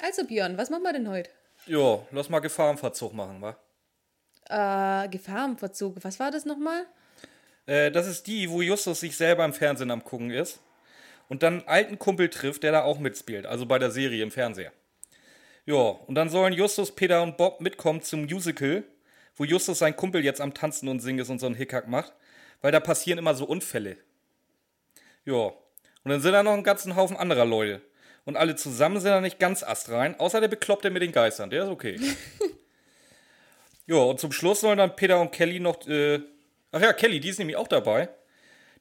Also 0.00 0.24
Björn, 0.24 0.56
was 0.56 0.70
machen 0.70 0.84
wir 0.84 0.92
denn 0.92 1.08
heute? 1.08 1.30
Jo, 1.66 2.06
lass 2.12 2.28
mal 2.28 2.38
Gefahrenverzug 2.38 3.12
machen, 3.12 3.42
wa? 3.42 3.56
Äh, 4.48 5.08
Gefahrenverzug. 5.08 5.96
Was 6.02 6.20
war 6.20 6.30
das 6.30 6.44
nochmal? 6.44 6.86
Äh, 7.66 7.90
das 7.90 8.06
ist 8.06 8.26
die, 8.26 8.48
wo 8.48 8.62
Justus 8.62 9.00
sich 9.00 9.16
selber 9.16 9.44
im 9.44 9.52
Fernsehen 9.52 9.90
am 9.90 10.04
gucken 10.04 10.30
ist 10.30 10.60
und 11.28 11.42
dann 11.42 11.60
einen 11.60 11.68
alten 11.68 11.98
Kumpel 11.98 12.30
trifft, 12.30 12.62
der 12.62 12.72
da 12.72 12.82
auch 12.82 12.98
mitspielt, 12.98 13.44
also 13.44 13.66
bei 13.66 13.78
der 13.78 13.90
Serie 13.90 14.22
im 14.22 14.30
Fernseher. 14.30 14.72
Ja, 15.66 15.74
und 15.74 16.14
dann 16.14 16.30
sollen 16.30 16.54
Justus, 16.54 16.94
Peter 16.94 17.22
und 17.22 17.36
Bob 17.36 17.60
mitkommen 17.60 18.00
zum 18.00 18.22
Musical, 18.22 18.84
wo 19.36 19.44
Justus 19.44 19.80
sein 19.80 19.96
Kumpel 19.96 20.24
jetzt 20.24 20.40
am 20.40 20.54
Tanzen 20.54 20.88
und 20.88 21.00
Singen 21.00 21.20
ist 21.20 21.28
und 21.28 21.40
so 21.40 21.46
einen 21.46 21.54
Hickhack 21.54 21.88
macht, 21.88 22.14
weil 22.62 22.72
da 22.72 22.80
passieren 22.80 23.18
immer 23.18 23.34
so 23.34 23.44
Unfälle. 23.44 23.98
Ja, 25.26 25.52
und 26.04 26.10
dann 26.10 26.22
sind 26.22 26.32
da 26.32 26.42
noch 26.42 26.54
ein 26.54 26.62
ganzen 26.62 26.96
Haufen 26.96 27.16
anderer 27.18 27.44
Leute. 27.44 27.82
Und 28.28 28.36
alle 28.36 28.56
zusammen 28.56 29.00
sind 29.00 29.10
da 29.10 29.22
nicht 29.22 29.38
ganz 29.38 29.62
astrein, 29.62 30.20
außer 30.20 30.42
der 30.42 30.48
Bekloppte 30.48 30.90
mit 30.90 31.00
den 31.00 31.12
Geistern, 31.12 31.48
der 31.48 31.62
ist 31.62 31.70
okay. 31.70 31.98
ja, 33.86 33.96
und 33.96 34.20
zum 34.20 34.32
Schluss 34.32 34.60
sollen 34.60 34.76
dann 34.76 34.96
Peter 34.96 35.18
und 35.18 35.32
Kelly 35.32 35.60
noch, 35.60 35.88
äh, 35.88 36.20
ach 36.70 36.82
ja, 36.82 36.92
Kelly, 36.92 37.20
die 37.20 37.30
ist 37.30 37.38
nämlich 37.38 37.56
auch 37.56 37.68
dabei. 37.68 38.10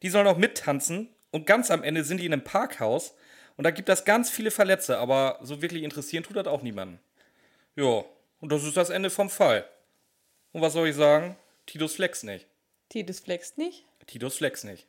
Die 0.01 0.09
sollen 0.09 0.27
auch 0.27 0.35
mittanzen 0.35 1.07
und 1.31 1.47
ganz 1.47 1.71
am 1.71 1.81
Ende 1.81 2.03
sind 2.03 2.17
die 2.19 2.25
in 2.25 2.33
einem 2.33 2.43
Parkhaus 2.43 3.15
und 3.55 3.63
da 3.63 3.71
gibt 3.71 3.87
es 3.87 4.03
ganz 4.03 4.29
viele 4.29 4.51
Verletzte, 4.51 4.97
aber 4.97 5.39
so 5.41 5.61
wirklich 5.61 5.83
interessieren 5.83 6.25
tut 6.25 6.35
das 6.35 6.47
auch 6.47 6.61
niemanden. 6.61 6.99
Ja, 7.77 8.03
und 8.41 8.51
das 8.51 8.65
ist 8.65 8.75
das 8.75 8.89
Ende 8.89 9.09
vom 9.09 9.29
Fall. 9.29 9.63
Und 10.51 10.61
was 10.61 10.73
soll 10.73 10.89
ich 10.89 10.95
sagen? 10.97 11.37
Titus 11.67 11.95
Flex 11.95 12.23
nicht. 12.23 12.47
Titus 12.89 13.21
flext 13.21 13.57
nicht? 13.57 13.85
Titus 14.07 14.35
Flex 14.35 14.65
nicht. 14.65 14.87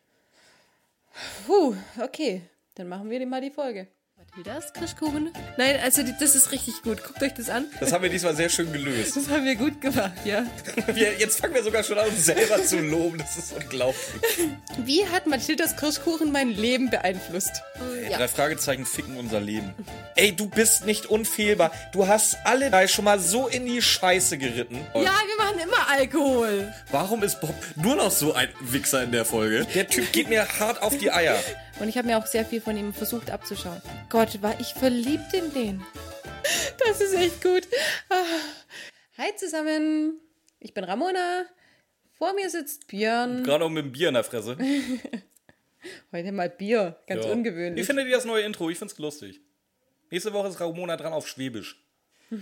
Puh, 1.46 1.76
okay. 2.02 2.42
Dann 2.74 2.88
machen 2.88 3.08
wir 3.08 3.20
dir 3.20 3.26
mal 3.26 3.40
die 3.40 3.52
Folge. 3.52 3.86
Mathildas 4.36 4.72
Kirschkuchen? 4.72 5.32
Nein, 5.56 5.76
also 5.82 6.02
die, 6.02 6.14
das 6.20 6.34
ist 6.36 6.52
richtig 6.52 6.82
gut. 6.82 7.02
Guckt 7.02 7.20
euch 7.22 7.34
das 7.34 7.48
an. 7.48 7.64
Das 7.80 7.92
haben 7.92 8.02
wir 8.02 8.10
diesmal 8.10 8.36
sehr 8.36 8.48
schön 8.48 8.70
gelöst. 8.72 9.16
Das 9.16 9.28
haben 9.30 9.44
wir 9.44 9.56
gut 9.56 9.80
gemacht, 9.80 10.12
ja. 10.24 10.44
Wir, 10.94 11.14
jetzt 11.18 11.40
fangen 11.40 11.54
wir 11.54 11.62
sogar 11.64 11.82
schon 11.82 11.98
an, 11.98 12.08
uns 12.08 12.24
selber 12.26 12.62
zu 12.62 12.78
loben. 12.78 13.18
Das 13.18 13.36
ist 13.36 13.52
unglaublich. 13.52 14.48
Wie 14.84 15.06
hat 15.06 15.26
Mathildas 15.26 15.76
Kirschkuchen 15.76 16.30
mein 16.30 16.50
Leben 16.50 16.88
beeinflusst? 16.90 17.62
Ey, 18.04 18.12
Drei 18.12 18.28
Fragezeichen 18.28 18.86
ficken 18.86 19.16
unser 19.16 19.40
Leben. 19.40 19.74
Ey, 20.14 20.34
du 20.34 20.48
bist 20.48 20.84
nicht 20.86 21.06
unfehlbar. 21.06 21.72
Du 21.92 22.06
hast 22.06 22.36
alle 22.44 22.70
drei 22.70 22.86
schon 22.86 23.04
mal 23.06 23.18
so 23.18 23.48
in 23.48 23.66
die 23.66 23.82
Scheiße 23.82 24.38
geritten. 24.38 24.76
Ja, 24.94 25.00
wir 25.02 25.36
machen 25.44 25.58
immer 25.58 25.88
Alkohol. 25.90 26.72
Warum 26.90 27.22
ist 27.22 27.40
Bob 27.40 27.54
nur 27.76 27.96
noch 27.96 28.10
so 28.10 28.34
ein 28.34 28.48
Wichser 28.60 29.02
in 29.02 29.12
der 29.12 29.24
Folge? 29.24 29.66
Der 29.74 29.88
Typ 29.88 30.12
geht 30.12 30.28
mir 30.28 30.46
hart 30.60 30.82
auf 30.82 30.96
die 30.96 31.10
Eier. 31.10 31.38
Und 31.80 31.88
ich 31.88 31.96
habe 31.96 32.08
mir 32.08 32.18
auch 32.18 32.26
sehr 32.26 32.44
viel 32.44 32.60
von 32.60 32.76
ihm 32.76 32.92
versucht 32.92 33.30
abzuschauen. 33.30 33.80
Gott, 34.08 34.42
war 34.42 34.58
ich 34.60 34.74
verliebt 34.74 35.32
in 35.32 35.52
den. 35.52 35.82
Das 36.84 37.00
ist 37.00 37.14
echt 37.14 37.42
gut. 37.42 37.62
Ah. 38.08 38.24
Hi 39.18 39.34
zusammen, 39.36 40.20
ich 40.60 40.74
bin 40.74 40.84
Ramona. 40.84 41.44
Vor 42.16 42.34
mir 42.34 42.50
sitzt 42.50 42.86
Björn. 42.88 43.44
Gerade 43.44 43.64
auch 43.64 43.68
mit 43.68 43.84
dem 43.84 43.92
Bier 43.92 44.08
in 44.08 44.14
der 44.14 44.24
Fresse. 44.24 44.56
Heute 46.12 46.32
mal 46.32 46.50
Bier, 46.50 46.96
ganz 47.06 47.24
Ja. 47.24 47.32
ungewöhnlich. 47.32 47.82
Wie 47.82 47.86
findet 47.86 48.06
ihr 48.06 48.16
das 48.16 48.24
neue 48.24 48.42
Intro? 48.42 48.68
Ich 48.70 48.78
find's 48.78 48.98
lustig. 48.98 49.40
Nächste 50.10 50.32
Woche 50.32 50.48
ist 50.48 50.60
Ramona 50.60 50.96
dran 50.96 51.12
auf 51.12 51.28
Schwäbisch. 51.28 51.84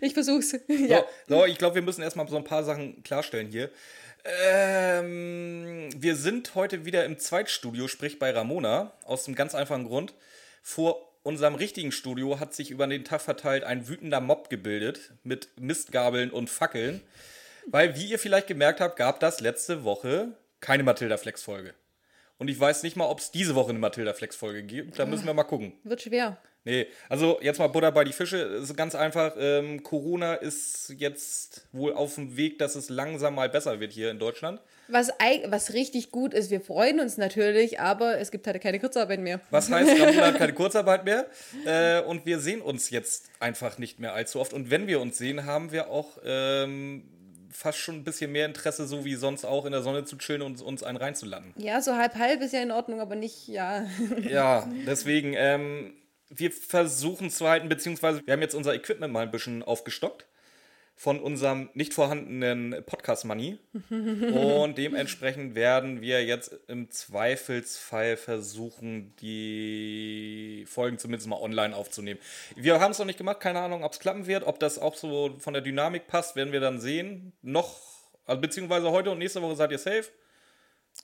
Ich 0.00 0.14
versuch's. 0.14 0.54
Ja. 0.68 1.04
So, 1.26 1.38
so 1.40 1.44
ich 1.44 1.58
glaube, 1.58 1.74
wir 1.74 1.82
müssen 1.82 2.00
erstmal 2.02 2.28
so 2.28 2.36
ein 2.36 2.44
paar 2.44 2.62
Sachen 2.62 3.02
klarstellen 3.02 3.48
hier. 3.48 3.70
Ähm, 4.24 5.88
wir 5.96 6.16
sind 6.16 6.54
heute 6.54 6.84
wieder 6.84 7.04
im 7.04 7.18
Zweitstudio, 7.18 7.88
sprich 7.88 8.18
bei 8.18 8.30
Ramona, 8.30 8.92
aus 9.04 9.24
dem 9.24 9.34
ganz 9.34 9.54
einfachen 9.54 9.86
Grund. 9.86 10.14
Vor 10.62 11.08
unserem 11.22 11.54
richtigen 11.54 11.92
Studio 11.92 12.40
hat 12.40 12.54
sich 12.54 12.70
über 12.70 12.86
den 12.86 13.04
Tag 13.04 13.20
verteilt 13.20 13.64
ein 13.64 13.88
wütender 13.88 14.20
Mob 14.20 14.50
gebildet 14.50 15.12
mit 15.24 15.48
Mistgabeln 15.60 16.30
und 16.30 16.50
Fackeln. 16.50 17.00
Weil, 17.66 17.96
wie 17.96 18.06
ihr 18.06 18.18
vielleicht 18.18 18.46
gemerkt 18.46 18.80
habt, 18.80 18.96
gab 18.96 19.20
das 19.20 19.40
letzte 19.40 19.84
Woche 19.84 20.28
keine 20.60 20.82
Matilda 20.82 21.16
Flex-Folge. 21.16 21.74
Und 22.38 22.48
ich 22.48 22.58
weiß 22.58 22.82
nicht 22.82 22.96
mal, 22.96 23.06
ob 23.06 23.18
es 23.18 23.30
diese 23.30 23.54
Woche 23.54 23.70
eine 23.70 23.78
Matilda 23.78 24.14
Flex-Folge 24.14 24.62
gibt. 24.62 24.98
Da 24.98 25.06
müssen 25.06 25.26
wir 25.26 25.34
mal 25.34 25.44
gucken. 25.44 25.72
Wird 25.84 26.02
schwer. 26.02 26.38
Nee, 26.64 26.86
also 27.08 27.38
jetzt 27.40 27.58
mal 27.58 27.68
Butter 27.68 27.92
bei 27.92 28.04
die 28.04 28.12
Fische. 28.12 28.42
Es 28.42 28.64
ist 28.70 28.76
ganz 28.76 28.94
einfach. 28.94 29.34
Ähm, 29.38 29.82
Corona 29.82 30.34
ist 30.34 30.94
jetzt 30.96 31.66
wohl 31.72 31.94
auf 31.94 32.16
dem 32.16 32.36
Weg, 32.36 32.58
dass 32.58 32.74
es 32.74 32.88
langsam 32.90 33.36
mal 33.36 33.48
besser 33.48 33.80
wird 33.80 33.92
hier 33.92 34.10
in 34.10 34.18
Deutschland. 34.18 34.60
Was, 34.88 35.10
was 35.46 35.72
richtig 35.72 36.10
gut 36.10 36.34
ist, 36.34 36.50
wir 36.50 36.60
freuen 36.60 37.00
uns 37.00 37.16
natürlich, 37.16 37.80
aber 37.80 38.18
es 38.18 38.30
gibt 38.30 38.46
halt 38.46 38.60
keine 38.60 38.80
Kurzarbeit 38.80 39.20
mehr. 39.20 39.40
Was 39.50 39.70
heißt, 39.70 39.90
Ramona 40.00 40.26
hat 40.26 40.38
keine 40.38 40.52
Kurzarbeit 40.54 41.04
mehr. 41.04 41.26
Äh, 41.64 42.02
und 42.02 42.26
wir 42.26 42.38
sehen 42.38 42.60
uns 42.60 42.90
jetzt 42.90 43.30
einfach 43.40 43.78
nicht 43.78 44.00
mehr 44.00 44.14
allzu 44.14 44.40
oft. 44.40 44.52
Und 44.52 44.70
wenn 44.70 44.86
wir 44.86 45.00
uns 45.00 45.18
sehen, 45.18 45.44
haben 45.44 45.72
wir 45.72 45.88
auch 45.88 46.18
ähm, 46.24 47.04
fast 47.50 47.78
schon 47.78 47.96
ein 47.96 48.04
bisschen 48.04 48.32
mehr 48.32 48.46
Interesse, 48.46 48.86
so 48.86 49.04
wie 49.04 49.14
sonst 49.14 49.44
auch 49.44 49.64
in 49.66 49.72
der 49.72 49.82
Sonne 49.82 50.04
zu 50.04 50.16
chillen 50.16 50.42
und 50.42 50.60
uns 50.62 50.82
einen 50.82 50.96
reinzuladen. 50.96 51.52
Ja, 51.56 51.80
so 51.80 51.96
halb 51.96 52.14
halb 52.16 52.40
ist 52.40 52.52
ja 52.52 52.62
in 52.62 52.70
Ordnung, 52.70 53.00
aber 53.00 53.14
nicht, 53.14 53.48
ja. 53.48 53.86
Ja, 54.28 54.68
deswegen, 54.86 55.34
ähm, 55.36 55.92
wir 56.30 56.50
versuchen 56.52 57.30
zu 57.30 57.48
halten, 57.48 57.68
beziehungsweise 57.68 58.24
wir 58.26 58.32
haben 58.32 58.42
jetzt 58.42 58.54
unser 58.54 58.74
Equipment 58.74 59.12
mal 59.12 59.22
ein 59.22 59.30
bisschen 59.30 59.62
aufgestockt 59.62 60.26
von 60.98 61.20
unserem 61.20 61.70
nicht 61.74 61.94
vorhandenen 61.94 62.84
Podcast-Money. 62.84 63.58
Und 63.90 64.78
dementsprechend 64.78 65.54
werden 65.54 66.00
wir 66.00 66.24
jetzt 66.24 66.58
im 66.66 66.90
Zweifelsfall 66.90 68.16
versuchen, 68.16 69.14
die 69.20 70.64
Folgen 70.66 70.98
zumindest 70.98 71.28
mal 71.28 71.40
online 71.40 71.74
aufzunehmen. 71.76 72.18
Wir 72.56 72.80
haben 72.80 72.90
es 72.90 72.98
noch 72.98 73.06
nicht 73.06 73.16
gemacht, 73.16 73.38
keine 73.38 73.60
Ahnung, 73.60 73.84
ob 73.84 73.92
es 73.92 74.00
klappen 74.00 74.26
wird, 74.26 74.42
ob 74.44 74.58
das 74.58 74.80
auch 74.80 74.96
so 74.96 75.36
von 75.38 75.54
der 75.54 75.62
Dynamik 75.62 76.08
passt, 76.08 76.34
werden 76.34 76.52
wir 76.52 76.60
dann 76.60 76.80
sehen. 76.80 77.32
Noch, 77.42 77.78
also 78.26 78.40
beziehungsweise 78.40 78.90
heute 78.90 79.12
und 79.12 79.18
nächste 79.18 79.40
Woche 79.40 79.54
seid 79.54 79.70
ihr 79.70 79.78
safe. 79.78 80.06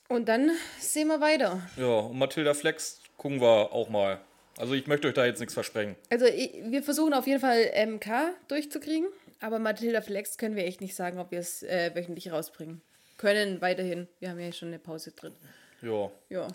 Und 0.09 0.27
dann 0.27 0.51
sehen 0.77 1.07
wir 1.07 1.21
weiter. 1.21 1.61
Ja, 1.77 1.99
und 1.99 2.19
Matilda 2.19 2.53
Flex 2.53 2.99
gucken 3.15 3.39
wir 3.39 3.71
auch 3.71 3.87
mal. 3.87 4.19
Also 4.57 4.73
ich 4.73 4.87
möchte 4.87 5.07
euch 5.07 5.13
da 5.13 5.25
jetzt 5.25 5.39
nichts 5.39 5.53
versprechen. 5.53 5.95
Also 6.09 6.25
wir 6.25 6.81
versuchen 6.81 7.13
auf 7.13 7.27
jeden 7.27 7.41
Fall 7.41 7.71
MK 7.87 8.33
durchzukriegen, 8.47 9.07
aber 9.41 9.59
Matilda 9.59 10.01
Flex 10.01 10.37
können 10.37 10.55
wir 10.55 10.65
echt 10.65 10.81
nicht 10.81 10.95
sagen, 10.95 11.19
ob 11.19 11.31
wir 11.31 11.39
es 11.39 11.63
äh, 11.63 11.91
wöchentlich 11.93 12.31
rausbringen. 12.31 12.81
Können 13.17 13.61
weiterhin. 13.61 14.07
Wir 14.19 14.29
haben 14.29 14.39
ja 14.39 14.51
schon 14.51 14.69
eine 14.69 14.79
Pause 14.79 15.11
drin. 15.11 15.33
Ja. 15.81 16.11
Ja. 16.29 16.47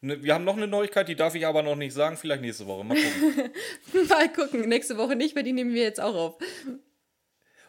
Ne, 0.00 0.22
Wir 0.22 0.34
haben 0.34 0.44
noch 0.44 0.56
eine 0.56 0.66
Neuigkeit, 0.66 1.08
die 1.08 1.16
darf 1.16 1.34
ich 1.34 1.46
aber 1.46 1.62
noch 1.62 1.76
nicht 1.76 1.94
sagen. 1.94 2.16
Vielleicht 2.16 2.42
nächste 2.42 2.66
Woche. 2.66 2.84
Mal 2.84 2.96
gucken. 2.96 3.50
Mal 4.08 4.32
gucken. 4.32 4.68
Nächste 4.68 4.96
Woche 4.98 5.16
nicht, 5.16 5.34
weil 5.34 5.42
die 5.42 5.52
nehmen 5.52 5.74
wir 5.74 5.82
jetzt 5.82 6.00
auch 6.00 6.14
auf. 6.14 6.38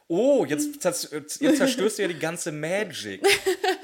Oh, 0.10 0.46
jetzt, 0.46 0.84
jetzt 0.84 1.40
zerstößt 1.40 1.98
du 1.98 2.02
ja 2.02 2.08
die 2.08 2.20
ganze 2.20 2.52
Magic. 2.52 3.22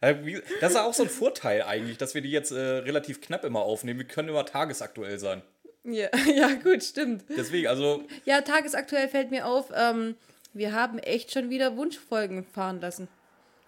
Äh, 0.00 0.40
Das 0.60 0.72
ist 0.72 0.78
auch 0.78 0.94
so 0.94 1.02
ein 1.04 1.08
Vorteil 1.08 1.62
eigentlich, 1.62 1.98
dass 1.98 2.14
wir 2.14 2.20
die 2.22 2.30
jetzt 2.30 2.50
äh, 2.52 2.58
relativ 2.58 3.20
knapp 3.20 3.44
immer 3.44 3.60
aufnehmen. 3.60 3.98
Wir 4.00 4.06
können 4.06 4.28
immer 4.28 4.46
tagesaktuell 4.46 5.18
sein. 5.18 5.42
Ja, 5.84 6.08
ja 6.34 6.48
gut, 6.54 6.82
stimmt. 6.84 7.24
Deswegen, 7.28 7.66
also, 7.68 8.04
Ja, 8.24 8.40
tagesaktuell 8.42 9.08
fällt 9.08 9.30
mir 9.30 9.46
auf, 9.46 9.72
ähm, 9.74 10.14
wir 10.52 10.72
haben 10.72 10.98
echt 10.98 11.32
schon 11.32 11.50
wieder 11.50 11.76
Wunschfolgen 11.76 12.44
fahren 12.44 12.80
lassen. 12.80 13.08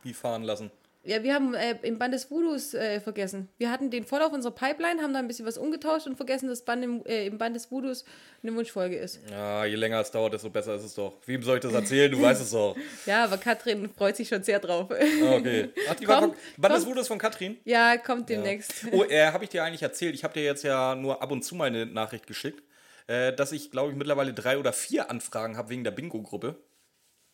wie 0.02 0.14
fahren 0.14 0.42
lassen. 0.42 0.70
Ja, 1.02 1.22
wir 1.22 1.32
haben 1.32 1.54
äh, 1.54 1.76
im 1.82 1.98
Band 1.98 2.12
des 2.12 2.30
Voodoos 2.30 2.74
äh, 2.74 3.00
vergessen. 3.00 3.48
Wir 3.56 3.70
hatten 3.70 3.90
den 3.90 4.04
voll 4.04 4.20
auf 4.20 4.32
unserer 4.34 4.52
Pipeline, 4.54 5.00
haben 5.00 5.14
da 5.14 5.18
ein 5.18 5.28
bisschen 5.28 5.46
was 5.46 5.56
umgetauscht 5.56 6.06
und 6.06 6.16
vergessen, 6.16 6.46
dass 6.48 6.62
Band 6.62 6.84
im, 6.84 7.06
äh, 7.06 7.26
im 7.26 7.38
Band 7.38 7.56
des 7.56 7.70
Voodoos 7.70 8.04
eine 8.42 8.54
Wunschfolge 8.54 8.96
ist. 8.96 9.18
Ja, 9.30 9.64
je 9.64 9.76
länger 9.76 9.98
es 10.00 10.10
dauert, 10.10 10.34
desto 10.34 10.50
besser 10.50 10.74
ist 10.74 10.84
es 10.84 10.94
doch. 10.94 11.14
Wem 11.24 11.42
soll 11.42 11.56
ich 11.56 11.62
das 11.62 11.72
erzählen? 11.72 12.12
Du 12.12 12.20
weißt 12.20 12.42
es 12.42 12.50
doch. 12.50 12.76
Ja, 13.06 13.24
aber 13.24 13.38
Katrin 13.38 13.88
freut 13.96 14.14
sich 14.16 14.28
schon 14.28 14.42
sehr 14.42 14.58
drauf. 14.60 14.90
Ah, 14.90 15.34
Okay. 15.36 15.70
Ach, 15.88 15.94
die 15.94 16.06
war 16.06 16.20
Komm, 16.20 16.30
von, 16.32 16.38
Band 16.58 16.74
des. 16.76 16.86
Vudos 16.86 17.08
von 17.08 17.18
Katrin? 17.18 17.56
Ja, 17.64 17.96
kommt 17.96 18.28
demnächst. 18.28 18.84
Oh, 18.92 19.04
äh, 19.04 19.26
habe 19.28 19.44
ich 19.44 19.50
dir 19.50 19.64
eigentlich 19.64 19.82
erzählt? 19.82 20.14
Ich 20.14 20.22
habe 20.22 20.34
dir 20.34 20.44
jetzt 20.44 20.64
ja 20.64 20.94
nur 20.94 21.22
ab 21.22 21.32
und 21.32 21.42
zu 21.42 21.54
mal 21.54 21.68
eine 21.68 21.86
Nachricht 21.86 22.26
geschickt, 22.26 22.62
äh, 23.06 23.32
dass 23.32 23.52
ich, 23.52 23.70
glaube 23.70 23.90
ich, 23.90 23.96
mittlerweile 23.96 24.34
drei 24.34 24.58
oder 24.58 24.74
vier 24.74 25.10
Anfragen 25.10 25.56
habe 25.56 25.70
wegen 25.70 25.82
der 25.82 25.92
Bingo-Gruppe. 25.92 26.56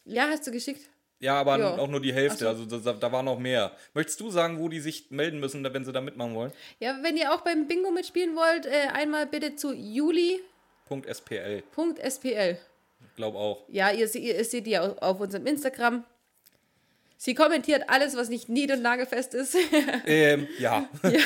Ja, 0.05 0.29
hast 0.29 0.47
du 0.47 0.53
geschickt? 0.53 0.89
Ja, 1.19 1.41
aber 1.41 1.59
Ja. 1.59 1.79
auch 1.79 1.89
nur 1.89 2.01
die 2.01 2.13
Hälfte, 2.13 2.41
so. 2.45 2.49
also 2.49 2.67
da, 2.67 2.93
da 2.93 3.11
war 3.13 3.23
noch 3.23 3.39
mehr. 3.39 3.73
Möchtest 3.95 4.21
du 4.21 4.31
sagen, 4.31 4.59
wo 4.61 4.69
die 4.69 4.81
sich 4.81 5.11
melden 5.11 5.41
müssen, 5.41 5.65
wenn 5.65 5.85
sie 5.85 5.93
da 5.93 6.01
mitmachen 6.03 6.35
wollen? 6.35 6.53
Ja, 6.79 6.99
wenn 7.03 7.17
ihr 7.17 7.33
auch 7.33 7.41
beim 7.41 7.67
Bingo 7.67 7.91
mitspielen 7.91 8.37
wollt, 8.37 8.67
äh, 8.67 8.89
einmal 8.93 9.27
bitte 9.27 9.57
zu 9.57 9.73
juli.spl. 9.73 11.63
SPL, 12.03 12.59
glaube 13.17 13.39
auch. 13.39 13.65
Ja, 13.69 13.91
ihr, 13.91 14.09
se- 14.09 14.19
ihr 14.19 14.45
seht 14.45 14.67
die 14.67 14.79
auf, 14.79 14.99
auf 14.99 15.19
unserem 15.21 15.47
Instagram. 15.47 16.05
Sie 17.17 17.35
kommentiert 17.35 17.85
alles, 17.89 18.15
was 18.15 18.29
nicht 18.29 18.51
nied- 18.51 18.71
und 18.73 18.83
nagelfest 18.83 19.33
ist. 19.33 19.57
Ähm, 20.07 20.47
ja. 20.59 20.87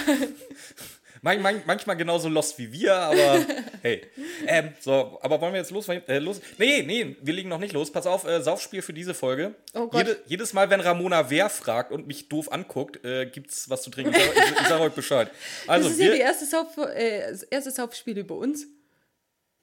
Man, 1.23 1.43
man, 1.43 1.63
manchmal 1.67 1.97
genauso 1.97 2.29
lost 2.29 2.59
wie 2.59 2.73
wir, 2.73 2.95
aber 2.95 3.45
hey. 3.83 4.03
Ähm, 4.47 4.73
so, 4.81 5.19
aber 5.23 5.41
wollen 5.41 5.53
wir 5.53 5.61
jetzt 5.61 5.71
los? 5.71 5.87
Äh, 5.89 6.19
los? 6.19 6.41
Nee, 6.57 6.83
nee, 6.83 7.17
wir 7.21 7.35
legen 7.35 7.49
noch 7.49 7.59
nicht 7.59 7.75
los. 7.75 7.93
Pass 7.93 8.07
auf, 8.07 8.27
äh, 8.27 8.41
Saufspiel 8.41 8.81
für 8.81 8.95
diese 8.95 9.13
Folge. 9.13 9.55
Oh 9.75 9.87
Gott. 9.89 10.07
Jede, 10.07 10.23
jedes 10.27 10.53
Mal, 10.55 10.71
wenn 10.71 10.81
Ramona 10.81 11.29
wer 11.29 11.51
fragt 11.51 11.93
und 11.93 12.07
mich 12.07 12.29
doof 12.29 12.51
anguckt, 12.51 13.05
äh, 13.05 13.27
gibt's 13.27 13.69
was 13.69 13.83
zu 13.83 13.91
trinken. 13.91 14.15
Ich 14.15 14.23
sag, 14.23 14.37
ich, 14.37 14.61
ich 14.61 14.69
sag 14.69 14.81
euch 14.81 14.93
Bescheid. 14.93 15.31
Also, 15.67 15.89
das 15.89 15.99
ist 15.99 16.05
ja 16.05 16.13
die 16.13 16.21
erste, 16.21 16.47
Sauf, 16.47 16.77
äh, 16.79 17.31
das 17.31 17.43
erste 17.43 17.71
Saufspiel 17.71 18.17
über 18.17 18.37
uns. 18.37 18.67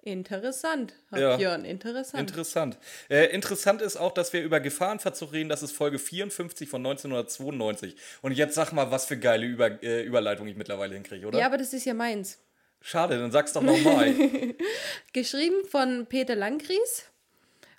Interessant, 0.07 0.93
Herr 1.09 1.19
Ja. 1.19 1.35
Björn, 1.35 1.65
interessant. 1.65 2.29
Interessant. 2.29 2.77
Äh, 3.09 3.25
interessant 3.25 3.81
ist 3.81 3.97
auch, 3.97 4.13
dass 4.13 4.31
wir 4.31 4.41
über 4.41 4.61
Gefahrenverzug 4.61 5.33
reden. 5.33 5.49
Das 5.49 5.63
ist 5.63 5.73
Folge 5.73 5.99
54 5.99 6.69
von 6.69 6.79
1992. 6.79 7.93
Und 8.21 8.31
jetzt 8.31 8.55
sag 8.55 8.71
mal, 8.71 8.89
was 8.89 9.05
für 9.05 9.17
geile 9.17 9.45
über 9.45 9.83
äh, 9.83 10.03
Überleitung 10.03 10.47
ich 10.47 10.55
mittlerweile 10.55 10.93
hinkriege, 10.93 11.27
oder? 11.27 11.37
ja, 11.37 11.45
aber 11.45 11.57
das 11.57 11.73
ist 11.73 11.83
ja 11.83 11.93
meins. 11.93 12.39
Schade, 12.79 13.19
dann 13.19 13.33
sag's 13.33 13.51
doch 13.51 13.61
nochmal. 13.61 14.13
Geschrieben 15.11 15.65
von 15.69 16.05
Peter 16.05 16.37
Langries 16.37 17.03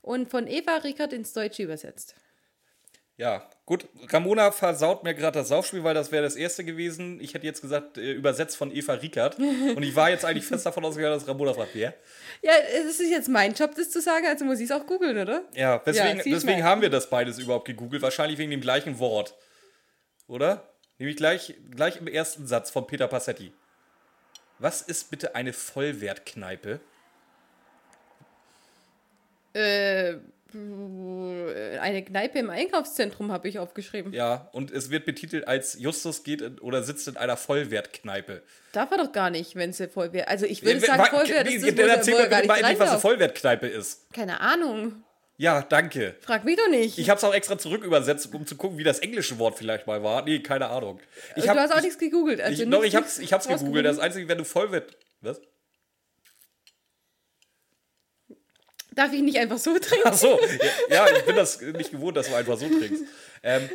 und 0.02 0.28
von 0.28 0.46
Eva 0.46 0.76
Rickert 0.76 1.14
ins 1.14 1.32
Deutsche 1.32 1.62
übersetzt. 1.62 2.14
Ja, 3.18 3.50
gut. 3.66 3.88
Ramona 4.10 4.52
versaut 4.52 5.02
mir 5.02 5.12
gerade 5.12 5.40
das 5.40 5.48
Saufspiel, 5.48 5.82
weil 5.82 5.92
das 5.92 6.12
wäre 6.12 6.22
das 6.22 6.36
erste 6.36 6.64
gewesen. 6.64 7.20
Ich 7.20 7.34
hätte 7.34 7.46
jetzt 7.46 7.60
gesagt, 7.60 7.98
äh, 7.98 8.12
übersetzt 8.12 8.56
von 8.56 8.74
Eva 8.74 8.92
Rickert. 8.94 9.38
Und 9.40 9.82
ich 9.82 9.96
war 9.96 10.08
jetzt 10.08 10.24
eigentlich 10.24 10.46
fest 10.46 10.64
davon 10.64 10.84
ausgegangen, 10.84 11.18
dass 11.18 11.26
Ramona 11.26 11.52
fragt, 11.52 11.74
wer? 11.74 11.94
Ja, 12.42 12.52
es 12.76 13.00
ist 13.00 13.10
jetzt 13.10 13.28
mein 13.28 13.54
Job, 13.54 13.74
das 13.74 13.90
zu 13.90 14.00
sagen, 14.00 14.24
also 14.26 14.44
muss 14.44 14.60
ich 14.60 14.66
es 14.66 14.70
auch 14.70 14.86
googeln, 14.86 15.18
oder? 15.18 15.42
Ja, 15.52 15.82
deswegen, 15.84 16.20
sieh's 16.20 16.44
deswegen 16.44 16.62
haben 16.62 16.80
wir 16.80 16.90
das 16.90 17.10
beides 17.10 17.40
überhaupt 17.40 17.66
gegoogelt. 17.66 18.02
Wahrscheinlich 18.02 18.38
wegen 18.38 18.52
dem 18.52 18.60
gleichen 18.60 19.00
Wort. 19.00 19.34
Oder? 20.28 20.72
Nämlich 20.98 21.16
gleich, 21.16 21.54
gleich 21.74 21.96
im 21.96 22.06
ersten 22.06 22.46
Satz 22.46 22.70
von 22.70 22.86
Peter 22.86 23.08
Passetti. 23.08 23.52
Was 24.60 24.80
ist 24.80 25.10
bitte 25.10 25.34
eine 25.34 25.52
Vollwertkneipe? 25.52 26.78
Äh, 29.54 30.18
eine 30.54 32.02
Kneipe 32.04 32.38
im 32.38 32.50
Einkaufszentrum 32.50 33.30
habe 33.32 33.48
ich 33.48 33.58
aufgeschrieben. 33.58 34.12
Ja, 34.12 34.48
und 34.52 34.70
es 34.70 34.90
wird 34.90 35.04
betitelt 35.04 35.46
als 35.46 35.78
Justus 35.78 36.22
geht 36.22 36.40
in, 36.40 36.58
oder 36.58 36.82
sitzt 36.82 37.06
in 37.08 37.16
einer 37.16 37.36
Vollwertkneipe. 37.36 38.42
Darf 38.72 38.90
er 38.90 38.98
doch 38.98 39.12
gar 39.12 39.30
nicht, 39.30 39.56
wenn 39.56 39.72
sie 39.72 39.88
Vollwert. 39.88 40.28
Also 40.28 40.46
ich 40.46 40.62
würde 40.64 40.80
Ja, 40.80 40.96
sagen, 40.96 41.04
Vollwert 41.04 41.48
ist 41.48 41.62
das, 41.66 41.74
dann 41.74 41.88
er, 41.88 41.96
erzähl 41.96 42.14
mir 42.14 42.22
bitte 42.24 42.36
nicht 42.36 42.48
mal 42.48 42.58
endlich, 42.58 42.78
was 42.78 42.90
eine. 42.90 42.98
Vollwertkneipe 42.98 43.66
ist. 43.66 44.12
Keine 44.12 44.40
Ahnung. 44.40 45.02
Ja, 45.36 45.62
danke. 45.62 46.16
Frag 46.20 46.44
mich 46.44 46.56
doch 46.56 46.68
nicht. 46.68 46.98
Ich 46.98 47.10
habe 47.10 47.18
es 47.18 47.24
auch 47.24 47.34
extra 47.34 47.56
zurück 47.58 47.84
übersetzt, 47.84 48.34
um 48.34 48.44
zu 48.44 48.56
gucken, 48.56 48.76
wie 48.78 48.84
das 48.84 48.98
englische 48.98 49.38
Wort 49.38 49.56
vielleicht 49.56 49.86
mal 49.86 50.02
war. 50.02 50.24
Nee, 50.24 50.40
keine 50.40 50.68
Ahnung. 50.68 50.98
Ich 51.36 51.44
du 51.44 51.48
hab- 51.50 51.56
hast 51.58 51.72
auch 51.72 51.76
ich, 51.76 51.82
nichts 51.84 51.98
gegoogelt. 51.98 52.40
Also 52.40 52.62
ich, 52.64 52.68
doch, 52.70 52.82
ich 52.82 52.96
hab's 52.96 53.18
nichts 53.18 53.46
gegoogelt. 53.46 53.86
Das. 53.86 53.98
Einzige, 53.98 54.28
wenn 54.28 54.38
du 54.38 54.44
Vollwert... 54.44 54.96
Was? 55.20 55.40
Darf 58.98 59.12
ich 59.12 59.22
nicht 59.22 59.38
einfach 59.38 59.58
so 59.58 59.78
trinken? 59.78 60.08
Ach 60.08 60.12
so, 60.12 60.40
ja, 60.90 61.06
ja, 61.06 61.16
ich 61.16 61.24
bin 61.24 61.36
das 61.36 61.60
nicht 61.60 61.92
gewohnt, 61.92 62.16
dass 62.16 62.28
du 62.28 62.34
einfach 62.34 62.58
so 62.58 62.66
trinkst. 62.66 63.04
Ähm, 63.44 63.70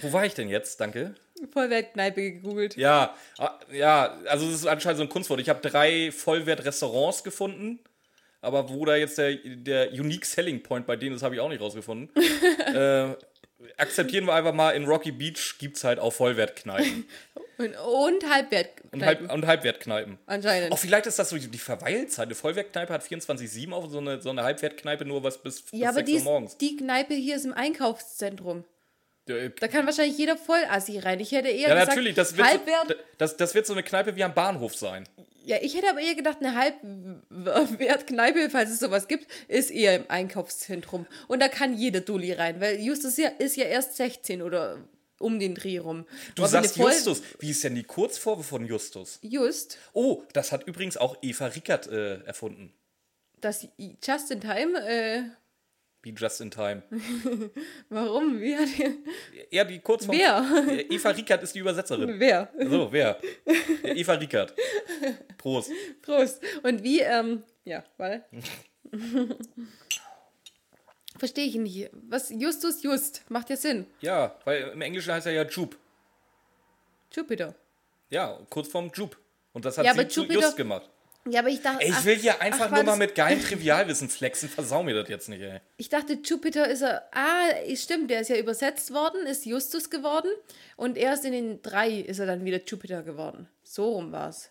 wo 0.00 0.12
war 0.12 0.24
ich 0.24 0.32
denn 0.32 0.48
jetzt? 0.48 0.80
Danke. 0.80 1.16
Vollwertkneipe 1.52 2.22
gegoogelt. 2.22 2.76
Ja, 2.76 3.16
ah, 3.38 3.58
ja, 3.72 4.16
also 4.26 4.46
es 4.46 4.54
ist 4.54 4.66
anscheinend 4.66 4.98
so 4.98 5.02
ein 5.02 5.08
Kunstwort. 5.08 5.40
Ich 5.40 5.48
habe 5.48 5.60
drei 5.60 6.12
Vollwert-Restaurants 6.12 7.24
gefunden, 7.24 7.80
aber 8.40 8.68
wo 8.68 8.84
da 8.84 8.94
jetzt 8.94 9.18
der, 9.18 9.34
der 9.34 9.90
Unique 9.90 10.24
Selling 10.24 10.62
Point 10.62 10.86
bei 10.86 10.94
denen 10.94 11.16
ist, 11.16 11.24
habe 11.24 11.34
ich 11.34 11.40
auch 11.40 11.48
nicht 11.48 11.60
rausgefunden. 11.60 12.08
äh, 12.74 13.08
akzeptieren 13.76 14.26
wir 14.26 14.34
einfach 14.34 14.52
mal, 14.54 14.72
in 14.72 14.84
Rocky 14.84 15.12
Beach 15.12 15.56
gibt 15.58 15.76
es 15.76 15.84
halt 15.84 15.98
auch 15.98 16.12
Vollwertkneipen 16.12 17.06
Und, 17.58 17.74
und 17.74 18.30
Halbwertkneipen. 18.30 18.90
und, 18.92 19.04
Halb, 19.06 19.32
und 19.32 19.46
Halbwertkneipen. 19.46 20.18
Anscheinend. 20.26 20.72
Auch 20.72 20.78
vielleicht 20.78 21.06
ist 21.06 21.18
das 21.18 21.30
so 21.30 21.38
die 21.38 21.56
Verweilzeit. 21.58 22.26
Eine 22.26 22.34
Vollwertkneipe 22.34 22.92
hat 22.92 23.02
24-7 23.02 23.72
auf, 23.72 23.90
so 23.90 23.96
eine, 23.96 24.20
so 24.20 24.28
eine 24.28 24.42
Halbwertkneipe 24.42 25.06
nur 25.06 25.22
was 25.22 25.38
bis, 25.38 25.62
bis 25.62 25.80
ja, 25.80 25.88
aber 25.88 26.00
6 26.00 26.10
die, 26.10 26.16
Uhr 26.16 26.22
morgens. 26.22 26.56
die 26.58 26.76
Kneipe 26.76 27.14
hier 27.14 27.36
ist 27.36 27.46
im 27.46 27.54
Einkaufszentrum. 27.54 28.64
Ja, 29.26 29.48
Da 29.48 29.68
kann 29.68 29.86
wahrscheinlich 29.86 30.18
jeder 30.18 30.36
Vollassi 30.36 30.98
rein. 30.98 31.18
Ich 31.18 31.32
hätte 31.32 31.48
eher 31.48 31.68
Ja, 31.68 31.74
gesagt, 31.74 31.88
natürlich, 31.88 32.14
das 32.14 32.36
wird, 32.36 32.46
so, 32.88 32.94
das, 33.16 33.36
das 33.38 33.54
wird 33.54 33.66
so 33.66 33.72
eine 33.72 33.82
Kneipe 33.82 34.14
wie 34.16 34.22
am 34.24 34.34
Bahnhof 34.34 34.76
sein. 34.76 35.08
Ja, 35.46 35.58
ich 35.62 35.76
hätte 35.76 35.88
aber 35.88 36.00
eher 36.00 36.16
gedacht, 36.16 36.38
eine 36.40 36.56
Halbwertkneipe, 36.56 38.50
falls 38.50 38.70
es 38.70 38.80
sowas 38.80 39.06
gibt, 39.06 39.26
ist 39.48 39.70
eher 39.70 39.94
im 39.94 40.04
Einkaufszentrum. 40.08 41.06
Und 41.28 41.40
da 41.40 41.48
kann 41.48 41.76
jeder 41.76 42.00
Dulli 42.00 42.32
rein, 42.32 42.60
weil 42.60 42.80
Justus 42.80 43.16
ja, 43.16 43.28
ist 43.28 43.56
ja 43.56 43.64
erst 43.64 43.96
16 43.96 44.42
oder 44.42 44.78
um 45.20 45.38
den 45.38 45.54
Dreh 45.54 45.78
rum. 45.78 46.04
Du 46.34 46.42
Aber 46.42 46.48
sagst 46.50 46.76
Justus. 46.76 47.22
Wie 47.38 47.50
ist 47.50 47.62
denn 47.64 47.74
die 47.76 47.84
Kurzform 47.84 48.42
von 48.42 48.66
Justus? 48.66 49.18
Just, 49.22 49.78
Oh, 49.92 50.24
das 50.32 50.50
hat 50.52 50.66
übrigens 50.66 50.96
auch 50.96 51.16
Eva 51.22 51.46
Rickert 51.46 51.86
äh, 51.86 52.22
erfunden. 52.24 52.72
das 53.40 53.68
Just 53.78 54.30
in 54.32 54.40
Time, 54.40 54.78
äh, 54.86 55.22
Wie 56.06 56.14
Just 56.14 56.40
in 56.40 56.52
Time. 56.52 56.84
warum? 57.88 58.40
Wie 58.40 58.54
hat 58.56 58.68
er, 58.78 58.92
Ja, 59.50 59.64
die 59.64 59.80
Kurzform. 59.80 60.16
Wer? 60.16 60.88
Eva 60.88 61.10
Rickert 61.10 61.42
ist 61.42 61.52
die 61.52 61.58
Übersetzerin. 61.58 62.20
wer? 62.20 62.48
So, 62.70 62.92
wer? 62.92 63.18
Eva 63.82 64.12
Rickert. 64.12 64.54
Prost. 65.36 65.72
Prost. 66.02 66.40
Und 66.62 66.84
wie, 66.84 67.00
ähm, 67.00 67.42
ja, 67.64 67.82
warte. 67.96 68.22
Verstehe 71.18 71.46
ich 71.46 71.56
nicht. 71.56 71.90
Was, 72.08 72.30
Justus 72.30 72.84
Just, 72.84 73.28
macht 73.28 73.50
ja 73.50 73.56
Sinn. 73.56 73.86
Ja, 74.00 74.36
weil 74.44 74.62
im 74.74 74.80
Englischen 74.82 75.12
heißt 75.12 75.26
er 75.26 75.32
ja 75.32 75.42
Jupe. 75.44 75.76
Jupiter. 77.12 77.52
Ja, 78.10 78.38
Kurzform 78.48 78.92
Jupe. 78.94 79.16
Und 79.52 79.64
das 79.64 79.76
hat 79.76 79.86
Ja, 79.86 79.94
sie 79.94 80.06
zu 80.06 80.22
Jupiter- 80.22 80.40
Just 80.40 80.56
gemacht. 80.56 80.88
Ja, 81.28 81.40
aber 81.40 81.48
ich 81.48 81.60
dachte. 81.60 81.82
Ey, 81.82 81.90
ich 81.90 81.94
ach, 81.96 82.04
will 82.04 82.16
hier 82.16 82.40
einfach 82.40 82.70
ach, 82.70 82.74
nur 82.74 82.84
mal 82.84 82.96
mit 82.96 83.14
geilen 83.14 83.40
Trivialwissen 83.42 84.08
flexen. 84.08 84.48
Versau 84.48 84.82
mir 84.82 84.94
das 84.94 85.08
jetzt 85.08 85.28
nicht, 85.28 85.42
ey. 85.42 85.60
Ich 85.76 85.88
dachte, 85.88 86.18
Jupiter 86.22 86.68
ist 86.68 86.82
er. 86.82 87.08
Ah, 87.12 87.48
stimmt, 87.74 88.10
der 88.10 88.20
ist 88.20 88.28
ja 88.28 88.36
übersetzt 88.36 88.92
worden, 88.92 89.26
ist 89.26 89.44
Justus 89.46 89.90
geworden. 89.90 90.30
Und 90.76 90.96
erst 90.96 91.24
in 91.24 91.32
den 91.32 91.62
drei 91.62 91.90
ist 91.90 92.18
er 92.18 92.26
dann 92.26 92.44
wieder 92.44 92.60
Jupiter 92.64 93.02
geworden. 93.02 93.48
So 93.62 93.92
rum 93.94 94.12
war's. 94.12 94.50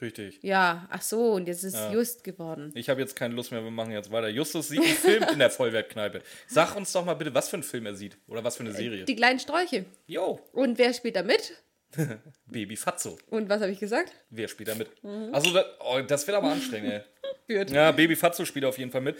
Richtig. 0.00 0.40
Ja, 0.42 0.86
ach 0.90 1.00
so, 1.00 1.32
und 1.32 1.48
jetzt 1.48 1.64
ist 1.64 1.78
Just 1.90 2.22
geworden. 2.22 2.70
Ich 2.74 2.90
habe 2.90 3.00
jetzt 3.00 3.16
keine 3.16 3.34
Lust 3.34 3.50
mehr, 3.50 3.64
wir 3.64 3.70
machen 3.70 3.92
jetzt 3.92 4.12
weiter. 4.12 4.28
Justus 4.28 4.68
sieht 4.68 4.80
einen 4.82 4.94
Film 4.94 5.24
in 5.32 5.38
der 5.38 5.50
Vollwertkneipe. 5.50 6.22
Sag 6.46 6.76
uns 6.76 6.92
doch 6.92 7.04
mal 7.04 7.14
bitte, 7.14 7.32
was 7.32 7.48
für 7.48 7.56
einen 7.56 7.62
Film 7.62 7.86
er 7.86 7.94
sieht. 7.94 8.18
Oder 8.28 8.44
was 8.44 8.56
für 8.56 8.62
eine 8.62 8.72
Serie. 8.72 9.04
Die 9.04 9.16
kleinen 9.16 9.38
Sträuche. 9.38 9.86
Jo, 10.06 10.38
Und 10.52 10.76
wer 10.76 10.92
spielt 10.92 11.16
da 11.16 11.22
mit? 11.22 11.54
Baby 12.46 12.76
Fatzo. 12.76 13.18
Und 13.30 13.48
was 13.48 13.60
habe 13.60 13.72
ich 13.72 13.78
gesagt? 13.80 14.12
Wer 14.30 14.48
spielt 14.48 14.68
da 14.68 14.74
mit? 14.74 14.88
Mhm. 15.02 15.30
Also, 15.34 15.52
da, 15.52 15.64
oh, 15.80 16.00
das 16.06 16.26
wird 16.26 16.36
aber 16.36 16.50
anstrengend, 16.52 16.92
ey. 16.92 17.00
Ja, 17.48 17.92
Baby 17.92 18.16
Fatzo 18.16 18.44
spielt 18.44 18.64
auf 18.64 18.76
jeden 18.76 18.90
Fall 18.90 19.02
mit. 19.02 19.16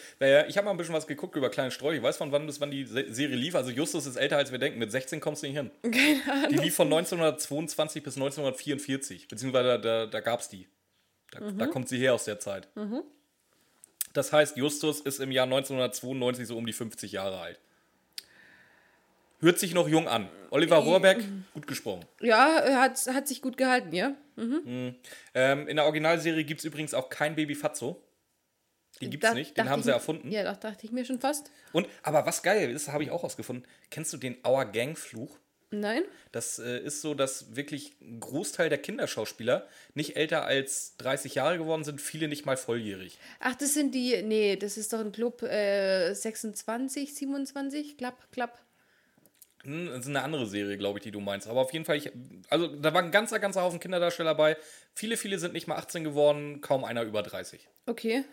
Ich 0.48 0.56
habe 0.56 0.64
mal 0.64 0.72
ein 0.72 0.76
bisschen 0.76 0.94
was 0.94 1.06
geguckt 1.06 1.36
über 1.36 1.48
kleine 1.48 1.70
Sträuche. 1.70 1.98
Ich 1.98 2.02
weiß 2.02 2.16
von 2.16 2.32
wann 2.32 2.44
bis 2.44 2.60
wann 2.60 2.72
die 2.72 2.84
Se- 2.84 3.12
Serie 3.14 3.36
lief. 3.36 3.54
Also 3.54 3.70
Justus 3.70 4.04
ist 4.04 4.16
älter 4.16 4.36
als 4.36 4.50
wir 4.50 4.58
denken. 4.58 4.80
Mit 4.80 4.90
16 4.90 5.20
kommst 5.20 5.44
du 5.44 5.46
nicht 5.46 5.56
hin. 5.56 5.70
Keine 5.82 6.22
Ahnung. 6.32 6.50
Die 6.50 6.56
lief 6.56 6.74
von 6.74 6.88
1922 6.88 8.02
bis 8.02 8.16
1944. 8.16 9.28
Beziehungsweise 9.28 9.68
da, 9.68 9.78
da, 9.78 10.06
da 10.06 10.20
gab 10.20 10.40
es 10.40 10.48
die. 10.48 10.66
Da, 11.30 11.38
Mhm. 11.40 11.58
da 11.58 11.66
kommt 11.68 11.88
sie 11.88 11.98
her 11.98 12.14
aus 12.14 12.24
der 12.24 12.40
Zeit. 12.40 12.66
Das 14.12 14.32
heißt, 14.32 14.56
Justus 14.56 15.00
ist 15.00 15.20
im 15.20 15.30
Jahr 15.30 15.44
1992 15.46 16.48
so 16.48 16.56
um 16.56 16.66
die 16.66 16.72
50 16.72 17.12
Jahre 17.12 17.38
alt. 17.38 17.60
Hört 19.46 19.60
sich 19.60 19.74
noch 19.74 19.86
jung 19.88 20.08
an. 20.08 20.28
Oliver 20.50 20.78
Rohrbeck, 20.78 21.18
gut 21.54 21.68
gesprochen. 21.68 22.04
Ja, 22.20 22.80
hat, 22.80 22.98
hat 23.06 23.28
sich 23.28 23.40
gut 23.40 23.56
gehalten, 23.56 23.92
ja? 23.94 24.16
Ähm, 24.36 25.68
in 25.68 25.76
der 25.76 25.84
Originalserie 25.84 26.42
gibt 26.42 26.58
es 26.58 26.64
übrigens 26.64 26.94
auch 26.94 27.08
kein 27.10 27.36
Baby 27.36 27.54
Fatzo. 27.54 28.02
Die 29.00 29.08
gibt 29.08 29.22
es 29.22 29.30
Da 29.30 29.34
nicht, 29.34 29.56
den 29.56 29.68
haben 29.70 29.82
sie 29.84 29.90
mir- 29.90 29.94
erfunden. 29.94 30.32
Ja, 30.32 30.42
das 30.42 30.58
dachte 30.58 30.84
ich 30.84 30.90
mir 30.90 31.04
schon 31.04 31.20
fast. 31.20 31.52
Und, 31.72 31.86
aber 32.02 32.26
was 32.26 32.42
geil 32.42 32.70
ist, 32.72 32.88
habe 32.88 33.04
ich 33.04 33.12
auch 33.12 33.22
rausgefunden. 33.22 33.64
Kennst 33.88 34.12
du 34.12 34.16
den 34.16 34.36
Our 34.44 34.64
Gang 34.64 34.98
Fluch? 34.98 35.38
Nein? 35.70 36.02
Das 36.32 36.58
äh, 36.58 36.80
ist 36.80 37.00
so, 37.00 37.14
dass 37.14 37.54
wirklich 37.54 37.92
ein 38.00 38.18
Großteil 38.18 38.68
der 38.68 38.78
Kinderschauspieler 38.78 39.68
nicht 39.94 40.16
älter 40.16 40.44
als 40.44 40.96
30 40.96 41.36
Jahre 41.36 41.56
geworden 41.58 41.84
sind, 41.84 42.00
viele 42.00 42.26
nicht 42.26 42.46
mal 42.46 42.56
volljährig. 42.56 43.16
Ach, 43.38 43.54
das 43.54 43.74
sind 43.74 43.94
die. 43.94 44.22
Nee, 44.24 44.56
das 44.56 44.76
ist 44.76 44.92
doch 44.92 44.98
ein 44.98 45.12
Club 45.12 45.42
äh, 45.44 46.14
26, 46.14 47.14
27? 47.14 47.96
Klapp, 47.96 48.16
klapp. 48.32 48.60
Hm, 49.66 49.86
Das 49.88 50.00
ist 50.00 50.08
eine 50.08 50.22
andere 50.22 50.46
Serie, 50.46 50.78
glaube 50.78 50.98
ich, 50.98 51.02
die 51.02 51.10
du 51.10 51.20
meinst. 51.20 51.46
Aber 51.48 51.60
auf 51.60 51.72
jeden 51.72 51.84
Fall, 51.84 51.96
ich, 51.96 52.10
also 52.48 52.66
da 52.68 52.94
war 52.94 53.02
ein 53.02 53.10
ganzer, 53.10 53.38
ganzer 53.38 53.62
Haufen 53.62 53.80
Kinderdarsteller 53.80 54.30
dabei. 54.30 54.56
Viele, 54.94 55.16
viele 55.16 55.38
sind 55.38 55.52
nicht 55.52 55.66
mal 55.66 55.76
18 55.76 56.04
geworden, 56.04 56.60
kaum 56.60 56.84
einer 56.84 57.02
über 57.02 57.22
30. 57.22 57.68
Okay. 57.86 58.24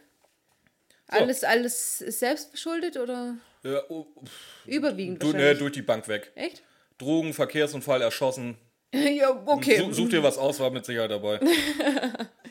Alles, 1.08 1.44
alles 1.44 1.98
selbst 2.00 2.50
verschuldet 2.52 2.98
oder 2.98 3.36
Äh, 3.64 3.76
oh, 3.90 4.06
überwiegend 4.66 5.22
du, 5.22 5.32
ne, 5.34 5.54
durch 5.56 5.74
die 5.74 5.82
Bank 5.82 6.08
weg. 6.08 6.32
Echt? 6.36 6.64
Drogen, 6.98 7.34
Verkehrsunfall, 7.34 8.02
erschossen. 8.02 8.58
ja, 8.94 9.30
okay. 9.46 9.78
Su- 9.80 9.92
Such 9.94 10.10
dir 10.10 10.24
was 10.24 10.38
aus, 10.38 10.60
war 10.60 10.70
mit 10.72 10.86
Sicherheit 10.86 11.12
dabei. 11.12 11.40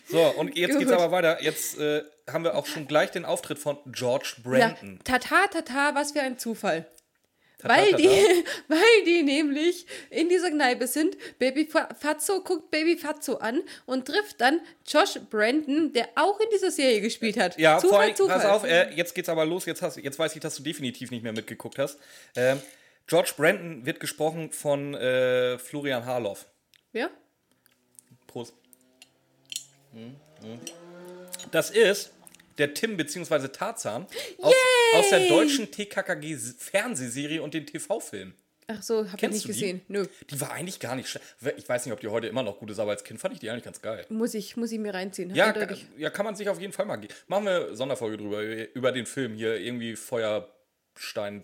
So, 0.09 0.21
und 0.21 0.57
jetzt 0.59 0.77
geht's 0.79 0.91
Gut. 0.91 1.01
aber 1.01 1.13
weiter. 1.13 1.41
Jetzt 1.43 1.79
äh, 1.79 2.03
haben 2.29 2.43
wir 2.43 2.57
auch 2.57 2.67
schon 2.67 2.89
gleich 2.89 3.13
den 3.13 3.25
Auftritt 3.25 3.59
von 3.61 3.79
George 3.87 4.35
ja, 4.39 4.43
Brandon. 4.43 4.99
tata, 5.05 5.47
tata, 5.47 5.95
was 5.95 6.11
für 6.11 6.21
ein 6.21 6.39
Zufall. 6.39 6.87
Weil, 7.63 7.93
die, 7.95 8.09
weil 8.69 9.05
die 9.07 9.23
nämlich 9.23 9.87
in 10.11 10.29
dieser 10.29 10.51
Kneipe 10.51 10.87
sind. 10.87 11.17
Baby 11.39 11.67
Fa- 11.67 11.89
Fatso 11.99 12.41
guckt 12.43 12.71
Baby 12.71 12.97
Fatso 12.97 13.37
an 13.37 13.63
und 13.87 14.07
trifft 14.07 14.41
dann 14.41 14.61
Josh 14.87 15.19
Brandon, 15.31 15.93
der 15.93 16.09
auch 16.17 16.39
in 16.41 16.49
dieser 16.53 16.71
Serie 16.71 17.01
gespielt 17.01 17.37
hat. 17.39 17.59
Ja, 17.59 17.79
Zufall, 17.79 17.91
vor 17.91 18.01
allem, 18.01 18.17
Zufall. 18.17 18.37
pass 18.41 18.47
auf, 18.47 18.65
äh, 18.65 18.91
jetzt 18.95 19.15
geht's 19.15 19.29
aber 19.29 19.45
los. 19.45 19.65
Jetzt, 19.67 19.83
hast, 19.83 19.97
jetzt 19.97 20.19
weiß 20.19 20.35
ich, 20.35 20.41
dass 20.41 20.57
du 20.57 20.63
definitiv 20.63 21.11
nicht 21.11 21.23
mehr 21.23 21.33
mitgeguckt 21.33 21.79
hast. 21.79 21.99
Ähm, 22.37 22.61
George 23.07 23.33
Brandon 23.37 23.85
wird 23.85 24.01
gesprochen 24.01 24.51
von 24.53 24.95
äh, 24.95 25.59
Florian 25.59 26.05
Harloff. 26.07 26.47
ja? 26.93 27.11
Prost. 28.27 28.55
Mhm, 29.93 30.17
mhm. 30.43 30.59
Das 31.51 31.71
ist 31.71 32.13
der 32.63 32.75
Tim 32.75 32.97
bzw. 32.97 33.49
Tarzan 33.49 34.07
aus, 34.39 34.55
aus 34.95 35.11
der 35.11 35.29
deutschen 35.29 35.71
TKKG-Fernsehserie 35.71 37.43
und 37.43 37.55
den 37.55 37.67
TV-Film. 37.67 38.35
Ach 38.69 38.81
so, 38.83 38.99
hab 38.99 39.15
ich 39.15 39.21
Kennst 39.21 39.35
nicht 39.35 39.45
du 39.45 39.49
die? 39.49 39.55
gesehen. 39.55 39.81
Nö. 39.89 40.07
Die 40.31 40.41
war 40.41 40.53
eigentlich 40.53 40.79
gar 40.79 40.95
nicht 40.95 41.09
schlecht. 41.09 41.27
Ich 41.57 41.69
weiß 41.69 41.85
nicht, 41.85 41.93
ob 41.93 42.01
die 42.01 42.09
heute 42.09 42.29
immer 42.29 42.45
noch 42.45 42.59
gut 42.59 42.71
ist, 42.71 42.79
aber 42.79 42.93
als 42.93 43.03
Kind 43.03 43.21
fand 43.21 43.35
ich 43.35 43.41
die 43.41 43.51
eigentlich 43.51 43.65
ganz 43.65 43.83
geil. 43.83 44.07
Muss 44.09 44.35
ich, 44.35 44.57
muss 44.57 44.71
ich 44.71 44.79
mir 44.79 44.95
reinziehen. 44.95 45.35
Ja, 45.35 45.53
ja, 45.99 46.11
kann 46.11 46.25
man 46.25 46.37
sich 46.37 46.49
auf 46.49 46.61
jeden 46.61 46.73
Fall 46.73 46.87
mal 46.87 46.97
geben. 46.97 47.13
Machen 47.27 47.45
wir 47.45 47.67
eine 47.67 47.77
Sonderfolge 47.77 48.17
drüber, 48.19 48.43
über 48.75 48.93
den 48.93 49.07
Film 49.07 49.35
hier, 49.35 49.57
irgendwie 49.57 49.97
Feuerstein, 49.97 50.49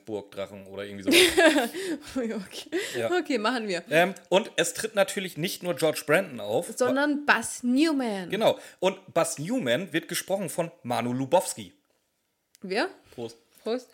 Burgdrachen 0.05 0.67
oder 0.67 0.85
irgendwie 0.85 1.05
sowas. 1.13 1.71
okay. 2.17 2.71
Ja. 2.97 3.11
okay, 3.11 3.39
machen 3.39 3.67
wir. 3.69 3.83
ähm, 3.91 4.15
und 4.29 4.51
es 4.57 4.75
tritt 4.75 4.95
natürlich 4.95 5.37
nicht 5.37 5.63
nur 5.63 5.75
George 5.75 6.03
Brandon 6.07 6.41
auf. 6.41 6.73
Sondern 6.77 7.25
Buzz 7.27 7.63
Newman. 7.63 8.31
Genau. 8.31 8.59
Und 8.79 8.99
Buzz 9.15 9.39
Newman 9.39 9.93
wird 9.93 10.09
gesprochen 10.09 10.49
von 10.49 10.71
Manu 10.83 11.13
Lubowski. 11.13 11.73
Wer? 12.63 12.89
Prost. 13.15 13.37
Prost. 13.63 13.89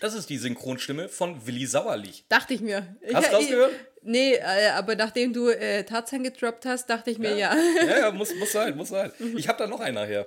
Das 0.00 0.14
ist 0.14 0.30
die 0.30 0.38
Synchronstimme 0.38 1.08
von 1.08 1.46
Willi 1.46 1.66
Sauerlich. 1.66 2.24
Dachte 2.28 2.54
ich 2.54 2.60
mir. 2.60 2.96
Hast 3.12 3.26
du 3.28 3.30
ich- 3.30 3.34
rausgehört? 3.36 3.72
Nee, 4.04 4.34
äh, 4.34 4.70
aber 4.70 4.96
nachdem 4.96 5.32
du 5.32 5.48
äh, 5.48 5.84
Tarzan 5.84 6.24
gedroppt 6.24 6.64
hast, 6.66 6.90
dachte 6.90 7.10
ich 7.12 7.18
mir 7.18 7.36
ja. 7.36 7.54
Ja, 7.86 7.98
ja, 8.00 8.10
muss, 8.12 8.34
muss 8.34 8.50
sein, 8.50 8.76
muss 8.76 8.88
sein. 8.88 9.12
Ich 9.36 9.46
habe 9.46 9.58
da 9.58 9.66
noch 9.68 9.78
einen 9.78 9.94
nachher. 9.94 10.26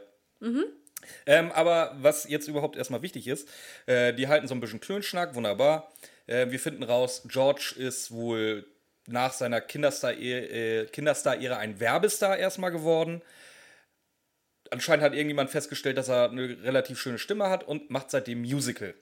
Ähm, 1.26 1.52
aber 1.52 1.96
was 2.00 2.28
jetzt 2.30 2.48
überhaupt 2.48 2.76
erstmal 2.76 3.02
wichtig 3.02 3.28
ist, 3.28 3.48
äh, 3.86 4.14
die 4.14 4.28
halten 4.28 4.48
so 4.48 4.56
ein 4.56 4.60
bisschen 4.60 4.80
Klönschnack, 4.80 5.36
wunderbar. 5.36 5.92
Äh, 6.28 6.50
wir 6.50 6.60
finden 6.60 6.84
raus, 6.84 7.24
George 7.28 7.76
ist 7.78 8.12
wohl 8.12 8.66
nach 9.08 9.34
seiner 9.34 9.62
Kinderstar-Ära 9.62 10.82
äh, 10.82 10.86
Kinderstar 10.88 11.34
ein 11.34 11.80
Werbestar 11.80 12.38
erstmal 12.38 12.72
geworden. 12.72 13.22
Anscheinend 14.72 15.04
hat 15.04 15.14
irgendjemand 15.14 15.52
festgestellt, 15.52 15.98
dass 15.98 16.10
er 16.10 16.32
eine 16.32 16.62
relativ 16.64 17.00
schöne 17.00 17.20
Stimme 17.20 17.50
hat 17.50 17.68
und 17.68 17.92
macht 17.92 18.10
seitdem 18.10 18.42
Musical. 18.42 18.96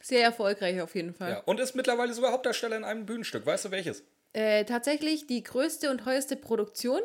Sehr 0.00 0.22
erfolgreich 0.22 0.80
auf 0.80 0.94
jeden 0.94 1.14
Fall. 1.14 1.30
Ja. 1.30 1.38
Und 1.40 1.60
ist 1.60 1.74
mittlerweile 1.74 2.14
sogar 2.14 2.32
Hauptdarsteller 2.32 2.76
in 2.76 2.84
einem 2.84 3.06
Bühnenstück. 3.06 3.44
Weißt 3.44 3.64
du 3.64 3.70
welches? 3.70 4.04
Äh, 4.32 4.64
tatsächlich 4.64 5.26
die 5.26 5.42
größte 5.42 5.90
und 5.90 5.98
teuerste 5.98 6.36
Produktion, 6.36 7.00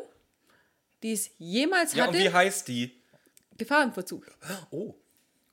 die 1.02 1.12
es 1.12 1.30
jemals 1.38 1.94
Ja, 1.94 2.04
und 2.04 2.14
hatte. 2.14 2.18
wie 2.20 2.32
heißt 2.32 2.68
die? 2.68 2.97
Gefahrenverzug. 3.58 4.26
Oh, 4.70 4.94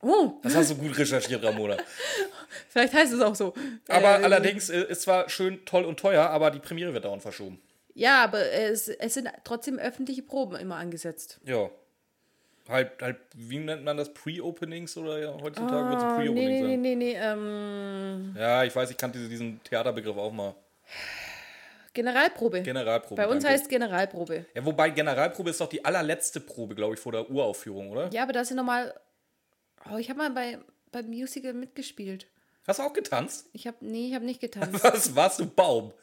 Oh, 0.08 0.34
das 0.44 0.54
hast 0.56 0.70
du 0.72 0.76
gut 0.76 0.96
recherchiert, 0.98 1.44
Ramona. 1.44 1.78
vielleicht 2.70 2.94
heißt 2.94 3.14
es 3.14 3.22
auch 3.22 3.34
so. 3.34 3.54
Aber 3.88 4.20
Äh, 4.20 4.24
allerdings 4.24 4.70
äh, 4.70 4.84
ist 4.84 5.02
zwar 5.04 5.30
schön 5.30 5.66
toll 5.66 5.84
und 5.84 6.00
teuer, 6.00 6.30
aber 6.30 6.52
die 6.52 6.60
Premiere 6.60 6.94
wird 6.94 7.06
dauernd 7.06 7.24
verschoben. 7.24 7.60
Ja, 7.96 8.24
aber 8.24 8.40
es, 8.52 8.88
es 8.88 9.14
sind 9.16 9.30
trotzdem 9.46 9.80
öffentliche 9.80 10.22
Proben 10.22 10.58
immer 10.58 10.76
angesetzt. 10.76 11.40
Ja. 11.44 11.70
Halt, 12.70 13.02
halt, 13.02 13.18
wie 13.34 13.58
nennt 13.58 13.84
man 13.84 13.98
das? 13.98 14.14
Pre-Openings 14.14 14.96
oder 14.98 15.18
ja, 15.18 15.34
heutzutage 15.42 15.90
wird 15.90 15.98
es 16.00 16.04
Ah, 16.04 16.18
nee, 16.20 16.26
Pre-Openings 16.26 16.60
nee, 16.62 16.62
nee, 16.62 16.72
sein? 16.72 16.82
nee, 16.82 16.96
nee. 16.96 17.16
Ähm, 18.30 18.36
Ja, 18.38 18.64
ich 18.64 18.76
weiß, 18.76 18.92
ich 18.92 18.98
kannte 18.98 19.18
diese- 19.18 19.30
diesen 19.30 19.64
Theaterbegriff 19.64 20.18
auch 20.18 20.32
mal. 20.32 20.54
Generalprobe. 21.96 22.62
Generalprobe. 22.62 23.16
Bei 23.16 23.28
uns 23.28 23.44
danke. 23.44 23.60
heißt 23.60 23.70
Generalprobe. 23.70 24.46
Ja, 24.54 24.64
wobei 24.64 24.92
Generalprobe 24.92 25.50
ist 25.50 25.60
doch 25.60 25.70
die 25.70 25.84
allerletzte 25.84 26.40
Probe, 26.40 26.76
glaube 26.76 26.94
ich, 26.94 27.00
vor 27.00 27.12
der 27.12 27.30
Uraufführung, 27.30 27.90
oder? 27.90 28.10
Ja, 28.14 28.22
aber 28.24 28.34
da 28.34 28.46
sind 28.46 28.58
nochmal. 28.58 28.94
Oh, 29.92 29.98
ich 29.98 30.10
habe 30.10 30.20
mal 30.20 30.30
bei, 30.30 30.60
beim 30.92 31.08
Musical 31.08 31.54
mitgespielt. 31.54 32.28
Hast 32.68 32.80
du 32.80 32.84
auch 32.84 32.94
getanzt? 32.94 33.48
Ich 33.54 33.66
habe. 33.66 33.78
Nee, 33.80 34.10
ich 34.10 34.16
habe 34.16 34.26
nicht 34.26 34.42
getanzt. 34.42 34.84
Was 34.84 35.16
warst 35.16 35.40
du? 35.40 35.48
Baum. 35.48 35.94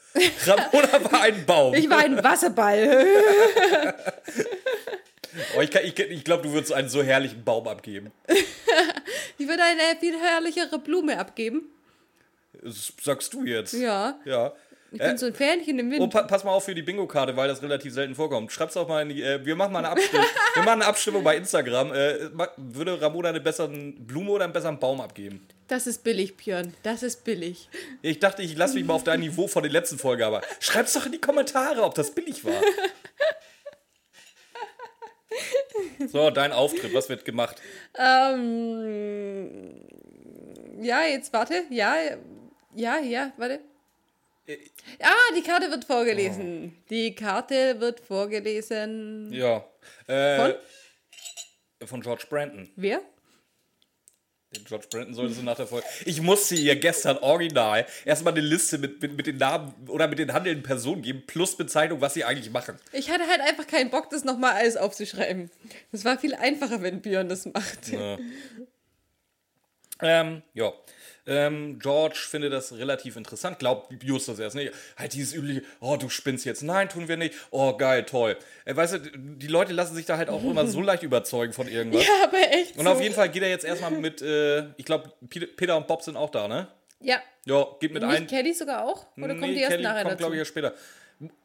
Ramona 0.47 1.13
war 1.13 1.23
ein 1.23 1.45
Baum. 1.47 1.75
Ich 1.75 1.89
war 1.89 1.99
ein 1.99 2.23
Wasserball. 2.25 3.07
oh, 5.57 5.61
ich 5.61 5.75
ich, 5.75 5.99
ich 5.99 6.25
glaube, 6.25 6.43
du 6.45 6.53
würdest 6.53 6.73
einen 6.73 6.89
so 6.89 7.03
herrlichen 7.03 7.45
Baum 7.45 7.69
abgeben. 7.69 8.11
Ich 9.39 9.49
würde 9.49 9.63
eine 9.65 9.99
viel 9.99 10.17
herrlichere 10.17 10.79
Blume 10.79 11.19
abgeben. 11.19 11.69
Das 12.63 12.93
sagst 13.03 13.33
du 13.35 13.45
jetzt. 13.45 13.73
Ja. 13.73 14.21
Ja. 14.25 14.53
Ich 14.93 15.01
Äh, 15.01 15.09
bin 15.09 15.19
so 15.19 15.27
ein 15.27 15.35
Fähnchen 15.35 15.79
im 15.79 15.89
Oh, 15.89 16.01
Wind. 16.01 16.13
pa 16.13 16.23
pass 16.25 16.45
mal 16.45 16.51
auf 16.51 16.65
für 16.67 16.75
die 16.75 16.83
Bingo-Karte, 16.83 17.35
weil 17.37 17.49
das 17.49 17.63
relativ 17.63 17.95
selten 17.95 18.15
vorkommt. 18.15 18.53
Schreib's 18.53 18.77
auch 18.77 18.87
mal 18.89 19.01
in 19.03 19.09
die. 19.09 19.23
Äh, 19.23 19.45
wir 19.45 19.57
machen 19.57 19.73
mal 19.73 19.79
eine 19.79 19.89
Abstimmung. 19.89 20.27
wir 20.55 20.63
machen 20.65 20.83
eine 20.83 20.87
Abstimmung 20.87 21.25
bei 21.25 21.37
Instagram. 21.37 21.93
Äh, 21.95 22.31
würde 22.59 23.01
Ramona 23.01 23.31
eine 23.31 23.41
bessere 23.41 23.69
Blume 23.69 24.31
oder 24.33 24.45
einen 24.45 24.53
besseren 24.53 24.79
Baum 24.79 25.01
abgeben? 25.01 25.47
Das 25.69 25.87
ist 25.87 26.05
billig, 26.05 26.37
Björn. 26.37 26.75
Das 26.83 27.03
ist 27.03 27.25
billig. 27.25 27.71
Ich 28.03 28.19
dachte, 28.19 28.43
ich 28.43 28.55
lasse 28.57 28.75
mich 28.75 28.85
mal 28.85 28.93
auf 28.95 29.05
dein 29.05 29.21
Niveau 29.21 29.47
von 29.49 29.63
der 29.63 29.73
letzten 29.73 29.97
Folge, 29.99 30.27
aber 30.27 30.43
schreib's 30.61 30.93
doch 30.93 31.07
in 31.07 31.13
die 31.13 31.21
Kommentare, 31.21 31.83
ob 31.83 31.95
das 31.95 32.11
billig 32.11 32.45
war. 32.45 32.61
So, 36.09 36.29
dein 36.31 36.53
Auftritt, 36.53 36.93
was 36.93 37.09
wird 37.09 37.25
gemacht? 37.25 37.57
Ähm. 37.97 39.81
Ja, 40.83 41.03
jetzt 41.05 41.33
warte. 41.33 41.63
Ja, 41.71 41.95
ja, 42.75 42.99
ja, 42.99 43.33
warte. 43.39 43.61
Ah, 45.01 45.35
die 45.37 45.43
Karte 45.43 45.71
wird 45.71 45.85
vorgelesen. 45.85 46.77
Die 46.91 47.15
Karte 47.15 47.81
wird 47.81 48.01
vorgelesen. 48.01 49.33
Ja. 49.33 49.65
Äh, 50.07 50.37
Von? 50.37 50.55
Von 51.89 52.01
George 52.01 52.25
Brandon. 52.29 52.71
Wer? 52.77 53.03
George 54.65 54.87
Brandon 54.91 55.15
sollte 55.15 55.35
so 55.35 55.43
nach 55.43 55.57
der 55.57 55.67
Folge. 55.67 55.87
Ich 56.05 56.21
musste 56.21 56.55
ihr 56.55 56.77
gestern 56.77 57.19
original 57.19 57.87
erstmal 58.05 58.35
eine 58.35 58.43
Liste 58.43 58.79
mit, 58.79 59.01
mit, 59.01 59.17
mit 59.17 59.27
den 59.27 59.39
Namen 59.39 59.73
oder 59.89 60.09
mit 60.09 60.19
den 60.19 60.33
handelnden 60.33 60.63
Personen 60.63 61.03
geben, 61.03 61.23
plus 61.27 61.57
Bezeichnung, 61.57 62.01
was 62.01 62.15
sie 62.15 62.25
eigentlich 62.25 62.51
machen. 62.53 62.79
Ich 62.93 63.11
hatte 63.11 63.27
halt 63.27 63.41
einfach 63.41 63.67
keinen 63.67 63.91
Bock, 63.91 64.11
das 64.11 64.25
nochmal 64.25 64.55
alles 64.55 64.77
aufzuschreiben. 64.77 65.51
Das 65.91 66.05
war 66.05 66.19
viel 66.19 66.35
einfacher, 66.35 66.83
wenn 66.83 67.01
Björn 67.01 67.29
das 67.29 67.47
macht. 67.47 67.89
Ja. 67.89 68.19
Ähm, 70.03 70.43
ja. 70.53 70.73
Ähm, 71.25 71.79
George 71.79 72.17
findet 72.17 72.53
das 72.53 72.73
relativ 72.73 73.17
interessant, 73.17 73.59
glaubt 73.61 73.93
Justus 74.03 74.39
erst 74.41 74.57
nicht. 74.57 74.73
Halt 74.97 75.13
dieses 75.13 75.35
übliche, 75.35 75.63
oh, 75.81 75.97
du 75.97 76.09
spinnst 76.09 76.45
jetzt. 76.45 76.63
Nein, 76.63 76.89
tun 76.89 77.07
wir 77.07 77.17
nicht. 77.17 77.35
Oh, 77.51 77.77
geil, 77.77 78.05
toll. 78.05 78.37
Äh, 78.65 78.75
weißt 78.75 78.95
du, 78.95 78.99
die 78.99 79.47
Leute 79.47 79.73
lassen 79.73 79.95
sich 79.95 80.07
da 80.07 80.17
halt 80.17 80.29
auch 80.29 80.43
immer 80.43 80.67
so 80.67 80.81
leicht 80.83 81.05
überzeugen 81.05 81.53
von 81.53 81.69
irgendwas. 81.69 82.05
Ja, 82.07 82.25
aber 82.25 82.39
echt. 82.39 82.77
Und 82.77 82.85
so. 82.85 82.91
auf 82.91 83.01
jeden 83.01 83.15
Fall 83.15 83.29
geht 83.29 83.43
er 83.43 83.51
jetzt 83.51 83.65
erstmal 83.65 83.93
mit, 83.93 84.21
äh, 84.21 84.71
ich 84.77 84.85
glaube, 84.85 85.13
Peter 85.29 85.77
und 85.77 85.87
Bob 85.87 86.03
sind 86.03 86.17
auch 86.17 86.31
da, 86.31 86.49
ne? 86.49 86.69
Ja. 87.01 87.21
Ja, 87.45 87.67
geht 87.81 87.93
mit 87.93 88.03
ein. 88.03 88.23
Nicht 88.23 88.29
Kelly 88.29 88.55
sogar 88.55 88.85
auch? 88.85 89.07
Oder 89.17 89.29
kommt 89.29 89.41
Nee, 89.41 89.55
die 89.55 89.61
erst 89.61 89.71
Kelly 89.73 89.83
nachher 89.83 90.05
kommt, 90.05 90.19
glaube 90.19 90.35
ich, 90.35 90.39
erst 90.39 90.51
später. 90.51 90.75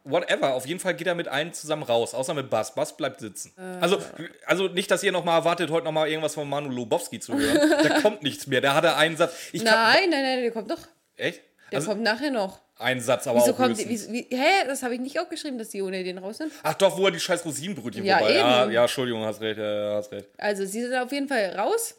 Whatever, 0.03 0.53
auf 0.53 0.65
jeden 0.65 0.79
Fall 0.79 0.95
geht 0.95 1.07
er 1.07 1.15
mit 1.15 1.27
allen 1.27 1.53
zusammen 1.53 1.83
raus, 1.83 2.13
außer 2.13 2.33
mit 2.33 2.49
Bass. 2.49 2.73
Bass 2.75 2.95
bleibt 2.97 3.19
sitzen. 3.19 3.53
Äh. 3.57 3.61
Also, 3.81 4.01
also 4.45 4.67
nicht, 4.69 4.89
dass 4.89 5.03
ihr 5.03 5.11
noch 5.11 5.23
mal 5.25 5.35
erwartet, 5.37 5.69
heute 5.69 5.85
noch 5.85 5.91
mal 5.91 6.07
irgendwas 6.07 6.33
von 6.35 6.49
Manu 6.49 6.69
Lobowski 6.69 7.19
zu 7.19 7.33
hören. 7.37 7.69
da 7.83 7.99
kommt 8.01 8.23
nichts 8.23 8.47
mehr. 8.47 8.61
Da 8.61 8.73
hat 8.73 8.83
er 8.85 8.97
einen 8.97 9.17
Satz. 9.17 9.33
Ich 9.51 9.63
kann, 9.63 9.73
Nein, 9.73 10.09
nein, 10.09 10.23
nein, 10.23 10.41
der 10.41 10.51
kommt 10.51 10.71
doch. 10.71 10.79
echt? 11.15 11.41
Der 11.71 11.79
Also 11.79 11.89
kommt 11.89 12.01
nachher 12.03 12.31
noch. 12.31 12.61
ein 12.79 13.01
Satz, 13.01 13.27
aber 13.27 13.39
Wieso 13.41 13.51
auch 13.51 13.57
kommt 13.57 13.77
die, 13.77 13.89
wie, 13.89 14.11
wie, 14.11 14.27
Hä? 14.35 14.65
Das 14.67 14.83
habe 14.83 14.93
ich 14.93 15.01
nicht 15.01 15.19
aufgeschrieben, 15.19 15.57
dass 15.59 15.69
die 15.69 15.81
ohne 15.81 16.03
den 16.03 16.17
raus 16.17 16.37
sind. 16.37 16.51
Ach 16.63 16.73
doch, 16.75 16.97
wo 16.97 17.05
er 17.05 17.11
die 17.11 17.19
scheiß 17.19 17.43
Rosinenbrötchen 17.43 18.05
Ja, 18.05 18.19
vorbei. 18.19 18.33
Ja, 18.35 18.63
eben. 18.63 18.71
ja, 18.71 18.81
Entschuldigung, 18.83 19.23
hast 19.25 19.41
recht, 19.41 19.57
ja, 19.59 19.91
ja, 19.91 19.95
hast 19.97 20.11
recht. 20.13 20.29
Also, 20.37 20.65
sie 20.65 20.81
sind 20.83 20.95
auf 20.95 21.11
jeden 21.11 21.27
Fall 21.27 21.55
raus, 21.57 21.95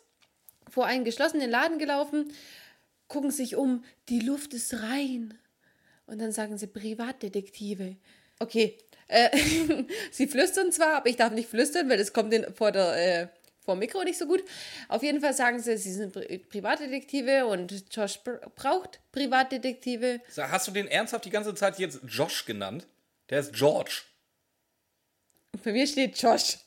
vor 0.70 0.86
einen 0.86 1.04
geschlossenen 1.04 1.50
Laden 1.50 1.78
gelaufen, 1.78 2.32
gucken 3.08 3.30
sich 3.30 3.56
um, 3.56 3.84
die 4.08 4.20
Luft 4.20 4.54
ist 4.54 4.74
rein. 4.82 5.38
Und 6.08 6.20
dann 6.20 6.32
sagen 6.32 6.58
sie 6.58 6.66
Privatdetektive. 6.66 7.96
Okay, 8.40 8.76
äh, 9.08 9.30
sie 10.10 10.26
flüstern 10.26 10.72
zwar, 10.72 10.96
aber 10.96 11.08
ich 11.08 11.16
darf 11.16 11.32
nicht 11.32 11.48
flüstern, 11.48 11.88
weil 11.88 11.98
das 11.98 12.12
kommt 12.12 12.32
in, 12.32 12.52
vor 12.54 12.72
der. 12.72 13.22
Äh, 13.22 13.28
vor 13.60 13.76
Mikro 13.76 14.02
nicht 14.02 14.16
so 14.16 14.26
gut. 14.26 14.42
Auf 14.88 15.02
jeden 15.02 15.20
Fall 15.20 15.34
sagen 15.34 15.60
sie, 15.60 15.76
sie 15.76 15.92
sind 15.92 16.14
Pri 16.14 16.38
Privatdetektive 16.38 17.44
und 17.44 17.70
Josh 17.94 18.18
br 18.20 18.38
braucht 18.54 18.98
Privatdetektive. 19.12 20.22
Hast 20.38 20.68
du 20.68 20.72
den 20.72 20.88
ernsthaft 20.88 21.26
die 21.26 21.30
ganze 21.30 21.54
Zeit 21.54 21.78
jetzt 21.78 22.00
Josh 22.08 22.46
genannt? 22.46 22.86
Der 23.28 23.40
ist 23.40 23.52
George. 23.52 24.04
Bei 25.64 25.72
mir 25.72 25.86
steht 25.86 26.20
Josh. 26.20 26.58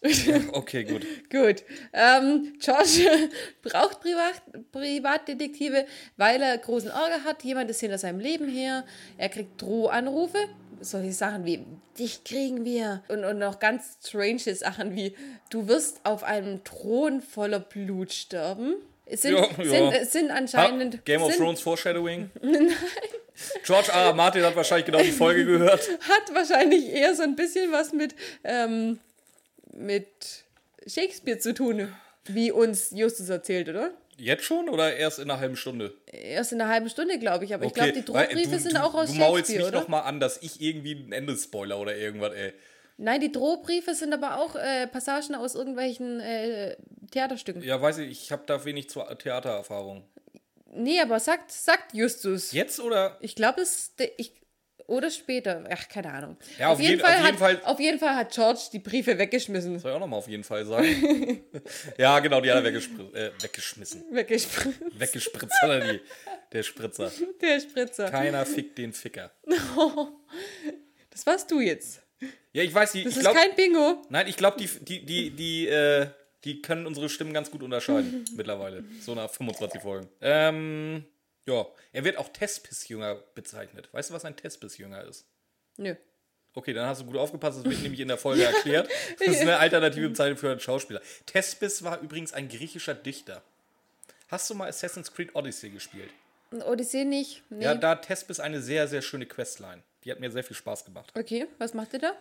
Okay, 0.51 0.83
gut. 0.83 1.05
Gut. 1.29 1.63
Ähm, 1.93 2.53
Josh 2.59 3.05
braucht 3.61 4.01
Privat 4.01 4.41
Privatdetektive, 4.71 5.85
weil 6.17 6.41
er 6.41 6.57
großen 6.57 6.89
Ärger 6.89 7.23
hat. 7.23 7.43
Jemand 7.43 7.69
ist 7.69 7.79
hinter 7.79 7.97
seinem 7.97 8.19
Leben 8.19 8.47
her. 8.49 8.83
Er 9.17 9.29
kriegt 9.29 9.61
Drohanrufe. 9.61 10.37
Solche 10.81 11.13
Sachen 11.13 11.45
wie, 11.45 11.63
dich 11.99 12.23
kriegen 12.23 12.65
wir. 12.65 13.03
Und, 13.07 13.23
und 13.23 13.37
noch 13.37 13.59
ganz 13.59 13.97
strange 14.03 14.39
Sachen 14.39 14.95
wie, 14.95 15.15
du 15.51 15.67
wirst 15.67 15.99
auf 16.03 16.23
einem 16.23 16.63
Thron 16.63 17.21
voller 17.21 17.59
Blut 17.59 18.11
sterben. 18.11 18.75
Sind, 19.07 19.33
Ja, 19.37 19.63
ja. 19.63 19.91
sind, 19.91 20.09
sind 20.09 20.31
anscheinend. 20.31 20.95
Ha, 20.95 20.99
Game 21.05 21.21
of 21.21 21.31
sind, 21.31 21.39
Thrones 21.39 21.61
Foreshadowing? 21.61 22.31
Nein. 22.41 22.69
George 23.63 23.89
R. 23.91 24.07
R. 24.07 24.13
Martin 24.13 24.43
hat 24.43 24.55
wahrscheinlich 24.55 24.85
genau 24.85 25.01
die 25.01 25.11
Folge 25.11 25.45
gehört. 25.45 25.87
Hat 26.01 26.33
wahrscheinlich 26.33 26.89
eher 26.89 27.15
so 27.15 27.23
ein 27.23 27.35
bisschen 27.35 27.71
was 27.71 27.93
mit, 27.93 28.15
ähm, 28.43 28.99
mit 29.73 30.07
Shakespeare 30.87 31.39
zu 31.39 31.53
tun, 31.53 31.93
wie 32.25 32.51
uns 32.51 32.91
Justus 32.91 33.29
erzählt, 33.29 33.69
oder? 33.69 33.91
Jetzt 34.17 34.43
schon 34.43 34.69
oder 34.69 34.95
erst 34.95 35.19
in 35.19 35.31
einer 35.31 35.39
halben 35.39 35.55
Stunde? 35.55 35.93
Erst 36.05 36.51
in 36.51 36.61
einer 36.61 36.71
halben 36.71 36.89
Stunde, 36.89 37.17
glaube 37.17 37.45
ich. 37.45 37.53
Aber 37.53 37.65
ich 37.65 37.73
glaube, 37.73 37.91
die 37.91 38.07
weil, 38.09 38.27
Drohbriefe 38.27 38.51
du, 38.51 38.59
sind 38.59 38.73
du, 38.75 38.83
auch 38.83 38.93
aus 38.93 39.11
Du 39.11 39.15
maulst 39.17 39.47
Shakespeare, 39.47 39.59
mich 39.59 39.67
oder? 39.69 39.81
doch 39.81 39.87
mal 39.87 40.01
an, 40.01 40.19
dass 40.19 40.37
ich 40.43 40.61
irgendwie 40.61 40.93
ein 40.93 41.11
Ende 41.11 41.35
spoiler 41.35 41.79
oder 41.79 41.95
irgendwas, 41.95 42.33
ey. 42.33 42.53
Nein, 42.97 43.19
die 43.19 43.31
Drohbriefe 43.31 43.95
sind 43.95 44.13
aber 44.13 44.37
auch 44.37 44.55
äh, 44.55 44.85
Passagen 44.85 45.33
aus 45.33 45.55
irgendwelchen 45.55 46.19
äh, 46.19 46.75
Theaterstücken. 47.09 47.63
Ja, 47.63 47.81
weiß 47.81 47.97
ich, 47.99 48.11
ich 48.11 48.31
habe 48.31 48.43
da 48.45 48.63
wenig 48.63 48.87
Theatererfahrung. 48.87 50.03
Nee, 50.73 50.99
aber 51.01 51.19
sagt, 51.19 51.51
sagt 51.51 51.93
Justus. 51.93 52.51
Jetzt 52.51 52.79
oder? 52.79 53.17
Ich 53.21 53.35
glaube, 53.35 53.61
es. 53.61 53.93
Ich, 54.17 54.33
oder 54.87 55.09
später. 55.09 55.63
Ach, 55.71 55.87
keine 55.87 56.11
Ahnung. 56.11 56.37
Ja, 56.59 56.69
auf 56.69 56.79
jeden- 56.79 57.01
auf 57.01 57.09
jeden 57.09 57.23
hat, 57.23 57.35
Fall- 57.35 57.61
Auf 57.63 57.79
jeden 57.79 57.99
Fall 57.99 58.15
hat 58.15 58.31
George 58.33 58.59
die 58.73 58.79
Briefe 58.79 59.17
weggeschmissen. 59.17 59.79
Soll 59.79 59.91
ich 59.91 59.95
auch 59.95 59.99
nochmal 60.01 60.19
auf 60.19 60.27
jeden 60.27 60.43
Fall 60.43 60.65
sagen. 60.65 61.43
ja, 61.97 62.19
genau, 62.19 62.41
die 62.41 62.49
hat 62.51 62.57
er 62.57 62.63
weggespr 62.65 62.99
äh, 63.13 63.31
weggeschmissen. 63.41 64.03
Weggespritzt. 64.11 64.79
Weggespritzt 64.99 65.61
hat 65.61 65.69
er 65.69 65.93
die. 65.93 66.01
Der 66.51 66.63
Spritzer. 66.63 67.11
Der 67.41 67.59
Spritzer. 67.61 68.09
Keiner 68.09 68.45
fickt 68.45 68.77
den 68.77 68.91
Ficker. 68.93 69.31
Das 71.09 71.25
warst 71.25 71.51
du 71.51 71.59
jetzt. 71.59 72.01
Ja, 72.53 72.63
ich 72.63 72.73
weiß, 72.73 72.93
die, 72.93 73.03
Das 73.03 73.13
ich 73.13 73.17
ist 73.17 73.23
glaube, 73.23 73.37
kein 73.39 73.55
Bingo. 73.55 74.01
nein, 74.09 74.27
ich 74.27 74.37
glaube, 74.37 74.57
die, 74.57 74.67
die, 74.67 75.05
die, 75.05 75.29
die, 75.31 75.67
äh, 75.67 76.07
die 76.43 76.61
können 76.61 76.85
unsere 76.87 77.09
Stimmen 77.09 77.33
ganz 77.33 77.51
gut 77.51 77.63
unterscheiden 77.63 78.25
mittlerweile. 78.35 78.83
So 79.01 79.13
nach 79.15 79.29
25 79.29 79.81
Folgen. 79.81 80.09
Ähm, 80.21 81.05
ja, 81.45 81.65
er 81.91 82.03
wird 82.03 82.17
auch 82.17 82.29
Tespis-Jünger 82.29 83.15
bezeichnet. 83.35 83.89
Weißt 83.91 84.09
du, 84.09 84.13
was 84.13 84.25
ein 84.25 84.35
Tespis-Jünger 84.35 85.03
ist? 85.03 85.25
Nö. 85.77 85.95
Okay, 86.53 86.73
dann 86.73 86.85
hast 86.87 87.01
du 87.01 87.05
gut 87.05 87.15
aufgepasst, 87.17 87.59
das 87.59 87.65
wird 87.65 87.81
nämlich 87.81 88.01
in 88.01 88.09
der 88.09 88.17
Folge 88.17 88.43
erklärt. 88.45 88.89
Das 89.19 89.27
ist 89.29 89.41
eine 89.41 89.57
alternative 89.57 90.09
Bezeichnung 90.09 90.37
für 90.37 90.51
einen 90.51 90.59
Schauspieler. 90.59 91.01
Tespis 91.25 91.83
war 91.83 91.99
übrigens 92.01 92.33
ein 92.33 92.49
griechischer 92.49 92.93
Dichter. 92.93 93.41
Hast 94.27 94.49
du 94.49 94.55
mal 94.55 94.67
Assassin's 94.67 95.13
Creed 95.13 95.33
Odyssey 95.35 95.69
gespielt? 95.69 96.09
Odyssee 96.65 97.05
nicht. 97.05 97.43
Nee. 97.49 97.63
Ja, 97.63 97.75
da 97.75 97.91
hat 97.91 98.05
Tespis 98.05 98.39
eine 98.41 98.61
sehr, 98.61 98.87
sehr 98.89 99.01
schöne 99.01 99.25
Questline. 99.25 99.81
Die 100.03 100.11
hat 100.11 100.19
mir 100.19 100.29
sehr 100.31 100.43
viel 100.43 100.55
Spaß 100.55 100.83
gemacht. 100.85 101.11
okay, 101.17 101.47
was 101.57 101.73
macht 101.73 101.93
ihr 101.93 101.99
da? 101.99 102.13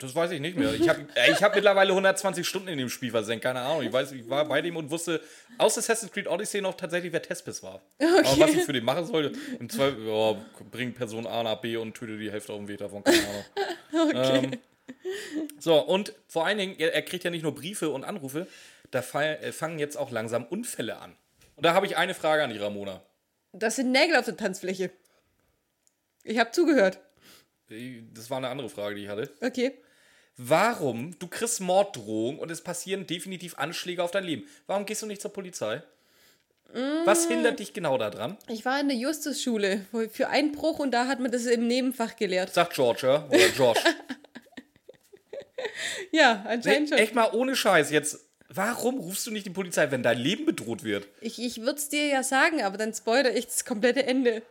Das 0.00 0.14
weiß 0.14 0.30
ich 0.30 0.40
nicht 0.40 0.56
mehr. 0.56 0.72
Ich 0.72 0.88
habe 0.88 1.06
ich 1.30 1.42
hab 1.42 1.54
mittlerweile 1.54 1.90
120 1.90 2.46
Stunden 2.46 2.68
in 2.68 2.78
dem 2.78 2.88
Spiel 2.88 3.10
versenkt, 3.10 3.44
keine 3.44 3.60
Ahnung. 3.60 3.82
Ich 3.82 3.92
weiß, 3.92 4.12
ich 4.12 4.28
war 4.30 4.46
bei 4.46 4.62
dem 4.62 4.76
und 4.76 4.90
wusste 4.90 5.20
aus 5.58 5.76
Assassin's 5.76 6.10
Creed 6.10 6.26
Odyssey 6.26 6.62
noch 6.62 6.74
tatsächlich, 6.74 7.12
wer 7.12 7.20
Tespis 7.20 7.62
war. 7.62 7.82
Aber 7.98 8.40
was 8.40 8.54
ich 8.54 8.64
für 8.64 8.72
den 8.72 8.84
machen 8.84 9.04
sollte, 9.04 9.38
im 9.58 9.68
Zweifel, 9.68 10.06
ja, 10.06 10.36
bring 10.70 10.94
Person 10.94 11.26
A 11.26 11.42
nach 11.42 11.60
B 11.60 11.76
und 11.76 11.94
töte 11.94 12.16
die 12.16 12.32
Hälfte 12.32 12.52
auf 12.54 12.58
dem 12.58 12.68
Weg 12.68 12.78
davon, 12.78 13.04
keine 13.04 13.18
Ahnung. 13.18 13.44
Ähm, 13.92 14.52
so, 15.58 15.80
und 15.80 16.12
vor 16.28 16.46
allen 16.46 16.58
Dingen, 16.58 16.76
er, 16.78 16.94
er 16.94 17.02
kriegt 17.02 17.24
ja 17.24 17.30
nicht 17.30 17.42
nur 17.42 17.54
Briefe 17.54 17.90
und 17.90 18.04
Anrufe, 18.04 18.46
da 18.92 19.02
fall, 19.02 19.38
äh, 19.42 19.50
fangen 19.50 19.80
jetzt 19.80 19.96
auch 19.96 20.12
langsam 20.12 20.44
Unfälle 20.44 20.98
an. 20.98 21.16
Und 21.56 21.66
da 21.66 21.74
habe 21.74 21.86
ich 21.86 21.96
eine 21.96 22.14
Frage 22.14 22.44
an 22.44 22.50
die 22.50 22.58
Ramona. 22.58 23.02
Das 23.52 23.76
sind 23.76 23.90
Nägel 23.90 24.16
auf 24.16 24.24
der 24.24 24.36
Tanzfläche. 24.36 24.90
Ich 26.22 26.38
habe 26.38 26.52
zugehört. 26.52 27.00
Das 28.14 28.30
war 28.30 28.38
eine 28.38 28.48
andere 28.48 28.68
Frage, 28.68 28.94
die 28.94 29.04
ich 29.04 29.08
hatte. 29.08 29.30
Okay. 29.40 29.74
Warum? 30.42 31.18
Du 31.18 31.26
kriegst 31.28 31.60
Morddrohung 31.60 32.38
und 32.38 32.50
es 32.50 32.62
passieren 32.62 33.06
definitiv 33.06 33.58
Anschläge 33.58 34.02
auf 34.02 34.10
dein 34.10 34.24
Leben. 34.24 34.48
Warum 34.66 34.86
gehst 34.86 35.02
du 35.02 35.06
nicht 35.06 35.20
zur 35.20 35.32
Polizei? 35.34 35.82
Was 37.04 37.26
hindert 37.26 37.58
dich 37.58 37.74
genau 37.74 37.98
daran? 37.98 38.38
Ich 38.48 38.64
war 38.64 38.80
in 38.80 38.88
der 38.88 38.96
Justusschule 38.96 39.84
für 40.10 40.28
Einbruch 40.28 40.78
und 40.78 40.92
da 40.92 41.08
hat 41.08 41.20
man 41.20 41.30
das 41.30 41.44
im 41.44 41.66
Nebenfach 41.66 42.16
gelehrt. 42.16 42.54
Sagt 42.54 42.74
George, 42.74 43.06
ja? 43.06 43.26
Oder 43.28 43.48
Josh. 43.48 43.78
Ja, 46.10 46.44
anscheinend 46.48 46.88
schon. 46.88 46.98
Echt 46.98 47.14
mal 47.14 47.30
ohne 47.32 47.54
Scheiß 47.54 47.90
jetzt. 47.90 48.18
Warum 48.48 48.98
rufst 48.98 49.26
du 49.26 49.30
nicht 49.30 49.46
die 49.46 49.50
Polizei, 49.50 49.90
wenn 49.90 50.02
dein 50.02 50.18
Leben 50.18 50.44
bedroht 50.46 50.82
wird? 50.82 51.06
Ich, 51.20 51.40
ich 51.40 51.60
würde 51.60 51.78
es 51.78 51.88
dir 51.88 52.06
ja 52.06 52.22
sagen, 52.22 52.62
aber 52.62 52.78
dann 52.78 52.92
spoilere 52.92 53.32
ich 53.32 53.46
das 53.46 53.64
komplette 53.64 54.04
Ende. 54.04 54.42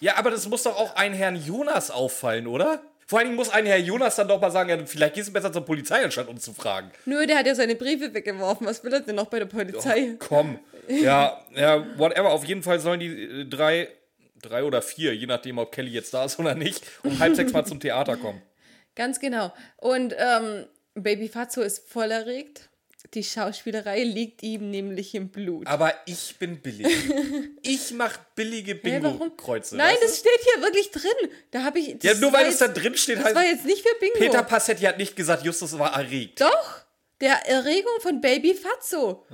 Ja, 0.00 0.16
aber 0.16 0.30
das 0.30 0.48
muss 0.48 0.64
doch 0.64 0.76
auch 0.76 0.96
ein 0.96 1.14
Herrn 1.14 1.36
Jonas 1.36 1.90
auffallen, 1.90 2.46
oder? 2.46 2.82
Vor 3.10 3.18
allen 3.18 3.26
Dingen 3.26 3.36
muss 3.36 3.50
ein 3.50 3.66
Herr 3.66 3.76
Jonas 3.76 4.14
dann 4.14 4.28
doch 4.28 4.40
mal 4.40 4.52
sagen, 4.52 4.70
ja, 4.70 4.78
vielleicht 4.86 5.14
gehst 5.14 5.26
du 5.26 5.32
besser 5.32 5.52
zur 5.52 5.64
Polizei, 5.64 6.04
anstatt 6.04 6.28
uns 6.28 6.44
zu 6.44 6.52
fragen. 6.52 6.92
Nö, 7.06 7.26
der 7.26 7.38
hat 7.38 7.46
ja 7.46 7.56
seine 7.56 7.74
Briefe 7.74 8.14
weggeworfen. 8.14 8.68
Was 8.68 8.84
will 8.84 8.92
er 8.92 9.00
denn 9.00 9.16
noch 9.16 9.26
bei 9.26 9.40
der 9.40 9.46
Polizei? 9.46 10.14
Komm. 10.20 10.60
Ja, 10.86 11.44
ja, 11.56 11.84
whatever. 11.98 12.30
Auf 12.30 12.44
jeden 12.44 12.62
Fall 12.62 12.78
sollen 12.78 13.00
die 13.00 13.08
äh, 13.08 13.44
drei, 13.46 13.88
drei 14.40 14.62
oder 14.62 14.80
vier, 14.80 15.12
je 15.16 15.26
nachdem, 15.26 15.58
ob 15.58 15.72
Kelly 15.72 15.90
jetzt 15.90 16.14
da 16.14 16.24
ist 16.24 16.38
oder 16.38 16.54
nicht, 16.54 16.84
um 17.02 17.18
halb 17.18 17.34
sechs 17.34 17.52
mal 17.52 17.64
zum 17.64 17.80
Theater 17.80 18.16
kommen. 18.16 18.42
Ganz 18.94 19.18
genau. 19.18 19.52
Und 19.78 20.14
ähm, 20.16 20.66
Baby 20.94 21.28
Fatso 21.28 21.62
ist 21.62 21.90
voll 21.90 22.12
erregt. 22.12 22.69
Die 23.14 23.24
Schauspielerei 23.24 24.02
liegt 24.04 24.42
ihm 24.42 24.70
nämlich 24.70 25.14
im 25.14 25.28
Blut. 25.30 25.66
Aber 25.66 25.94
ich 26.06 26.36
bin 26.38 26.60
billig. 26.60 26.86
Ich 27.62 27.92
mach 27.92 28.16
billige? 28.34 28.74
Bingo-Kreuze. 28.74 29.76
Nein, 29.76 29.90
weißt 29.92 30.02
du? 30.02 30.06
das 30.06 30.18
steht 30.18 30.40
hier 30.54 30.62
wirklich 30.62 30.90
drin. 30.90 31.30
Da 31.50 31.62
habe 31.64 31.78
ich. 31.78 31.88
Ja, 31.88 32.12
das 32.12 32.20
nur 32.20 32.32
weil 32.32 32.46
es 32.46 32.56
da 32.58 32.68
drin 32.68 32.96
steht, 32.96 33.18
Das 33.18 33.34
war 33.34 33.42
heißt. 33.42 33.52
jetzt 33.52 33.64
nicht 33.66 33.82
für 33.86 33.94
Bingo. 34.00 34.18
Peter 34.18 34.42
Passetti 34.42 34.84
hat 34.84 34.96
nicht 34.98 35.14
gesagt, 35.14 35.44
Justus 35.44 35.78
war 35.78 35.92
erregt. 35.94 36.40
Doch, 36.40 36.80
der 37.20 37.46
Erregung 37.46 38.00
von 38.00 38.20
Baby 38.20 38.54
Fatso. 38.54 39.26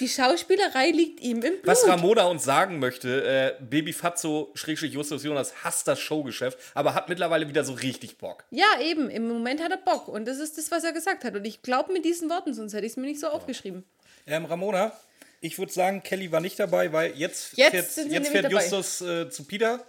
Die 0.00 0.08
Schauspielerei 0.08 0.90
liegt 0.90 1.20
ihm 1.20 1.42
im 1.42 1.54
Blut. 1.54 1.66
Was 1.66 1.86
Ramona 1.86 2.24
uns 2.24 2.44
sagen 2.44 2.78
möchte, 2.78 3.24
äh, 3.24 3.62
Baby 3.62 3.92
Fatzo, 3.92 4.50
Schrägstrich 4.54 4.92
Justus 4.94 5.24
Jonas, 5.24 5.64
hasst 5.64 5.86
das 5.86 6.00
Showgeschäft, 6.00 6.58
aber 6.74 6.94
hat 6.94 7.08
mittlerweile 7.08 7.48
wieder 7.48 7.64
so 7.64 7.74
richtig 7.74 8.18
Bock. 8.18 8.44
Ja, 8.50 8.80
eben. 8.80 9.10
Im 9.10 9.28
Moment 9.28 9.62
hat 9.62 9.70
er 9.70 9.78
Bock. 9.78 10.08
Und 10.08 10.26
das 10.26 10.38
ist 10.38 10.56
das, 10.56 10.70
was 10.70 10.84
er 10.84 10.92
gesagt 10.92 11.24
hat. 11.24 11.34
Und 11.34 11.44
ich 11.44 11.62
glaube 11.62 11.92
mit 11.92 12.04
diesen 12.04 12.30
Worten, 12.30 12.54
sonst 12.54 12.72
hätte 12.72 12.86
ich 12.86 12.92
es 12.92 12.96
mir 12.96 13.06
nicht 13.06 13.20
so 13.20 13.28
aufgeschrieben. 13.28 13.84
Ähm, 14.26 14.46
Ramona, 14.46 14.92
ich 15.40 15.58
würde 15.58 15.72
sagen, 15.72 16.02
Kelly 16.02 16.32
war 16.32 16.40
nicht 16.40 16.58
dabei, 16.58 16.92
weil 16.92 17.12
jetzt, 17.16 17.56
Jetzt 17.58 17.74
jetzt 17.74 18.08
nämlich 18.08 18.28
fährt 18.30 18.46
dabei. 18.46 18.62
Justus 18.62 19.02
äh, 19.02 19.28
zu 19.28 19.44
Peter 19.44 19.84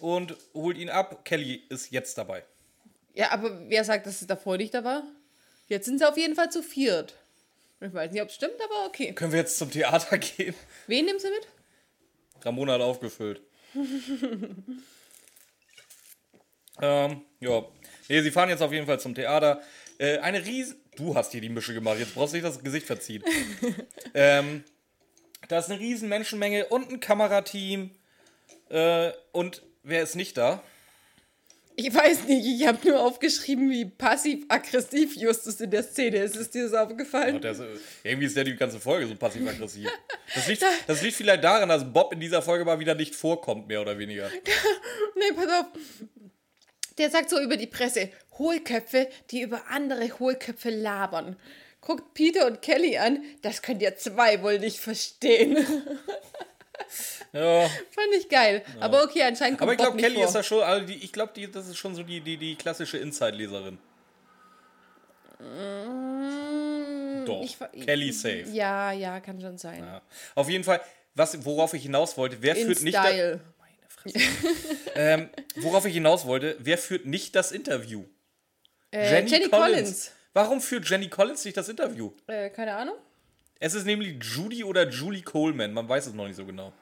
und 0.00 0.36
holt 0.52 0.76
ihn 0.76 0.90
ab. 0.90 1.24
Kelly 1.24 1.62
ist 1.70 1.90
jetzt 1.90 2.18
dabei. 2.18 2.44
Ja, 3.14 3.30
aber 3.30 3.62
wer 3.70 3.82
sagt, 3.82 4.06
dass 4.06 4.20
es 4.20 4.26
davor 4.26 4.58
nicht 4.58 4.74
da 4.74 4.84
war? 4.84 5.04
Jetzt 5.68 5.86
sind 5.86 5.98
sie 5.98 6.08
auf 6.08 6.16
jeden 6.16 6.34
Fall 6.34 6.50
zu 6.50 6.62
viert. 6.62 7.14
Ich 7.80 7.92
weiß 7.92 8.12
nicht, 8.12 8.22
ob 8.22 8.28
es 8.28 8.34
stimmt, 8.34 8.54
aber 8.64 8.86
okay. 8.86 9.12
Können 9.12 9.32
wir 9.32 9.40
jetzt 9.40 9.58
zum 9.58 9.70
Theater 9.70 10.18
gehen? 10.36 10.54
Wen 10.86 11.04
nimmst 11.04 11.24
du 11.24 11.30
mit? 11.30 11.46
Ramona 12.44 12.74
hat 12.74 12.80
aufgefüllt. 12.80 13.40
ähm, 16.80 17.22
ja. 17.40 17.64
Nee, 18.08 18.22
sie 18.22 18.30
fahren 18.30 18.48
jetzt 18.48 18.62
auf 18.62 18.72
jeden 18.72 18.86
Fall 18.86 19.00
zum 19.00 19.14
Theater. 19.14 19.60
Äh, 19.98 20.18
eine 20.18 20.44
riesen... 20.44 20.80
Du 20.96 21.14
hast 21.14 21.32
hier 21.32 21.42
die 21.42 21.50
Mische 21.50 21.74
gemacht, 21.74 21.98
jetzt 21.98 22.14
brauchst 22.14 22.32
du 22.32 22.36
nicht 22.38 22.46
das 22.46 22.62
Gesicht 22.62 22.86
verziehen. 22.86 23.22
ähm, 24.14 24.64
da 25.48 25.58
ist 25.58 25.70
eine 25.70 25.78
riesen 25.78 26.08
Menschenmenge 26.08 26.66
und 26.66 26.90
ein 26.90 27.00
Kamerateam. 27.00 27.90
Äh, 28.70 29.12
und 29.32 29.62
wer 29.82 30.02
ist 30.02 30.14
nicht 30.14 30.38
da? 30.38 30.62
Ich 31.78 31.94
weiß 31.94 32.24
nicht, 32.24 32.46
ich 32.46 32.66
habe 32.66 32.88
nur 32.88 33.02
aufgeschrieben, 33.02 33.70
wie 33.70 33.84
passiv-aggressiv 33.84 35.14
Justus 35.14 35.60
in 35.60 35.70
der 35.70 35.82
Szene 35.82 36.16
ist. 36.18 36.34
Ist 36.34 36.54
dir 36.54 36.64
das 36.64 36.72
aufgefallen? 36.72 37.38
Der 37.42 37.52
ist, 37.52 37.62
irgendwie 38.02 38.26
ist 38.26 38.34
der 38.34 38.44
die 38.44 38.56
ganze 38.56 38.80
Folge 38.80 39.06
so 39.06 39.14
passiv-aggressiv. 39.14 39.88
Das 40.34 40.48
liegt, 40.48 40.64
das 40.88 41.02
liegt 41.02 41.14
vielleicht 41.14 41.44
daran, 41.44 41.68
dass 41.68 41.84
Bob 41.92 42.12
in 42.12 42.18
dieser 42.18 42.42
Folge 42.42 42.64
mal 42.64 42.80
wieder 42.80 42.96
nicht 42.96 43.14
vorkommt, 43.14 43.68
mehr 43.68 43.80
oder 43.80 43.96
weniger. 43.98 44.28
Nee, 45.14 45.32
pass 45.34 45.48
auf. 45.48 45.66
Der 46.98 47.10
sagt 47.10 47.30
so 47.30 47.40
über 47.40 47.56
die 47.56 47.66
Presse, 47.66 48.10
Hohlköpfe, 48.38 49.08
die 49.30 49.42
über 49.42 49.62
andere 49.68 50.18
Hohlköpfe 50.18 50.70
labern. 50.70 51.36
Guckt 51.80 52.14
Peter 52.14 52.46
und 52.46 52.62
Kelly 52.62 52.98
an, 52.98 53.22
das 53.42 53.62
könnt 53.62 53.80
ihr 53.82 53.96
zwei 53.96 54.42
wohl 54.42 54.58
nicht 54.58 54.80
verstehen. 54.80 55.56
Ja. 57.32 57.62
Fand 57.68 58.14
ich 58.18 58.28
geil. 58.28 58.62
Aber 58.80 59.02
okay, 59.04 59.22
anscheinend 59.22 59.58
kommt 59.58 59.68
Aber 59.68 59.72
ich 59.72 59.78
glaube, 59.78 59.98
Kelly 59.98 60.14
vor. 60.16 60.24
ist 60.24 60.32
da 60.34 60.42
schon, 60.42 60.62
also 60.62 60.86
die, 60.86 60.94
ich 61.04 61.12
glaube, 61.12 61.32
die, 61.36 61.50
das 61.50 61.66
ist 61.68 61.76
schon 61.76 61.94
so 61.94 62.02
die, 62.02 62.20
die, 62.20 62.36
die 62.38 62.56
klassische 62.56 62.96
Inside-Leserin. 62.98 63.78
Doch, 67.26 67.40
Mm, 67.40 67.42
Ich 67.44 67.56
ver- 67.56 67.68
Kelly 67.68 68.12
safe. 68.12 68.44
Ja, 68.52 68.92
ja, 68.92 69.20
kann 69.20 69.40
schon 69.40 69.58
sein. 69.58 69.80
Ja. 69.84 70.00
Auf 70.34 70.48
jeden 70.48 70.64
Fall, 70.64 70.80
was, 71.14 71.44
worauf 71.44 71.74
ich 71.74 71.82
hinaus 71.82 72.16
wollte, 72.16 72.38
wer 72.40 72.56
In 72.56 72.66
führt 72.66 72.82
nicht 72.82 72.94
da, 72.96 73.04
Style. 73.06 73.40
ähm, 74.94 75.28
worauf 75.56 75.84
ich 75.84 75.94
hinaus 75.94 76.24
wollte, 76.26 76.56
wer 76.60 76.78
führt 76.78 77.06
nicht 77.06 77.34
das 77.34 77.50
Interview? 77.52 78.04
Äh, 78.92 79.24
Jenny, 79.26 79.48
Collins. 79.48 80.12
Warum 80.32 80.60
führt 80.60 80.88
Jenny 80.88 81.08
Collins 81.08 81.44
nicht 81.44 81.56
das 81.56 81.68
Interview? 81.68 82.12
Äh, 82.28 82.50
keine 82.50 82.76
Ahnung. 82.76 82.94
Es 83.58 83.74
ist 83.74 83.86
nämlich 83.86 84.22
Judy 84.22 84.64
oder 84.64 84.88
Julie 84.88 85.22
Coleman, 85.22 85.72
man 85.72 85.88
weiß 85.88 86.06
es 86.06 86.14
noch 86.14 86.26
nicht 86.26 86.36
so 86.36 86.44
genau. 86.44 86.72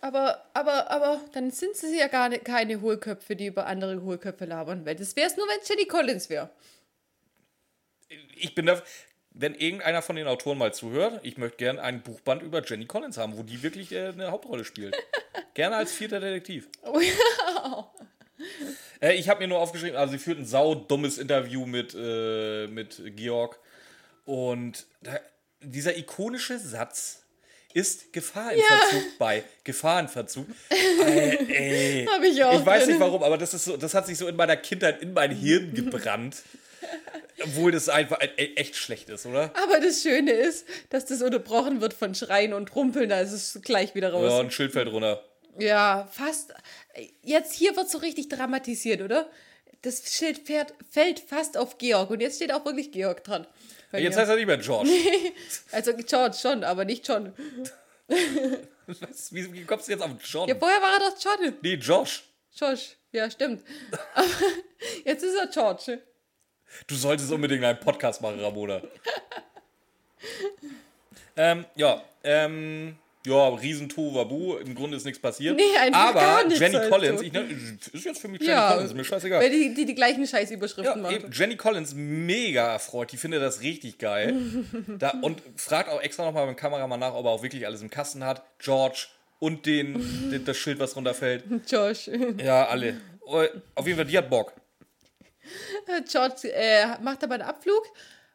Aber, 0.00 0.44
aber, 0.52 0.90
aber, 0.90 1.20
dann 1.32 1.50
sind 1.50 1.74
sie 1.74 1.98
ja 1.98 2.06
gar 2.06 2.28
nicht, 2.28 2.44
keine 2.44 2.80
Hohlköpfe, 2.80 3.34
die 3.34 3.46
über 3.46 3.66
andere 3.66 4.02
Hohlköpfe 4.02 4.44
labern. 4.44 4.84
Weil 4.84 4.94
das 4.94 5.16
wäre 5.16 5.26
es 5.26 5.36
nur, 5.36 5.48
wenn 5.48 5.58
es 5.60 5.68
Jenny 5.68 5.86
Collins 5.86 6.28
wäre. 6.28 6.50
Ich 8.36 8.54
bin 8.54 8.66
da, 8.66 8.80
wenn 9.30 9.54
irgendeiner 9.54 10.02
von 10.02 10.16
den 10.16 10.28
Autoren 10.28 10.58
mal 10.58 10.72
zuhört, 10.72 11.20
ich 11.22 11.38
möchte 11.38 11.56
gerne 11.56 11.82
ein 11.82 12.02
Buchband 12.02 12.42
über 12.42 12.62
Jenny 12.64 12.84
Collins 12.84 13.16
haben, 13.16 13.36
wo 13.36 13.42
die 13.42 13.62
wirklich 13.62 13.90
äh, 13.92 14.08
eine 14.08 14.30
Hauptrolle 14.30 14.64
spielt. 14.64 14.96
gerne 15.54 15.76
als 15.76 15.92
vierter 15.92 16.20
Detektiv. 16.20 16.68
Oh 16.82 17.00
ja. 17.00 17.90
Äh, 19.00 19.14
ich 19.14 19.28
habe 19.28 19.40
mir 19.40 19.48
nur 19.48 19.58
aufgeschrieben, 19.58 19.96
also 19.96 20.12
sie 20.12 20.18
führt 20.18 20.38
ein 20.38 20.46
saudummes 20.46 21.18
Interview 21.18 21.66
mit, 21.66 21.94
äh, 21.98 22.66
mit 22.68 23.02
Georg. 23.16 23.58
Und 24.24 24.86
da, 25.02 25.18
dieser 25.60 25.96
ikonische 25.96 26.58
Satz, 26.58 27.22
ist 27.74 28.12
Gefahr 28.12 28.52
im 28.52 28.60
Verzug 28.62 29.18
bei 29.18 29.44
Gefahrenverzug. 29.64 30.46
Ey, 30.70 31.36
ey. 31.52 32.06
Hab 32.10 32.22
ich 32.22 32.42
auch 32.42 32.58
Ich 32.58 32.64
weiß 32.64 32.84
drin. 32.84 32.92
nicht 32.94 33.00
warum, 33.00 33.22
aber 33.22 33.36
das, 33.36 33.52
ist 33.52 33.64
so, 33.66 33.76
das 33.76 33.92
hat 33.92 34.06
sich 34.06 34.16
so 34.16 34.26
in 34.28 34.36
meiner 34.36 34.56
Kindheit 34.56 35.02
in 35.02 35.12
mein 35.12 35.30
Hirn 35.30 35.74
gebrannt. 35.74 36.36
Obwohl 37.42 37.72
das 37.72 37.90
einfach 37.90 38.18
e- 38.22 38.54
echt 38.54 38.76
schlecht 38.76 39.10
ist, 39.10 39.26
oder? 39.26 39.50
Aber 39.62 39.78
das 39.80 40.00
Schöne 40.02 40.30
ist, 40.32 40.66
dass 40.88 41.04
das 41.04 41.20
unterbrochen 41.20 41.82
wird 41.82 41.92
von 41.92 42.14
Schreien 42.14 42.54
und 42.54 42.74
Rumpeln, 42.74 43.10
da 43.10 43.20
ist 43.20 43.32
es 43.32 43.60
gleich 43.62 43.94
wieder 43.94 44.08
Ja, 44.08 44.14
raus. 44.14 44.40
ein 44.40 44.50
Schild 44.50 44.72
fällt 44.72 44.88
runter. 44.88 45.22
Ja, 45.58 46.08
fast. 46.10 46.54
Jetzt 47.22 47.52
hier 47.54 47.76
wird 47.76 47.90
so 47.90 47.98
richtig 47.98 48.28
dramatisiert, 48.30 49.02
oder? 49.02 49.28
Das 49.82 50.02
Schild 50.14 50.38
fährt, 50.46 50.72
fällt 50.90 51.20
fast 51.20 51.58
auf 51.58 51.76
Georg 51.76 52.08
und 52.10 52.20
jetzt 52.20 52.36
steht 52.36 52.52
auch 52.52 52.64
wirklich 52.64 52.90
Georg 52.90 53.22
dran. 53.22 53.46
Bei 53.92 54.00
Jetzt 54.00 54.14
mir. 54.14 54.20
heißt 54.20 54.30
er 54.30 54.36
nicht 54.36 54.46
mehr 54.46 54.58
George. 54.58 54.90
also 55.72 55.92
George 55.94 56.36
schon, 56.40 56.64
aber 56.64 56.84
nicht 56.84 57.06
John. 57.06 57.32
Was? 58.86 59.32
Wie, 59.32 59.52
wie 59.52 59.64
kommst 59.64 59.88
du 59.88 59.92
jetzt 59.92 60.02
auf 60.02 60.10
John? 60.24 60.48
Ja, 60.48 60.54
vorher 60.54 60.80
war 60.80 60.94
er 60.94 61.10
doch 61.10 61.16
John. 61.20 61.54
Nee, 61.62 61.74
Josh. 61.74 62.24
Josh. 62.54 62.96
Ja, 63.12 63.30
stimmt. 63.30 63.64
Aber 64.14 64.26
jetzt 65.04 65.22
ist 65.22 65.34
er 65.34 65.46
George. 65.48 66.00
Du 66.86 66.94
solltest 66.94 67.30
unbedingt 67.32 67.64
einen 67.64 67.80
Podcast 67.80 68.20
machen, 68.20 68.40
Ramona. 68.40 68.82
ähm, 71.36 71.64
ja, 71.74 72.02
ähm, 72.22 72.96
ja, 73.26 73.48
riesen 73.48 73.90
Wabu. 73.96 74.56
Im 74.56 74.74
Grunde 74.74 74.96
ist 74.96 75.04
nichts 75.04 75.20
passiert. 75.20 75.56
Nee, 75.56 75.76
einfach 75.78 76.00
Aber 76.10 76.20
gar 76.20 76.44
nichts 76.44 76.60
Jenny 76.60 76.74
halt 76.76 76.90
Collins, 76.90 77.18
so. 77.20 77.26
ich, 77.26 77.32
ne, 77.32 77.40
ist 77.92 78.04
jetzt 78.04 78.20
für 78.20 78.28
mich 78.28 78.40
Jenny 78.40 78.52
Ja, 78.52 78.70
Collins, 78.72 78.90
ist 78.90 78.96
mir 78.96 79.04
scheißegal. 79.04 79.40
weil 79.42 79.50
die, 79.50 79.74
die 79.74 79.84
die 79.84 79.94
gleichen 79.94 80.20
Ja, 80.22 80.26
Scheißüberschriften 80.28 81.02
macht. 81.02 81.12
eben, 81.14 81.30
Jenny 81.32 81.56
Collins 81.56 81.94
mega 81.94 82.72
erfreut, 82.72 83.12
die 83.12 83.16
findet 83.16 83.42
das 83.42 83.60
richtig 83.60 83.98
geil. 83.98 84.34
da, 84.98 85.10
und 85.22 85.42
fragt 85.56 85.88
auch 85.90 86.00
extra 86.00 86.24
nochmal 86.24 86.46
beim 86.46 86.56
Kameramann 86.56 87.00
nach, 87.00 87.14
ob 87.14 87.24
er 87.26 87.32
auch 87.32 87.42
wirklich 87.42 87.66
alles 87.66 87.82
im 87.82 87.90
Kasten 87.90 88.24
hat. 88.24 88.42
George 88.58 89.06
und 89.38 89.66
den, 89.66 90.30
den 90.30 90.44
das 90.44 90.56
Schild, 90.56 90.78
was 90.78 90.96
runterfällt. 90.96 91.44
Josh. 91.68 92.08
Ja, 92.42 92.66
alle. 92.66 93.00
Oh, 93.26 93.42
Auf 93.74 93.86
jeden 93.86 93.98
Fall, 93.98 94.06
die 94.06 94.16
hat 94.16 94.30
Bock. 94.30 94.52
George 96.10 96.52
äh, 96.52 96.98
macht 97.02 97.22
aber 97.22 97.34
einen 97.34 97.42
Abflug 97.44 97.82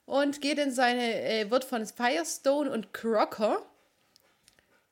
und 0.06 0.42
geht 0.42 0.58
in 0.60 0.72
seine, 0.72 1.22
äh, 1.24 1.50
wird 1.50 1.64
von 1.64 1.86
Firestone 1.86 2.70
und 2.72 2.94
Crocker, 2.94 3.62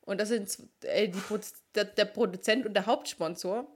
und 0.09 0.19
das 0.19 0.29
sind 0.29 0.57
äh, 0.81 1.07
die, 1.07 1.19
Produ- 1.19 1.53
der, 1.75 1.85
der 1.85 2.05
Produzent 2.05 2.65
und 2.65 2.73
der 2.73 2.85
Hauptsponsor. 2.85 3.67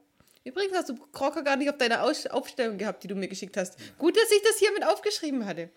Übrigens 0.43 0.75
hast 0.75 0.89
du 0.89 0.95
Crocker 1.13 1.43
gar 1.43 1.55
nicht 1.55 1.69
auf 1.69 1.77
deiner 1.77 2.03
Aus 2.03 2.25
Aufstellung 2.27 2.77
gehabt, 2.77 3.03
die 3.03 3.07
du 3.07 3.15
mir 3.15 3.27
geschickt 3.27 3.55
hast. 3.55 3.77
Gut, 3.97 4.17
dass 4.17 4.29
ich 4.31 4.41
das 4.41 4.57
hier 4.57 4.73
mit 4.73 4.83
aufgeschrieben 4.85 5.45
hatte. 5.45 5.69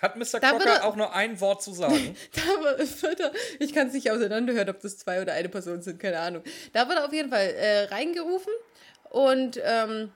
Hat 0.00 0.16
Mr. 0.16 0.40
Da 0.40 0.50
Crocker 0.50 0.84
auch 0.84 0.96
nur 0.96 1.14
ein 1.14 1.40
Wort 1.40 1.62
zu 1.62 1.72
sagen? 1.72 2.16
Da 2.32 2.42
wird 3.02 3.20
er, 3.20 3.32
ich 3.58 3.72
kann 3.72 3.88
es 3.88 3.92
nicht 3.94 4.10
auseinanderhören, 4.10 4.68
ob 4.68 4.80
das 4.80 4.98
zwei 4.98 5.22
oder 5.22 5.32
eine 5.34 5.48
Person 5.48 5.80
sind, 5.80 6.00
keine 6.00 6.18
Ahnung. 6.18 6.42
Da 6.72 6.88
wird 6.88 6.98
er 6.98 7.06
auf 7.06 7.12
jeden 7.12 7.30
Fall 7.30 7.46
äh, 7.54 7.84
reingerufen 7.84 8.52
und 9.10 9.60
ähm, 9.62 10.10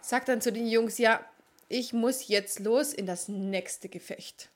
sagt 0.00 0.28
dann 0.28 0.40
zu 0.40 0.52
den 0.52 0.66
Jungs, 0.66 0.98
ja, 0.98 1.24
ich 1.68 1.92
muss 1.92 2.28
jetzt 2.28 2.60
los 2.60 2.92
in 2.92 3.06
das 3.06 3.28
nächste 3.28 3.88
Gefecht. 3.88 4.50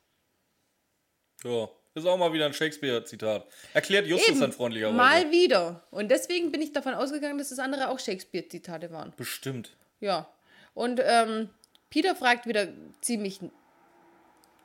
Ja, 1.43 1.69
ist 1.95 2.05
auch 2.05 2.17
mal 2.17 2.31
wieder 2.33 2.45
ein 2.45 2.53
Shakespeare-Zitat. 2.53 3.45
Erklärt 3.73 4.05
Justus 4.07 4.39
dann 4.39 4.51
freundlicherweise. 4.53 4.95
mal 4.97 5.31
wieder. 5.31 5.83
Und 5.91 6.09
deswegen 6.09 6.51
bin 6.51 6.61
ich 6.61 6.71
davon 6.71 6.93
ausgegangen, 6.93 7.37
dass 7.37 7.49
das 7.49 7.59
andere 7.59 7.89
auch 7.89 7.99
Shakespeare-Zitate 7.99 8.91
waren. 8.91 9.13
Bestimmt. 9.17 9.71
Ja. 9.99 10.29
Und 10.73 11.01
ähm, 11.03 11.49
Peter 11.89 12.15
fragt 12.15 12.45
wieder 12.47 12.67
ziemlich 13.01 13.39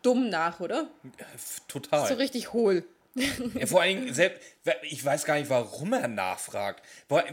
dumm 0.03 0.29
nach, 0.29 0.61
oder? 0.61 0.89
Total. 1.69 2.07
So 2.09 2.15
richtig 2.15 2.53
hohl. 2.53 2.85
Ja, 3.55 3.67
vor 3.67 3.81
allen 3.83 4.01
Dingen, 4.07 4.13
selbst, 4.15 4.43
ich 4.83 5.05
weiß 5.05 5.25
gar 5.25 5.39
nicht, 5.39 5.49
warum 5.49 5.93
er 5.93 6.09
nachfragt. 6.09 6.83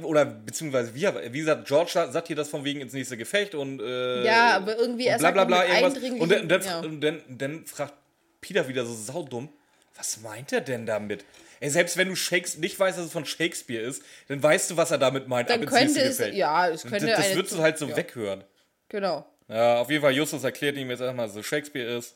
Oder 0.03 0.25
beziehungsweise, 0.25 0.93
wie, 0.93 1.05
er- 1.05 1.33
wie 1.33 1.39
gesagt, 1.39 1.67
George 1.67 1.89
sagt 2.11 2.27
hier 2.27 2.35
das 2.35 2.49
von 2.49 2.63
wegen 2.63 2.81
ins 2.81 2.93
nächste 2.93 3.17
Gefecht 3.17 3.55
und. 3.55 3.81
Äh, 3.81 4.23
Ja, 4.23 4.57
aber 4.57 4.77
irgendwie 4.77 5.05
und 5.05 5.09
er 5.13 5.17
bla 5.17 5.27
sagt 5.29 5.33
bla 5.33 5.45
bla 5.45 5.65
irgendwas. 5.65 6.21
Und, 6.21 6.31
dann, 6.31 6.47
dann, 6.47 6.61
ja. 6.61 6.79
und 6.81 7.01
dann, 7.01 7.21
dann 7.29 7.65
fragt 7.65 7.95
Peter 8.41 8.67
wieder 8.67 8.85
so 8.85 8.93
saudumm, 8.93 9.49
was 9.95 10.19
meint 10.21 10.51
er 10.51 10.61
denn 10.61 10.85
damit? 10.85 11.25
Ey, 11.59 11.69
selbst 11.69 11.95
wenn 11.97 12.07
du 12.09 12.15
Shakes 12.15 12.57
nicht 12.57 12.79
weißt, 12.79 12.97
dass 12.97 13.05
es 13.07 13.11
von 13.11 13.25
Shakespeare 13.25 13.83
ist, 13.83 14.01
dann 14.27 14.41
weißt 14.41 14.71
du, 14.71 14.77
was 14.77 14.89
er 14.91 14.97
damit 14.97 15.27
meint. 15.27 15.49
Dann 15.49 15.65
könnte 15.65 16.01
es- 16.01 16.17
Gefecht. 16.17 16.35
ja, 16.35 16.67
es 16.69 16.81
könnte 16.83 17.05
Das, 17.07 17.17
das 17.27 17.35
würdest 17.35 17.53
du 17.55 17.59
halt 17.61 17.77
so 17.77 17.87
ja. 17.87 17.95
weghören. 17.95 18.43
Genau. 18.89 19.25
Ja, 19.47 19.79
auf 19.81 19.89
jeden 19.89 20.01
Fall, 20.01 20.13
Justus 20.13 20.43
erklärt 20.43 20.77
ihm 20.77 20.89
jetzt 20.89 21.01
erstmal, 21.01 21.27
dass 21.27 21.35
es 21.35 21.45
Shakespeare 21.45 21.97
ist. 21.97 22.15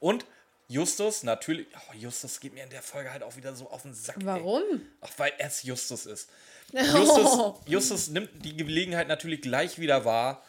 Und 0.00 0.24
Justus, 0.66 1.22
natürlich, 1.24 1.66
oh, 1.74 1.94
Justus 1.96 2.40
geht 2.40 2.54
mir 2.54 2.64
in 2.64 2.70
der 2.70 2.82
Folge 2.82 3.12
halt 3.12 3.22
auch 3.22 3.36
wieder 3.36 3.54
so 3.54 3.68
auf 3.70 3.82
den 3.82 3.92
Sack. 3.94 4.16
ey. 4.18 4.24
Warum? 4.26 4.62
Ach, 5.00 5.10
weil 5.18 5.32
er 5.38 5.48
es 5.48 5.62
Justus 5.62 6.06
ist. 6.06 6.30
Justus, 6.72 7.26
Oh. 7.38 7.60
Justus 7.66 8.08
nimmt 8.08 8.30
die 8.44 8.56
Gelegenheit 8.56 9.08
natürlich 9.08 9.42
gleich 9.42 9.78
wieder 9.78 10.04
wahr. 10.04 10.44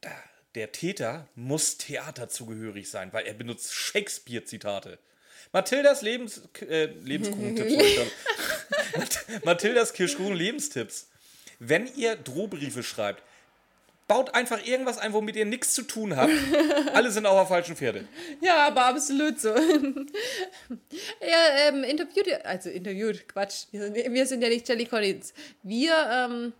Da, 0.00 0.10
der 0.54 0.70
Täter 0.72 1.26
muss 1.34 1.78
theaterzugehörig 1.78 2.90
sein, 2.90 3.12
weil 3.12 3.26
er 3.26 3.34
benutzt 3.34 3.72
Shakespeare-Zitate. 3.72 4.98
Mathildas 5.54 6.02
Lebens, 6.02 6.42
äh, 6.68 6.86
Lebenskuchentipps. 7.04 8.10
Mathildas 9.44 9.92
Kirschkuchen 9.92 10.34
Lebenstipps. 10.34 11.08
Wenn 11.60 11.88
ihr 11.96 12.16
Drohbriefe 12.16 12.82
schreibt, 12.82 13.22
baut 14.08 14.34
einfach 14.34 14.66
irgendwas 14.66 14.98
ein, 14.98 15.12
womit 15.12 15.36
ihr 15.36 15.44
nichts 15.44 15.72
zu 15.72 15.82
tun 15.82 16.16
habt. 16.16 16.32
Alle 16.92 17.12
sind 17.12 17.24
auf 17.24 17.38
der 17.38 17.46
falschen 17.46 17.76
Pferde. 17.76 18.08
Ja, 18.40 18.66
aber 18.66 18.86
absolut 18.86 19.40
so. 19.40 19.50
er 21.20 21.68
ähm, 21.68 21.84
interviewt, 21.84 22.26
also 22.44 22.68
interviewt, 22.68 23.28
Quatsch. 23.28 23.66
Wir 23.70 23.82
sind, 23.82 23.94
wir 23.94 24.26
sind 24.26 24.42
ja 24.42 24.48
nicht 24.48 24.68
Jelly 24.68 24.86
Collins. 24.86 25.34
Wir, 25.62 25.94
ähm, 26.10 26.52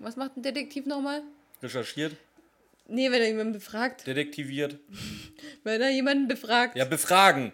was 0.00 0.16
macht 0.16 0.36
ein 0.36 0.42
Detektiv 0.42 0.84
nochmal? 0.86 1.22
Recherchiert, 1.62 2.16
Nee, 2.88 3.12
wenn 3.12 3.22
er 3.22 3.28
jemanden 3.28 3.52
befragt. 3.52 4.04
detektiviert. 4.04 4.78
Wenn 5.62 5.80
er 5.80 5.90
jemanden 5.90 6.26
befragt. 6.26 6.76
Ja, 6.76 6.84
befragen. 6.84 7.52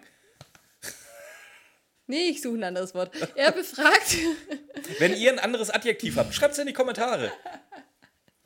Nee, 2.09 2.31
ich 2.31 2.41
suche 2.43 2.57
ein 2.57 2.65
anderes 2.65 2.95
Wort. 2.95 3.13
Er 3.37 3.53
befragt, 3.53 4.17
Wenn 4.99 5.15
ihr 5.15 5.31
ein 5.31 5.39
anderes 5.39 5.69
Adjektiv 5.71 6.17
habt, 6.17 6.35
schreibt 6.35 6.55
es 6.55 6.59
in 6.59 6.67
die 6.67 6.73
Kommentare. 6.73 7.31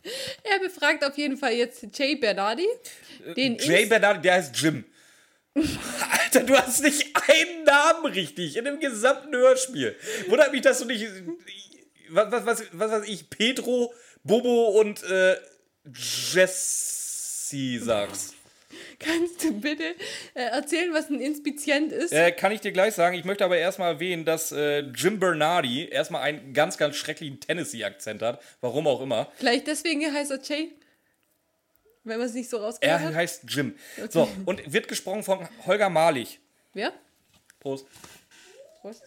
er 0.42 0.58
befragt 0.58 1.04
auf 1.04 1.16
jeden 1.16 1.36
Fall 1.36 1.52
jetzt 1.52 1.86
Jay 1.96 2.16
Bernardi. 2.16 2.66
Den 3.36 3.56
Jay 3.58 3.84
Inst- 3.84 3.88
Bernardi, 3.88 4.22
der 4.22 4.34
heißt 4.34 4.56
Jim. 4.56 4.84
Alter, 5.54 6.42
du 6.44 6.56
hast 6.56 6.82
nicht 6.82 7.06
einen 7.28 7.62
Namen 7.64 8.06
richtig 8.06 8.56
in 8.56 8.64
dem 8.64 8.80
gesamten 8.80 9.34
Hörspiel. 9.34 9.96
Wundert 10.28 10.50
mich, 10.50 10.62
dass 10.62 10.80
du 10.80 10.86
nicht. 10.86 11.06
Was, 12.10 12.32
was, 12.32 12.44
was, 12.46 12.62
was 12.72 12.90
weiß 12.90 13.08
ich, 13.08 13.30
Pedro, 13.30 13.94
Bobo 14.24 14.80
und 14.80 15.02
äh, 15.04 15.36
Jesse 15.94 17.78
sagst. 17.80 18.34
Kannst 18.98 19.42
du 19.44 19.52
bitte 19.60 19.94
äh, 20.34 20.42
erzählen, 20.42 20.92
was 20.92 21.08
ein 21.10 21.20
Inspizient 21.20 21.92
ist? 21.92 22.12
Äh, 22.12 22.32
kann 22.32 22.52
ich 22.52 22.60
dir 22.60 22.72
gleich 22.72 22.94
sagen. 22.94 23.16
Ich 23.16 23.24
möchte 23.24 23.44
aber 23.44 23.58
erstmal 23.58 23.94
erwähnen, 23.94 24.24
dass 24.24 24.52
äh, 24.52 24.80
Jim 24.80 25.18
Bernardi 25.20 25.88
erstmal 25.88 26.22
einen 26.22 26.52
ganz, 26.54 26.78
ganz 26.78 26.96
schrecklichen 26.96 27.40
Tennessee-Akzent 27.40 28.22
hat. 28.22 28.42
Warum 28.60 28.86
auch 28.86 29.00
immer. 29.00 29.30
Vielleicht 29.36 29.66
deswegen 29.66 30.02
heißt 30.12 30.30
er 30.30 30.40
Jay? 30.42 30.72
Wenn 32.04 32.18
man 32.18 32.26
es 32.26 32.34
nicht 32.34 32.50
so 32.50 32.56
rausgehört 32.56 33.00
Er 33.00 33.06
hat? 33.08 33.14
heißt 33.14 33.44
Jim. 33.48 33.76
So, 34.10 34.28
und 34.44 34.72
wird 34.72 34.88
gesprochen 34.88 35.22
von 35.22 35.48
Holger 35.66 35.88
Malich. 35.88 36.40
Wer? 36.74 36.92
Prost. 37.60 37.86
Prost. 38.80 39.02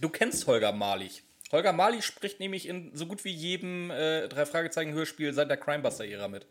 Du 0.00 0.08
kennst 0.08 0.46
Holger 0.46 0.72
Malich. 0.72 1.22
Holger 1.50 1.72
Malich 1.72 2.04
spricht 2.04 2.40
nämlich 2.40 2.66
in 2.66 2.90
so 2.94 3.06
gut 3.06 3.24
wie 3.24 3.32
jedem 3.32 3.90
äh, 3.90 4.28
drei 4.28 4.46
Fragezeichen 4.46 4.92
Hörspiel 4.92 5.32
seit 5.34 5.50
der 5.50 5.56
Crimebuster-Ära 5.56 6.28
mit. 6.28 6.46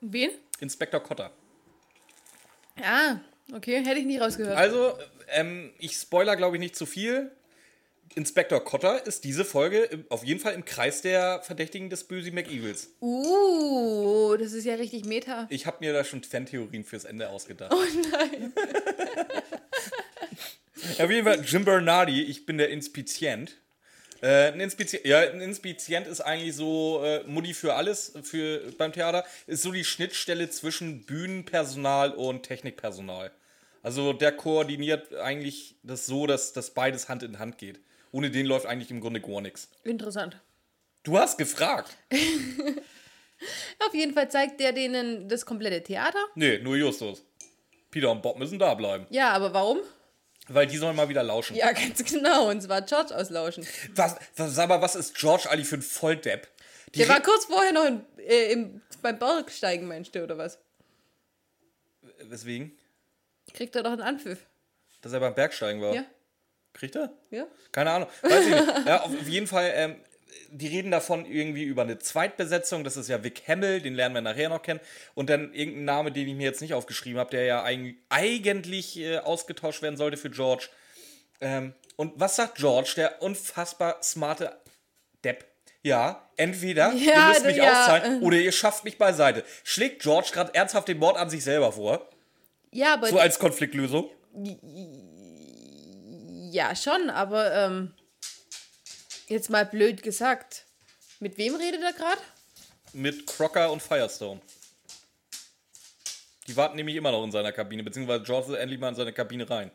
Wen? 0.00 0.30
Inspektor 0.60 1.00
Cotter. 1.00 1.30
Ah, 2.82 3.16
okay, 3.54 3.84
hätte 3.84 3.98
ich 4.00 4.06
nicht 4.06 4.20
rausgehört. 4.20 4.56
Also, 4.56 4.94
ähm, 5.30 5.72
ich 5.78 5.94
spoiler 5.96 6.36
glaube 6.36 6.56
ich 6.56 6.60
nicht 6.60 6.76
zu 6.76 6.86
viel. 6.86 7.30
Inspektor 8.14 8.64
Cotter 8.64 9.06
ist 9.06 9.24
diese 9.24 9.44
Folge 9.44 9.82
im- 9.84 10.04
auf 10.08 10.24
jeden 10.24 10.40
Fall 10.40 10.54
im 10.54 10.64
Kreis 10.64 11.02
der 11.02 11.42
Verdächtigen 11.42 11.90
des 11.90 12.04
Böse 12.04 12.32
McEvils. 12.32 12.88
Uh, 13.00 14.36
das 14.38 14.52
ist 14.52 14.64
ja 14.64 14.74
richtig 14.76 15.04
Meta. 15.04 15.46
Ich 15.50 15.66
habe 15.66 15.78
mir 15.80 15.92
da 15.92 16.04
schon 16.04 16.22
Fan-Theorien 16.22 16.84
fürs 16.84 17.04
Ende 17.04 17.28
ausgedacht. 17.28 17.72
Oh 17.74 17.84
nein. 18.10 18.52
auf 20.98 21.10
jeden 21.10 21.24
Fall 21.26 21.44
Jim 21.44 21.64
Bernardi, 21.64 22.22
ich 22.22 22.46
bin 22.46 22.58
der 22.58 22.70
Inspizient. 22.70 23.56
Äh, 24.20 24.52
ein, 24.52 24.60
Inspizient, 24.60 25.04
ja, 25.04 25.20
ein 25.20 25.40
Inspizient 25.40 26.06
ist 26.06 26.20
eigentlich 26.20 26.54
so 26.54 27.02
äh, 27.04 27.22
Mutti 27.24 27.54
für 27.54 27.74
alles 27.74 28.12
für, 28.22 28.72
beim 28.76 28.92
Theater. 28.92 29.24
Ist 29.46 29.62
so 29.62 29.72
die 29.72 29.84
Schnittstelle 29.84 30.50
zwischen 30.50 31.04
Bühnenpersonal 31.04 32.12
und 32.12 32.42
Technikpersonal. 32.42 33.30
Also 33.82 34.12
der 34.12 34.32
koordiniert 34.32 35.14
eigentlich 35.14 35.76
das 35.82 36.06
so, 36.06 36.26
dass 36.26 36.52
das 36.52 36.70
beides 36.70 37.08
Hand 37.08 37.22
in 37.22 37.38
Hand 37.38 37.58
geht. 37.58 37.80
Ohne 38.10 38.30
den 38.30 38.46
läuft 38.46 38.66
eigentlich 38.66 38.90
im 38.90 39.00
Grunde 39.00 39.20
gar 39.20 39.40
nichts. 39.40 39.70
Interessant. 39.84 40.40
Du 41.04 41.18
hast 41.18 41.38
gefragt. 41.38 41.96
Auf 43.86 43.94
jeden 43.94 44.14
Fall 44.14 44.30
zeigt 44.30 44.58
der 44.60 44.72
denen 44.72 45.28
das 45.28 45.46
komplette 45.46 45.82
Theater. 45.82 46.18
Nee, 46.34 46.58
nur 46.58 46.76
Justus. 46.76 47.24
Peter 47.90 48.10
und 48.10 48.22
Bob 48.22 48.38
müssen 48.38 48.58
da 48.58 48.74
bleiben. 48.74 49.06
Ja, 49.10 49.30
aber 49.30 49.54
warum? 49.54 49.78
Weil 50.48 50.66
die 50.66 50.78
sollen 50.78 50.96
mal 50.96 51.08
wieder 51.08 51.22
lauschen. 51.22 51.56
Ja, 51.56 51.72
ganz 51.72 52.02
genau. 52.04 52.48
Und 52.50 52.62
zwar 52.62 52.82
George 52.82 53.14
auslauschen. 53.14 53.66
Was, 53.94 54.16
was, 54.36 54.54
sag 54.54 54.68
mal, 54.68 54.80
was 54.80 54.94
ist 54.94 55.14
George 55.14 55.48
eigentlich 55.50 55.68
für 55.68 55.76
ein 55.76 55.82
Volldepp? 55.82 56.48
Die 56.94 57.00
Der 57.00 57.08
war 57.08 57.20
kurz 57.20 57.44
vorher 57.44 57.72
noch 57.72 57.84
in, 57.84 58.04
äh, 58.18 58.52
im, 58.52 58.80
beim 59.02 59.18
Bergsteigen, 59.18 59.86
meinst 59.86 60.14
du, 60.14 60.22
oder 60.24 60.38
was? 60.38 60.58
Weswegen? 62.22 62.76
Kriegt 63.52 63.76
er 63.76 63.82
doch 63.82 63.92
einen 63.92 64.02
Anpfiff. 64.02 64.46
Dass 65.02 65.12
er 65.12 65.20
beim 65.20 65.34
Bergsteigen 65.34 65.82
war. 65.82 65.94
Ja? 65.94 66.04
Kriegt 66.72 66.96
er? 66.96 67.12
Ja? 67.30 67.46
Keine 67.72 67.90
Ahnung. 67.90 68.08
Weiß 68.22 68.46
ich 68.46 68.54
nicht. 68.54 68.86
Ja, 68.86 69.02
auf 69.02 69.28
jeden 69.28 69.46
Fall, 69.46 69.70
ähm, 69.74 69.96
die 70.50 70.68
reden 70.68 70.90
davon 70.90 71.24
irgendwie 71.26 71.64
über 71.64 71.82
eine 71.82 71.98
Zweitbesetzung. 71.98 72.84
Das 72.84 72.96
ist 72.96 73.08
ja 73.08 73.22
Vic 73.22 73.42
Hamill, 73.48 73.80
den 73.80 73.94
lernen 73.94 74.14
wir 74.14 74.22
nachher 74.22 74.48
noch 74.48 74.62
kennen. 74.62 74.80
Und 75.14 75.30
dann 75.30 75.52
irgendein 75.52 75.84
Name, 75.84 76.12
den 76.12 76.28
ich 76.28 76.34
mir 76.34 76.44
jetzt 76.44 76.60
nicht 76.60 76.74
aufgeschrieben 76.74 77.18
habe, 77.18 77.30
der 77.30 77.44
ja 77.44 77.64
eig 77.64 77.96
eigentlich 78.08 78.98
äh, 78.98 79.18
ausgetauscht 79.18 79.82
werden 79.82 79.96
sollte 79.96 80.16
für 80.16 80.30
George. 80.30 80.68
Ähm, 81.40 81.74
und 81.96 82.12
was 82.16 82.36
sagt 82.36 82.56
George, 82.56 82.92
der 82.96 83.22
unfassbar 83.22 84.02
smarte 84.02 84.56
Depp? 85.24 85.44
Ja, 85.82 86.28
entweder 86.36 86.92
ihr 86.94 87.12
Ja, 87.12 87.28
müsst 87.28 87.44
mich 87.44 87.56
ja. 87.56 87.70
auszahlen 87.70 88.22
oder 88.22 88.36
ihr 88.36 88.52
schafft 88.52 88.84
mich 88.84 88.98
beiseite. 88.98 89.44
Schlägt 89.64 90.02
George 90.02 90.30
gerade 90.32 90.54
ernsthaft 90.54 90.88
den 90.88 90.98
Mord 90.98 91.16
an 91.16 91.30
sich 91.30 91.44
selber 91.44 91.72
vor? 91.72 92.08
Ja, 92.72 92.94
aber. 92.94 93.08
So 93.08 93.18
als 93.18 93.38
Konfliktlösung? 93.38 94.10
ja, 96.50 96.74
schon, 96.74 97.10
aber 97.10 97.52
ähm, 97.52 97.92
jetzt 99.28 99.50
mal 99.50 99.64
blöd 99.64 100.02
gesagt. 100.02 100.64
Mit 101.20 101.38
wem 101.38 101.54
redet 101.54 101.82
er 101.82 101.92
gerade? 101.92 102.20
Mit 102.92 103.26
Crocker 103.26 103.70
und 103.70 103.82
Firestone. 103.82 104.40
Die 106.46 106.56
warten 106.56 106.76
nämlich 106.76 106.96
immer 106.96 107.12
noch 107.12 107.24
in 107.24 107.30
seiner 107.30 107.52
Kabine, 107.52 107.82
beziehungsweise 107.82 108.24
George 108.24 108.52
ist 108.52 108.58
endlich 108.58 108.80
mal 108.80 108.88
in 108.88 108.94
seine 108.94 109.12
Kabine 109.12 109.48
rein. 109.48 109.70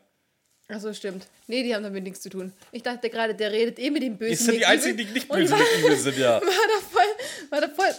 Achso, 0.68 0.92
stimmt. 0.94 1.26
Nee, 1.46 1.62
die 1.62 1.74
haben 1.74 1.82
damit 1.82 2.02
nichts 2.02 2.20
zu 2.20 2.30
tun. 2.30 2.52
Ich 2.72 2.82
dachte 2.82 3.10
gerade, 3.10 3.34
der 3.34 3.52
redet 3.52 3.78
eh 3.78 3.90
mit 3.90 4.02
dem 4.02 4.16
Bösen. 4.16 4.30
Die 4.30 4.42
sind 4.42 4.54
die 4.56 4.66
einzigen, 4.66 4.96
die 4.96 5.04
nicht 5.04 5.28
böse 5.28 5.54
mit 5.54 5.66
Evil 5.78 5.96
sind, 5.96 6.16
ja. 6.18 6.34
war 6.40 6.40
da 6.40 6.86
voll, 6.90 7.50
war 7.50 7.60
da 7.60 7.68
voll. 7.68 7.94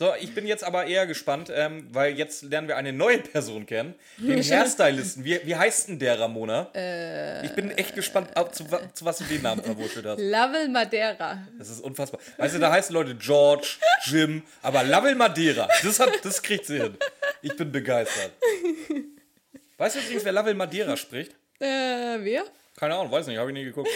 So, 0.00 0.14
ich 0.18 0.34
bin 0.34 0.46
jetzt 0.46 0.64
aber 0.64 0.86
eher 0.86 1.06
gespannt, 1.06 1.52
ähm, 1.54 1.86
weil 1.92 2.16
jetzt 2.16 2.40
lernen 2.44 2.68
wir 2.68 2.78
eine 2.78 2.90
neue 2.90 3.18
Person 3.18 3.66
kennen. 3.66 3.94
Den 4.16 4.42
Hairstylisten. 4.42 5.26
Wie, 5.26 5.38
wie 5.44 5.54
heißt 5.54 5.88
denn 5.88 5.98
der, 5.98 6.18
Ramona? 6.18 6.70
ich 7.44 7.54
bin 7.54 7.70
echt 7.72 7.94
gespannt, 7.94 8.30
ob, 8.34 8.54
zu, 8.54 8.64
zu 8.94 9.04
was 9.04 9.18
du 9.18 9.24
den 9.24 9.42
Namen 9.42 9.62
verwurschtelt 9.62 10.06
hast. 10.06 10.18
Lovell 10.18 10.70
Madeira. 10.70 11.46
Das 11.58 11.68
ist 11.68 11.80
unfassbar. 11.80 12.18
Weißt 12.38 12.54
du, 12.54 12.58
da 12.58 12.72
heißen 12.72 12.94
Leute 12.94 13.14
George, 13.14 13.76
Jim, 14.04 14.42
aber 14.62 14.84
Lovell 14.84 15.16
Madeira, 15.16 15.68
das, 15.82 16.00
hat, 16.00 16.24
das 16.24 16.40
kriegt 16.42 16.64
sie 16.64 16.80
hin. 16.80 16.96
Ich 17.42 17.54
bin 17.54 17.70
begeistert. 17.70 18.32
Weißt 19.76 19.96
du 19.96 20.00
übrigens, 20.00 20.24
wer 20.24 20.32
Lovell 20.32 20.54
Madeira 20.54 20.96
spricht? 20.96 21.32
Äh, 21.58 21.66
wer? 22.20 22.44
Keine 22.74 22.94
Ahnung, 22.94 23.12
weiß 23.12 23.26
nicht, 23.26 23.36
habe 23.36 23.50
ich 23.50 23.54
nie 23.54 23.64
geguckt. 23.64 23.90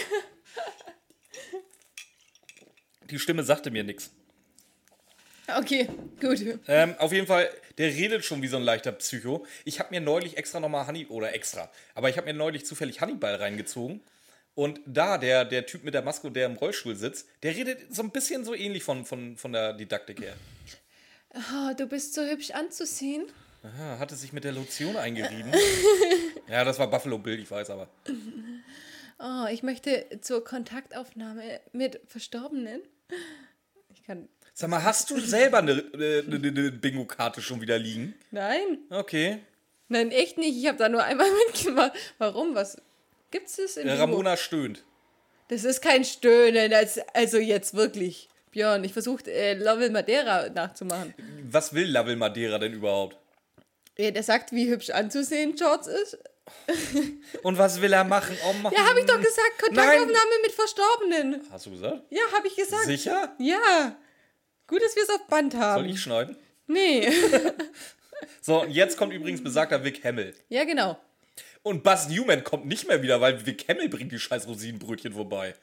Die 3.09 3.17
Stimme 3.17 3.41
sagte 3.41 3.71
mir 3.71 3.83
nichts. 3.83 4.11
Okay, 5.47 5.87
gut. 6.19 6.59
Ähm, 6.67 6.95
auf 6.97 7.11
jeden 7.11 7.27
Fall, 7.27 7.49
der 7.77 7.89
redet 7.89 8.25
schon 8.25 8.41
wie 8.41 8.47
so 8.47 8.57
ein 8.57 8.63
leichter 8.63 8.91
Psycho. 8.91 9.45
Ich 9.63 9.79
habe 9.79 9.91
mir 9.91 10.01
neulich 10.01 10.37
extra 10.37 10.59
nochmal 10.59 10.87
Honey, 10.87 11.05
oder 11.07 11.33
extra, 11.33 11.69
aber 11.93 12.09
ich 12.09 12.17
habe 12.17 12.27
mir 12.27 12.33
neulich 12.33 12.65
zufällig 12.65 13.01
Hannibal 13.01 13.35
reingezogen. 13.35 14.01
Und 14.55 14.79
da, 14.85 15.17
der, 15.17 15.43
der 15.43 15.65
Typ 15.65 15.83
mit 15.83 15.93
der 15.93 16.01
Maske, 16.01 16.31
der 16.31 16.45
im 16.45 16.55
Rollstuhl 16.55 16.95
sitzt, 16.95 17.27
der 17.43 17.55
redet 17.55 17.93
so 17.93 18.01
ein 18.01 18.11
bisschen 18.11 18.45
so 18.45 18.55
ähnlich 18.55 18.83
von, 18.83 19.05
von, 19.05 19.35
von 19.35 19.51
der 19.51 19.73
Didaktik 19.73 20.21
her. 20.21 20.33
Oh, 21.33 21.73
du 21.75 21.85
bist 21.87 22.13
so 22.13 22.23
hübsch 22.23 22.51
anzusehen. 22.51 23.25
Aha, 23.63 23.99
hatte 23.99 24.15
sich 24.15 24.31
mit 24.31 24.45
der 24.45 24.53
Lotion 24.53 24.95
eingerieben. 24.95 25.51
ja, 26.47 26.63
das 26.63 26.79
war 26.79 26.89
Buffalo 26.89 27.17
Bill, 27.17 27.39
ich 27.39 27.51
weiß 27.51 27.69
aber. 27.71 27.89
Oh, 29.19 29.45
ich 29.51 29.63
möchte 29.63 30.05
zur 30.21 30.43
Kontaktaufnahme 30.43 31.59
mit 31.73 31.99
Verstorbenen. 32.07 32.81
Ich 33.93 34.03
kann. 34.03 34.29
Sag 34.57 34.69
mal, 34.69 34.81
hast 34.81 35.09
du 35.09 35.19
selber 35.19 35.57
eine, 35.57 35.83
eine, 35.93 36.23
eine, 36.27 36.71
Bingo-Karte 36.71 37.41
schon 37.41 37.59
wieder 37.59 37.77
liegen? 37.77 38.15
Nein. 38.31 38.77
Okay. 38.89 39.39
Nein, 39.89 40.11
echt 40.11 40.37
nicht. 40.37 40.57
Ich 40.57 40.65
habe 40.67 40.77
da 40.77 40.87
nur 40.87 41.03
einmal 41.03 41.27
mitgemacht. 41.47 41.91
Warum? 42.19 42.55
Was 42.55 42.77
gibt's 43.31 43.57
das 43.57 43.75
in 43.75 43.85
Äh, 43.85 43.95
Ramona 43.95 44.37
stöhnt. 44.37 44.85
Das 45.49 45.65
ist 45.65 45.81
kein 45.81 46.05
Stöhnen, 46.05 46.73
als, 46.73 46.99
also 47.13 47.37
jetzt 47.37 47.73
wirklich. 47.73 48.29
Björn, 48.51 48.85
ich 48.85 48.93
versuche 48.93 49.29
äh, 49.29 49.55
Lovell 49.55 49.89
Madeira 49.89 50.47
nachzumachen. 50.47 51.13
Was 51.51 51.73
will 51.73 51.91
Lovell 51.91 52.15
Madeira 52.15 52.57
denn 52.57 52.71
überhaupt? 52.71 53.17
Ja, 53.97 54.09
der 54.11 54.23
sagt, 54.23 54.53
wie 54.53 54.69
hübsch 54.69 54.89
anzusehen 54.89 55.55
George 55.55 55.89
ist. 55.89 56.17
Und 57.43 57.57
was 57.57 57.81
will 57.81 57.91
er 57.91 58.05
machen? 58.05 58.37
Oh, 58.47 58.53
Mann. 58.53 58.71
Ja, 58.71 58.87
habe 58.87 59.01
ich 59.01 59.05
doch 59.05 59.19
gesagt, 59.19 59.59
Kontaktaufnahme 59.61 60.39
mit 60.43 60.51
Verstorbenen. 60.53 61.41
Hast 61.51 61.65
du 61.65 61.71
gesagt? 61.71 62.03
Ja, 62.09 62.21
habe 62.33 62.47
ich 62.47 62.55
gesagt. 62.55 62.85
Sicher? 62.85 63.35
Ja. 63.37 63.97
Gut, 64.67 64.81
dass 64.81 64.95
wir 64.95 65.03
es 65.03 65.09
auf 65.09 65.27
Band 65.27 65.55
haben. 65.55 65.83
Soll 65.83 65.91
ich 65.91 66.01
schneiden? 66.01 66.35
Nee. 66.67 67.07
So, 68.41 68.61
und 68.61 68.71
jetzt 68.71 68.97
kommt 68.97 69.11
übrigens 69.13 69.43
besagter 69.43 69.83
Vic 69.83 70.03
Hamill. 70.03 70.33
ja, 70.49 70.63
genau. 70.63 70.97
Und 71.63 71.83
Buzz 71.83 72.07
Newman 72.07 72.43
kommt 72.43 72.65
nicht 72.65 72.87
mehr 72.87 73.01
wieder, 73.01 73.19
weil 73.19 73.45
Vic 73.45 73.65
Hamill 73.67 73.89
bringt 73.89 74.11
die 74.11 74.19
scheiß 74.19 74.47
Rosinenbrötchen 74.47 75.13
vorbei. 75.13 75.53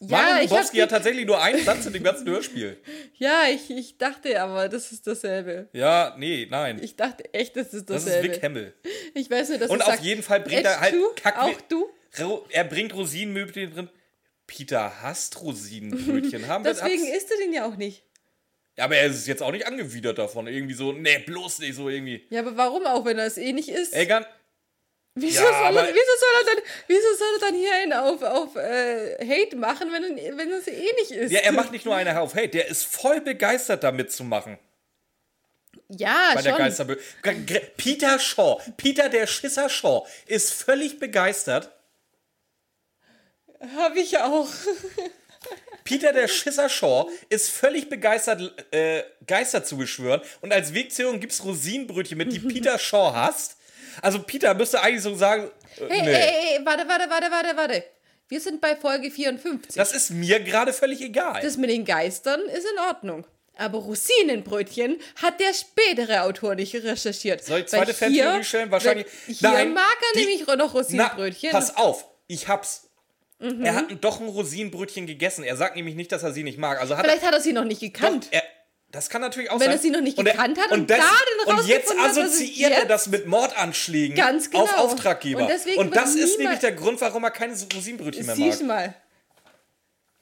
Ja, 0.00 0.34
hab 0.34 0.42
Lubowski 0.42 0.78
hat 0.78 0.90
tatsächlich 0.90 1.24
nur 1.26 1.40
einen 1.40 1.64
Satz 1.64 1.86
in 1.86 1.92
dem 1.92 2.02
ganzen 2.02 2.28
Hörspiel. 2.28 2.76
ja 3.18 3.44
ich, 3.48 3.70
ich 3.70 3.96
dachte 3.98 4.40
aber, 4.42 4.68
das 4.68 4.92
ist 4.92 5.06
dasselbe. 5.06 5.68
Ja, 5.72 6.14
nee, 6.18 6.46
nein. 6.50 6.78
Ich 6.82 6.96
dachte 6.96 7.32
echt, 7.32 7.56
das 7.56 7.72
ist 7.72 7.88
das 7.88 7.98
ist 8.04 8.08
dasselbe. 8.08 8.34
Vic 8.34 8.42
Hamill. 8.42 8.74
Ich 9.14 9.30
weiß 9.30 9.48
nur, 9.50 9.58
dass 9.58 9.70
Und 9.70 9.80
auf 9.80 9.86
sagt, 9.88 10.02
jeden 10.02 10.22
Fall 10.22 10.40
bringt 10.40 10.64
er 10.64 10.80
halt 10.80 10.94
du? 10.94 11.08
Kack 11.16 11.38
Auch 11.38 11.60
du? 11.62 11.88
Er 12.50 12.64
bringt 12.64 12.94
Rosinenbrötchen 12.94 13.72
drin. 13.72 13.88
Peter 14.46 15.00
hasst 15.02 15.40
Rosinenbrötchen. 15.40 16.48
Haben 16.48 16.64
wir- 16.64 16.74
Deswegen 16.74 17.06
isst 17.06 17.30
du 17.30 17.38
den 17.38 17.52
ja 17.54 17.64
auch 17.66 17.76
nicht. 17.76 18.04
Ja, 18.78 18.84
aber 18.84 18.96
er 18.96 19.06
ist 19.06 19.26
jetzt 19.26 19.42
auch 19.42 19.52
nicht 19.52 19.66
angewidert 19.66 20.18
davon. 20.18 20.46
Irgendwie 20.46 20.74
so, 20.74 20.92
nee, 20.92 21.18
bloß 21.18 21.58
nicht 21.58 21.74
so 21.76 21.88
irgendwie. 21.88 22.26
Ja, 22.30 22.40
aber 22.40 22.56
warum 22.56 22.86
auch, 22.86 23.04
wenn 23.04 23.18
er 23.18 23.26
es 23.26 23.36
eh 23.36 23.52
nicht 23.52 23.68
isst? 23.68 23.92
Ey, 23.94 24.06
ganz, 24.06 24.26
Wieso, 25.14 25.42
Ja, 25.42 25.48
soll 25.72 25.76
er, 25.76 25.88
wieso, 25.88 25.94
soll 25.94 26.40
er 26.40 26.54
dann, 26.54 26.64
wieso 26.86 27.14
soll 27.18 27.28
er 27.34 27.40
dann 27.40 27.54
hier 27.54 27.74
einen 27.74 27.92
auf, 27.92 28.22
auf 28.22 28.56
äh, 28.56 29.18
Hate 29.18 29.56
machen, 29.56 29.92
wenn 29.92 30.38
wenn 30.38 30.50
es 30.52 30.66
eh 30.68 30.90
nicht 30.98 31.10
ist? 31.10 31.30
ja, 31.30 31.40
er 31.40 31.52
macht 31.52 31.70
nicht 31.70 31.84
nur 31.84 31.94
eine 31.94 32.18
auf 32.18 32.34
Hate, 32.34 32.48
der 32.48 32.68
ist 32.68 32.84
voll 32.84 33.20
begeistert 33.20 33.84
damit 33.84 34.10
zu 34.10 34.24
machen. 34.24 34.58
Ja, 35.88 36.30
bei 36.32 36.40
der 36.40 36.50
schon. 36.52 36.58
Geisterbö 36.58 36.96
G- 37.22 37.60
Peter 37.76 38.18
Shaw, 38.18 38.58
Peter 38.78 39.10
der 39.10 39.26
Schisser 39.26 39.68
Shaw, 39.68 40.06
ist 40.24 40.54
völlig 40.54 40.98
begeistert. 40.98 41.70
Hab 43.76 43.94
ich 43.96 44.16
auch. 44.18 44.48
Peter 45.84 46.12
der 46.12 46.28
Schisser 46.28 46.68
Shaw 46.68 47.06
ist 47.28 47.50
völlig 47.50 47.88
begeistert, 47.88 48.40
äh, 48.72 49.02
Geister 49.26 49.64
zu 49.64 49.76
beschwören. 49.76 50.20
Und 50.40 50.52
als 50.52 50.74
Wegzählung 50.74 51.20
gibt 51.20 51.32
es 51.32 51.44
Rosinenbrötchen 51.44 52.18
mit, 52.18 52.32
die 52.32 52.38
Peter 52.52 52.78
Shaw 52.78 53.12
hasst. 53.14 53.56
Also 54.00 54.20
Peter 54.22 54.54
müsste 54.54 54.80
eigentlich 54.80 55.02
so 55.02 55.14
sagen, 55.14 55.50
äh, 55.78 55.86
Hey, 55.88 56.02
nee, 56.02 56.12
hey, 56.14 56.32
hey, 56.56 56.60
warte, 56.64 56.88
warte, 56.88 57.10
warte, 57.10 57.30
warte, 57.30 57.56
warte. 57.56 57.84
Wir 58.28 58.40
sind 58.40 58.60
bei 58.60 58.76
Folge 58.76 59.10
54. 59.10 59.74
das 59.74 59.92
ist 59.92 60.10
mir 60.10 60.40
gerade 60.40 60.72
völlig 60.72 61.00
egal. 61.02 61.42
Das 61.42 61.56
mit 61.58 61.68
den 61.68 61.84
Geistern 61.84 62.40
ist 62.42 62.64
in 62.64 62.78
Ordnung. 62.88 63.26
Aber 63.58 63.78
Rosinenbrötchen 63.78 64.98
hat 65.22 65.38
der 65.40 65.52
spätere 65.52 66.22
Autor 66.22 66.54
nicht 66.54 66.74
recherchiert. 66.74 67.44
Soll 67.44 67.60
ich 67.60 67.66
zweite 67.66 67.92
Fantheorie 67.92 68.42
stellen? 68.44 68.70
Wahrscheinlich- 68.70 69.06
Hier 69.26 69.36
Nein, 69.42 69.74
mag 69.74 69.84
er 70.14 70.18
die- 70.20 70.24
nämlich 70.26 70.46
noch 70.46 70.72
Rosinenbrötchen. 70.72 71.50
Na, 71.52 71.58
pass 71.58 71.76
auf, 71.76 72.06
ich 72.28 72.48
hab's. 72.48 72.88
Mhm. 73.42 73.64
Er 73.64 73.74
hat 73.74 73.86
doch 74.00 74.20
ein 74.20 74.28
Rosinenbrötchen 74.28 75.06
gegessen. 75.06 75.42
Er 75.44 75.56
sagt 75.56 75.76
nämlich 75.76 75.94
nicht, 75.96 76.12
dass 76.12 76.22
er 76.22 76.32
sie 76.32 76.44
nicht 76.44 76.58
mag. 76.58 76.80
Also 76.80 76.96
hat 76.96 77.04
er, 77.04 77.10
Vielleicht 77.10 77.26
hat 77.26 77.34
er 77.34 77.40
sie 77.40 77.52
noch 77.52 77.64
nicht 77.64 77.80
gekannt. 77.80 78.26
Doch, 78.26 78.32
er, 78.32 78.42
das 78.92 79.08
kann 79.10 79.20
natürlich 79.22 79.50
auch 79.50 79.58
Wenn 79.58 79.66
sein. 79.66 79.76
er 79.76 79.78
sie 79.78 79.90
noch 79.90 80.00
nicht 80.00 80.18
Und 80.18 80.26
er- 80.26 80.32
gekannt 80.34 80.58
hat 80.60 80.70
und, 80.70 80.80
und 80.80 80.90
das, 80.90 80.98
da 80.98 81.04
dann 81.46 81.58
und 81.58 81.66
jetzt 81.66 81.90
assoziiert 81.98 82.70
er 82.72 82.78
jetzt- 82.80 82.90
das 82.90 83.06
mit 83.08 83.26
Mordanschlägen 83.26 84.16
Ganz 84.16 84.50
genau. 84.50 84.64
auf 84.64 84.78
Auftraggeber. 84.78 85.46
Und 85.46 85.76
Und 85.78 85.96
das 85.96 86.14
ist 86.14 86.38
nämlich 86.38 86.60
der 86.60 86.72
Grund, 86.72 87.00
warum 87.00 87.24
er 87.24 87.30
keine 87.30 87.54
Rosinenbrötchen 87.74 88.26
mehr 88.26 88.36
Siehst 88.36 88.62
mag. 88.62 88.68
mal. 88.86 88.94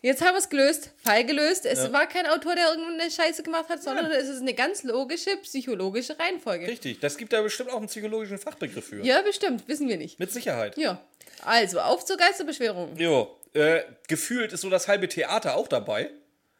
Jetzt 0.03 0.23
haben 0.23 0.33
wir 0.33 0.39
es 0.39 0.49
gelöst, 0.49 0.93
Fall 0.97 1.25
gelöst. 1.27 1.67
Es 1.67 1.93
war 1.93 2.07
kein 2.07 2.27
Autor, 2.27 2.55
der 2.55 2.71
irgendeine 2.71 3.11
Scheiße 3.11 3.43
gemacht 3.43 3.69
hat, 3.69 3.83
sondern 3.83 4.11
es 4.11 4.29
ist 4.29 4.41
eine 4.41 4.55
ganz 4.55 4.83
logische 4.83 5.37
psychologische 5.43 6.19
Reihenfolge. 6.19 6.67
Richtig, 6.67 7.01
das 7.01 7.19
gibt 7.19 7.35
da 7.35 7.43
bestimmt 7.43 7.71
auch 7.71 7.77
einen 7.77 7.87
psychologischen 7.87 8.39
Fachbegriff 8.39 8.87
für. 8.87 9.05
Ja, 9.05 9.21
bestimmt, 9.21 9.69
wissen 9.69 9.89
wir 9.89 9.99
nicht. 9.99 10.19
Mit 10.19 10.33
Sicherheit. 10.33 10.79
Ja. 10.79 11.03
Also, 11.45 11.81
auf 11.81 12.05
zur 12.07 12.17
Geisterbeschwörung. 12.17 12.97
Jo, 12.97 13.37
äh, 13.53 13.81
gefühlt 14.09 14.53
ist 14.55 14.63
so 14.63 14.71
das 14.71 14.89
halbe 14.89 15.09
Theater 15.09 15.57
auch 15.57 15.69
dabei. 15.69 16.11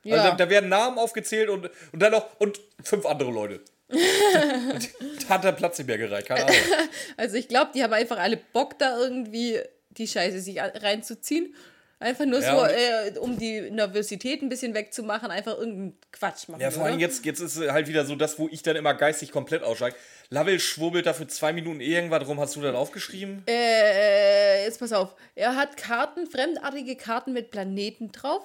Ja. 0.05 0.17
Also 0.17 0.31
da, 0.31 0.37
da 0.37 0.51
werden 0.51 0.69
Namen 0.69 0.99
aufgezählt 0.99 1.49
und, 1.49 1.71
und 1.93 1.99
dann 2.01 2.13
noch 2.13 2.39
und 2.41 2.61
fünf 2.83 3.07
andere 3.07 3.31
Leute. 3.31 3.61
Da 3.89 3.99
hat 5.29 5.45
der 5.45 5.53
Platz 5.53 5.79
nicht 5.79 5.87
mehr 5.87 5.99
gereicht, 5.99 6.29
keine 6.29 6.45
Ahnung. 6.45 6.57
Also, 7.17 7.37
ich 7.37 7.49
glaube, 7.49 7.71
die 7.75 7.83
haben 7.83 7.93
einfach 7.93 8.19
alle 8.19 8.37
Bock, 8.37 8.79
da 8.79 8.99
irgendwie 8.99 9.61
die 9.91 10.07
Scheiße 10.07 10.41
sich 10.41 10.61
reinzuziehen. 10.61 11.55
Einfach 12.03 12.25
nur 12.25 12.41
Ja, 12.41 12.59
so, 12.59 12.65
äh, 12.65 13.19
um 13.19 13.39
die 13.39 13.71
Nervosität 13.71 14.41
ein 14.41 14.49
bisschen 14.49 14.73
wegzumachen, 14.73 15.31
einfach 15.31 15.59
irgendeinen 15.59 15.99
Quatsch 16.11 16.49
machen. 16.49 16.63
Ja, 16.63 16.71
vor 16.71 16.85
allem 16.85 16.95
oder? 16.95 17.03
jetzt, 17.03 17.27
jetzt 17.27 17.41
ist 17.41 17.59
halt 17.59 17.89
wieder 17.89 18.07
so 18.07 18.17
das, 18.17 18.39
wo 18.39 18.49
ich 18.51 18.63
dann 18.63 18.75
immer 18.77 18.95
geistig 18.95 19.31
komplett 19.31 19.63
aussteige. 19.63 19.95
Lovell 20.31 20.59
schwurbelt 20.59 21.05
da 21.05 21.13
für 21.13 21.27
zwei 21.27 21.53
Minuten 21.53 21.81
irgendwas 21.81 22.27
rum. 22.27 22.41
Hast 22.41 22.57
du 22.57 22.63
das 22.63 22.75
aufgeschrieben? 22.75 23.43
Äh, 23.47 24.65
jetzt 24.65 24.79
pass 24.79 24.93
auf. 24.95 25.15
Er 25.35 25.57
hat 25.57 25.77
Karten, 25.77 26.27
fremdartige 26.27 26.97
Karten 26.97 27.35
mit 27.35 27.51
Planeten 27.51 28.13
drauf. 28.13 28.45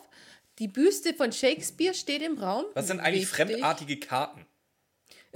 Die 0.59 0.67
Büste 0.67 1.13
von 1.13 1.31
Shakespeare 1.31 1.93
steht 1.93 2.23
im 2.23 2.37
Raum. 2.37 2.65
Was 2.73 2.87
sind 2.87 2.99
eigentlich 2.99 3.31
Wichtig. 3.31 3.55
fremdartige 3.55 3.99
Karten? 3.99 4.45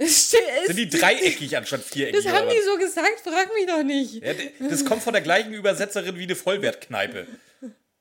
Sind 0.00 0.78
die 0.78 0.88
dreieckig 0.88 1.54
anstatt 1.58 1.82
viereckig? 1.82 2.24
das 2.24 2.32
haben 2.32 2.48
die 2.48 2.60
so 2.62 2.78
gesagt, 2.78 3.20
frag 3.22 3.54
mich 3.54 3.66
doch 3.66 3.82
nicht. 3.82 4.24
Ja, 4.24 4.32
das 4.70 4.86
kommt 4.86 5.02
von 5.02 5.12
der 5.12 5.20
gleichen 5.20 5.52
Übersetzerin 5.52 6.16
wie 6.16 6.22
eine 6.22 6.36
Vollwertkneipe. 6.36 7.26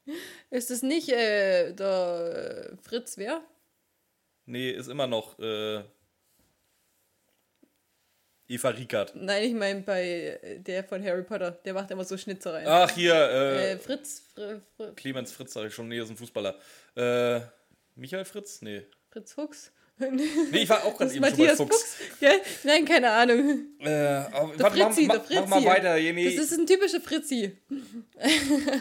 Ist 0.49 0.69
das 0.69 0.81
nicht 0.81 1.09
äh, 1.09 1.73
der 1.73 2.71
äh, 2.73 2.77
Fritz 2.87 3.17
wer? 3.17 3.41
Nee, 4.45 4.71
ist 4.71 4.87
immer 4.87 5.05
noch 5.05 5.37
äh, 5.39 5.83
Eva 8.47 8.69
Riekert. 8.69 9.13
Nein, 9.15 9.43
ich 9.43 9.53
meine 9.53 9.81
bei 9.81 10.39
äh, 10.41 10.59
der 10.59 10.83
von 10.83 11.03
Harry 11.03 11.21
Potter. 11.23 11.51
Der 11.51 11.73
macht 11.75 11.91
immer 11.91 12.03
so 12.03 12.17
Schnitzereien. 12.17 12.67
Ach, 12.67 12.89
hier, 12.89 13.13
äh, 13.13 13.73
Äh, 13.73 13.77
Fritz, 13.77 14.23
Fr 14.33 14.59
Fr 14.75 14.95
Clemens 14.95 15.31
Fritz, 15.31 15.53
sag 15.53 15.67
ich 15.67 15.73
schon. 15.75 15.87
Nee, 15.87 15.99
ist 15.99 16.09
ein 16.09 16.17
Fußballer. 16.17 16.59
Michael 17.95 18.25
Fritz? 18.25 18.61
Nee. 18.61 18.85
Fritz 19.09 19.33
Fuchs. 19.33 19.71
Nee, 20.51 20.59
ich 20.63 20.69
war 20.69 20.83
auch 20.85 20.97
Das 20.97 21.11
gerade 21.11 21.13
eben 21.13 21.13
schon 21.13 21.21
bei 21.21 21.29
Matthias 21.29 21.57
Fuchs. 21.57 21.75
Fuchs. 21.95 22.19
Gell? 22.19 22.41
Nein, 22.63 22.85
keine 22.85 23.11
Ahnung. 23.11 23.65
Äh, 23.79 23.89
aber, 24.31 24.55
Der 24.57 24.71
Fritzi, 24.71 25.05
mach, 25.05 25.15
der 25.15 25.23
Fritzi. 25.23 25.41
mach 25.41 25.47
mal 25.61 25.65
weiter. 25.65 25.95
Nee, 25.95 26.35
Das 26.35 26.45
ist 26.45 26.57
ein 26.57 26.65
typischer 26.65 27.01
Fritzi. 27.01 27.57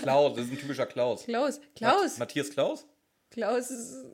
Klaus, 0.01 0.37
das 0.37 0.47
ist 0.47 0.53
ein 0.53 0.59
typischer 0.59 0.87
Klaus. 0.87 1.25
Klaus. 1.25 1.61
Klaus. 1.75 2.19
Matthias 2.19 2.51
Klaus? 2.51 2.87
Klaus 3.31 3.71
ist. 3.71 4.05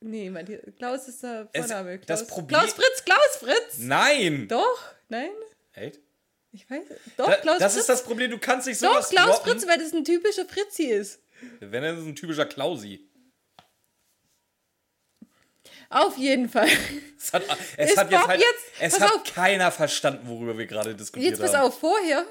Nee, 0.00 0.30
Matthias. 0.30 0.60
Klaus 0.76 1.08
ist 1.08 1.22
der 1.22 1.48
Es- 1.52 1.66
Vorname. 1.66 1.98
das 1.98 2.20
Klaus. 2.20 2.26
Problem- 2.28 2.48
Klaus 2.60 2.72
Fritz, 2.74 3.04
Klaus 3.04 3.36
Fritz. 3.40 3.78
Nein! 3.78 4.48
Doch, 4.48 4.82
nein? 5.08 5.30
Echt? 5.72 6.00
Ich 6.52 6.68
weiß. 6.70 6.82
Doch, 7.16 7.26
Da, 7.26 7.36
Klaus 7.36 7.58
das 7.58 7.72
Fritz. 7.72 7.80
ist 7.82 7.88
das 7.88 8.04
Problem, 8.04 8.30
du 8.30 8.38
kannst 8.38 8.66
nicht 8.66 8.82
Doch, 8.82 8.90
sowas 8.92 9.10
Klaus 9.10 9.36
droppen, 9.36 9.52
Fritz, 9.52 9.66
weil 9.68 9.78
das 9.78 9.92
ein 9.92 10.04
typischer 10.04 10.44
Fritzi 10.44 10.84
ist. 10.84 11.20
Wenn 11.60 11.82
er 11.82 11.94
ist 11.98 12.04
ein 12.04 12.14
typischer 12.14 12.46
Klausi. 12.46 13.08
Auf 15.90 16.16
jeden 16.18 16.48
Fall. 16.48 16.68
Es 17.18 17.32
hat, 17.32 17.42
es 17.76 17.96
hat 17.96 18.10
jetzt 18.10 18.26
halt, 18.26 18.40
jetzt- 18.40 18.64
es 18.80 19.00
hat 19.00 19.12
auf. 19.14 19.24
keiner 19.24 19.70
verstanden, 19.70 20.28
worüber 20.28 20.58
wir 20.58 20.66
gerade 20.66 20.94
diskutiert 20.94 21.32
Jetzt 21.32 21.40
pass 21.40 21.54
haben. 21.54 21.66
auf, 21.68 21.78
vorher 21.80 22.24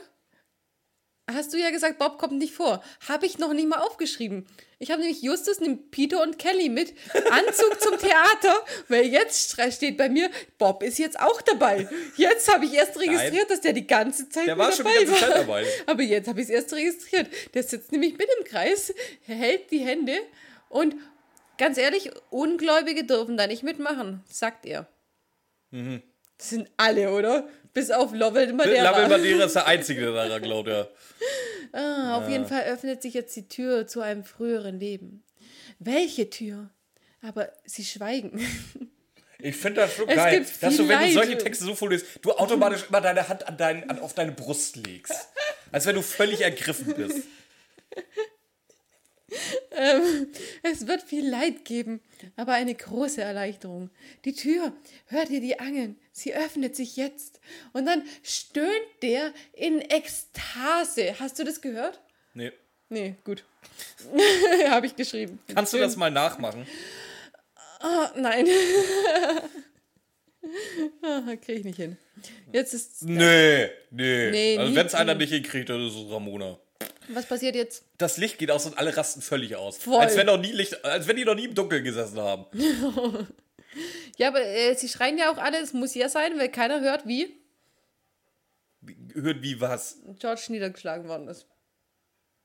hast 1.32 1.54
du 1.54 1.58
ja 1.58 1.70
gesagt, 1.72 1.98
Bob 2.00 2.18
kommt 2.20 2.34
nicht 2.34 2.54
vor. 2.54 2.84
Habe 3.08 3.26
ich 3.26 3.39
noch 3.39 3.54
nicht 3.54 3.68
mal 3.68 3.80
aufgeschrieben. 3.80 4.46
Ich 4.80 4.92
habe 4.92 5.02
nämlich 5.02 5.22
Justus, 5.22 5.62
nimmt 5.62 5.89
Peter 5.92 6.22
und 6.22 6.38
Kelly 6.38 6.68
mit. 6.68 6.94
Anzug 7.32 7.80
zum 7.80 7.98
Theater, 7.98 8.60
weil 8.89 9.06
jetzt 9.06 9.56
steht 9.74 9.98
bei 9.98 10.10
mir, 10.10 10.30
Bob 10.58 10.84
ist 10.84 11.00
jetzt 11.00 11.18
auch 11.20 11.42
dabei. 11.42 11.88
Jetzt 12.18 12.54
habe 12.54 12.66
ich 12.66 12.74
erst 12.74 13.00
registriert, 13.00 13.50
dass 13.50 13.62
der 13.62 13.72
die 13.74 13.88
ganze 13.88 14.28
Zeit 14.30 14.48
Der 14.48 14.58
war 14.58 14.72
schon 14.74 14.84
dabei 14.86 14.98
die 15.00 15.06
ganze 15.06 15.22
war. 15.22 15.30
Zeit 15.30 15.38
dabei. 15.38 15.66
Aber 15.86 16.04
jetzt 16.04 16.28
habe 16.28 16.42
ich 16.42 16.48
es 16.48 16.52
erst 16.54 16.74
registriert. 16.74 17.28
Der 17.54 17.63
sitzt 17.63 17.92
nämlich 17.94 18.18
mit 18.18 18.28
im 18.39 18.44
Kreis, 18.46 18.94
hält 19.26 19.72
die 19.72 19.80
Hände 19.80 20.18
und 20.68 20.96
ganz 21.58 21.78
ehrlich, 21.78 22.12
Ungläubige 22.30 23.04
dürfen 23.04 23.38
da 23.38 23.48
nicht 23.48 23.63
mitmachen, 23.63 24.24
sagt 24.30 24.66
er. 24.66 24.88
Mhm. 25.72 26.02
Das 26.38 26.50
sind 26.50 26.70
alle, 26.78 27.12
oder? 27.12 27.48
Bis 27.74 27.89
auf 27.89 28.13
Lovell 28.13 28.54
Madeira. 28.54 28.84
Lavelle 28.84 29.08
Madeira 29.08 29.44
ist 29.46 29.56
der 29.56 29.68
Einzige, 29.68 30.02
der 30.02 30.13
daran 30.13 30.42
glaubt, 30.42 30.68
ja. 30.68 30.88
Ah, 31.72 32.18
auf 32.18 32.30
jeden 32.30 32.46
Fall 32.46 32.63
öffnet 32.63 33.02
sich 33.02 33.13
jetzt 33.13 33.36
die 33.36 33.48
Tür 33.48 33.88
zu 33.88 34.02
einem 34.02 34.24
früheren 34.24 34.80
Leben. 34.80 35.24
Welche 35.80 36.30
Tür? 36.30 36.70
Aber 37.22 37.52
sie 37.66 37.86
schweigen. 37.86 38.39
Ich 39.46 39.58
finde 39.58 39.82
das 39.82 39.94
schon 39.94 40.08
Es 40.08 40.16
geil, 40.16 40.46
dass 40.62 40.78
du, 40.78 40.88
wenn 40.88 41.00
du 41.02 41.12
solche 41.12 41.38
Texte 41.38 41.66
so 41.66 41.76
vorliest, 41.76 42.06
du 42.22 42.32
automatisch 42.32 42.86
immer 42.88 43.02
deine 43.02 43.28
Hand 43.28 43.46
an 43.46 43.58
dein, 43.58 43.89
an, 43.89 44.00
auf 44.00 44.13
deine 44.13 44.32
Brust 44.32 44.78
legst. 44.78 45.28
Als 45.70 45.86
wenn 45.86 45.96
du 45.96 46.02
völlig 46.02 46.39
ergriffen 46.39 46.94
bist. 46.96 47.28
Es 50.63 50.88
wird 50.88 51.04
viel 51.04 51.28
Leid 51.28 51.65
geben, 51.65 52.02
aber 52.36 52.54
eine 52.54 52.74
große 52.74 53.22
Erleichterung. 53.22 53.89
Die 54.26 54.34
Tür, 54.34 54.74
hört 55.08 55.30
ihr 55.30 55.41
die 55.41 55.60
Angeln? 55.60 55.98
Sie 56.12 56.34
öffnet 56.34 56.76
sich 56.76 56.96
jetzt. 56.96 57.39
Und 57.74 57.86
dann 57.86 58.04
stöhnt 58.22 58.69
der 59.02 59.34
in 59.54 59.82
Ekstase. 59.82 61.19
Hast 61.19 61.39
du 61.39 61.43
das 61.43 61.62
gehört? 61.62 62.02
Nee. 62.34 62.52
Nee, 62.89 63.15
gut. 63.24 63.43
Habe 64.69 64.86
ich 64.86 64.96
geschrieben. 64.96 65.39
Kannst 65.54 65.74
du 65.74 65.78
das 65.78 65.96
mal 65.96 66.12
nachmachen? 66.12 66.67
Ah, 67.80 68.12
nein. 68.15 68.48
ah, 71.02 71.36
Kriege 71.38 71.60
ich 71.60 71.65
nicht 71.65 71.78
hin. 71.78 71.98
Jetzt 72.52 72.74
ist. 72.74 73.04
Nee, 73.04 73.69
nee. 73.89 74.32
Nee, 74.32 74.58
also 74.58 74.76
wenn 74.76 74.86
es 74.86 74.96
einer 74.96 75.15
nicht 75.15 75.34
hinkriegt, 75.34 75.69
dann 75.69 75.86
ist 75.86 75.96
es 75.96 76.12
Ramona. 76.12 76.58
Was 77.10 77.26
passiert 77.26 77.56
jetzt? 77.56 77.84
Das 78.04 78.18
Licht 78.18 78.38
geht 78.38 78.52
aus 78.52 78.66
und 78.66 78.78
alle 78.78 78.98
rasten 78.98 79.22
völlig 79.22 79.56
aus. 79.56 79.78
Voll. 79.78 80.02
Als 80.02 80.18
wenn, 80.18 80.26
noch 80.26 80.38
nie 80.38 80.52
Licht, 80.52 80.84
als 80.84 81.08
wenn 81.08 81.16
die 81.16 81.24
noch 81.24 81.36
nie 81.36 81.46
im 81.46 81.56
Dunkeln 81.56 81.84
gesessen 81.84 82.20
haben. 82.20 82.46
Ja, 84.18 84.28
aber 84.28 84.46
äh, 84.46 84.76
sie 84.76 84.88
schreien 84.88 85.18
ja 85.18 85.32
auch 85.32 85.39
alle, 85.39 85.60
es 85.60 85.74
muss 85.74 85.96
ja 85.96 86.08
sein, 86.08 86.38
weil 86.38 86.50
keiner 86.50 86.82
hört, 86.82 87.08
wie 87.08 87.36
Hört 89.16 89.42
wie 89.42 89.60
was? 89.60 89.98
George 90.20 90.44
niedergeschlagen 90.50 91.08
worden 91.08 91.28
ist. 91.28 91.48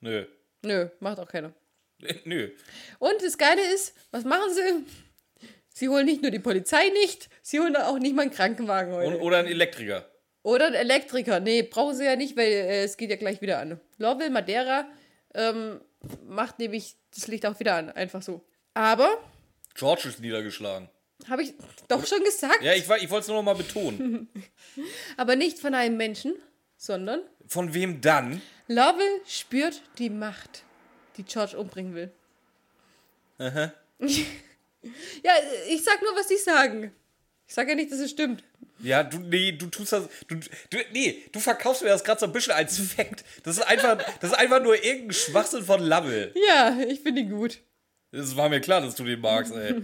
Nö. 0.00 0.24
Nö, 0.62 0.88
macht 1.00 1.18
auch 1.18 1.28
keiner. 1.28 1.52
Nö. 2.24 2.50
Und 2.98 3.22
das 3.22 3.36
Geile 3.36 3.60
ist, 3.74 3.94
was 4.10 4.24
machen 4.24 4.54
sie? 4.54 5.46
Sie 5.68 5.90
holen 5.90 6.06
nicht 6.06 6.22
nur 6.22 6.30
die 6.30 6.38
Polizei 6.38 6.88
nicht, 6.88 7.28
sie 7.42 7.60
holen 7.60 7.76
auch 7.76 7.98
nicht 7.98 8.16
mal 8.16 8.22
einen 8.22 8.30
Krankenwagen 8.30 8.94
heute. 8.94 9.16
Und, 9.16 9.20
oder 9.20 9.38
ein 9.38 9.46
Elektriker. 9.46 10.10
Oder 10.42 10.68
einen 10.68 10.76
Elektriker. 10.76 11.40
Nee, 11.40 11.62
brauchen 11.62 11.94
sie 11.94 12.06
ja 12.06 12.16
nicht, 12.16 12.38
weil 12.38 12.50
äh, 12.50 12.84
es 12.84 12.96
geht 12.96 13.10
ja 13.10 13.16
gleich 13.16 13.42
wieder 13.42 13.58
an. 13.58 13.78
Lovell 13.98 14.30
Madeira 14.30 14.88
ähm, 15.38 15.80
macht 16.26 16.58
nämlich 16.58 16.96
das 17.14 17.26
Licht 17.28 17.46
auch 17.46 17.58
wieder 17.60 17.76
an. 17.76 17.90
Einfach 17.90 18.22
so. 18.22 18.44
Aber, 18.74 19.08
George 19.74 20.08
ist 20.08 20.20
niedergeschlagen. 20.20 20.88
habe 21.28 21.42
ich 21.42 21.54
doch 21.88 22.04
schon 22.06 22.22
gesagt, 22.24 22.62
Ja, 22.62 22.72
ich, 22.74 22.80
ich 22.82 22.88
wollte 23.10 23.18
es 23.18 23.28
nur 23.28 23.36
noch 23.38 23.42
mal 23.44 23.54
betonen. 23.54 24.28
aber 25.16 25.36
nicht 25.36 25.58
von 25.58 25.74
einem 25.74 25.96
Menschen, 25.96 26.34
sondern 26.76 27.20
Von 27.46 27.72
wem 27.74 28.00
dann? 28.00 28.42
Lovell 28.66 29.20
spürt 29.26 29.82
die 29.98 30.10
Macht, 30.10 30.62
die 31.16 31.22
George 31.24 31.56
umbringen 31.56 31.94
will. 31.94 32.12
Aha. 33.38 33.72
Ja, 35.24 35.32
ich 35.68 35.82
sag 35.82 36.00
nur, 36.02 36.14
was 36.14 36.28
die 36.28 36.36
sagen. 36.36 36.94
Ich 37.48 37.54
sag 37.54 37.66
ja 37.66 37.74
nicht, 37.74 37.90
dass 37.90 37.98
es 37.98 38.10
stimmt. 38.10 38.44
Ja, 38.80 39.02
du, 39.02 39.18
nee, 39.18 39.52
du 39.52 39.66
tust 39.66 39.92
das, 39.92 40.08
du, 40.28 40.36
du, 40.36 40.78
nee, 40.92 41.24
du 41.32 41.40
verkaufst 41.40 41.82
mir 41.82 41.88
das 41.88 42.04
gerade 42.04 42.20
so 42.20 42.26
ein 42.26 42.32
bisschen 42.32 42.52
als 42.52 42.78
Fact. 42.78 43.24
Das 43.42 43.56
ist 43.56 43.66
einfach, 43.66 43.96
das 44.20 44.32
ist 44.32 44.38
einfach 44.38 44.62
nur 44.62 44.76
irgendein 44.76 45.12
Schwachsinn 45.12 45.64
von 45.64 45.82
Lovell. 45.82 46.34
Ja, 46.46 46.78
ich 46.78 47.00
finde 47.00 47.22
ihn 47.22 47.30
gut. 47.30 47.58
Das 48.12 48.36
war 48.36 48.50
mir 48.50 48.60
klar, 48.60 48.82
dass 48.82 48.94
du 48.94 49.04
den 49.04 49.20
magst, 49.20 49.54
ey. 49.54 49.74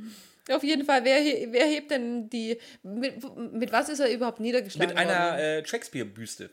Auf 0.50 0.64
jeden 0.64 0.84
Fall, 0.84 1.04
wer, 1.04 1.22
wer 1.52 1.66
hebt 1.66 1.92
denn 1.92 2.28
die. 2.28 2.58
Mit, 2.82 3.22
mit 3.52 3.70
was 3.70 3.88
ist 3.88 4.00
er 4.00 4.12
überhaupt 4.12 4.40
niedergeschlagen 4.40 4.88
Mit 4.88 4.98
einer 4.98 5.38
äh, 5.38 5.64
Shakespeare-Büste. 5.64 6.50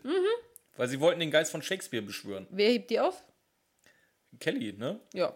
Weil 0.77 0.88
sie 0.88 0.99
wollten 0.99 1.19
den 1.19 1.32
Geist 1.32 1.51
von 1.51 1.63
Shakespeare 1.63 2.05
beschwören. 2.05 2.45
Wer 2.51 2.69
hebt 2.69 2.91
die 2.91 2.99
auf? 2.99 3.23
Kelly, 4.39 4.73
ne? 4.73 4.99
Ja. 5.13 5.36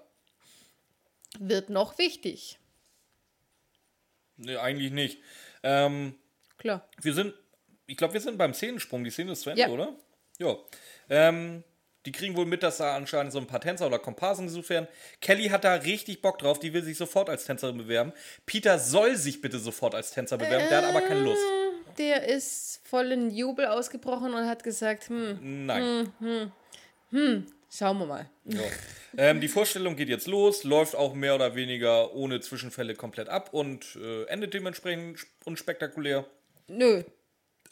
Wird 1.39 1.71
noch 1.71 1.97
wichtig. 1.97 2.59
Nee, 4.37 4.57
eigentlich 4.57 4.91
nicht. 4.91 5.19
Ähm, 5.63 6.15
Klar. 6.57 6.87
wir 7.01 7.13
sind, 7.13 7.33
ich 7.87 7.97
glaube, 7.97 8.13
wir 8.13 8.21
sind 8.21 8.37
beim 8.37 8.53
Szenensprung. 8.53 9.03
Die 9.03 9.11
Szene 9.11 9.31
ist 9.33 9.41
zu 9.41 9.49
Ende, 9.49 9.61
Ja. 9.61 9.69
oder? 9.69 9.95
Ja. 10.39 10.55
Ähm, 11.09 11.63
die 12.05 12.11
kriegen 12.11 12.35
wohl 12.35 12.45
mit, 12.45 12.63
dass 12.63 12.77
da 12.77 12.95
anscheinend 12.95 13.31
so 13.31 13.39
ein 13.39 13.47
paar 13.47 13.61
Tänzer 13.61 13.87
oder 13.87 13.97
Komparsen 13.99 14.47
gesucht 14.47 14.69
werden. 14.69 14.87
Kelly 15.21 15.47
hat 15.49 15.63
da 15.63 15.75
richtig 15.75 16.21
Bock 16.21 16.37
drauf. 16.39 16.59
Die 16.59 16.73
will 16.73 16.83
sich 16.83 16.97
sofort 16.97 17.29
als 17.29 17.45
Tänzerin 17.45 17.77
bewerben. 17.77 18.11
Peter 18.45 18.77
soll 18.77 19.15
sich 19.15 19.39
bitte 19.39 19.57
sofort 19.59 19.95
als 19.95 20.11
Tänzer 20.11 20.37
bewerben. 20.37 20.65
Der 20.69 20.79
hat 20.79 20.85
aber 20.85 21.01
keine 21.01 21.21
Lust. 21.21 21.41
Der 21.97 22.27
ist 22.27 22.81
voll 22.83 23.11
in 23.11 23.29
Jubel 23.31 23.67
ausgebrochen 23.67 24.33
und 24.33 24.47
hat 24.47 24.63
gesagt: 24.63 25.07
hm, 25.09 25.65
Nein. 25.65 26.11
Schauen 27.75 27.97
wir 27.99 28.05
mal. 28.05 28.29
Ja. 28.45 28.61
ähm, 29.17 29.41
die 29.41 29.47
Vorstellung 29.47 29.95
geht 29.95 30.09
jetzt 30.09 30.27
los, 30.27 30.63
läuft 30.63 30.95
auch 30.95 31.13
mehr 31.13 31.35
oder 31.35 31.55
weniger 31.55 32.13
ohne 32.13 32.39
Zwischenfälle 32.41 32.95
komplett 32.95 33.29
ab 33.29 33.49
und 33.53 33.95
äh, 33.95 34.25
endet 34.25 34.53
dementsprechend 34.53 35.17
sp- 35.19 35.31
unspektakulär. 35.45 36.25
Nö. 36.67 37.03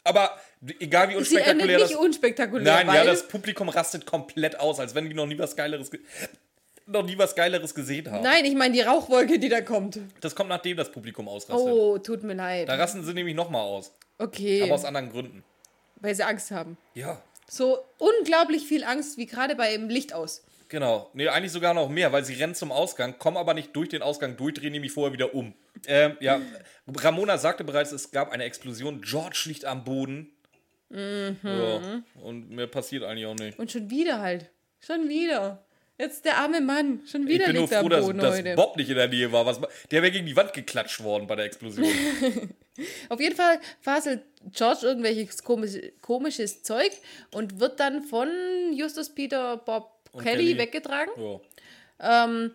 Aber 0.04 0.36
egal 0.80 1.08
wie 1.10 1.12
Sie 1.24 1.36
endet 1.36 1.68
unspektakulär 1.68 1.78
nicht 1.78 1.90
das. 1.92 1.98
unspektakulär. 2.00 2.84
Nein, 2.84 2.86
ja, 2.94 3.04
das 3.04 3.28
Publikum 3.28 3.68
rastet 3.68 4.04
komplett 4.04 4.58
aus, 4.58 4.80
als 4.80 4.94
wenn 4.94 5.08
die 5.08 5.14
noch 5.14 5.26
nie 5.26 5.38
was 5.38 5.54
Geileres, 5.54 5.90
ge 5.90 6.00
noch 6.86 7.04
nie 7.04 7.16
was 7.16 7.36
Geileres 7.36 7.72
gesehen 7.74 8.10
haben. 8.10 8.24
Nein, 8.24 8.44
ich 8.44 8.54
meine 8.56 8.74
die 8.74 8.80
Rauchwolke, 8.80 9.38
die 9.38 9.48
da 9.48 9.60
kommt. 9.60 10.00
Das 10.20 10.34
kommt 10.34 10.48
nachdem 10.48 10.76
das 10.76 10.90
Publikum 10.90 11.28
ausrastet. 11.28 11.68
Oh, 11.72 11.96
tut 11.98 12.24
mir 12.24 12.34
leid. 12.34 12.68
Da 12.68 12.74
rasten 12.74 13.04
sie 13.04 13.14
nämlich 13.14 13.36
nochmal 13.36 13.62
aus. 13.62 13.94
Okay. 14.18 14.62
Aber 14.64 14.74
aus 14.74 14.84
anderen 14.84 15.10
Gründen. 15.10 15.44
Weil 16.00 16.14
sie 16.16 16.24
Angst 16.24 16.50
haben. 16.50 16.76
Ja. 16.94 17.22
So 17.52 17.84
unglaublich 17.98 18.66
viel 18.66 18.82
Angst, 18.82 19.18
wie 19.18 19.26
gerade 19.26 19.54
beim 19.54 19.90
Licht 19.90 20.14
aus. 20.14 20.42
Genau. 20.70 21.10
Nee, 21.12 21.28
eigentlich 21.28 21.52
sogar 21.52 21.74
noch 21.74 21.90
mehr, 21.90 22.10
weil 22.10 22.24
sie 22.24 22.32
rennen 22.32 22.54
zum 22.54 22.72
Ausgang, 22.72 23.18
kommen 23.18 23.36
aber 23.36 23.52
nicht 23.52 23.76
durch 23.76 23.90
den 23.90 24.00
Ausgang 24.00 24.38
durch, 24.38 24.54
drehen 24.54 24.72
nämlich 24.72 24.90
vorher 24.90 25.12
wieder 25.12 25.34
um. 25.34 25.52
Ähm, 25.86 26.16
ja, 26.20 26.40
Ramona 26.86 27.36
sagte 27.36 27.62
bereits, 27.62 27.92
es 27.92 28.10
gab 28.10 28.32
eine 28.32 28.44
Explosion. 28.44 29.02
George 29.02 29.42
liegt 29.44 29.66
am 29.66 29.84
Boden. 29.84 30.32
Ja, 30.88 32.02
und 32.22 32.50
mehr 32.50 32.68
passiert 32.68 33.04
eigentlich 33.04 33.26
auch 33.26 33.34
nicht. 33.34 33.58
Und 33.58 33.70
schon 33.70 33.90
wieder 33.90 34.20
halt. 34.20 34.48
Schon 34.80 35.10
wieder. 35.10 35.62
Jetzt 35.98 36.24
der 36.24 36.38
arme 36.38 36.62
Mann. 36.62 37.02
Schon 37.06 37.28
wieder 37.28 37.40
Ich 37.40 37.52
bin 37.52 37.56
nur 37.56 37.62
liegt 37.64 37.72
er 37.72 37.80
froh, 37.80 37.86
am 37.86 37.90
dass, 37.90 38.06
Boden 38.06 38.18
dass 38.18 38.38
heute. 38.38 38.54
Bob 38.54 38.76
nicht 38.76 38.88
in 38.88 38.96
der 38.96 39.08
Nähe 39.08 39.30
war. 39.30 39.44
Was, 39.44 39.60
der 39.90 40.02
wäre 40.02 40.10
gegen 40.10 40.24
die 40.26 40.36
Wand 40.36 40.54
geklatscht 40.54 41.02
worden 41.02 41.26
bei 41.26 41.36
der 41.36 41.44
Explosion. 41.44 41.86
Auf 43.10 43.20
jeden 43.20 43.36
Fall 43.36 43.60
faselt 43.80 44.22
George 44.50 44.80
irgendwelches 44.82 45.44
komisch, 45.44 45.76
komisches 46.00 46.62
Zeug 46.62 46.90
und 47.32 47.60
wird 47.60 47.80
dann 47.80 48.02
von 48.02 48.28
Justus, 48.72 49.14
Peter, 49.14 49.56
Bob, 49.56 50.10
Kelly, 50.12 50.24
Kelly. 50.24 50.58
weggetragen. 50.58 51.12
ja. 51.16 52.24
Ähm, 52.24 52.52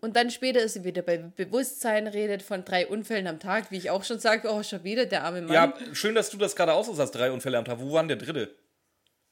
und 0.00 0.16
dann 0.16 0.30
später 0.30 0.60
ist 0.60 0.74
sie 0.74 0.84
wieder 0.84 1.00
bei 1.00 1.16
Bewusstsein, 1.16 2.06
redet 2.06 2.42
von 2.42 2.62
drei 2.62 2.86
Unfällen 2.86 3.26
am 3.26 3.40
Tag, 3.40 3.70
wie 3.70 3.78
ich 3.78 3.88
auch 3.88 4.04
schon 4.04 4.18
sage, 4.18 4.50
oh, 4.50 4.62
schon 4.62 4.84
wieder 4.84 5.06
der 5.06 5.24
arme 5.24 5.40
Mann. 5.40 5.52
ja, 5.54 5.74
schön, 5.94 6.14
dass 6.14 6.28
du 6.28 6.36
das 6.36 6.54
gerade 6.56 6.74
aus 6.74 6.90
hast, 6.98 7.12
drei 7.12 7.30
Unfälle 7.30 7.56
am 7.56 7.64
Tag. 7.64 7.78
Wo 7.80 7.90
war 7.90 8.02
denn 8.02 8.08
der 8.08 8.18
dritte? 8.18 8.54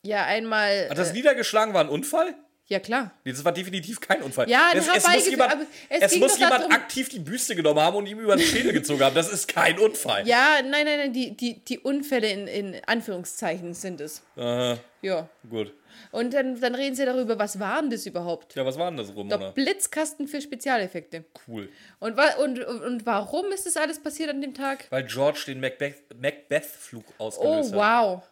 Ja, 0.03 0.25
einmal. 0.25 0.89
Hat 0.89 0.97
das 0.97 1.11
äh, 1.11 1.13
niedergeschlagen 1.13 1.75
war 1.75 1.83
ein 1.83 1.91
Unfall? 1.91 2.35
Ja, 2.69 2.79
klar. 2.81 3.11
Nee, 3.25 3.33
das 3.33 3.45
war 3.45 3.53
definitiv 3.53 4.01
kein 4.01 4.23
Unfall. 4.23 4.49
Ja, 4.49 4.71
es, 4.75 4.87
es 4.89 5.07
muss 5.09 5.29
jemand, 5.29 5.67
es 5.91 6.01
es 6.03 6.17
muss 6.19 6.39
jemand 6.39 6.61
darum- 6.63 6.73
aktiv 6.73 7.09
die 7.11 7.19
Büste 7.19 7.55
genommen 7.55 7.81
haben 7.81 7.97
und 7.97 8.07
ihm 8.07 8.19
über 8.21 8.35
den 8.37 8.47
Schädel 8.47 8.73
gezogen 8.73 9.03
haben. 9.03 9.15
Das 9.15 9.31
ist 9.31 9.47
kein 9.49 9.79
Unfall. 9.79 10.27
Ja, 10.27 10.61
nein, 10.63 10.85
nein, 10.87 10.99
nein, 10.99 11.13
die, 11.13 11.37
die, 11.37 11.63
die 11.65 11.79
Unfälle 11.81 12.29
in, 12.31 12.47
in 12.47 12.77
Anführungszeichen 12.87 13.75
sind 13.75 14.01
es. 14.01 14.23
Aha, 14.37 14.79
Ja. 15.03 15.29
gut. 15.51 15.75
Und 16.11 16.33
dann, 16.33 16.59
dann 16.61 16.75
reden 16.75 16.95
sie 16.97 17.05
darüber, 17.05 17.39
was 17.39 17.59
war 17.61 17.81
denn 17.83 17.91
das 17.91 18.07
überhaupt? 18.07 18.55
Ja, 18.55 18.65
was 18.65 18.79
war 18.79 18.91
denn 18.91 18.97
das, 18.97 19.09
Der 19.09 19.17
Romana? 19.17 19.51
Blitzkasten 19.51 20.27
für 20.27 20.41
Spezialeffekte. 20.41 21.25
Cool. 21.47 21.69
Und, 22.01 22.19
und, 22.39 22.59
und, 22.65 22.83
und 22.83 23.07
warum 23.07 23.53
ist 23.53 23.67
das 23.67 23.77
alles 23.77 23.99
passiert 24.03 24.31
an 24.31 24.41
dem 24.41 24.55
Tag? 24.55 24.87
Weil 24.91 25.05
George 25.05 25.45
den 25.49 25.61
Macbeth- 25.63 26.15
Macbeth-Flug 26.19 27.05
Oh, 27.19 27.25
ausgelöst 27.25 27.73
hat. 27.75 27.79
wow. 27.79 28.23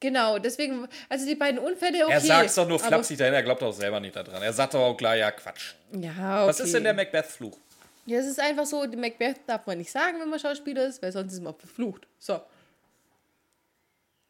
Genau, 0.00 0.38
deswegen, 0.38 0.86
also 1.08 1.26
die 1.26 1.34
beiden 1.34 1.58
Unfälle, 1.58 2.04
okay. 2.04 2.12
Er 2.12 2.20
sagt 2.20 2.56
doch 2.56 2.68
nur 2.68 2.78
flapsig 2.78 3.18
dahin, 3.18 3.34
er 3.34 3.42
glaubt 3.42 3.62
auch 3.62 3.72
selber 3.72 3.98
nicht 3.98 4.14
daran. 4.14 4.40
Er 4.42 4.52
sagt 4.52 4.74
doch 4.74 4.80
auch 4.80 4.96
klar, 4.96 5.16
ja, 5.16 5.30
Quatsch. 5.32 5.74
Ja, 5.92 6.42
okay. 6.42 6.48
Was 6.48 6.60
ist 6.60 6.72
denn 6.72 6.84
der 6.84 6.94
Macbeth-Flug? 6.94 7.58
Ja, 8.06 8.18
es 8.18 8.26
ist 8.26 8.40
einfach 8.40 8.64
so, 8.64 8.86
die 8.86 8.96
Macbeth 8.96 9.40
darf 9.46 9.66
man 9.66 9.78
nicht 9.78 9.90
sagen, 9.90 10.20
wenn 10.20 10.28
man 10.30 10.38
Schauspieler 10.38 10.86
ist, 10.86 11.02
weil 11.02 11.10
sonst 11.12 11.32
ist 11.32 11.42
man 11.42 11.54
verflucht. 11.54 12.06
So. 12.18 12.40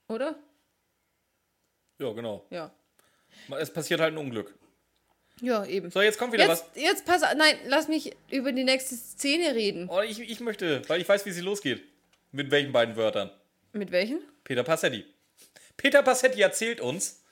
Oder? 0.09 0.35
Ja, 1.99 2.13
genau. 2.13 2.45
Ja. 2.51 2.71
Es 3.59 3.73
passiert 3.73 4.01
halt 4.01 4.15
ein 4.15 4.19
Unglück. 4.19 4.55
Ja, 5.41 5.65
eben. 5.65 5.91
So, 5.91 6.01
jetzt 6.01 6.19
kommt 6.19 6.33
wieder 6.33 6.47
Jetzt, 6.47 6.65
jetzt 6.75 7.05
pass 7.05 7.23
nein, 7.37 7.57
lass 7.67 7.89
mich 7.89 8.17
über 8.31 8.53
die 8.53 8.65
nächste 8.65 8.97
Szene 8.97 9.55
reden. 9.55 9.89
was. 9.89 9.97
Oh, 9.97 10.03
ich, 10.03 10.19
ich 10.19 10.41
möchte, 10.41 10.83
weil 10.89 11.01
ich 11.01 11.09
weiß, 11.09 11.27
wie 11.27 11.31
sie 11.31 11.43
losgeht. 11.43 11.83
Mit 12.33 12.51
welchen 12.51 12.73
beiden 12.73 12.97
Wörtern? 12.97 13.31
Mit 13.73 13.91
welchen? 13.93 14.21
Peter 14.45 14.65
Passetti. 14.65 15.05
Peter 15.79 16.03
Passetti 16.03 16.43
erzählt 16.43 16.83
uns. 16.83 17.23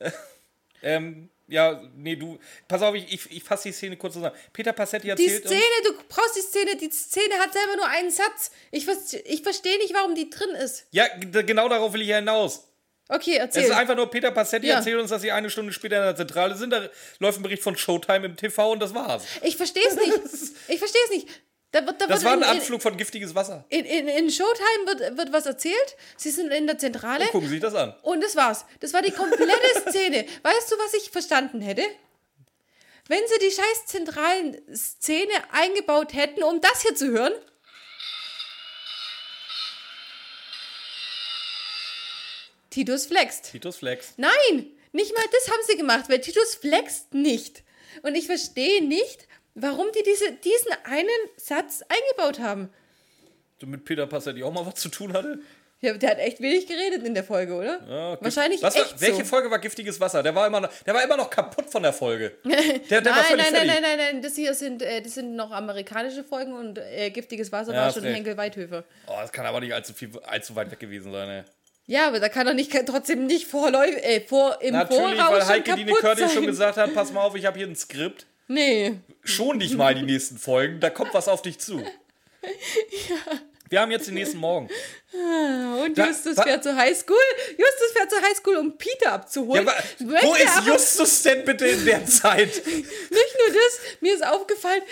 ähm, 0.82 1.28
ja, 1.48 1.80
nee, 1.94 2.16
du. 2.16 2.38
Pass 2.66 2.82
auf, 2.82 2.94
ich, 2.94 3.12
ich, 3.12 3.30
ich 3.30 3.42
fasse 3.44 3.68
die 3.68 3.72
Szene 3.72 3.96
kurz 3.96 4.14
zusammen. 4.14 4.34
Peter 4.52 4.72
Passetti 4.72 5.04
Die 5.04 5.10
erzählt 5.10 5.46
Szene, 5.46 5.60
uns. 5.88 5.98
du 5.98 6.04
brauchst 6.08 6.36
die 6.36 6.40
Szene, 6.40 6.76
die 6.76 6.90
Szene 6.90 7.34
hat 7.38 7.52
selber 7.52 7.76
nur 7.76 7.86
einen 7.88 8.10
Satz. 8.10 8.50
Ich, 8.72 8.86
ich 9.24 9.42
verstehe 9.42 9.78
nicht, 9.78 9.94
warum 9.94 10.14
die 10.14 10.28
drin 10.30 10.50
ist. 10.56 10.86
Ja, 10.90 11.06
genau 11.18 11.68
darauf 11.68 11.92
will 11.92 12.02
ich 12.02 12.08
ja 12.08 12.16
hinaus. 12.16 12.66
Okay, 13.08 13.34
Es 13.34 13.38
erzähl. 13.38 13.62
ist 13.64 13.70
einfach 13.70 13.94
nur 13.94 14.10
Peter 14.10 14.32
Passetti 14.32 14.66
Ja. 14.66 14.76
erzählt 14.78 14.98
uns, 15.00 15.10
dass 15.10 15.22
sie 15.22 15.30
eine 15.30 15.48
Stunde 15.48 15.72
später 15.72 15.98
in 15.98 16.02
der 16.02 16.16
Zentrale 16.16 16.56
sind. 16.56 16.70
Da 16.70 16.88
läuft 17.20 17.38
ein 17.38 17.42
Bericht 17.44 17.62
von 17.62 17.76
Showtime 17.76 18.26
im 18.26 18.36
TV 18.36 18.72
und 18.72 18.80
das 18.80 18.94
war's. 18.94 19.22
Ich 19.42 19.56
verstehe 19.56 19.86
es 19.86 19.94
nicht. 19.94 20.12
Ich 20.68 20.78
verstehe 20.80 21.02
es 21.04 21.10
nicht. 21.10 21.28
Da 21.72 21.84
wird, 21.84 22.00
da 22.00 22.06
Das 22.06 22.24
war 22.24 22.32
ein 22.32 22.38
in, 22.38 22.44
Anflug 22.44 22.80
von 22.80 22.96
giftiges 22.96 23.34
Wasser. 23.34 23.64
In, 23.68 23.84
in, 23.84 24.08
in 24.08 24.30
Showtime 24.30 24.86
wird, 24.86 25.18
wird 25.18 25.32
was 25.32 25.46
erzählt. 25.46 25.96
Sie 26.16 26.30
sind 26.30 26.52
in 26.52 26.66
der 26.66 26.78
Zentrale. 26.78 27.26
Gucken 27.26 27.48
Sie 27.48 27.54
sich 27.54 27.62
das 27.62 27.74
an. 27.74 27.94
Und 28.02 28.22
das 28.22 28.36
war's. 28.36 28.64
Das 28.80 28.92
war 28.92 29.02
die 29.02 29.10
komplette 29.10 29.80
Szene. 29.88 30.24
Weißt 30.42 30.70
du, 30.70 30.76
was 30.78 30.94
ich 30.94 31.10
verstanden 31.10 31.60
hätte? 31.60 31.82
Wenn 33.08 33.22
sie 33.26 33.38
die 33.38 33.52
scheiß 33.52 33.86
zentralen 33.86 34.56
Szene 34.74 35.32
eingebaut 35.52 36.12
hätten, 36.14 36.42
um 36.42 36.60
das 36.60 36.82
hier 36.82 36.94
zu 36.94 37.08
hören. 37.10 37.32
Titus 42.70 43.06
flext. 43.06 43.52
Titus 43.52 43.76
Flex. 43.76 44.14
Nein, 44.16 44.66
nicht 44.92 45.14
mal 45.14 45.24
das 45.32 45.50
haben 45.50 45.62
sie 45.66 45.76
gemacht, 45.76 46.10
weil 46.10 46.20
Titus 46.20 46.56
flext 46.56 47.14
nicht. 47.14 47.62
Und 48.02 48.14
ich 48.16 48.26
verstehe 48.26 48.84
nicht, 48.84 49.26
warum 49.56 49.86
die 49.92 50.02
diese, 50.04 50.32
diesen 50.32 50.72
einen 50.84 51.08
Satz 51.36 51.82
eingebaut 51.88 52.38
haben. 52.40 52.70
Du 53.58 53.66
mit 53.66 53.84
Peter 53.84 54.06
Passetti 54.06 54.42
auch 54.42 54.52
mal 54.52 54.64
was 54.66 54.74
zu 54.76 54.88
tun 54.88 55.12
hatte? 55.12 55.40
Ja, 55.82 55.92
der 55.92 56.10
hat 56.12 56.18
echt 56.18 56.40
wenig 56.40 56.66
geredet 56.66 57.04
in 57.04 57.12
der 57.12 57.22
Folge, 57.22 57.52
oder? 57.54 57.80
Ja, 57.86 58.10
gift- 58.12 58.24
Wahrscheinlich 58.24 58.62
was 58.62 58.74
war, 58.76 58.82
echt 58.82 58.98
Welche 59.00 59.18
so. 59.18 59.24
Folge 59.26 59.50
war 59.50 59.58
giftiges 59.58 60.00
Wasser? 60.00 60.22
Der 60.22 60.34
war 60.34 60.46
immer 60.46 60.60
noch, 60.60 60.70
der 60.86 60.94
war 60.94 61.04
immer 61.04 61.18
noch 61.18 61.28
kaputt 61.28 61.68
von 61.70 61.82
der 61.82 61.92
Folge. 61.92 62.32
Der, 62.44 63.02
der 63.02 63.12
nein, 63.12 63.12
nein, 63.12 63.36
nein, 63.36 63.46
fertig. 63.46 63.66
nein, 63.68 63.82
nein, 63.82 63.98
nein, 63.98 64.22
das 64.22 64.36
hier 64.36 64.54
sind, 64.54 64.80
äh, 64.80 65.02
das 65.02 65.14
sind 65.14 65.36
noch 65.36 65.50
amerikanische 65.50 66.24
Folgen 66.24 66.54
und 66.54 66.78
äh, 66.78 67.10
Giftiges 67.10 67.52
Wasser 67.52 67.74
Ja, 67.74 67.82
war 67.82 67.92
schon 67.92 68.02
recht. 68.04 68.14
Henkel 68.16 68.36
Weithöfer. 68.38 68.84
Oh, 69.06 69.12
das 69.20 69.30
kann 69.32 69.44
aber 69.44 69.60
nicht 69.60 69.74
allzu, 69.74 69.92
viel, 69.92 70.10
allzu 70.24 70.56
weit 70.56 70.70
weg 70.70 70.80
gewesen 70.80 71.12
sein, 71.12 71.28
ey. 71.28 71.42
Ja, 71.86 72.08
aber 72.08 72.20
da 72.20 72.28
kann 72.30 72.46
doch 72.46 72.54
nicht 72.54 72.72
trotzdem 72.86 73.26
nicht 73.26 73.46
vorläufig, 73.46 74.02
äh, 74.02 74.20
vor, 74.22 74.58
im 74.62 74.72
Natürlich, 74.72 75.20
Voraus 75.20 75.30
weil 75.32 75.46
Heike 75.48 75.74
Dine 75.76 75.92
sein. 76.00 76.30
schon 76.30 76.46
gesagt 76.46 76.78
hat, 76.78 76.94
pass 76.94 77.12
mal 77.12 77.20
auf, 77.22 77.34
ich 77.36 77.44
habe 77.44 77.58
hier 77.58 77.66
ein 77.66 77.76
Skript. 77.76 78.26
Nee. 78.48 78.94
Schon 79.26 79.58
dich 79.60 79.74
mal 79.74 79.94
die 79.94 80.02
nächsten 80.02 80.38
Folgen, 80.38 80.80
da 80.80 80.90
kommt 80.90 81.12
was 81.14 81.28
auf 81.28 81.42
dich 81.42 81.58
zu. 81.58 81.82
Wir 83.68 83.80
haben 83.80 83.90
jetzt 83.90 84.06
den 84.06 84.14
nächsten 84.14 84.38
Morgen. 84.38 84.68
Und 85.84 85.98
Da- 85.98 86.06
Justus 86.06 86.40
fährt 86.40 86.62
zur 86.62 86.76
Highschool. 86.76 87.16
Justus 87.50 87.92
fährt 87.96 88.10
zur 88.10 88.22
Highschool, 88.22 88.56
um 88.58 88.78
Peter 88.78 89.12
abzuholen. 89.12 89.66
Ja, 89.66 89.74
wo 90.22 90.34
ist 90.34 90.66
Justus 90.66 91.22
denn 91.22 91.44
bitte 91.44 91.66
in 91.66 91.84
der 91.84 92.06
Zeit? 92.06 92.48
Nicht 92.66 92.84
nur 93.10 93.48
das, 93.54 93.80
mir 94.00 94.14
ist 94.14 94.24
aufgefallen, 94.24 94.82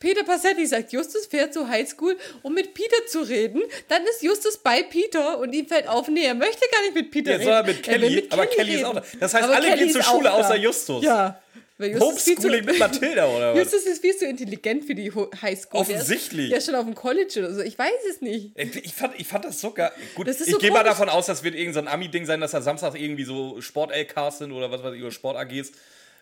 Peter 0.00 0.24
Passetti 0.24 0.64
sagt, 0.66 0.92
Justus 0.92 1.26
fährt 1.26 1.52
zur 1.54 1.68
Highschool, 1.68 2.16
um 2.42 2.54
mit 2.54 2.72
Peter 2.74 3.06
zu 3.06 3.20
reden. 3.20 3.62
Dann 3.88 4.04
ist 4.06 4.22
Justus 4.22 4.56
bei 4.58 4.82
Peter 4.84 5.38
und 5.38 5.52
ihm 5.52 5.66
fällt 5.66 5.86
auf, 5.88 6.08
nee, 6.08 6.24
er 6.24 6.34
möchte 6.34 6.66
gar 6.72 6.82
nicht 6.82 6.94
mit 6.94 7.10
Peter 7.10 7.36
Ja, 7.40 7.60
reden. 7.60 7.76
mit 7.76 7.88
Er 7.88 8.00
will 8.00 8.08
Kelly, 8.08 8.26
aber 8.30 8.46
Kelly 8.46 8.70
ist 8.74 8.78
reden. 8.78 8.84
auch 8.86 8.94
da. 8.94 9.02
Das 9.20 9.34
heißt, 9.34 9.44
Aber 9.44 9.54
alle 9.56 9.66
Kelly 9.68 9.78
gehen 9.84 9.90
zur 9.92 10.00
ist 10.00 10.06
Schule, 10.08 10.24
da. 10.24 10.30
außer 10.34 10.56
Justus. 10.56 11.04
Ja. 11.04 11.40
Weil 11.78 11.92
Justus 11.92 12.16
ist 12.16 12.22
viel 12.24 12.34
zu- 12.34 12.42
Homeschooling 12.42 12.64
mit 12.64 12.78
Mathilda, 12.80 13.26
oder 13.28 13.54
was? 13.54 13.58
Justus 13.60 13.84
ist 13.84 14.00
viel 14.00 14.16
zu 14.16 14.26
intelligent 14.26 14.84
für 14.84 14.94
die 14.96 15.12
Ho- 15.14 15.30
Highschool. 15.40 15.80
Offensichtlich. 15.80 16.28
Der 16.36 16.42
ist, 16.44 16.50
der 16.50 16.58
ist 16.58 16.66
schon 16.66 16.74
auf 16.74 16.84
dem 16.84 16.94
College 16.96 17.38
oder 17.38 17.54
so. 17.54 17.60
Ich 17.60 17.78
weiß 17.78 17.92
es 18.10 18.20
nicht. 18.20 18.50
Ich 18.58 18.92
fand, 18.94 19.18
ich 19.20 19.26
fand 19.26 19.44
das 19.44 19.60
so 19.60 19.70
geil. 19.70 19.92
Gut, 20.16 20.26
Das 20.26 20.40
ist 20.40 20.48
ich 20.48 20.52
so 20.54 20.58
gehe 20.58 20.72
mal 20.72 20.82
davon 20.82 21.08
aus, 21.08 21.26
das 21.26 21.44
wird 21.44 21.54
irgendein 21.54 21.74
so 21.84 21.88
ein 21.88 21.94
Ami-Ding 21.94 22.26
sein, 22.26 22.40
dass 22.40 22.50
da 22.50 22.60
Samstag 22.60 22.94
irgendwie 23.00 23.24
so 23.24 23.60
Sport-LKs 23.60 24.38
sind 24.38 24.52
oder 24.52 24.70
was 24.70 24.82
weiß 24.82 24.94
ich, 24.94 25.02
oder 25.02 25.12
Sport-AGs. 25.12 25.70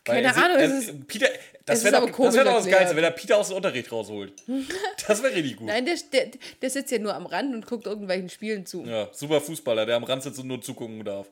Weil 0.05 0.23
Keine 0.23 0.29
er 0.29 0.35
sieht- 0.35 0.43
Ahnung, 0.45 0.57
er- 0.59 0.65
es 0.67 0.85
ist- 0.89 1.07
Peter, 1.09 1.29
das 1.65 1.83
wäre 1.85 1.97
doch, 2.07 2.11
das, 2.25 2.35
wär 2.37 2.45
doch 2.45 2.55
das. 2.57 2.67
Geilste, 2.69 2.95
wenn 2.95 3.03
der 3.03 3.11
Peter 3.11 3.39
aus 3.39 3.49
dem 3.49 3.57
Unterricht 3.57 3.91
rausholt. 3.91 4.33
Das 5.09 5.23
wäre 5.23 5.35
richtig 5.35 5.57
gut. 5.57 5.67
Nein, 5.69 5.85
der, 5.87 5.97
der, 6.13 6.31
der 6.63 6.71
sitzt 6.71 6.91
ja 6.93 6.99
nur 6.99 7.15
am 7.15 7.27
Rand 7.27 7.55
und 7.55 7.67
guckt 7.67 7.87
irgendwelchen 7.87 8.29
Spielen 8.29 8.67
zu. 8.67 8.85
Ja, 8.85 9.09
super 9.13 9.41
Fußballer, 9.41 9.85
der 9.87 9.97
am 9.97 10.05
Rand 10.05 10.23
sitzt 10.23 10.39
und 10.39 10.47
nur 10.49 10.61
zugucken 10.61 11.03
darf. 11.05 11.27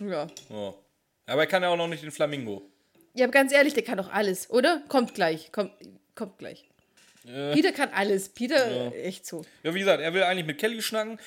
Ja. 0.00 0.26
Ja. 0.48 0.74
Aber 1.26 1.40
er 1.42 1.46
kann 1.46 1.62
ja 1.62 1.68
auch 1.68 1.76
noch 1.76 1.88
nicht 1.88 2.02
den 2.02 2.10
Flamingo. 2.10 2.62
Ja, 3.16 3.24
aber 3.24 3.32
ganz 3.32 3.52
ehrlich, 3.52 3.74
der 3.74 3.82
kann 3.82 3.96
doch 3.98 4.12
alles, 4.12 4.50
oder? 4.50 4.82
Kommt 4.88 5.14
gleich. 5.14 5.50
Kommt, 5.50 5.72
kommt 6.14 6.38
gleich. 6.38 6.64
Peter 7.24 7.72
kann 7.72 7.88
alles. 7.92 8.28
Peter, 8.28 8.92
äh, 8.92 9.02
echt 9.02 9.26
so. 9.26 9.44
Ja, 9.62 9.74
wie 9.74 9.80
gesagt, 9.80 10.00
er 10.00 10.14
will 10.14 10.22
eigentlich 10.22 10.46
mit 10.46 10.58
Kelly 10.58 10.80
schnacken. 10.80 11.18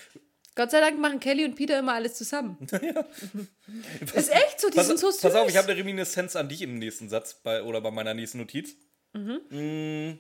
Gott 0.56 0.72
sei 0.72 0.80
Dank 0.80 1.00
machen 1.00 1.20
Kelly 1.20 1.46
und 1.46 1.56
Peter 1.56 1.80
immer 1.80 1.94
alles 1.94 2.16
zusammen. 2.16 2.58
Ist 4.16 4.32
echt 4.32 4.60
so, 4.60 4.70
die 4.70 4.76
Pass, 4.76 4.88
sind 4.88 5.00
so 5.00 5.12
süß. 5.12 5.22
pass 5.22 5.36
auf, 5.36 5.50
ich 5.50 5.58
habe 5.58 5.70
eine 5.70 5.78
Reminiszenz 5.78 6.36
an 6.36 6.48
dich 6.48 6.62
im 6.62 6.76
nächsten 6.80 7.10
Satz 7.10 7.34
bei, 7.34 7.64
oder 7.64 7.82
bei 7.82 7.92
meiner 7.92 8.14
nächsten 8.14 8.38
Notiz. 8.38 8.76
Mm, 9.14 10.12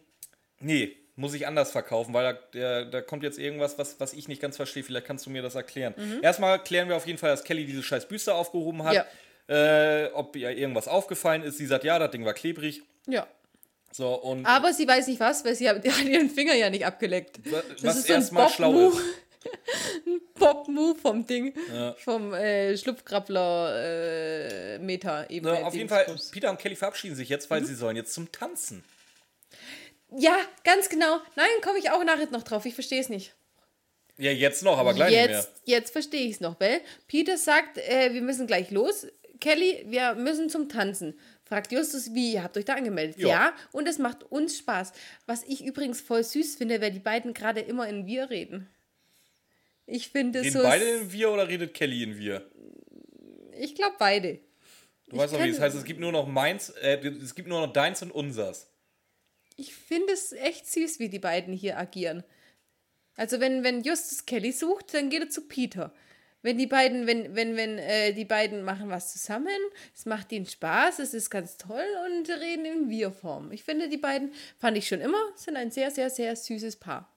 nee, 0.59 0.97
muss 1.15 1.34
ich 1.34 1.45
anders 1.45 1.72
verkaufen, 1.72 2.13
weil 2.13 2.34
da, 2.34 2.39
der, 2.53 2.86
da 2.86 3.01
kommt 3.01 3.24
jetzt 3.24 3.38
irgendwas, 3.38 3.78
was, 3.78 3.99
was 3.99 4.13
ich 4.13 4.28
nicht 4.28 4.41
ganz 4.41 4.55
verstehe. 4.55 4.84
Vielleicht 4.84 5.05
kannst 5.05 5.26
du 5.26 5.30
mir 5.30 5.41
das 5.41 5.55
erklären. 5.55 5.93
Erstmal 6.22 6.61
klären 6.63 6.89
wir 6.89 6.95
auf 6.95 7.05
jeden 7.05 7.20
Fall, 7.20 7.30
dass 7.30 7.43
Kelly 7.43 7.65
diese 7.65 7.84
scheiß 7.84 8.07
Büste 8.07 8.34
aufgehoben 8.34 8.84
hat. 8.84 8.95
Ja. 8.95 9.05
Äh, 9.50 10.12
ob 10.14 10.36
ihr 10.36 10.52
irgendwas 10.52 10.88
aufgefallen 10.88 11.41
ist. 11.43 11.58
Sie 11.58 11.66
sagt, 11.66 11.84
ja, 11.84 11.97
das 12.00 12.12
Ding 12.12 12.24
war 12.26 12.34
klebrig. 12.34 12.84
ja. 13.08 13.28
So, 13.91 14.14
und 14.14 14.45
Aber 14.45 14.72
sie 14.72 14.88
weiß 14.88 15.08
nicht 15.08 15.20
was, 15.20 15.43
weil 15.43 15.56
sie 15.56 15.68
hat, 15.68 15.84
ihren 16.06 16.30
Finger 16.30 16.54
ja 16.54 16.70
nicht 16.70 16.86
abgeleckt. 16.86 17.39
was 17.82 18.06
erstmal 18.06 18.47
schlau 18.47 18.89
ist. 18.89 18.97
ein 20.06 20.22
Bob-Move 20.38 20.93
vom 21.00 21.26
Ding. 21.26 21.56
Vom 21.97 22.32
äh, 22.36 22.78
Schlupfkrabbler 22.78 23.74
äh, 24.76 24.78
Meta 24.78 25.26
eben. 25.30 25.47
So, 25.47 25.52
auf 25.54 25.74
jeden 25.74 25.89
Fall, 25.89 26.06
Peter 26.32 26.52
und 26.52 26.60
Kelly 26.60 26.76
verabschieden 26.76 27.16
sich 27.16 27.30
jetzt, 27.30 27.50
Mhm. 27.50 27.56
weil 27.56 27.66
sie 27.66 27.74
sollen 27.74 27.95
jetzt 27.95 28.14
zum 28.14 28.32
Tanzen. 28.32 28.84
Ja, 30.16 30.38
ganz 30.64 30.89
genau. 30.89 31.18
Nein, 31.36 31.47
komme 31.64 31.80
ich 31.80 31.89
auch 31.89 32.04
nachher 32.04 32.30
noch 32.30 32.43
drauf. 32.43 32.66
Ich 32.66 32.76
verstehe 32.76 33.02
es 33.02 33.10
nicht. 33.10 33.34
Ja, 34.18 34.32
jetzt 34.32 34.62
noch, 34.64 34.78
aber 34.78 34.93
gleich 34.93 35.12
nicht 35.12 35.28
mehr. 35.30 35.38
Jetzt, 35.38 35.52
jetzt 35.66 35.91
verstehe 35.91 36.26
ich 36.28 36.34
es 36.36 36.41
noch, 36.41 36.60
weil 36.60 36.82
Peter 37.08 37.38
sagt, 37.38 37.78
äh, 37.78 38.14
wir 38.14 38.22
müssen 38.22 38.45
gleich 38.47 38.70
los. 38.70 39.08
Kelly, 39.40 39.86
wir 39.88 40.16
müssen 40.16 40.50
zum 40.50 40.70
Tanzen. 40.70 41.18
Fragt 41.44 41.72
Justus, 41.72 42.14
wie, 42.14 42.34
ihr 42.34 42.44
habt 42.44 42.58
euch 42.58 42.66
da 42.66 42.76
angemeldet? 42.76 43.18
Ja. 43.18 43.28
Ja. 43.28 43.54
und 43.72 43.88
es 43.88 43.98
macht 43.98 44.24
uns 44.24 44.58
Spaß. 44.58 44.94
Was 45.26 45.44
ich 45.44 45.66
übrigens 45.66 46.02
voll 46.02 46.24
süß 46.24 46.56
finde, 46.56 46.82
weil 46.82 46.92
die 46.92 47.00
beiden 47.00 47.34
gerade 47.34 47.62
immer 47.62 47.88
in 47.88 48.06
Wir 48.06 48.30
reden. 48.30 48.70
Ich 49.86 50.10
finde 50.10 50.40
es 50.40 50.46
Reden 50.46 50.58
so. 50.58 50.64
beide 50.64 50.86
in 50.86 51.12
wir 51.12 51.32
oder 51.32 51.48
redet 51.48 51.74
Kelly 51.74 52.04
in 52.04 52.18
wir? 52.18 52.50
Ich 53.58 53.74
glaube 53.74 53.96
beide. 53.98 54.40
Du 55.08 55.18
weißt 55.18 55.34
doch, 55.34 55.44
wie 55.44 55.50
es 55.50 55.60
heißt, 55.60 55.76
es 55.76 55.84
gibt 55.84 56.00
nur 56.00 56.12
noch 56.12 56.28
meins, 56.28 56.70
äh, 56.70 57.00
es 57.00 57.34
gibt 57.34 57.48
nur 57.48 57.66
noch 57.66 57.74
deins 57.74 58.02
und 58.04 58.12
unsers. 58.12 58.68
Ich 59.56 59.74
finde 59.74 60.14
es 60.14 60.32
echt 60.32 60.72
süß, 60.72 61.00
wie 61.00 61.10
die 61.10 61.20
beiden 61.20 61.54
hier 61.54 61.78
agieren. 61.78 62.24
Also 63.16 63.40
wenn, 63.40 63.64
wenn 63.64 63.84
Justus 63.84 64.26
Kelly 64.26 64.52
sucht, 64.52 64.94
dann 64.94 65.10
geht 65.10 65.24
er 65.24 65.30
zu 65.30 65.42
Peter. 65.42 65.92
Wenn 66.42 66.58
die 66.58 66.68
beiden, 66.68 67.06
wenn, 67.06 67.36
wenn, 67.36 67.58
wenn 67.58 67.78
äh, 67.78 68.14
die 68.14 68.24
beiden 68.26 68.64
machen 68.64 68.90
was 68.90 69.12
zusammen, 69.12 69.58
es 69.94 70.06
macht 70.06 70.32
ihnen 70.32 70.46
Spaß, 70.46 71.00
es 71.00 71.14
ist 71.14 71.30
ganz 71.30 71.58
toll 71.58 71.86
und 72.06 72.30
reden 72.30 72.64
in 72.66 72.90
Wir-Form. 72.90 73.52
Ich 73.52 73.64
finde, 73.64 73.90
die 73.90 73.98
beiden, 73.98 74.32
fand 74.58 74.78
ich 74.78 74.88
schon 74.88 75.02
immer, 75.02 75.20
sind 75.36 75.58
ein 75.58 75.70
sehr, 75.72 75.92
sehr, 75.92 76.10
sehr 76.10 76.36
süßes 76.36 76.78
Paar. 76.78 77.12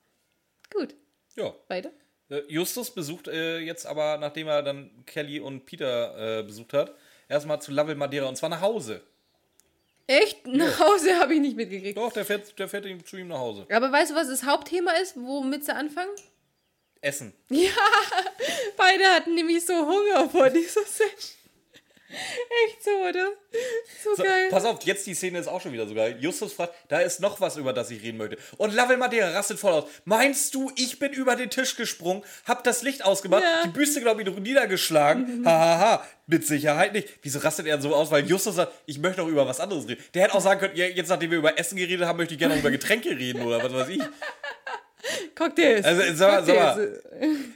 Gut, 0.74 0.94
Ja. 1.36 1.54
weiter. 1.68 1.92
Äh, 2.30 2.40
Justus 2.48 2.90
besucht 2.92 3.28
äh, 3.28 3.58
jetzt 3.58 3.86
aber, 3.86 4.18
nachdem 4.18 4.48
er 4.48 4.62
dann 4.62 4.90
Kelly 5.06 5.38
und 5.38 5.66
Peter 5.66 6.40
äh, 6.40 6.42
besucht 6.42 6.72
hat, 6.72 6.94
erstmal 7.28 7.62
zu 7.62 7.70
Lovell 7.72 7.94
Madeira 7.94 8.26
und 8.28 8.36
zwar 8.36 8.48
nach 8.48 8.60
Hause. 8.60 9.02
Echt? 10.08 10.46
Nach 10.48 10.80
Hause 10.80 11.16
habe 11.20 11.34
ich 11.34 11.40
nicht 11.40 11.56
mitgekriegt. 11.56 11.96
Doch, 11.96 12.12
der 12.12 12.24
fährt, 12.24 12.58
der 12.58 12.68
fährt 12.68 12.86
ihm, 12.86 13.04
zu 13.06 13.16
ihm 13.16 13.28
nach 13.28 13.38
Hause. 13.38 13.66
Aber 13.70 13.92
weißt 13.92 14.10
du, 14.10 14.14
was 14.16 14.26
das 14.28 14.44
Hauptthema 14.44 14.90
ist, 14.94 15.16
womit 15.16 15.64
sie 15.64 15.74
anfangen? 15.74 16.10
Essen. 17.02 17.34
Beide 18.76 19.04
hatten 19.04 19.34
nämlich 19.34 19.64
so 19.66 19.74
Hunger 19.74 20.28
vor 20.30 20.48
dieser 20.50 20.80
Session. 20.82 21.38
Echt 22.66 22.84
so, 22.84 22.90
oder? 22.90 23.30
So, 24.04 24.14
So, 24.14 24.22
geil. 24.22 24.48
pass 24.50 24.66
auf, 24.66 24.82
jetzt 24.82 25.06
die 25.06 25.14
Szene 25.14 25.38
ist 25.38 25.46
auch 25.48 25.62
schon 25.62 25.72
wieder 25.72 25.86
so 25.86 25.94
geil. 25.94 26.18
Justus 26.20 26.52
fragt, 26.52 26.74
da 26.88 27.00
ist 27.00 27.20
noch 27.20 27.40
was, 27.40 27.56
über 27.56 27.72
das 27.72 27.90
ich 27.90 28.02
reden 28.02 28.18
möchte. 28.18 28.36
Und 28.58 28.74
Lovell 28.74 28.98
Madeira 28.98 29.30
rastet 29.30 29.58
voll 29.58 29.72
aus. 29.72 29.84
Meinst 30.04 30.54
du, 30.54 30.70
ich 30.76 30.98
bin 30.98 31.10
über 31.14 31.36
den 31.36 31.48
Tisch 31.48 31.74
gesprungen, 31.74 32.22
hab 32.44 32.64
das 32.64 32.82
Licht 32.82 33.02
ausgemacht, 33.02 33.42
Ja. 33.42 33.62
die 33.64 33.70
Büste, 33.70 34.02
glaube 34.02 34.20
ich, 34.22 34.28
niedergeschlagen? 34.28 35.42
Hahaha, 35.46 35.78
ha, 35.78 35.92
ha. 36.02 36.06
mit 36.26 36.46
Sicherheit 36.46 36.92
nicht. 36.92 37.08
Wieso 37.22 37.38
rastet 37.38 37.66
er 37.66 37.80
so 37.80 37.94
aus? 37.94 38.10
Weil 38.10 38.26
Justus 38.28 38.56
sagt, 38.56 38.72
ich 38.84 38.98
möchte 38.98 39.22
noch 39.22 39.28
über 39.28 39.46
was 39.48 39.58
anderes 39.58 39.88
reden. 39.88 40.04
Der 40.12 40.24
hätte 40.24 40.34
auch 40.34 40.42
sagen 40.42 40.60
können, 40.60 40.76
ja, 40.76 40.84
jetzt 40.84 41.08
nachdem 41.08 41.30
wir 41.30 41.38
über 41.38 41.58
Essen 41.58 41.76
geredet 41.76 42.06
haben, 42.06 42.18
möchte 42.18 42.34
ich 42.34 42.38
gerne 42.38 42.52
noch 42.56 42.60
über 42.60 42.70
Getränke 42.70 43.08
reden 43.10 43.40
oder 43.40 43.62
was 43.64 43.72
weiß 43.72 43.88
ich. 43.88 44.02
Cocktails. 45.34 45.84
Also, 45.84 46.02
sag 46.14 46.30
mal, 46.30 46.44
sag 46.44 46.56
mal. 46.56 47.02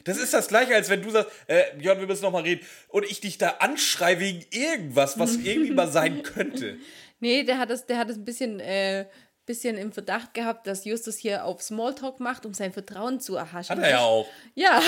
Das 0.05 0.19
ist 0.19 0.33
das 0.33 0.49
gleiche, 0.49 0.75
als 0.75 0.89
wenn 0.89 1.03
du 1.03 1.11
sagst, 1.11 1.31
äh, 1.47 1.63
Björn, 1.79 2.01
wir 2.01 2.07
müssen 2.07 2.23
noch 2.23 2.33
mal 2.33 2.43
reden. 2.43 2.65
Und 2.89 3.05
ich 3.05 3.21
dich 3.21 3.39
da 3.39 3.57
anschreie 3.61 4.21
wegen 4.21 4.45
irgendwas, 4.51 5.19
was 5.19 5.37
irgendwie 5.45 5.73
mal 5.73 5.89
sein 5.89 6.23
könnte. 6.23 6.79
Nee, 7.21 7.45
der 7.45 7.59
hat 7.59 7.71
das, 7.71 7.87
der 7.87 7.99
hat 7.99 8.11
das 8.11 8.17
ein 8.17 8.25
bisschen, 8.25 8.61
äh, 8.61 9.07
bisschen 9.47 9.79
im 9.79 9.93
Verdacht 9.93 10.35
gehabt, 10.35 10.67
dass 10.67 10.85
Justus 10.85 11.17
hier 11.17 11.45
auf 11.45 11.63
Smalltalk 11.63 12.19
macht, 12.19 12.45
um 12.45 12.53
sein 12.53 12.73
Vertrauen 12.73 13.21
zu 13.21 13.37
erhaschen. 13.37 13.77
Hat 13.77 13.85
er 13.85 13.91
ja 13.91 14.01
auch. 14.01 14.27
Ja, 14.55 14.83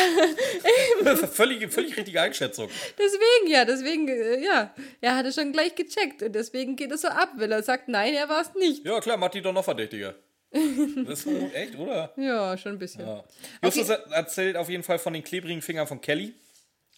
völlig, 1.32 1.72
völlig 1.72 1.96
richtige 1.96 2.20
Einschätzung. 2.20 2.68
deswegen, 2.98 3.52
ja, 3.52 3.64
deswegen, 3.64 4.08
äh, 4.08 4.44
ja. 4.44 4.74
Er 5.00 5.16
hatte 5.16 5.32
schon 5.32 5.52
gleich 5.52 5.76
gecheckt 5.76 6.22
und 6.22 6.32
deswegen 6.34 6.74
geht 6.74 6.90
es 6.90 7.02
so 7.02 7.08
ab, 7.08 7.30
weil 7.36 7.52
er 7.52 7.62
sagt, 7.62 7.88
nein, 7.88 8.14
er 8.14 8.28
war 8.28 8.42
es 8.42 8.52
nicht. 8.54 8.84
Ja, 8.84 9.00
klar, 9.00 9.16
macht 9.16 9.34
die 9.34 9.42
doch 9.42 9.52
noch 9.52 9.64
verdächtiger. 9.64 10.16
Das 10.50 11.18
ist 11.18 11.24
so 11.24 11.50
echt, 11.52 11.76
oder? 11.76 12.12
Ja, 12.16 12.56
schon 12.56 12.72
ein 12.72 12.78
bisschen. 12.78 13.06
Ja. 13.06 13.24
Justus 13.62 13.88
erzählt 13.88 14.56
auf 14.56 14.68
jeden 14.68 14.82
Fall 14.82 14.98
von 14.98 15.12
den 15.12 15.22
klebrigen 15.22 15.60
Fingern 15.60 15.86
von 15.86 16.00
Kelly. 16.00 16.34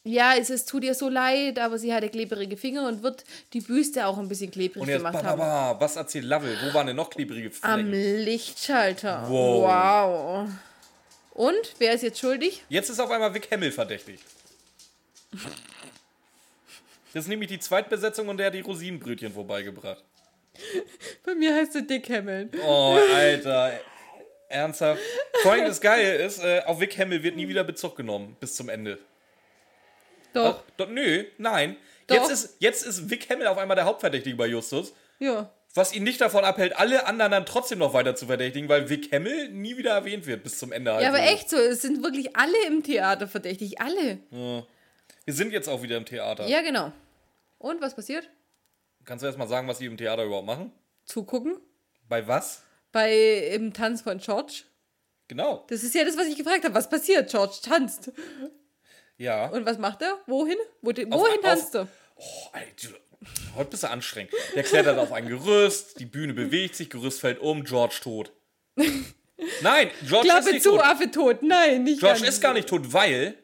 Ja, 0.03 0.35
es, 0.35 0.49
es 0.49 0.65
tut 0.65 0.83
ihr 0.83 0.95
so 0.95 1.11
leid, 1.11 1.59
aber 1.59 1.79
sie 1.79 1.93
hatte 1.93 2.09
klebrige 2.09 2.57
Finger 2.57 2.89
und 2.89 3.03
wird 3.03 3.25
die 3.53 3.61
Büste 3.61 4.07
auch 4.07 4.17
ein 4.17 4.29
bisschen 4.29 4.51
klebrig 4.51 4.83
Und 4.83 4.89
jetzt, 4.89 4.99
gemacht 4.99 5.13
ba, 5.13 5.35
ba, 5.35 5.73
ba, 5.75 5.81
was 5.81 5.97
erzählt 5.97 6.25
Lovell? 6.25 6.57
Wo 6.65 6.73
waren 6.73 6.87
denn 6.87 6.97
noch 6.97 7.11
klebrige 7.11 7.51
Am 7.61 7.81
Flecken? 7.81 8.25
Lichtschalter. 8.25 9.27
Wow. 9.29 9.63
wow. 9.63 10.49
Und, 11.35 11.75
wer 11.79 11.93
ist 11.93 12.03
jetzt 12.03 12.19
schuldig? 12.19 12.65
Jetzt 12.71 12.89
ist 12.89 12.99
auf 12.99 13.11
einmal 13.11 13.35
Vic 13.35 13.51
Hamill 13.51 13.73
verdächtig. 13.73 14.21
Das 17.13 17.25
ist 17.25 17.29
nämlich 17.29 17.51
die 17.51 17.59
Zweitbesetzung 17.59 18.29
und 18.29 18.39
der 18.39 18.47
hat 18.47 18.55
die 18.55 18.61
Rosinenbrötchen 18.61 19.33
vorbeigebracht. 19.33 20.03
Bei 21.25 21.35
mir 21.35 21.55
heißt 21.55 21.75
er 21.77 21.83
Dick 21.83 22.09
Hammond. 22.11 22.55
Oh, 22.65 22.99
Alter. 23.15 23.81
Ernsthaft. 24.49 25.01
Vor 25.43 25.53
allem 25.53 25.67
das 25.67 25.81
Geile 25.81 26.15
ist, 26.17 26.43
äh, 26.43 26.63
auf 26.67 26.81
Vic 26.81 26.99
Hamill 26.99 27.23
wird 27.23 27.37
nie 27.37 27.47
wieder 27.49 27.63
Bezug 27.65 27.97
genommen 27.97 28.37
bis 28.41 28.57
zum 28.57 28.69
Ende. 28.69 28.99
Doch, 30.33 30.63
Ach, 30.67 30.73
doch, 30.77 30.89
nö, 30.89 31.25
nein. 31.39 31.77
Doch. 32.07 32.17
Jetzt 32.17 32.31
ist, 32.31 32.57
jetzt 32.59 32.85
ist 32.85 33.11
Vic 33.11 33.29
Hamill 33.31 33.47
auf 33.47 33.59
einmal 33.59 33.77
der 33.77 33.85
Hauptverdächtige 33.85 34.37
bei 34.37 34.47
Justus. 34.47 34.93
ja. 35.19 35.51
Was 35.73 35.93
ihn 35.95 36.03
nicht 36.03 36.21
davon 36.21 36.43
abhält, 36.45 36.77
alle 36.77 37.07
anderen 37.07 37.31
dann 37.31 37.47
trotzdem 37.47 37.79
noch 37.79 37.95
weiter 37.95 38.17
zu 38.17 38.27
verdächtigen, 38.27 38.69
weil 38.69 38.91
Vic 38.91 39.13
Hamill 39.13 39.51
nie 39.51 39.77
wieder 39.77 39.93
erwähnt 39.93 40.27
wird 40.27 40.43
bis 40.43 40.59
zum 40.59 40.73
Ende. 40.73 40.93
halt 40.93 41.05
Ja, 41.05 41.11
aber 41.11 41.19
so. 41.19 41.23
echt 41.25 41.49
so, 41.49 41.57
es 41.59 41.81
sind 41.81 42.03
wirklich 42.03 42.35
alle 42.35 42.57
im 42.67 42.83
Theater 42.83 43.29
verdächtig, 43.29 43.81
alle. 43.81 44.19
Wir 44.33 44.65
sind 45.35 45.53
jetzt 45.53 45.69
auch 45.69 45.81
wieder 45.85 45.97
im 45.97 46.05
Theater. 46.07 46.49
Ja, 46.49 46.63
genau. 46.63 46.91
Und 47.59 47.81
was 47.81 47.95
passiert? 47.95 48.29
Kannst 49.11 49.25
du 49.25 49.27
erst 49.27 49.39
mal 49.41 49.49
sagen, 49.49 49.67
was 49.67 49.79
die 49.79 49.87
im 49.87 49.97
Theater 49.97 50.23
überhaupt 50.25 50.47
machen? 50.47 50.71
Zugucken. 51.05 51.59
Bei 52.09 52.29
was? 52.29 52.63
Bei 52.93 53.13
im 53.53 53.73
Tanz 53.73 54.03
von 54.03 54.19
George. 54.19 54.63
Genau. 55.27 55.67
Das 55.69 55.83
ist 55.83 55.97
ja 55.97 56.05
das, 56.05 56.17
was 56.17 56.29
ich 56.29 56.37
gefragt 56.37 56.63
habe. 56.65 56.75
Was 56.75 56.89
passiert? 56.89 57.29
George 57.29 57.57
tanzt. 57.61 58.13
Ja. 59.17 59.49
Und 59.49 59.67
was 59.67 59.79
macht 59.79 60.03
er? 60.03 60.17
Wohin? 60.27 60.59
Wo, 60.81 60.91
wohin 60.93 61.13
auf- 61.13 61.43
tanzt 61.43 61.75
er? 61.75 61.89
Oh, 62.15 62.23
Alter, 62.53 62.91
heute 63.57 63.71
bist 63.71 63.83
du 63.83 63.91
anstrengend. 63.91 64.33
Der 64.55 64.63
klettert 64.63 64.97
auf 64.97 65.11
ein 65.11 65.27
Gerüst, 65.27 65.99
die 65.99 66.07
Bühne 66.07 66.33
bewegt 66.33 66.77
sich, 66.77 66.89
Gerüst 66.89 67.19
fällt 67.21 67.41
um, 67.41 67.65
George 67.65 67.97
tot. 68.01 68.31
Nein, 69.61 69.91
George 70.07 70.29
ist 70.29 70.33
Klappe 70.35 70.53
nicht 70.53 70.63
zu, 70.63 70.71
tot. 70.71 70.83
Affe 70.83 71.11
tot. 71.11 71.43
Nein, 71.43 71.83
nicht 71.83 71.99
George 71.99 72.25
ist 72.25 72.41
gar 72.41 72.53
nicht 72.55 72.69
tot, 72.69 72.93
weil, 72.93 73.35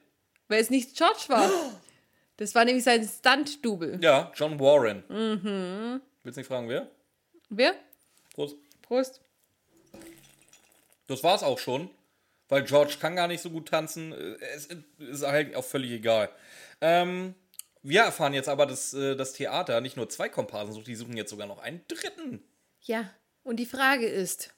Weil 0.46 0.60
es 0.60 0.70
nicht 0.70 0.96
George 0.96 1.24
war. 1.26 1.50
Das 2.38 2.54
war 2.54 2.64
nämlich 2.64 2.84
sein 2.84 3.06
Stunt-Double. 3.06 3.98
ja, 4.02 4.30
John 4.34 4.58
Warren. 4.60 5.02
Mhm. 5.08 6.00
Willst 6.22 6.36
nicht 6.36 6.46
fragen, 6.46 6.68
wer? 6.68 6.90
Wer? 7.48 7.74
Prost. 8.34 8.56
Prost. 8.82 9.20
Das 11.06 11.22
war's 11.22 11.42
auch 11.42 11.58
schon, 11.58 11.88
weil 12.48 12.64
George 12.64 12.96
kann 13.00 13.16
gar 13.16 13.28
nicht 13.28 13.40
so 13.40 13.50
gut 13.50 13.68
tanzen. 13.68 14.12
Äh, 14.12 14.36
Es 14.54 14.68
ist 14.98 15.22
halt 15.26 15.54
auch 15.54 15.64
völlig 15.64 15.92
egal. 15.92 16.28
Ähm, 16.80 17.34
wir 17.82 18.02
erfahren 18.02 18.34
jetzt 18.34 18.48
aber, 18.48 18.66
dass 18.66 18.92
äh, 18.92 19.14
das 19.16 19.32
Theater 19.32 19.80
nicht 19.80 19.96
nur 19.96 20.08
zwei 20.08 20.28
Komparsen 20.28 20.74
sucht, 20.74 20.88
die 20.88 20.96
suchen 20.96 21.16
jetzt 21.16 21.30
sogar 21.30 21.46
noch 21.46 21.58
einen 21.60 21.80
dritten. 21.88 22.42
Ja, 22.82 23.08
und 23.44 23.56
die 23.56 23.66
Frage 23.66 24.06
ist, 24.06 24.52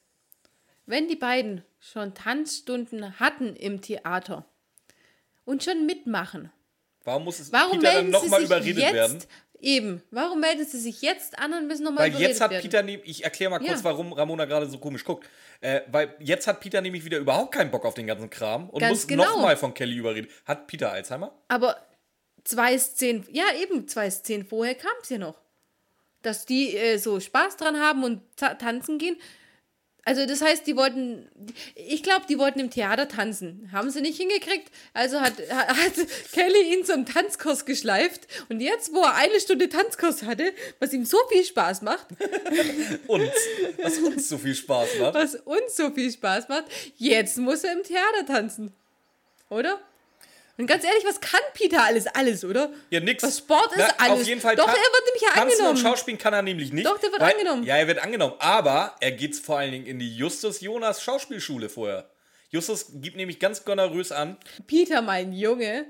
wenn 0.87 1.07
die 1.09 1.17
beiden 1.17 1.63
schon 1.79 2.15
Tanzstunden 2.15 3.21
hatten 3.21 3.55
im 3.55 3.83
Theater 3.83 4.47
und 5.45 5.63
schon 5.63 5.85
mitmachen, 5.87 6.51
Warum 7.09 7.25
muss 7.25 7.41
es 7.41 7.51
warum 7.53 7.81
Peter 7.81 7.95
dann 7.95 8.11
nochmal 8.11 8.43
überredet 8.43 8.83
jetzt, 8.83 8.93
werden? 8.95 9.19
eben, 9.61 10.03
warum 10.11 10.41
melden 10.41 10.65
sie 10.67 10.79
sich 10.79 11.03
jetzt 11.03 11.39
an 11.39 11.53
und 11.53 11.67
müssen 11.67 11.83
nochmal 11.85 12.05
Weil 12.05 12.11
überredet 12.11 12.31
jetzt 12.31 12.41
hat 12.41 12.51
werden? 12.53 12.63
Peter, 12.63 12.83
nehm- 12.83 13.01
ich 13.05 13.25
erkläre 13.25 13.51
mal 13.51 13.59
kurz, 13.59 13.71
Ja. 13.81 13.85
warum 13.85 14.13
Ramona 14.13 14.45
gerade 14.45 14.69
so 14.69 14.79
komisch 14.79 15.05
guckt. 15.05 15.29
Äh, 15.61 15.81
weil 15.91 16.15
jetzt 16.21 16.47
hat 16.47 16.61
Peter 16.61 16.81
nämlich 16.81 17.05
wieder 17.05 17.19
überhaupt 17.19 17.53
keinen 17.53 17.71
Bock 17.73 17.85
auf 17.85 17.95
den 17.95 18.07
ganzen 18.07 18.31
Kram 18.31 18.71
und 18.71 18.81
Ganz 18.81 18.93
muss 18.93 19.07
genau. 19.09 19.25
nochmal 19.25 19.57
von 19.57 19.75
Kelly 19.75 19.97
überreden. 19.97 20.29
Hat 20.45 20.67
Peter 20.69 20.93
Alzheimer? 20.93 21.33
Aber 21.49 21.77
zwei 22.45 22.79
Szenen, 22.79 23.27
ja 23.33 23.45
eben, 23.61 23.89
zwei 23.89 24.09
Szenen 24.11 24.47
vorher 24.47 24.75
kam 24.77 24.93
es 25.03 25.09
ja 25.09 25.19
noch. 25.19 25.41
Dass 26.23 26.47
die 26.47 26.77
äh, 26.77 26.99
so 26.99 27.19
Spaß 27.21 27.57
dran 27.57 27.81
haben 27.81 28.05
und 28.05 28.23
ta 28.37 28.55
tanzen 28.55 28.99
gehen. 28.99 29.17
Also 30.09 30.25
das 30.25 30.41
heißt, 30.41 30.67
die 30.67 30.75
wollten, 30.75 31.29
ich 31.75 32.03
glaube, 32.03 32.25
die 32.31 32.39
wollten 32.39 32.61
im 32.61 32.71
Theater 32.71 33.09
tanzen. 33.09 33.69
Haben 33.73 33.91
sie 33.91 34.01
nicht 34.01 34.17
hingekriegt. 34.17 34.73
Also 34.95 35.21
hat, 35.21 35.35
hat 35.51 35.69
hat 35.69 35.93
Kelly 36.33 36.73
ihn 36.73 36.83
zum 36.87 37.05
Tanzkurs 37.05 37.67
geschleift. 37.67 38.27
Und 38.49 38.61
jetzt, 38.61 38.95
wo 38.95 39.03
er 39.03 39.17
eine 39.17 39.39
Stunde 39.39 39.69
Tanzkurs 39.69 40.23
hatte, 40.23 40.55
was 40.81 40.95
ihm 40.95 41.05
so 41.05 41.19
viel 41.31 41.45
Spaß 41.45 41.83
macht, 41.83 42.07
Uns. 43.07 43.31
was 43.83 43.99
uns 43.99 44.31
so 44.31 44.39
viel 44.39 44.55
Spaß 44.55 44.89
macht. 44.99 45.13
was 45.15 45.35
uns 45.35 45.77
so 45.77 45.91
viel 45.91 46.11
Spaß 46.11 46.49
macht, 46.49 46.65
jetzt 46.97 47.37
muss 47.37 47.63
er 47.65 47.75
im 47.75 47.83
Theater 47.83 48.25
tanzen. 48.27 48.73
Oder? 49.51 49.79
Und 50.59 50.67
ganz 50.67 50.83
ehrlich, 50.83 51.05
was 51.05 51.21
kann 51.21 51.41
Peter 51.55 51.85
alles? 51.85 52.09
Alles, 52.09 52.45
oder? 52.45 52.71
Ja, 52.91 52.99
nix. 52.99 53.23
Was 53.23 53.39
Sport 53.39 53.71
ist, 53.73 53.79
Na, 53.79 54.05
alles. 54.05 54.23
Auf 54.23 54.27
jeden 54.27 54.41
Fall 54.41 54.57
Doch, 54.57 54.67
er 54.67 54.75
wird 54.75 55.05
nämlich 55.07 55.23
ja 55.23 55.41
angenommen. 55.43 55.71
und 55.71 55.79
Schauspielen 55.79 56.19
kann 56.19 56.35
er 56.35 56.43
nämlich 56.43 56.73
nicht. 56.73 56.85
Doch, 56.85 56.99
der 56.99 57.13
wird 57.13 57.21
weil, 57.21 57.33
angenommen. 57.33 57.63
Ja, 57.63 57.77
er 57.77 57.87
wird 57.87 58.03
angenommen. 58.03 58.35
Aber 58.41 58.97
er 59.01 59.13
geht 59.13 59.37
vor 59.37 59.59
allen 59.59 59.71
Dingen 59.71 59.87
in 59.87 60.01
die 60.01 60.13
Justus 60.15 60.61
Jonas 60.61 61.01
Schauspielschule 61.03 61.69
vorher. 61.69 62.11
Justus 62.51 62.87
gibt 62.95 63.17
nämlich 63.17 63.39
ganz 63.39 63.65
gonorrös 63.65 64.11
an. 64.11 64.37
Peter, 64.67 65.01
mein 65.01 65.33
Junge, 65.33 65.87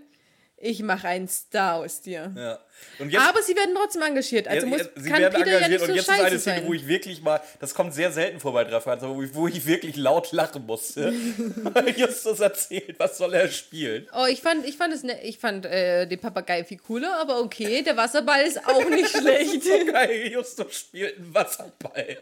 ich 0.61 0.83
mache 0.83 1.09
einen 1.09 1.29
Star 1.29 1.77
aus 1.77 2.01
dir. 2.01 2.33
Ja. 2.37 2.59
Jetzt, 2.99 3.17
Aber 3.17 3.43
sie 3.43 3.55
werden 3.57 3.75
trotzdem 3.75 4.03
engagiert. 4.03 4.49
Also 4.49 4.67
Ja, 4.67 4.71
muss, 4.71 4.81
ja, 4.81 4.89
sie 4.97 5.11
kann 5.11 5.21
werden 5.21 5.35
Peter 5.35 5.51
ja 5.51 5.57
engagiert 5.59 5.71
nicht 5.71 5.81
so 5.81 5.87
und 5.87 5.97
jetzt 5.97 6.09
ist 6.09 6.11
eine 6.11 6.39
Szene, 6.39 6.59
sein. 6.59 6.67
wo 6.67 6.75
ich 6.75 6.87
wirklich 6.87 7.23
mal, 7.23 7.41
das 7.61 7.75
kommt 7.75 7.95
sehr 7.95 8.11
selten 8.13 8.41
vor 8.41 8.53
bei 8.53 8.65
Treffer, 8.65 8.93
also 8.93 9.17
wo 9.17 9.23
ich, 9.23 9.35
wo 9.35 9.49
ich 9.49 9.67
wirklich 9.67 9.97
laut 9.97 10.33
lachen 10.33 10.67
musste, 10.67 11.13
weil 11.63 11.91
Justus 11.97 12.41
erzählt, 12.41 12.97
was 12.99 13.19
soll 13.19 13.35
er 13.35 13.49
spielen. 13.49 14.09
Oh, 14.13 14.27
ich 14.27 14.41
fand, 14.43 14.65
ich 14.67 14.77
fand, 14.77 14.95
es 14.95 15.03
ne, 15.03 15.21
ich 15.23 15.39
fand 15.39 15.67
äh, 15.67 16.07
den 16.07 16.19
Papagei 16.19 16.65
viel 16.65 16.79
cooler, 16.79 17.19
aber 17.21 17.41
okay, 17.41 17.83
der 17.83 17.97
Wasserball 17.97 18.43
ist 18.43 18.65
auch 18.67 18.89
nicht 18.91 19.11
schlecht. 19.11 19.63
So 19.63 19.85
geil, 19.93 20.29
Justus 20.33 20.77
spielt 20.77 21.17
einen 21.17 21.35
Wasserball. 21.35 22.19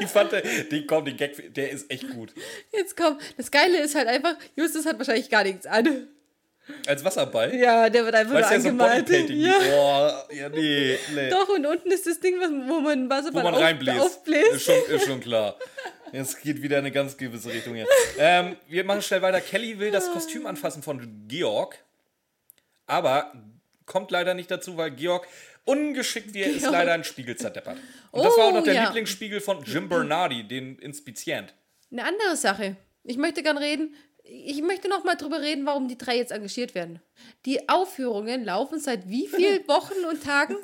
Ich 0.00 0.06
fand, 0.06 0.32
den, 0.32 0.86
komm, 0.86 1.04
den 1.04 1.16
Gag, 1.16 1.54
der 1.54 1.70
ist 1.70 1.90
echt 1.90 2.08
gut. 2.10 2.32
Jetzt 2.72 2.96
komm, 2.96 3.18
das 3.36 3.50
Geile 3.50 3.78
ist 3.78 3.94
halt 3.94 4.08
einfach, 4.08 4.34
Justus 4.56 4.86
hat 4.86 4.98
wahrscheinlich 4.98 5.30
gar 5.30 5.44
nichts 5.44 5.66
an. 5.66 6.08
Als 6.86 7.04
Wasserball? 7.04 7.54
Ja, 7.56 7.90
der 7.90 8.04
wird 8.04 8.14
einfach 8.14 8.34
Weißt 8.34 8.50
nur 8.50 8.56
ja, 8.56 8.60
so 8.62 8.68
angemalt. 8.68 9.30
Ja. 9.30 9.58
Boah, 9.58 10.28
ja, 10.32 10.48
nee, 10.48 10.98
nee. 11.14 11.30
Doch, 11.30 11.48
und 11.48 11.66
unten 11.66 11.90
ist 11.90 12.06
das 12.06 12.20
Ding, 12.20 12.36
wo 12.40 12.80
man 12.80 13.06
Wo 13.06 13.10
Wasserball 13.10 13.42
man 13.44 13.54
auf, 13.54 13.60
reinbläst. 13.60 14.00
aufbläst. 14.00 14.52
Ist 14.52 14.64
schon, 14.64 14.94
ist 14.96 15.06
schon 15.06 15.20
klar. 15.20 15.56
Es 16.12 16.38
geht 16.40 16.62
wieder 16.62 16.78
in 16.78 16.84
eine 16.84 16.92
ganz 16.92 17.16
gewisse 17.16 17.50
Richtung 17.50 17.74
hier. 17.74 17.86
Ähm, 18.18 18.56
wir 18.68 18.84
machen 18.84 19.02
schnell 19.02 19.22
weiter. 19.22 19.40
Kelly 19.40 19.78
will 19.78 19.90
das 19.90 20.10
Kostüm 20.12 20.46
anfassen 20.46 20.82
von 20.82 21.26
Georg. 21.28 21.76
Aber 22.86 23.32
kommt 23.86 24.10
leider 24.10 24.34
nicht 24.34 24.50
dazu, 24.50 24.76
weil 24.76 24.90
Georg, 24.92 25.26
ungeschickt 25.64 26.34
wie 26.34 26.42
er 26.42 26.50
ist, 26.50 26.68
leider 26.68 26.92
einen 26.92 27.04
Spiegel 27.04 27.36
zerdeppert. 27.36 27.76
Und 28.10 28.24
das 28.24 28.36
war 28.36 28.46
auch 28.46 28.52
Oh, 28.52 28.56
noch 28.56 28.64
der 28.64 28.74
ja. 28.74 28.84
Lieblingsspiegel 28.86 29.40
von 29.40 29.62
Jim 29.64 29.88
Bernardi, 29.88 30.44
den 30.46 30.78
Inspizient. 30.78 31.54
Eine 31.92 32.04
andere 32.04 32.36
Sache. 32.36 32.76
Ich 33.04 33.16
möchte 33.16 33.42
gern 33.42 33.58
reden. 33.58 33.94
Ich 34.32 34.62
möchte 34.62 34.88
noch 34.88 35.02
mal 35.02 35.16
drüber 35.16 35.40
reden, 35.40 35.66
warum 35.66 35.88
die 35.88 35.98
drei 35.98 36.16
jetzt 36.16 36.30
engagiert 36.30 36.76
werden. 36.76 37.00
Die 37.46 37.68
Aufführungen 37.68 38.44
laufen 38.44 38.78
seit 38.78 39.08
wie 39.08 39.26
vielen 39.26 39.66
Wochen 39.68 40.04
und 40.08 40.22
Tagen? 40.22 40.56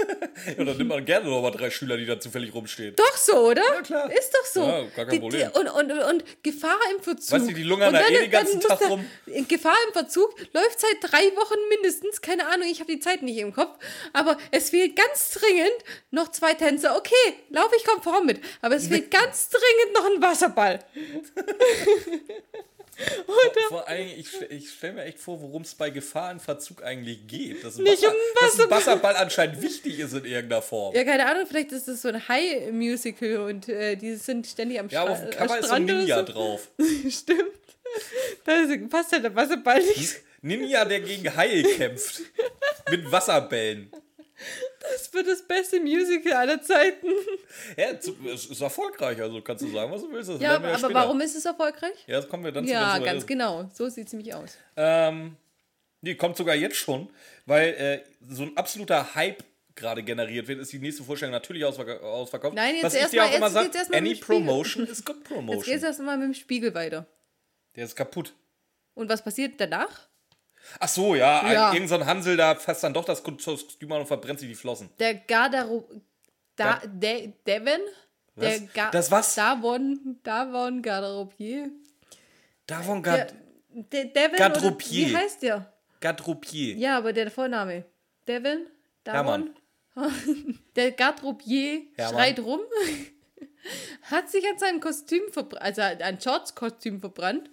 Ja, 0.47 0.63
dann 0.65 0.77
nimmt 0.77 0.89
man 0.89 1.05
gerne 1.05 1.29
noch 1.29 1.43
mal 1.43 1.51
drei 1.51 1.69
Schüler, 1.71 1.97
die 1.97 2.07
da 2.07 2.21
zufällig 2.21 2.55
rumstehen. 2.55 2.95
Doch 2.95 3.17
so, 3.17 3.49
oder? 3.49 3.63
Ja, 3.75 3.83
klar. 3.83 4.13
Ist 4.13 4.33
doch 4.33 4.45
so. 4.45 4.61
Ja, 4.63 4.83
gar 4.85 5.07
kein 5.07 5.11
die, 5.11 5.19
Problem. 5.19 5.51
Die, 5.53 5.59
und, 5.59 5.69
und, 5.69 5.93
und 5.93 6.25
Gefahr 6.45 6.79
im 6.97 7.03
Verzug. 7.03 7.33
Weißt 7.33 7.51
du, 7.51 7.55
die 7.55 7.65
lungern 7.65 7.93
da 7.93 8.07
eh 8.07 8.21
den 8.21 8.31
ganzen 8.31 8.61
Tag 8.61 8.79
da- 8.79 8.87
rum. 8.87 9.05
Gefahr 9.49 9.77
im 9.89 9.93
Verzug 9.93 10.33
läuft 10.53 10.79
seit 10.81 10.97
drei 11.13 11.25
Wochen 11.37 11.59
mindestens. 11.69 12.21
Keine 12.21 12.47
Ahnung, 12.47 12.69
ich 12.71 12.79
habe 12.79 12.93
die 12.93 13.01
Zeit 13.01 13.23
nicht 13.23 13.39
im 13.39 13.53
Kopf. 13.53 13.77
Aber 14.13 14.39
es 14.53 14.71
fehlt 14.71 14.95
ganz 14.95 15.31
dringend 15.33 15.75
noch 16.13 16.31
zwei 16.31 16.55
Tänzer. 16.55 16.97
Okay, 16.97 17.15
laufe 17.51 17.75
ich 17.77 17.85
konform 17.85 18.27
mit. 18.27 18.41
Aber 18.63 18.77
es 18.77 18.87
fehlt 18.87 19.11
ganz 19.11 19.49
dringend 19.49 19.95
noch 19.95 20.05
ein 20.07 20.23
Wasserball. 20.23 20.79
Vor 23.69 23.87
allem, 23.89 24.09
ich, 24.17 24.29
ich 24.51 24.71
stelle 24.71 24.95
mir 24.95 25.05
echt 25.05 25.19
vor, 25.19 25.41
worum 25.41 25.63
es 25.63 25.75
bei 25.75 25.91
Gefahr 25.91 26.31
im 26.31 26.41
Verzug 26.41 26.83
eigentlich 26.83 27.27
geht. 27.27 27.63
Dass 27.63 27.77
ein, 27.77 27.85
Nicht 27.85 28.03
Wasser, 28.03 28.11
um 28.11 28.17
dass 28.41 28.61
ein 28.61 28.71
Wasserball. 28.71 29.17
Anscheinend 29.17 29.61
wichtig 29.61 29.99
ist 29.99 30.15
in 30.15 30.25
irgendeiner 30.25 30.63
Form. 30.63 30.95
Ja, 30.95 31.05
keine 31.05 31.27
Ahnung, 31.27 31.47
vielleicht 31.47 31.73
ist 31.73 31.89
das 31.89 32.03
so 32.03 32.09
ein 32.09 32.27
High-Musical 32.29 33.37
und 33.39 33.69
äh, 33.69 33.97
die 33.97 34.15
sind 34.15 34.47
ständig 34.47 34.81
am 34.81 34.89
Ja, 34.89 35.03
aber 35.03 35.13
auf 35.13 35.21
dem 35.21 35.31
Cover 35.31 35.59
ist 35.59 35.69
so 35.69 35.75
ein 35.75 35.85
Strand 35.85 35.87
Ninja 35.87 36.19
so. 36.27 36.33
drauf. 36.33 36.69
Stimmt. 37.11 37.41
Da 38.45 38.53
passt 38.89 39.13
halt 39.13 39.25
der 39.25 39.35
Wasserball 39.35 39.83
nicht. 39.83 40.17
Ninja, 40.43 40.85
der 40.85 41.01
gegen 41.01 41.35
Haie 41.37 41.63
kämpft. 41.63 42.23
Mit 42.91 43.11
Wasserbällen. 43.11 43.91
Das 44.93 45.13
wird 45.13 45.27
das 45.29 45.43
beste 45.43 45.81
Musical 45.81 46.33
aller 46.35 46.61
Zeiten. 46.63 47.09
Ja, 47.77 47.91
es 48.33 48.47
ist 48.47 48.61
erfolgreich, 48.61 49.21
also 49.21 49.41
kannst 49.43 49.65
du 49.65 49.71
sagen, 49.73 49.91
was 49.91 50.03
du 50.03 50.13
willst. 50.13 50.29
Das 50.31 50.41
Ja, 50.41 50.57
aber 50.57 50.77
später. 50.79 50.95
warum 50.95 51.21
ist 51.21 51.35
es 51.35 51.45
erfolgreich? 51.45 51.97
Ja, 52.07 52.17
das 52.21 52.29
kommen 52.29 52.45
wir 52.45 52.53
dann 52.53 52.65
Ja, 52.67 52.97
zu. 52.99 53.05
ganz 53.05 53.27
genau. 53.27 53.69
So 53.75 53.89
sieht 53.89 54.07
es 54.07 54.13
nämlich 54.13 54.35
aus. 54.35 54.57
Ähm, 54.77 55.37
nee, 56.03 56.15
kommt 56.15 56.37
sogar 56.37 56.55
jetzt 56.55 56.77
schon, 56.77 57.09
weil 57.47 57.69
äh, 57.75 58.01
so 58.29 58.45
ein 58.45 58.57
absoluter 58.57 59.15
Hype 59.15 59.43
gerade 59.75 60.03
generiert 60.03 60.49
wird, 60.49 60.61
ist 60.61 60.73
die 60.73 60.79
nächste 60.79 61.05
Vorstellung 61.05 61.33
natürlich 61.33 61.65
ausverk 61.65 62.03
ausverkauft. 62.03 62.55
Nein, 62.55 62.77
jetzt 62.77 62.85
Was 62.85 62.95
ich 62.95 63.01
erst 63.01 63.15
erst 63.75 63.95
any 63.95 64.15
promotion 64.15 64.87
is 64.87 65.05
good 65.05 65.17
Jetzt 65.17 65.29
geht 65.29 65.31
es 65.31 65.35
promotion. 65.37 65.83
erstmal 65.85 66.17
mit 66.19 66.27
dem 66.29 66.35
Spiegel 66.35 66.75
weiter. 66.75 67.07
Der 67.75 67.85
ist 67.85 67.95
kaputt. 67.95 68.33
Und 68.95 69.11
was 69.11 69.23
passiert 69.23 69.61
danach? 69.61 70.06
Ach 70.81 70.89
so, 70.89 71.15
ja, 71.15 71.53
Ja. 71.53 71.73
Irgend 71.73 71.89
so 71.89 71.95
ein 71.97 72.07
Hansel 72.07 72.37
da 72.37 72.55
fasst 72.55 72.83
dann 72.85 72.95
doch 72.95 73.05
das 73.05 73.23
Kostüm 73.23 73.93
an 73.93 74.01
und 74.01 74.07
verbrennt 74.07 74.41
sich 74.41 74.49
die 74.49 74.55
Flossen. 74.55 74.91
Der 74.99 75.15
Gardero... 75.15 75.89
Da, 76.57 76.81
De, 76.87 77.33
Devon? 77.47 77.81
Der 78.35 78.61
Was? 78.63 78.73
Ga 78.73 78.91
Das 78.91 79.11
was? 79.11 79.35
Davon, 79.35 80.19
Davon 80.23 80.81
Garderobier. 80.81 81.71
Davon 82.67 83.03
Der, 83.03 83.17
Gard 83.19 83.35
der 83.93 84.05
Devon 84.07 84.37
Garderobier. 84.37 85.07
Oder, 85.07 85.11
wie 85.13 85.17
heißt 85.17 85.43
der? 85.43 85.73
Gardropier. 86.01 86.77
Ja, 86.77 86.97
aber 86.99 87.13
der 87.13 87.31
Vorname. 87.31 87.85
Devon? 88.27 88.67
Davon? 89.05 89.51
Der 90.77 90.93
Garderobier 90.93 91.83
Hermann. 91.97 92.15
schreit 92.15 92.39
rum, 92.41 92.61
hat 94.03 94.31
sich 94.31 94.47
an 94.47 94.59
seinem 94.59 94.81
Kostüm 94.81 95.23
verbrannt, 95.33 95.63
also 95.63 95.81
an 95.83 96.19
Georges 96.19 96.55
Kostüm 96.55 97.01
verbrannt. 97.01 97.49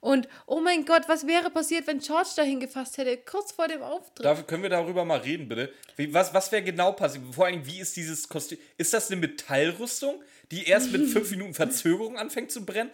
Und 0.00 0.28
oh 0.46 0.60
mein 0.60 0.84
Gott, 0.84 1.02
was 1.08 1.26
wäre 1.26 1.50
passiert, 1.50 1.86
wenn 1.86 1.98
George 1.98 2.30
dahin 2.36 2.60
gefasst 2.60 2.98
hätte, 2.98 3.16
kurz 3.16 3.52
vor 3.52 3.68
dem 3.68 3.82
Auftritt? 3.82 4.24
Dafür 4.24 4.44
können 4.44 4.62
wir 4.62 4.70
darüber 4.70 5.04
mal 5.04 5.18
reden, 5.18 5.48
bitte. 5.48 5.72
Was 6.12 6.32
was 6.32 6.52
wäre 6.52 6.62
genau 6.62 6.92
passiert? 6.92 7.24
Vor 7.34 7.46
allem, 7.46 7.66
wie 7.66 7.80
ist 7.80 7.96
dieses 7.96 8.28
Kostüm? 8.28 8.58
Ist 8.76 8.94
das 8.94 9.10
eine 9.10 9.20
Metallrüstung, 9.20 10.22
die 10.50 10.64
erst 10.66 10.92
mit 10.92 11.06
fünf 11.10 11.30
Minuten 11.30 11.52
Verzögerung 11.54 12.16
anfängt 12.16 12.50
zu 12.50 12.64
brennen? 12.64 12.90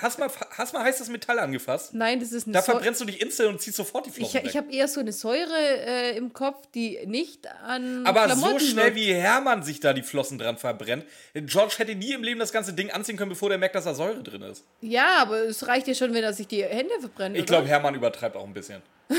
Hast 0.00 0.18
mal, 0.18 0.30
hast 0.52 0.72
mal 0.72 0.82
heißes 0.84 1.08
Metall 1.10 1.38
angefasst? 1.38 1.92
Nein, 1.94 2.18
das 2.20 2.32
ist 2.32 2.46
eine 2.46 2.54
Da 2.54 2.62
verbrennst 2.62 3.00
du 3.00 3.04
dich 3.04 3.20
instant 3.20 3.50
und 3.50 3.60
ziehst 3.60 3.76
sofort 3.76 4.06
die 4.06 4.10
Ich, 4.10 4.16
Flossen 4.16 4.38
ich 4.38 4.44
weg. 4.46 4.54
habe 4.56 4.72
eher 4.72 4.88
so 4.88 5.00
eine 5.00 5.12
Säure 5.12 5.52
äh, 5.54 6.16
im 6.16 6.32
Kopf, 6.32 6.66
die 6.74 6.98
nicht 7.06 7.46
an 7.64 8.06
Aber 8.06 8.24
Klamotten 8.24 8.58
so 8.58 8.64
schnell 8.66 8.84
wirkt. 8.86 8.96
wie 8.96 9.12
Hermann 9.12 9.62
sich 9.62 9.80
da 9.80 9.92
die 9.92 10.02
Flossen 10.02 10.38
dran 10.38 10.56
verbrennt. 10.56 11.04
George 11.34 11.74
hätte 11.78 11.94
nie 11.94 12.12
im 12.12 12.22
Leben 12.22 12.40
das 12.40 12.52
ganze 12.52 12.72
Ding 12.72 12.90
anziehen 12.90 13.16
können, 13.18 13.30
bevor 13.30 13.50
der 13.50 13.58
merkt, 13.58 13.74
dass 13.74 13.84
da 13.84 13.94
Säure 13.94 14.22
drin 14.22 14.42
ist. 14.42 14.64
Ja, 14.80 15.16
aber 15.18 15.40
es 15.44 15.66
reicht 15.66 15.88
ja 15.88 15.94
schon, 15.94 16.14
wenn 16.14 16.24
er 16.24 16.32
sich 16.32 16.46
die 16.48 16.64
Hände 16.64 16.94
verbrennt. 17.00 17.36
Ich 17.36 17.44
glaube, 17.46 17.68
Hermann 17.68 17.94
übertreibt 17.94 18.34
auch 18.36 18.44
ein 18.46 18.54
bisschen. 18.54 18.80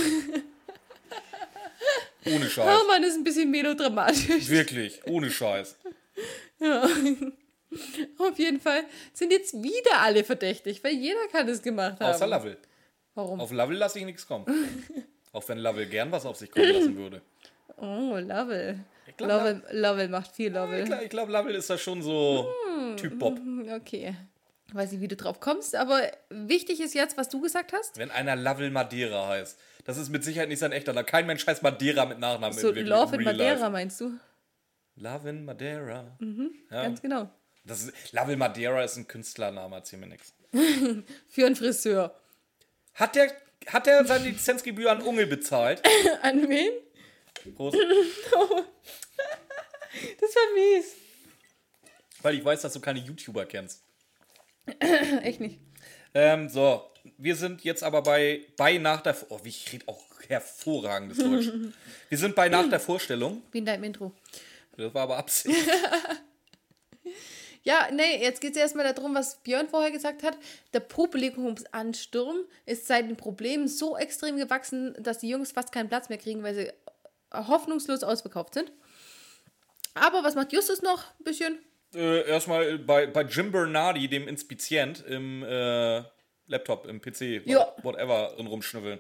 ohne 2.26 2.50
Scheiß. 2.50 2.66
Hermann 2.66 3.04
ist 3.04 3.16
ein 3.16 3.24
bisschen 3.24 3.50
melodramatisch. 3.52 4.50
Wirklich, 4.50 5.02
ohne 5.06 5.30
Scheiß. 5.32 5.76
Auf 8.18 8.38
jeden 8.40 8.60
Fall 8.60 8.84
sind 9.14 9.32
jetzt 9.32 9.54
wieder 9.62 10.02
alle 10.02 10.24
verdächtig, 10.24 10.84
weil 10.84 10.94
jeder 10.94 11.28
kann 11.32 11.48
es 11.48 11.62
gemacht 11.62 12.00
haben. 12.00 12.14
Außer 12.14 12.28
Lovell. 12.28 12.58
Warum? 13.16 13.40
Auf 13.40 13.52
Lovell 13.52 13.78
lasse 13.78 14.00
ich 14.00 14.06
nichts 14.06 14.26
kommen. 14.28 14.46
auch 15.34 15.48
wenn 15.48 15.60
Lovell 15.60 15.86
gern 15.88 16.12
was 16.12 16.26
auf 16.26 16.38
sich 16.38 16.50
kommen 16.52 16.70
lassen 16.72 16.96
würde. 16.98 17.22
Oh, 17.78 18.18
Lovell. 18.18 18.80
glaub, 19.18 19.30
Lovell, 19.30 19.62
Lovell 19.72 20.08
macht 20.10 20.32
viel 20.36 20.48
Ich 20.48 20.54
Lovell. 20.54 20.84
glaube, 20.86 21.04
ich 21.04 21.10
glaub, 21.10 21.30
Lovell 21.30 21.56
ist 21.56 21.70
da 21.70 21.78
schon 21.78 22.02
so 22.02 22.52
Hm. 22.68 22.98
Typ 22.98 23.20
Bob. 23.20 23.40
Okay. 23.76 24.16
Weiß 24.72 24.92
nicht, 24.92 25.02
wie 25.02 25.08
du 25.08 25.16
drauf 25.16 25.40
kommst, 25.40 25.76
aber 25.76 26.02
wichtig 26.30 26.80
ist 26.80 26.94
jetzt, 26.94 27.18
was 27.18 27.28
du 27.30 27.42
gesagt 27.42 27.74
hast. 27.74 27.98
Wenn 27.98 28.12
einer 28.12 28.36
Lovell 28.36 28.70
Madeira 28.70 29.28
heißt, 29.28 29.60
das 29.84 29.98
ist 29.98 30.10
mit 30.10 30.24
Sicherheit 30.24 30.50
nicht 30.50 30.60
sein 30.60 30.72
echter 30.72 30.94
Name. 30.94 31.06
Kein 31.06 31.26
Mensch 31.26 31.46
heißt 31.48 31.64
Madeira 31.64 32.06
mit 32.06 32.20
Nachnamen. 32.20 32.58
So, 32.58 32.72
Love 32.72 33.16
in 33.16 33.24
Madeira 33.24 33.54
life. 33.54 33.70
meinst 33.70 34.00
du? 34.02 34.12
Love 34.96 35.30
in 35.30 35.46
Madeira. 35.46 36.16
Ja. 36.70 36.84
Ganz 36.84 37.02
genau. 37.02 37.30
Das 37.64 37.84
ist, 37.84 37.94
Lovell 38.14 38.38
Madeira 38.38 38.84
ist 38.84 38.98
ein 38.98 39.08
Künstlername, 39.08 39.76
erzähl 39.76 40.00
mir 40.00 40.08
nichts. 40.08 40.34
Für 41.28 41.46
einen 41.46 41.56
Friseur. 41.56 42.16
Hat 42.96 43.16
der, 43.16 43.32
hat 43.68 43.86
der 43.86 44.06
seine 44.06 44.30
Lizenzgebühr 44.30 44.92
an 44.92 45.02
Ungel 45.02 45.28
bezahlt? 45.28 45.82
An 46.22 46.50
wen? 46.50 46.72
Prost. 47.56 47.78
Das 50.22 50.36
war 50.36 50.54
mies. 50.54 50.94
Weil 52.22 52.36
ich 52.36 52.46
weiß, 52.46 52.62
dass 52.62 52.74
du 52.74 52.80
keine 52.80 53.00
YouTuber 53.00 53.46
kennst. 53.46 53.82
Echt 55.24 55.40
nicht. 55.40 55.60
Ähm, 56.14 56.48
so, 56.48 56.92
wir 57.18 57.36
sind 57.36 57.64
jetzt 57.64 57.84
aber 57.84 58.04
bei, 58.04 58.46
bei 58.56 58.78
nach 58.78 59.02
der. 59.02 59.18
Oh, 59.30 59.40
wie 59.44 59.50
ich 59.50 59.74
rede 59.74 59.88
auch 59.88 60.04
hervorragendes 60.28 61.18
Deutsch. 61.18 61.50
wir 62.08 62.18
sind 62.18 62.36
bei 62.36 62.50
nach 62.50 62.70
der 62.70 62.80
Vorstellung. 62.80 63.42
Wie 63.52 63.58
in 63.58 63.66
deinem 63.66 63.84
Intro. 63.86 64.14
Das 64.78 64.94
war 64.94 65.04
aber 65.04 65.18
Absicht. 65.18 65.58
Ja, 67.70 67.88
nee, 67.94 68.18
jetzt 68.20 68.42
geht 68.42 68.54
es 68.54 68.58
erstmal 68.58 68.92
darum, 68.92 69.14
was 69.14 69.36
Björn 69.44 69.68
vorher 69.68 69.92
gesagt 69.92 70.24
hat. 70.24 70.36
Der 70.74 70.80
Publikumsansturm 70.80 72.38
ist 72.66 72.88
seit 72.88 73.08
den 73.08 73.16
Problemen 73.16 73.68
so 73.68 73.96
extrem 73.96 74.38
gewachsen, 74.38 74.96
dass 75.00 75.20
die 75.20 75.30
Jungs 75.30 75.52
fast 75.52 75.72
keinen 75.72 75.88
Platz 75.88 76.10
mehr 76.10 76.18
kriegen, 76.18 76.42
weil 76.42 76.56
sie 76.56 76.72
hoffnungslos 77.32 78.02
ausverkauft 78.04 78.56
sind. 78.56 78.72
Aber 79.94 80.24
was 80.24 80.34
macht 80.34 80.52
Justus 80.52 80.82
noch 80.82 81.04
ein 81.20 81.24
bisschen? 81.26 81.60
äh, 81.94 82.28
erstmal 82.28 82.80
bei, 82.80 83.06
bei 83.06 83.22
Jim 83.22 83.52
Bernardi, 83.52 84.08
dem 84.08 84.28
Inspizient, 84.28 85.06
im 85.08 85.44
äh, 85.44 86.02
Laptop, 86.48 86.88
im 86.88 87.00
PC, 87.00 87.46
Ja. 87.46 87.72
whatever, 87.84 88.34
rumschnüffeln. 88.40 89.00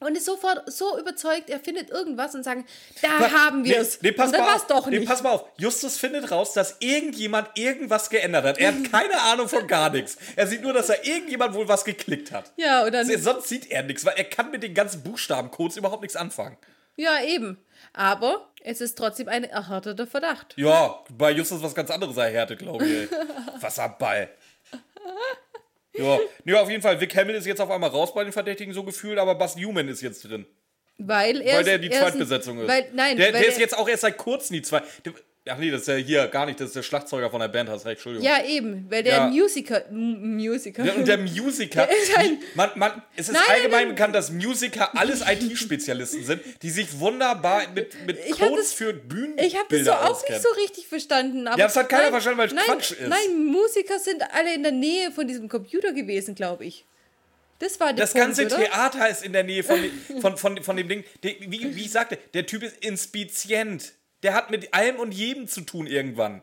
Und 0.00 0.16
ist 0.16 0.24
sofort 0.24 0.70
so 0.72 0.98
überzeugt, 0.98 1.48
er 1.50 1.60
findet 1.60 1.90
irgendwas 1.90 2.34
und 2.34 2.42
sagen, 2.42 2.66
da 3.02 3.30
haben 3.30 3.64
wir 3.64 3.78
es. 3.78 4.00
Nee, 4.02 4.08
nee, 4.10 4.12
pass 4.16 4.26
und 4.26 4.32
dann 4.36 4.44
mal 4.46 4.54
auf. 4.56 4.66
doch 4.66 4.86
Nee, 4.86 4.98
nicht. 5.00 5.08
pass 5.08 5.22
mal 5.22 5.30
auf. 5.30 5.44
Justus 5.58 5.96
findet 5.98 6.30
raus, 6.30 6.52
dass 6.54 6.76
irgendjemand 6.80 7.50
irgendwas 7.56 8.10
geändert 8.10 8.44
hat. 8.44 8.58
Er 8.58 8.68
hat 8.74 8.90
keine 8.90 9.20
Ahnung 9.20 9.48
von 9.48 9.66
gar 9.66 9.90
nichts. 9.90 10.16
Er 10.36 10.46
sieht 10.46 10.62
nur, 10.62 10.72
dass 10.72 10.88
da 10.88 10.94
irgendjemand 11.02 11.54
wohl 11.54 11.68
was 11.68 11.84
geklickt 11.84 12.32
hat. 12.32 12.50
ja, 12.56 12.84
und 12.84 12.92
dann, 12.92 13.06
Sonst 13.18 13.48
sieht 13.48 13.70
er 13.70 13.82
nichts, 13.82 14.04
weil 14.04 14.14
er 14.16 14.24
kann 14.24 14.50
mit 14.50 14.62
den 14.62 14.74
ganzen 14.74 15.02
Buchstabencodes 15.02 15.76
überhaupt 15.76 16.02
nichts 16.02 16.16
anfangen. 16.16 16.56
ja, 16.96 17.22
eben. 17.22 17.58
Aber 17.92 18.48
es 18.62 18.80
ist 18.80 18.96
trotzdem 18.96 19.28
ein 19.28 19.42
erhärteter 19.44 20.06
Verdacht. 20.06 20.54
Ja, 20.56 21.02
bei 21.10 21.30
Justus 21.32 21.62
was 21.62 21.74
ganz 21.74 21.90
anderes 21.90 22.16
erhärtet, 22.16 22.58
glaube 22.60 22.86
ich. 22.86 23.10
Wasserball. 23.62 24.28
Ja, 25.96 26.18
nee, 26.44 26.54
auf 26.54 26.70
jeden 26.70 26.82
Fall. 26.82 27.00
Vic 27.00 27.14
Hamill 27.16 27.34
ist 27.34 27.46
jetzt 27.46 27.60
auf 27.60 27.70
einmal 27.70 27.90
raus 27.90 28.14
bei 28.14 28.22
den 28.22 28.32
Verdächtigen 28.32 28.72
so 28.72 28.84
gefühlt, 28.84 29.18
aber 29.18 29.34
Buzz 29.34 29.56
Newman 29.56 29.88
ist 29.88 30.02
jetzt 30.02 30.24
drin. 30.24 30.46
Weil 30.98 31.40
er 31.40 31.56
Weil 31.56 31.64
der 31.64 31.78
die 31.78 31.90
Zweitbesetzung 31.90 32.60
ist. 32.60 32.68
Weil, 32.68 32.86
nein, 32.92 33.16
der, 33.16 33.32
weil 33.32 33.40
der 33.40 33.48
ist 33.48 33.58
jetzt 33.58 33.76
auch 33.76 33.88
erst 33.88 34.02
seit 34.02 34.18
kurzem 34.18 34.54
die 34.54 34.62
zwei. 34.62 34.82
Ach 35.48 35.56
nee, 35.56 35.70
das 35.70 35.80
ist 35.82 35.88
ja 35.88 35.94
hier 35.94 36.26
gar 36.28 36.44
nicht, 36.44 36.60
das 36.60 36.68
ist 36.68 36.76
der 36.76 36.82
Schlagzeuger 36.82 37.30
von 37.30 37.40
der 37.40 37.48
Band, 37.48 37.70
hast 37.70 37.86
recht, 37.86 37.96
Entschuldigung. 37.96 38.26
Ja, 38.28 38.44
eben, 38.44 38.86
weil 38.90 39.02
der 39.02 39.14
Ja. 39.14 39.26
Musiker. 39.28 39.86
M 39.88 40.36
Musiker. 40.36 40.82
Der- 40.82 40.96
Und 40.96 41.08
der 41.08 41.16
Musiker, 41.16 41.86
Der 41.90 41.96
ist 41.96 42.14
ein- 42.16 42.38
man, 42.54 42.70
man, 42.76 43.02
es 43.16 43.28
ist 43.30 43.34
Nein, 43.34 43.42
allgemein 43.48 43.86
nein. 43.86 43.94
bekannt, 43.94 44.14
dass 44.14 44.30
Musiker 44.30 44.94
alles 44.96 45.22
IT-Spezialisten 45.26 46.24
sind, 46.24 46.42
die 46.62 46.68
sich 46.70 46.98
wunderbar 47.00 47.62
mit, 47.74 47.94
mit 48.06 48.18
Codes 48.32 48.66
das- 48.66 48.72
für 48.74 48.92
Bühnenbilder 48.92 49.42
Ich 49.46 49.56
habe 49.56 49.66
das 49.78 49.86
so 49.86 49.92
auch 49.92 50.10
auskennen. 50.10 50.40
nicht 50.42 50.48
so 50.48 50.60
richtig 50.60 50.86
verstanden. 50.86 51.48
Aber 51.48 51.58
Ja, 51.58 51.66
das 51.66 51.76
hat 51.76 51.88
keiner 51.88 52.02
nein, 52.02 52.10
verstanden, 52.12 52.38
weil 52.38 52.48
es 52.48 52.54
Quatsch 52.54 52.90
ist. 52.92 53.08
Nein, 53.08 53.46
Musiker 53.46 53.98
sind 53.98 54.22
alle 54.34 54.54
in 54.54 54.62
der 54.62 54.72
Nähe 54.72 55.10
von 55.10 55.26
diesem 55.26 55.48
Computer 55.48 55.94
gewesen, 55.94 56.34
glaube 56.34 56.66
ich. 56.66 56.84
Das 57.60 57.80
war 57.80 57.88
der 57.94 58.04
Das 58.04 58.12
Punkt, 58.12 58.26
ganze 58.26 58.44
oder? 58.46 58.56
Theater 58.56 59.08
ist 59.08 59.24
in 59.24 59.32
der 59.32 59.44
Nähe 59.44 59.64
von, 59.64 59.78
von, 60.20 60.36
von, 60.36 60.62
von 60.62 60.76
dem 60.76 60.88
Ding. 60.88 61.04
Der, 61.22 61.32
wie, 61.40 61.74
wie 61.74 61.80
ich 61.80 61.90
sagte, 61.90 62.18
der 62.34 62.44
Typ 62.44 62.62
ist 62.62 62.76
inspizient. 62.84 63.92
Der 64.22 64.34
hat 64.34 64.50
mit 64.50 64.74
allem 64.74 64.96
und 64.98 65.12
jedem 65.12 65.48
zu 65.48 65.62
tun 65.62 65.86
irgendwann. 65.86 66.42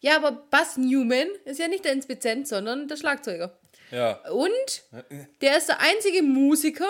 Ja, 0.00 0.16
aber 0.16 0.32
Buzz 0.32 0.76
Newman 0.76 1.28
ist 1.44 1.58
ja 1.58 1.68
nicht 1.68 1.84
der 1.84 1.92
Inspizient, 1.92 2.48
sondern 2.48 2.88
der 2.88 2.96
Schlagzeuger. 2.96 3.56
Ja. 3.90 4.20
Und 4.30 4.82
der 5.40 5.58
ist 5.58 5.68
der 5.68 5.80
einzige 5.80 6.22
Musiker, 6.22 6.88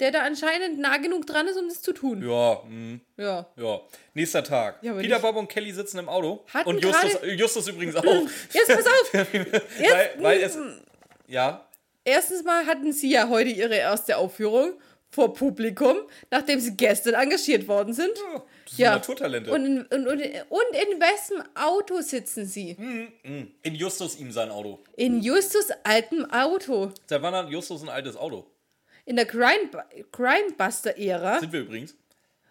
der 0.00 0.10
da 0.10 0.22
anscheinend 0.22 0.78
nah 0.78 0.96
genug 0.98 1.26
dran 1.26 1.46
ist, 1.46 1.56
um 1.56 1.68
das 1.68 1.80
zu 1.80 1.92
tun. 1.92 2.22
Ja, 2.28 2.62
mh, 2.68 3.00
Ja. 3.16 3.46
ja. 3.56 3.80
Nächster 4.12 4.42
Tag. 4.44 4.78
Ja, 4.82 4.92
Peter, 4.94 5.18
Bob 5.20 5.36
und 5.36 5.48
Kelly 5.48 5.72
sitzen 5.72 5.98
im 5.98 6.08
Auto. 6.08 6.44
Hatten 6.52 6.68
und 6.68 6.82
Justus, 6.82 7.18
Justus 7.24 7.68
übrigens 7.68 7.96
auch. 7.96 8.04
Jetzt 8.52 8.68
pass 8.68 8.86
auf. 8.86 9.12
weil, 9.12 10.10
weil 10.18 10.42
es. 10.42 10.58
Ja. 11.26 11.66
Erstens 12.04 12.44
mal 12.44 12.66
hatten 12.66 12.92
sie 12.92 13.10
ja 13.10 13.28
heute 13.28 13.50
ihre 13.50 13.76
erste 13.76 14.16
Aufführung 14.18 14.74
vor 15.14 15.32
Publikum, 15.32 15.96
nachdem 16.30 16.58
sie 16.58 16.76
gestern 16.76 17.14
engagiert 17.14 17.68
worden 17.68 17.94
sind. 17.94 18.12
Das 18.64 18.76
sind 18.76 18.84
Naturtalente. 18.86 19.52
Und 19.52 19.64
in, 19.64 19.78
und, 19.82 20.06
und, 20.06 20.08
und 20.08 20.18
in 20.18 21.00
wessen 21.00 21.42
Auto 21.54 22.00
sitzen 22.00 22.46
sie? 22.46 22.76
In 23.62 23.74
Justus 23.74 24.18
ihm 24.18 24.32
sein 24.32 24.50
Auto. 24.50 24.80
In 24.96 25.22
Justus 25.22 25.68
altem 25.84 26.28
Auto. 26.30 26.90
Seit 27.06 27.22
wann 27.22 27.34
hat 27.34 27.50
Justus 27.50 27.82
ein 27.82 27.88
altes 27.88 28.16
Auto? 28.16 28.46
In 29.06 29.16
der 29.16 29.26
Crime, 29.26 29.70
Crimebuster-Ära. 30.10 31.40
Sind 31.40 31.52
wir 31.52 31.60
übrigens. 31.60 31.94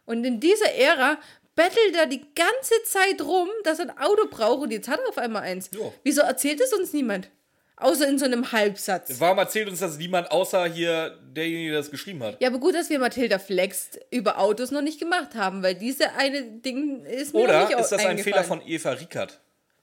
Und 0.05 0.24
in 0.24 0.39
dieser 0.39 0.72
Ära 0.74 1.18
bettelt 1.55 1.95
er 1.95 2.07
die 2.07 2.22
ganze 2.34 2.76
Zeit 2.86 3.22
rum, 3.22 3.49
dass 3.64 3.80
er 3.80 3.89
ein 3.89 3.97
Auto 3.97 4.28
braucht 4.30 4.64
und 4.64 4.72
jetzt 4.72 4.88
hat 4.88 4.99
er 4.99 5.09
auf 5.09 5.18
einmal 5.18 5.43
eins. 5.43 5.70
Ja. 5.74 5.91
Wieso 6.03 6.22
erzählt 6.22 6.61
es 6.61 6.74
uns 6.74 6.93
niemand? 6.93 7.30
Außer 7.78 8.08
in 8.08 8.20
so 8.20 8.26
einem 8.26 8.52
Halbsatz. 8.52 9.20
Warum 9.20 9.40
erzählt 9.40 9.68
uns 9.68 9.80
das 9.80 9.98
niemand 9.98 10.32
außer 10.32 10.66
hier 10.66 11.18
derjenige, 11.36 11.72
der 11.72 11.80
das 11.80 11.90
geschrieben 11.92 12.22
hat? 12.24 12.40
Ja, 12.40 12.50
aber 12.50 12.60
gut, 12.60 12.76
dass 12.76 12.90
wir 12.90 13.00
Matilda 13.00 13.40
Flex 13.40 13.92
über 14.12 14.38
Autos 14.40 14.72
noch 14.72 14.82
nicht 14.82 15.00
gemacht 15.00 15.36
haben, 15.36 15.64
weil 15.64 15.76
diese 15.76 16.14
eine 16.14 16.44
Ding 16.44 17.04
ist 17.06 17.34
mir 17.34 17.42
Oder 17.42 17.68
nicht 17.68 17.78
ist 17.80 17.90
das 17.92 18.06
ein. 18.06 18.20
Fehler 18.20 18.44
von 18.44 18.62
Eva 18.66 18.92
Rickert? 18.92 19.40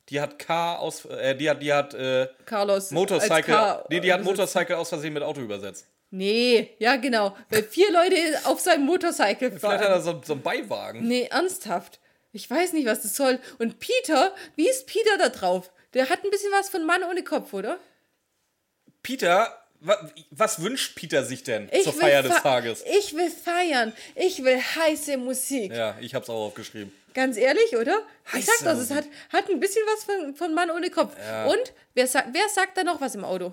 Die 0.09 0.21
hat 0.21 0.39
K 0.39 0.77
aus. 0.77 1.05
Äh, 1.05 1.35
die 1.37 1.51
hat, 1.51 1.63
die 1.63 1.73
hat 1.73 1.95
äh, 1.95 2.29
Carlos 2.47 2.91
Motorcycle. 2.91 3.55
K 3.55 3.85
Nee, 3.91 4.01
die 4.01 4.13
hat. 4.13 4.23
Motorcycle 4.23 4.77
aus 4.77 4.89
Versehen 4.89 5.13
mit 5.13 5.23
Auto 5.23 5.41
übersetzt. 5.41 5.87
Nee, 6.13 6.71
ja 6.79 6.97
genau, 6.97 7.37
weil 7.51 7.63
vier 7.63 7.93
Leute 7.93 8.17
auf 8.45 8.59
seinem 8.59 8.85
Motorcycle 8.85 9.51
Vielleicht 9.53 9.63
hat 9.65 9.81
fahren. 9.81 9.93
er 9.93 10.01
so, 10.01 10.21
so 10.25 10.33
einen 10.33 10.43
Beiwagen. 10.43 11.07
Nee, 11.07 11.29
ernsthaft. 11.31 12.01
Ich 12.33 12.49
weiß 12.51 12.73
nicht, 12.73 12.87
was 12.87 13.03
das 13.03 13.15
soll. 13.15 13.39
Und 13.59 13.79
Peter, 13.79 14.33
wie 14.57 14.69
ist 14.69 14.87
Peter 14.89 15.19
da 15.19 15.29
drauf? 15.29 15.71
Der 15.95 16.09
hat 16.09 16.25
ein 16.25 16.31
bisschen 16.31 16.53
was 16.53 16.69
von 16.69 16.85
Mann 16.85 17.03
ohne 17.05 17.25
Kopf, 17.25 17.53
oder? 17.53 17.79
Peter, 19.03 19.65
wa, 19.81 20.11
was 20.31 20.63
wünscht 20.63 20.95
Peter 20.95 21.25
sich 21.25 21.43
denn 21.43 21.69
Ich 21.73 21.85
zur 21.85 21.93
Feier 21.93 22.23
des 22.23 22.37
Tages? 22.43 22.85
Ich 22.99 23.15
will 23.15 23.31
feiern. 23.31 23.93
Ich 24.15 24.45
will 24.45 24.59
heiße 24.59 25.17
Musik. 25.17 25.73
Ja, 25.73 25.97
ich 26.01 26.15
hab's 26.15 26.29
auch 26.29 26.47
aufgeschrieben. 26.47 26.93
Ganz 27.13 27.37
ehrlich, 27.37 27.77
oder? 27.77 27.99
ich 28.27 28.35
Heiße 28.35 28.47
sag 28.59 28.65
das, 28.65 28.79
es 28.79 28.91
hat, 28.91 29.05
hat 29.33 29.51
ein 29.51 29.59
bisschen 29.59 29.83
was 29.87 30.05
von, 30.05 30.35
von 30.37 30.55
Mann 30.55 30.71
ohne 30.71 30.91
Kopf. 30.91 31.15
Und 31.47 31.73
wer, 31.95 32.07
wer 32.07 32.49
sagt 32.49 32.77
da 32.77 32.85
noch 32.85 33.01
was 33.01 33.17
im 33.17 33.25
Auto? 33.25 33.53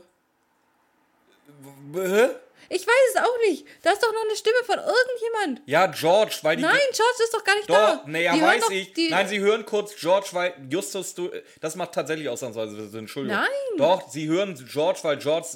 Hä? 1.94 2.30
Ich 2.70 2.86
weiß 2.86 2.96
es 3.14 3.22
auch 3.22 3.38
nicht. 3.48 3.66
Da 3.82 3.92
ist 3.92 4.04
doch 4.04 4.12
noch 4.14 4.24
eine 4.24 4.36
Stimme 4.36 4.58
von 4.66 4.76
irgendjemand. 4.78 5.62
Ja, 5.66 5.88
George, 5.88 6.38
weil 6.42 6.58
die. 6.58 6.64
Nein, 6.64 6.78
George 6.92 7.24
ist 7.24 7.34
doch 7.34 7.44
gar 7.44 7.56
nicht 7.56 7.70
Doch, 7.70 7.76
da. 7.76 8.04
nee, 8.06 8.24
ja, 8.24 8.34
Die 8.34 8.42
weiß 8.42 8.62
doch 8.62 8.72
ich. 8.72 8.94
Die, 8.94 9.10
Nein, 9.10 9.28
sie 9.28 9.40
hören 9.40 9.66
kurz 9.66 9.96
George, 9.96 10.28
weil 10.32 10.54
Justus, 10.70 11.14
du, 11.16 11.30
das 11.62 11.76
macht 11.76 11.94
tatsächlich 11.94 12.30
ausnahmsweise 12.30 12.90
Sinn, 12.90 13.02
Entschuldigung. 13.02 13.40
Nein. 13.40 13.78
Doch, 13.78 14.10
sie 14.10 14.28
hören 14.28 14.56
George, 14.72 15.00
weil 15.04 15.18
George, 15.18 15.48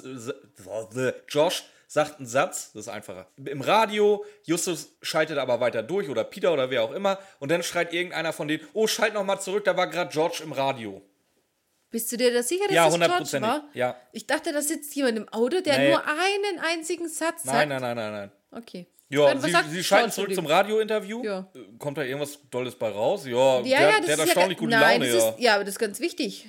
äh, 0.96 1.12
Josh 1.28 1.64
sagt 1.86 2.18
einen 2.18 2.26
Satz, 2.26 2.72
das 2.72 2.86
ist 2.86 2.88
einfacher. 2.88 3.26
Im 3.44 3.60
Radio, 3.60 4.24
Justus 4.44 4.96
schaltet 5.02 5.36
aber 5.36 5.60
weiter 5.60 5.82
durch 5.82 6.08
oder 6.08 6.24
Peter 6.24 6.52
oder 6.52 6.70
wer 6.70 6.84
auch 6.84 6.92
immer 6.92 7.18
und 7.38 7.50
dann 7.50 7.62
schreit 7.62 7.92
irgendeiner 7.92 8.32
von 8.32 8.48
denen, 8.48 8.66
oh, 8.72 8.86
schalt 8.86 9.12
noch 9.12 9.24
mal 9.24 9.38
zurück, 9.40 9.64
da 9.64 9.76
war 9.76 9.88
gerade 9.88 10.10
George 10.10 10.40
im 10.42 10.52
Radio. 10.52 11.02
Bist 11.92 12.10
du 12.10 12.16
dir 12.16 12.32
da 12.34 12.42
sicher, 12.42 12.64
dass 12.64 12.74
Ja, 12.74 12.88
das 12.90 13.30
George 13.30 13.46
war? 13.46 13.68
ja. 13.74 13.96
Ich 14.12 14.26
dachte, 14.26 14.52
da 14.52 14.60
sitzt 14.60 14.92
jemand 14.96 15.18
im 15.18 15.28
Auto, 15.28 15.60
der 15.60 15.78
Nee. 15.78 15.90
nur 15.90 16.02
einen 16.04 16.58
einzigen 16.60 17.08
Satz 17.08 17.44
sagt. 17.44 17.68
Nein, 17.68 17.68
nein, 17.68 17.80
nein, 17.82 17.96
nein, 17.96 18.12
nein. 18.12 18.32
Okay. 18.50 18.86
Ja, 19.08 19.38
sie, 19.38 19.54
sie 19.70 19.84
schalten 19.84 20.10
zurück 20.10 20.30
zu 20.30 20.36
zum? 20.36 20.46
Radiointerview. 20.46 21.22
Ja. 21.22 21.50
Äh, 21.54 21.58
Kommt 21.78 21.98
da 21.98 22.02
irgendwas 22.02 22.38
Dolles 22.50 22.74
bei 22.74 22.88
raus? 22.88 23.26
Ja, 23.26 23.60
Ja, 23.60 23.62
der, 23.62 23.70
ja, 23.70 23.78
der 23.78 23.90
das 23.90 23.92
hat 23.92 24.00
ist 24.00 24.08
ja 24.18 24.24
erstaunlich 24.24 24.58
ge- 24.58 24.66
gute 24.66 24.70
Nein, 24.78 25.00
Laune, 25.02 25.12
ja. 25.12 25.28
Ist, 25.30 25.38
ja, 25.38 25.54
aber 25.54 25.64
das 25.64 25.74
ist 25.74 25.78
ganz 25.78 26.00
wichtig. 26.00 26.46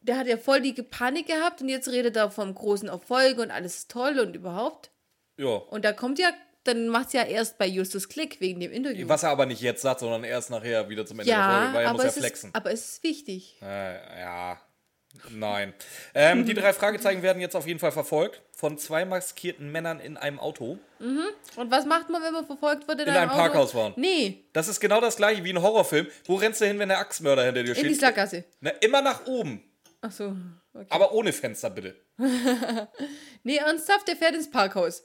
Der 0.00 0.16
hat 0.16 0.26
ja 0.26 0.38
voll 0.38 0.60
die 0.62 0.72
Panik 0.72 1.26
gehabt 1.26 1.60
und 1.60 1.68
jetzt 1.68 1.88
redet 1.88 2.16
er 2.16 2.30
vom 2.30 2.54
großen 2.54 2.88
Erfolg 2.88 3.38
und 3.38 3.50
alles 3.50 3.76
ist 3.78 3.90
toll 3.90 4.18
und 4.18 4.34
überhaupt. 4.34 4.90
ja. 5.36 5.46
Und 5.56 5.84
da 5.84 5.92
kommt 5.92 6.18
ja, 6.18 6.30
dann 6.64 6.88
macht 6.88 7.08
es 7.08 7.12
ja 7.12 7.22
erst 7.24 7.58
bei 7.58 7.66
Justus 7.66 8.08
Klick 8.08 8.40
wegen 8.40 8.60
dem 8.60 8.72
Interview. 8.72 9.06
Was 9.08 9.22
er 9.22 9.28
aber 9.30 9.44
nicht 9.46 9.60
jetzt 9.60 9.82
sagt, 9.82 10.00
sondern 10.00 10.24
erst 10.24 10.48
nachher 10.50 10.88
wieder 10.88 11.04
zum 11.04 11.18
Ende 11.20 11.30
der 11.30 11.38
ja, 11.38 11.58
Folge, 11.60 11.74
weil 11.74 11.82
er 11.84 11.88
aber, 11.90 11.96
muss 11.96 12.02
ja 12.04 12.08
es 12.08 12.16
flexen. 12.18 12.48
ist, 12.50 12.56
aber 12.56 12.72
es 12.72 12.88
ist 12.88 13.02
wichtig. 13.04 13.56
Äh, 13.62 14.20
ja, 14.20 14.60
nein. 15.30 15.72
Ähm, 16.14 16.44
die 16.46 16.54
drei 16.54 16.72
Fragezeichen 16.72 17.22
werden 17.22 17.40
jetzt 17.40 17.54
auf 17.56 17.66
jeden 17.66 17.78
Fall 17.80 17.92
verfolgt 17.92 18.42
von 18.52 18.78
zwei 18.78 19.04
maskierten 19.04 19.70
Männern 19.72 20.00
in 20.00 20.16
einem 20.16 20.38
Auto. 20.40 20.78
Und 20.98 21.70
was 21.70 21.84
macht 21.86 22.08
man, 22.10 22.22
wenn 22.22 22.32
man 22.32 22.46
verfolgt 22.46 22.88
wird 22.88 23.00
in, 23.00 23.08
In 23.08 23.14
einem 23.14 23.30
Auto? 23.30 23.38
Parkhaus 23.38 23.72
fahren. 23.72 23.92
Nee, 23.96 24.44
Das 24.52 24.68
ist 24.68 24.80
genau 24.80 25.00
das 25.00 25.16
gleiche 25.16 25.44
wie 25.44 25.50
ein 25.52 25.60
Horrorfilm. 25.62 26.06
Wo 26.26 26.36
rennst 26.36 26.60
du 26.60 26.66
hin, 26.66 26.78
wenn 26.78 26.88
der 26.88 26.98
Axtmörder 26.98 27.44
hinter 27.44 27.62
dir 27.62 27.76
in 27.76 27.82
die 27.82 27.88
steht? 27.90 28.00
Sackgasse. 28.00 28.44
Na, 28.60 28.70
immer 28.80 29.02
nach 29.02 29.26
oben, 29.26 29.62
Ach 30.00 30.10
so. 30.12 30.34
Okay. 30.74 30.86
aber 30.90 31.12
ohne 31.12 31.32
Fenster 31.32 31.70
bitte. 31.70 31.96
Nee, 33.42 33.56
ernsthaft, 33.58 34.08
der 34.08 34.16
fährt 34.16 34.34
ins 34.34 34.50
Parkhaus. 34.50 35.04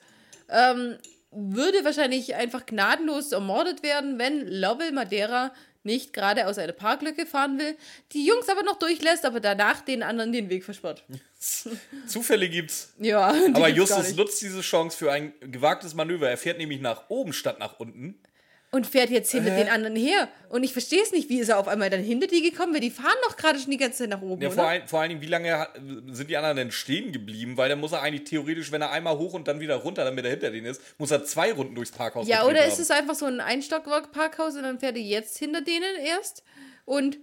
Ähm, 0.49 0.97
würde 1.32 1.84
wahrscheinlich 1.86 2.36
einfach 2.36 2.66
gnadenlos 2.66 3.32
ermordet 3.32 3.84
werden, 3.84 4.18
wenn 4.20 4.47
Lovell 4.47 4.91
Madeira 4.91 5.53
nicht 5.84 6.14
gerade 6.14 6.48
aus 6.48 6.58
einer 6.58 6.74
Parklücke 6.74 7.26
fahren 7.26 7.58
will, 7.58 7.76
die 8.14 8.26
Jungs 8.26 8.50
aber 8.50 8.64
noch 8.64 8.78
durchlässt, 8.78 9.26
aber 9.26 9.40
danach 9.40 9.82
den 9.82 10.04
anderen 10.04 10.32
den 10.32 10.50
Weg 10.50 10.64
versperrt. 10.64 11.04
Zufälle 12.08 12.50
gibt's. 12.50 12.94
Ja, 13.00 13.34
Aber 13.54 13.68
Justus 13.68 14.16
nutzt 14.16 14.42
diese 14.42 14.62
Chance 14.62 14.98
für 14.98 15.12
ein 15.12 15.34
gewagtes 15.42 15.94
Manöver. 15.94 16.30
Er 16.30 16.38
fährt 16.38 16.58
nämlich 16.58 16.82
nach 16.82 17.10
oben 17.10 17.34
statt 17.34 17.60
nach 17.60 17.80
unten. 17.80 18.20
Und 18.74 18.88
fährt 18.88 19.09
jetzt 19.09 19.30
hinter 19.32 19.53
den 19.53 19.67
anderen 19.67 19.97
her. 19.97 20.30
Und 20.47 20.63
ich 20.63 20.72
verstehe 20.72 21.01
es 21.03 21.11
nicht, 21.11 21.28
wie 21.28 21.39
ist 21.41 21.49
er 21.49 21.59
auf 21.59 21.67
einmal 21.67 21.89
dann 21.89 22.01
hinter 22.01 22.28
die 22.28 22.41
gekommen? 22.41 22.74
Weil 22.74 22.80
die 22.80 22.89
fahren 22.89 23.17
doch 23.28 23.36
gerade 23.36 23.59
schon 23.59 23.69
die 23.69 23.76
ganze 23.78 23.97
Zeit 23.99 24.09
nach 24.09 24.22
oben, 24.22 24.41
Ja, 24.41 24.49
vor, 24.49 24.65
ein, 24.65 24.88
vor 24.88 25.01
allen 25.01 25.09
Dingen, 25.09 25.22
wie 25.22 25.26
lange 25.28 25.67
sind 26.11 26.30
die 26.30 26.38
anderen 26.38 26.55
denn 26.55 26.72
stehen 26.72 27.11
geblieben? 27.11 27.57
Weil 27.57 27.67
dann 27.67 27.82
muss 27.82 27.91
er 27.91 28.01
eigentlich 28.01 28.30
theoretisch, 28.30 28.72
wenn 28.72 28.82
er 28.82 28.91
einmal 28.91 29.17
hoch 29.17 29.34
und 29.34 29.45
dann 29.49 29.59
wieder 29.59 29.76
runter, 29.76 30.05
damit 30.05 30.24
er 30.24 30.32
hinter 30.32 30.51
denen 30.51 30.67
ist, 30.67 30.82
muss 30.97 31.11
er 31.11 31.26
zwei 31.26 31.51
Runden 31.51 31.76
durchs 31.76 31.91
Parkhaus 31.91 32.30
Ja, 32.30 32.45
oder 32.45 32.61
haben. 32.61 32.69
ist 32.69 32.80
es 32.80 32.91
einfach 32.91 33.15
so 33.15 33.26
ein 33.26 33.41
Einstockwerk-Parkhaus 33.41 34.55
und 34.55 34.63
dann 34.63 34.80
fährt 34.80 34.95
er 34.95 35.01
jetzt 35.03 35.38
hinter 35.38 35.59
denen 35.61 35.97
erst? 36.05 36.43
Und. 36.86 37.17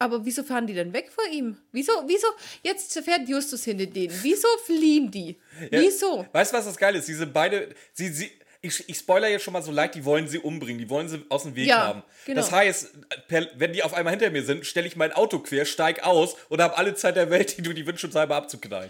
Aber 0.00 0.24
wieso 0.26 0.42
fahren 0.42 0.66
die 0.66 0.74
dann 0.74 0.92
weg 0.92 1.12
vor 1.12 1.22
ihm? 1.32 1.56
Wieso, 1.70 1.92
wieso? 2.08 2.26
Jetzt 2.64 2.92
fährt 3.04 3.28
Justus 3.28 3.62
hinter 3.62 3.86
denen. 3.86 4.12
Wieso 4.22 4.48
fliehen 4.66 5.08
die? 5.12 5.38
Ja, 5.70 5.80
Wieso? 5.80 6.26
Weißt 6.32 6.52
du, 6.52 6.56
was 6.56 6.64
das 6.64 6.76
Geile 6.76 6.98
ist? 6.98 7.06
Sie 7.06 7.14
sind 7.14 7.32
beide. 7.32 7.68
Sie, 7.92 8.08
sie, 8.08 8.32
ich, 8.64 8.88
ich 8.88 8.96
spoiler 8.96 9.26
jetzt 9.28 9.42
schon 9.42 9.52
mal 9.52 9.62
so 9.62 9.72
leicht, 9.72 9.96
die 9.96 10.04
wollen 10.04 10.28
sie 10.28 10.38
umbringen, 10.38 10.78
die 10.78 10.88
wollen 10.88 11.08
sie 11.08 11.24
aus 11.28 11.42
dem 11.42 11.56
Weg 11.56 11.66
Ja, 11.66 11.78
haben. 11.88 12.02
genau. 12.24 12.40
Das 12.40 12.52
heißt, 12.52 12.90
per, 13.26 13.48
wenn 13.56 13.72
die 13.72 13.82
auf 13.82 13.92
einmal 13.92 14.12
hinter 14.12 14.30
mir 14.30 14.44
sind, 14.44 14.64
stelle 14.64 14.86
ich 14.86 14.94
mein 14.94 15.12
Auto 15.12 15.40
quer, 15.40 15.64
steig 15.64 16.04
aus 16.04 16.36
und 16.48 16.62
habe 16.62 16.78
alle 16.78 16.94
Zeit 16.94 17.16
der 17.16 17.28
Welt, 17.28 17.58
die 17.58 17.62
du 17.62 17.72
die 17.72 17.84
Windschutzscheibe 17.86 18.32
abzuknallen. 18.34 18.88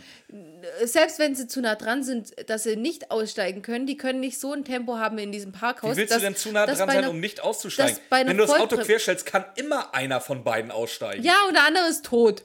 Selbst 0.85 1.19
wenn 1.19 1.35
sie 1.35 1.47
zu 1.49 1.63
nah 1.63 1.75
dran 1.75 2.05
sind, 2.05 2.33
dass 2.51 2.65
sie 2.65 2.77
nicht 2.77 3.11
aussteigen 3.11 3.63
können, 3.63 3.87
die 3.87 3.97
können 3.97 4.21
nicht 4.21 4.39
so 4.39 4.53
ein 4.53 4.65
Tempo 4.67 4.99
haben 4.99 5.17
in 5.17 5.33
diesem 5.33 5.53
Parkhaus. 5.53 5.93
Wie 5.93 5.97
willst 5.97 6.13
dass- 6.13 6.19
du 6.21 6.27
denn 6.27 6.37
zu 6.37 6.53
nah 6.53 6.67
dran 6.67 6.77
sein, 6.77 6.91
einer- 6.91 7.11
um 7.11 7.19
nicht 7.19 7.41
auszusteigen? 7.41 7.97
Wenn 8.11 8.27
du 8.37 8.47
das 8.47 8.51
Auto 8.51 8.77
querstellst, 8.77 9.25
kann 9.25 9.45
immer 9.57 9.95
einer 9.95 10.21
von 10.21 10.45
beiden 10.45 10.71
aussteigen. 10.71 11.25
Ja, 11.25 11.35
und 11.49 11.55
der 11.55 11.65
andere 11.67 11.89
ist 11.89 12.05
tot. 12.05 12.43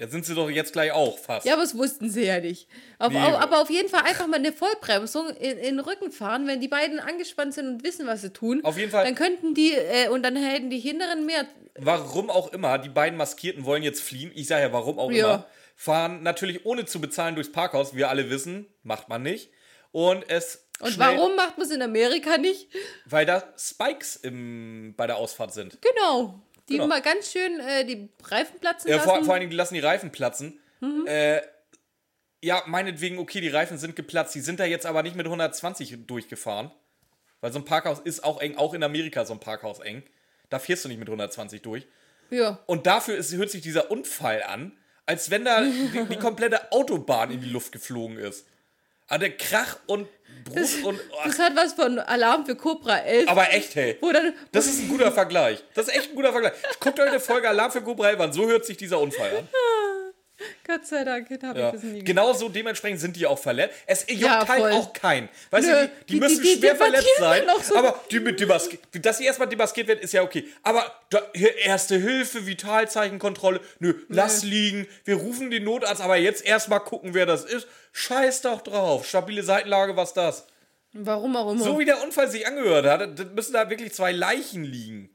Ja, 0.00 0.08
sind 0.08 0.24
sie 0.24 0.34
doch 0.34 0.48
jetzt 0.50 0.72
gleich 0.72 0.92
auch 0.92 1.18
fast. 1.18 1.44
Ja, 1.46 1.52
aber 1.52 1.62
das 1.62 1.76
wussten 1.76 2.08
sie 2.10 2.24
ja 2.24 2.40
nicht. 2.40 2.66
Auf, 2.98 3.12
Nee. 3.12 3.18
au- 3.18 3.36
aber 3.36 3.60
auf 3.60 3.68
jeden 3.70 3.90
Fall 3.90 4.02
einfach 4.04 4.26
mal 4.26 4.36
eine 4.38 4.50
Vollbremsung 4.52 5.28
in, 5.36 5.58
in 5.58 5.76
den 5.76 5.80
Rücken 5.80 6.10
fahren, 6.10 6.46
wenn 6.46 6.58
die 6.60 6.68
beiden 6.68 6.98
angespannt 7.00 7.52
sind 7.52 7.68
und 7.68 7.84
wissen, 7.84 8.06
was 8.06 8.22
sie 8.22 8.32
tun. 8.32 8.64
Auf 8.64 8.78
jeden 8.78 8.90
Fall. 8.90 9.04
Dann 9.04 9.14
könnten 9.14 9.52
die, 9.54 9.72
äh, 9.74 10.08
und 10.08 10.22
dann 10.22 10.36
hätten 10.36 10.70
die 10.70 10.78
Hinteren 10.80 11.26
mehr. 11.26 11.44
Warum 11.78 12.30
auch 12.30 12.52
immer, 12.52 12.78
die 12.78 12.88
beiden 12.88 13.18
Maskierten 13.18 13.64
wollen 13.66 13.82
jetzt 13.82 14.00
fliehen. 14.00 14.32
Ich 14.34 14.46
sage 14.46 14.62
ja, 14.62 14.72
warum 14.72 14.98
auch 14.98 15.10
Ja. 15.12 15.34
immer. 15.34 15.46
Fahren 15.76 16.22
natürlich 16.22 16.64
ohne 16.66 16.84
zu 16.86 17.00
bezahlen 17.00 17.34
durchs 17.34 17.52
Parkhaus. 17.52 17.94
Wir 17.94 18.08
alle 18.08 18.28
wissen, 18.30 18.66
macht 18.82 19.08
man 19.10 19.22
nicht. 19.22 19.50
Und 19.92 20.28
es. 20.30 20.66
Und 20.80 20.92
schnell- 20.92 21.16
warum 21.18 21.36
macht 21.36 21.58
man 21.58 21.66
es 21.66 21.72
in 21.74 21.82
Amerika 21.82 22.38
nicht? 22.38 22.68
Weil 23.04 23.26
da 23.26 23.42
Spikes 23.58 24.16
im, 24.16 24.94
bei 24.96 25.06
der 25.06 25.16
Ausfahrt 25.16 25.52
sind. 25.52 25.78
Genau. 25.82 26.40
Die 26.70 26.76
Genau. 26.76 26.86
mal 26.86 27.02
ganz 27.02 27.32
schön 27.32 27.58
äh, 27.60 27.84
die 27.84 28.08
Reifen 28.24 28.58
platzen 28.60 28.88
Ja, 28.90 28.96
lassen. 28.96 29.08
vor, 29.08 29.24
vor 29.24 29.34
allen 29.34 29.40
Dingen, 29.40 29.50
die 29.50 29.56
lassen 29.56 29.74
die 29.74 29.80
Reifen 29.80 30.10
platzen. 30.12 30.58
Äh, 31.06 31.40
ja, 32.42 32.62
meinetwegen, 32.66 33.18
okay, 33.18 33.40
die 33.40 33.48
Reifen 33.48 33.76
sind 33.76 33.96
geplatzt. 33.96 34.34
Die 34.34 34.40
sind 34.40 34.60
da 34.60 34.64
jetzt 34.64 34.86
aber 34.86 35.02
nicht 35.02 35.16
mit 35.16 35.26
120 35.26 36.06
durchgefahren. 36.06 36.70
Weil 37.42 37.52
so 37.52 37.58
ein 37.58 37.64
Parkhaus 37.64 37.98
ist 38.00 38.22
auch 38.24 38.40
eng, 38.40 38.56
auch 38.56 38.72
in 38.74 38.82
Amerika 38.82 39.24
so 39.24 39.32
ein 39.34 39.40
Parkhaus 39.40 39.78
eng. 39.80 40.02
Da 40.48 40.58
fährst 40.58 40.84
du 40.84 40.88
nicht 40.88 40.98
mit 40.98 41.08
120 41.08 41.60
durch. 41.62 41.86
ja. 42.30 42.58
Und 42.66 42.86
dafür 42.86 43.16
ist, 43.16 43.32
hört 43.34 43.50
sich 43.50 43.62
dieser 43.62 43.90
Unfall 43.90 44.42
an, 44.42 44.76
als 45.06 45.30
wenn 45.30 45.44
da 45.44 45.60
die, 45.64 46.06
die 46.10 46.16
komplette 46.16 46.70
Autobahn 46.72 47.30
in 47.30 47.40
die 47.40 47.48
Luft 47.50 47.72
geflogen 47.72 48.16
ist. 48.18 48.46
Also 49.10 49.20
der 49.20 49.36
Krach 49.36 49.76
und 49.86 50.08
Bruch 50.44 50.84
und. 50.84 50.98
oh, 51.12 51.16
Das 51.24 51.38
hat 51.38 51.54
was 51.56 51.72
von 51.74 51.98
Alarm 51.98 52.46
für 52.46 52.54
Cobra 52.54 52.98
11. 52.98 53.28
aber 53.28 53.52
echt, 53.52 53.74
hey. 53.74 53.98
dann, 54.00 54.32
Das 54.52 54.66
ist 54.66 54.80
ein 54.80 54.88
guter 54.88 55.10
Vergleich. 55.12 55.62
Das 55.74 55.88
ist 55.88 55.94
echt 55.96 56.10
ein 56.10 56.14
guter 56.16 56.30
Vergleich. 56.32 56.52
Guckt 56.78 56.98
euch 56.98 57.08
eine 57.08 57.20
Folge 57.20 57.48
Alarm 57.48 57.72
für 57.72 57.82
Cobra 57.82 58.08
11 58.10 58.20
an. 58.20 58.32
So 58.32 58.46
hört 58.48 58.64
sich 58.64 58.76
dieser 58.76 59.00
Unfall 59.00 59.36
an. 59.36 59.48
Gott 60.66 60.86
sei 60.86 61.04
Dank, 61.04 61.28
habe 61.42 61.58
Ja. 61.58 61.66
ich 61.68 61.72
das 61.74 61.82
nie 61.82 61.90
gesehen. 61.90 62.04
Genauso 62.04 62.48
dementsprechend 62.48 63.00
sind 63.00 63.16
die 63.16 63.26
auch 63.26 63.38
verletzt. 63.38 63.74
Es 63.86 64.06
juckt 64.08 64.20
Ja, 64.22 64.46
halt 64.48 64.72
auch 64.74 64.92
keinen. 64.92 65.28
Weißt 65.50 65.66
Nö, 65.68 65.72
du, 65.74 65.88
die, 66.08 66.12
die 66.14 66.20
müssen 66.20 66.42
die- 66.42 66.54
die 66.54 66.58
schwer 66.60 66.76
verletzt 66.76 67.08
sein. 67.18 67.42
so. 67.62 67.76
Aber 67.76 68.00
die 68.10 68.20
mit 68.20 68.40
dass 69.04 69.18
sie 69.18 69.24
erstmal 69.26 69.48
demaskiert 69.48 69.88
werden, 69.88 70.00
ist 70.00 70.12
ja 70.12 70.22
okay. 70.22 70.48
Aber 70.62 70.92
da, 71.10 71.22
Erste 71.64 71.96
Hilfe, 71.96 72.46
Vitalzeichenkontrolle. 72.46 73.60
Nö, 73.78 73.94
lass 74.08 74.42
liegen. 74.44 74.86
Wir 75.04 75.16
rufen 75.16 75.50
den 75.50 75.64
Notarzt, 75.64 76.00
aber 76.00 76.16
jetzt 76.16 76.44
erstmal 76.44 76.80
gucken, 76.80 77.14
wer 77.14 77.26
das 77.26 77.44
ist. 77.44 77.66
Scheiß 77.92 78.42
doch 78.42 78.60
drauf. 78.62 79.06
Stabile 79.06 79.42
Seitenlage, 79.42 79.96
was 79.96 80.14
das? 80.14 80.46
Warum 80.92 81.36
auch 81.36 81.52
immer. 81.52 81.62
So 81.62 81.78
wie 81.78 81.84
der 81.84 82.02
Unfall 82.02 82.28
sich 82.30 82.46
angehört 82.46 82.86
hat, 82.86 83.34
müssen 83.34 83.52
da 83.52 83.68
wirklich 83.70 83.92
zwei 83.92 84.10
Leichen 84.12 84.64
liegen. 84.64 85.10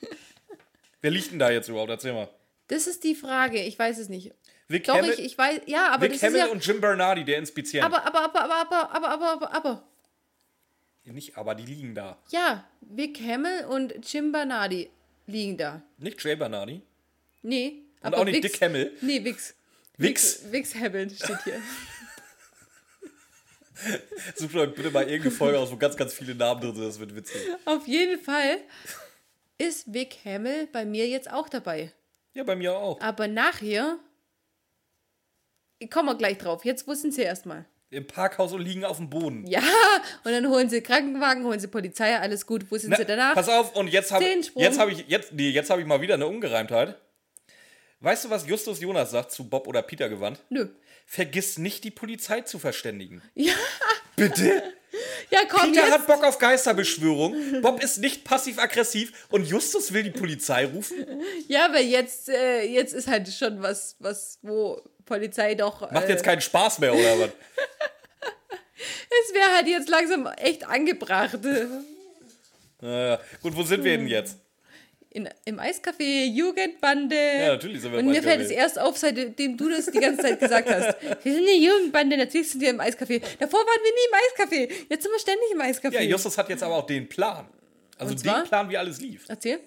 wer 1.00 1.10
liegt 1.10 1.32
denn 1.32 1.38
da 1.38 1.50
jetzt 1.50 1.68
überhaupt? 1.68 1.90
Erzähl 1.90 2.12
mal. 2.12 2.28
das 2.68 2.86
ist 2.86 3.02
die 3.04 3.14
Frage, 3.14 3.60
ich 3.62 3.78
weiß 3.78 3.98
es 3.98 4.08
nicht. 4.08 4.32
Vic 4.72 4.84
Doch, 4.84 5.02
ich, 5.02 5.18
ich 5.18 5.38
weiß, 5.38 5.60
ja, 5.66 5.88
aber 5.90 6.04
Vic 6.04 6.12
das 6.12 6.16
ist 6.22 6.24
Hamill 6.24 6.38
ja... 6.38 6.46
und 6.46 6.66
Jim 6.66 6.80
Bernardi, 6.80 7.24
der 7.24 7.38
Inspizient. 7.38 7.84
Aber, 7.84 8.04
aber, 8.04 8.24
aber, 8.24 8.40
aber, 8.42 8.60
aber, 8.60 8.94
aber, 8.94 9.08
aber, 9.10 9.32
aber, 9.32 9.54
aber, 9.54 9.82
Nicht 11.04 11.36
aber, 11.36 11.54
die 11.54 11.66
liegen 11.66 11.94
da. 11.94 12.18
ja, 12.30 12.64
Vic 12.80 13.20
Hamill 13.20 13.66
und 13.66 13.94
Jim 14.10 14.32
Bernardi 14.32 14.90
liegen 15.26 15.56
da. 15.58 15.82
Nicht 15.98 16.22
Jay 16.24 16.36
Bernardi. 16.36 16.82
Nee. 17.42 17.82
Und 18.00 18.06
aber 18.06 18.18
auch 18.18 18.24
nicht 18.24 18.42
Vix- 18.42 18.52
Dick 18.52 18.62
Hamill. 18.62 18.92
Nee, 19.00 19.24
Vix. 19.24 19.54
Wix? 19.98 20.50
Vix 20.50 20.74
Hamill 20.74 21.10
steht 21.10 21.42
hier. 21.44 21.60
Sucht 24.36 24.54
euch 24.54 24.74
bitte 24.74 24.90
mal 24.90 25.02
irgendeine 25.02 25.30
Folge 25.34 25.58
aus, 25.58 25.70
wo 25.70 25.76
ganz, 25.76 25.96
ganz 25.96 26.14
viele 26.14 26.34
Namen 26.34 26.60
drin 26.60 26.74
sind. 26.74 26.84
Das 26.86 26.98
wird 26.98 27.14
witzig. 27.14 27.40
Auf 27.64 27.86
jeden 27.86 28.20
Fall 28.22 28.58
ist 29.58 29.92
Vic 29.92 30.18
Hamill 30.24 30.68
bei 30.72 30.84
mir 30.84 31.08
jetzt 31.08 31.30
auch 31.30 31.48
dabei. 31.48 31.92
Ja, 32.34 32.44
bei 32.44 32.56
mir 32.56 32.74
auch. 32.74 33.00
Aber 33.00 33.28
nachher. 33.28 33.98
Kommen 35.88 36.08
wir 36.08 36.16
gleich 36.16 36.38
drauf. 36.38 36.64
Jetzt 36.64 36.86
wussten 36.86 37.12
sie 37.12 37.22
erstmal. 37.22 37.64
Im 37.90 38.06
Parkhaus 38.06 38.52
und 38.52 38.62
liegen 38.62 38.86
auf 38.86 38.96
dem 38.96 39.10
Boden. 39.10 39.46
Ja, 39.46 39.60
und 40.24 40.32
dann 40.32 40.48
holen 40.48 40.70
sie 40.70 40.80
Krankenwagen, 40.80 41.44
holen 41.44 41.60
sie 41.60 41.68
Polizei, 41.68 42.16
alles 42.16 42.46
gut. 42.46 42.64
Sind 42.70 42.88
Na, 42.90 42.96
sie 42.96 43.04
danach? 43.04 43.34
Pass 43.34 43.50
auf, 43.50 43.76
und 43.76 43.88
jetzt 43.88 44.10
habe 44.12 44.24
jetzt 44.24 44.78
hab 44.78 44.88
ich, 44.88 45.04
jetzt, 45.08 45.34
nee, 45.34 45.50
jetzt 45.50 45.68
hab 45.68 45.78
ich 45.78 45.84
mal 45.84 46.00
wieder 46.00 46.14
eine 46.14 46.26
Ungereimtheit. 46.26 46.96
Weißt 48.00 48.24
du, 48.24 48.30
was 48.30 48.46
Justus 48.46 48.80
Jonas 48.80 49.10
sagt 49.10 49.30
zu 49.30 49.48
Bob 49.48 49.68
oder 49.68 49.82
Peter 49.82 50.08
gewandt? 50.08 50.40
Nö. 50.48 50.68
Vergiss 51.06 51.58
nicht, 51.58 51.84
die 51.84 51.90
Polizei 51.90 52.40
zu 52.40 52.58
verständigen. 52.58 53.22
Ja, 53.34 53.52
Bitte? 54.16 54.62
ja 55.30 55.40
komm, 55.48 55.72
Peter 55.72 55.84
jetzt. 55.84 55.92
hat 55.92 56.06
Bock 56.06 56.24
auf 56.24 56.38
Geisterbeschwörung. 56.38 57.60
Bob 57.60 57.82
ist 57.82 57.98
nicht 57.98 58.24
passiv-aggressiv 58.24 59.26
und 59.30 59.44
Justus 59.46 59.92
will 59.92 60.02
die 60.02 60.10
Polizei 60.10 60.66
rufen. 60.66 60.96
Ja, 61.48 61.66
aber 61.66 61.80
jetzt, 61.80 62.28
äh, 62.28 62.62
jetzt 62.62 62.92
ist 62.92 63.06
halt 63.06 63.28
schon 63.28 63.62
was, 63.62 63.96
was, 64.00 64.38
wo 64.42 64.80
Polizei 65.04 65.54
doch. 65.54 65.90
Macht 65.90 66.06
äh, 66.06 66.10
jetzt 66.10 66.24
keinen 66.24 66.40
Spaß 66.40 66.78
mehr, 66.78 66.94
oder 66.94 67.18
was? 67.20 67.30
Es 69.28 69.34
wäre 69.34 69.52
halt 69.54 69.68
jetzt 69.68 69.88
langsam 69.88 70.26
echt 70.38 70.66
angebracht. 70.66 71.38
Naja, 72.80 73.20
gut, 73.40 73.54
wo 73.54 73.62
sind 73.62 73.84
wir 73.84 73.96
denn 73.96 74.08
jetzt? 74.08 74.38
In, 75.10 75.28
Im 75.44 75.60
Eiscafé, 75.60 76.24
Jugendbande. 76.24 77.14
Ja, 77.14 77.48
natürlich 77.48 77.82
sind 77.82 77.92
wir 77.92 78.00
im 78.00 78.06
Und 78.06 78.12
mir 78.12 78.22
fällt 78.22 78.40
es 78.40 78.50
erst 78.50 78.80
auf, 78.80 78.96
seitdem 78.96 79.56
du 79.58 79.68
das 79.68 79.86
die 79.86 79.98
ganze 79.98 80.22
Zeit 80.22 80.40
gesagt 80.40 80.70
hast. 80.70 80.96
Wir 81.22 81.34
sind 81.34 81.42
eine 81.42 81.56
Jugendbande, 81.56 82.16
natürlich 82.16 82.50
sind 82.50 82.62
wir 82.62 82.70
im 82.70 82.80
Eiscafé. 82.80 83.20
Davor 83.38 83.60
waren 83.60 83.80
wir 83.84 83.92
nie 83.92 84.08
im 84.08 84.68
Eiscafé. 84.68 84.86
Jetzt 84.88 85.02
sind 85.02 85.12
wir 85.12 85.20
ständig 85.20 85.50
im 85.52 85.60
Eiscafé. 85.60 85.92
Ja, 85.92 86.00
Justus 86.00 86.38
hat 86.38 86.48
jetzt 86.48 86.62
aber 86.62 86.76
auch 86.76 86.86
den 86.86 87.06
Plan. 87.08 87.46
Also 87.98 88.14
den 88.14 88.44
Plan, 88.44 88.70
wie 88.70 88.76
alles 88.78 89.00
lief. 89.00 89.26
Erzähl. 89.28 89.60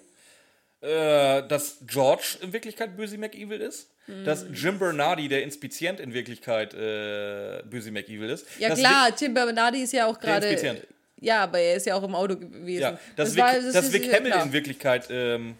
Äh, 0.86 1.48
dass 1.48 1.78
George 1.86 2.38
in 2.42 2.52
Wirklichkeit 2.52 2.96
Böse 2.96 3.18
McEvil 3.18 3.60
ist. 3.60 3.90
Mhm. 4.06 4.24
Dass 4.24 4.46
Jim 4.52 4.78
Bernardi, 4.78 5.26
der 5.26 5.42
Inspizient, 5.42 5.98
in 5.98 6.14
Wirklichkeit 6.14 6.74
äh, 6.74 7.62
Böse 7.68 7.90
McEvil 7.90 8.30
ist. 8.30 8.46
Ja 8.60 8.68
dass 8.68 8.78
klar, 8.78 9.10
Jim 9.18 9.34
Bernardi 9.34 9.82
ist 9.82 9.92
ja 9.92 10.06
auch 10.06 10.18
gerade. 10.20 10.80
Ja, 11.18 11.42
aber 11.44 11.58
er 11.58 11.76
ist 11.76 11.86
ja 11.86 11.94
auch 11.96 12.04
im 12.04 12.14
Auto 12.14 12.36
gewesen. 12.36 12.82
Ja, 12.82 12.90
dass, 13.16 13.30
Das 13.30 13.34
Vic, 13.34 13.42
war- 13.42 13.52
das 13.54 13.72
dass 13.72 13.92
Vic 13.92 14.14
Hamill 14.14 14.32
in 14.44 14.52
Wirklichkeit 14.52 15.06
ähm, 15.10 15.56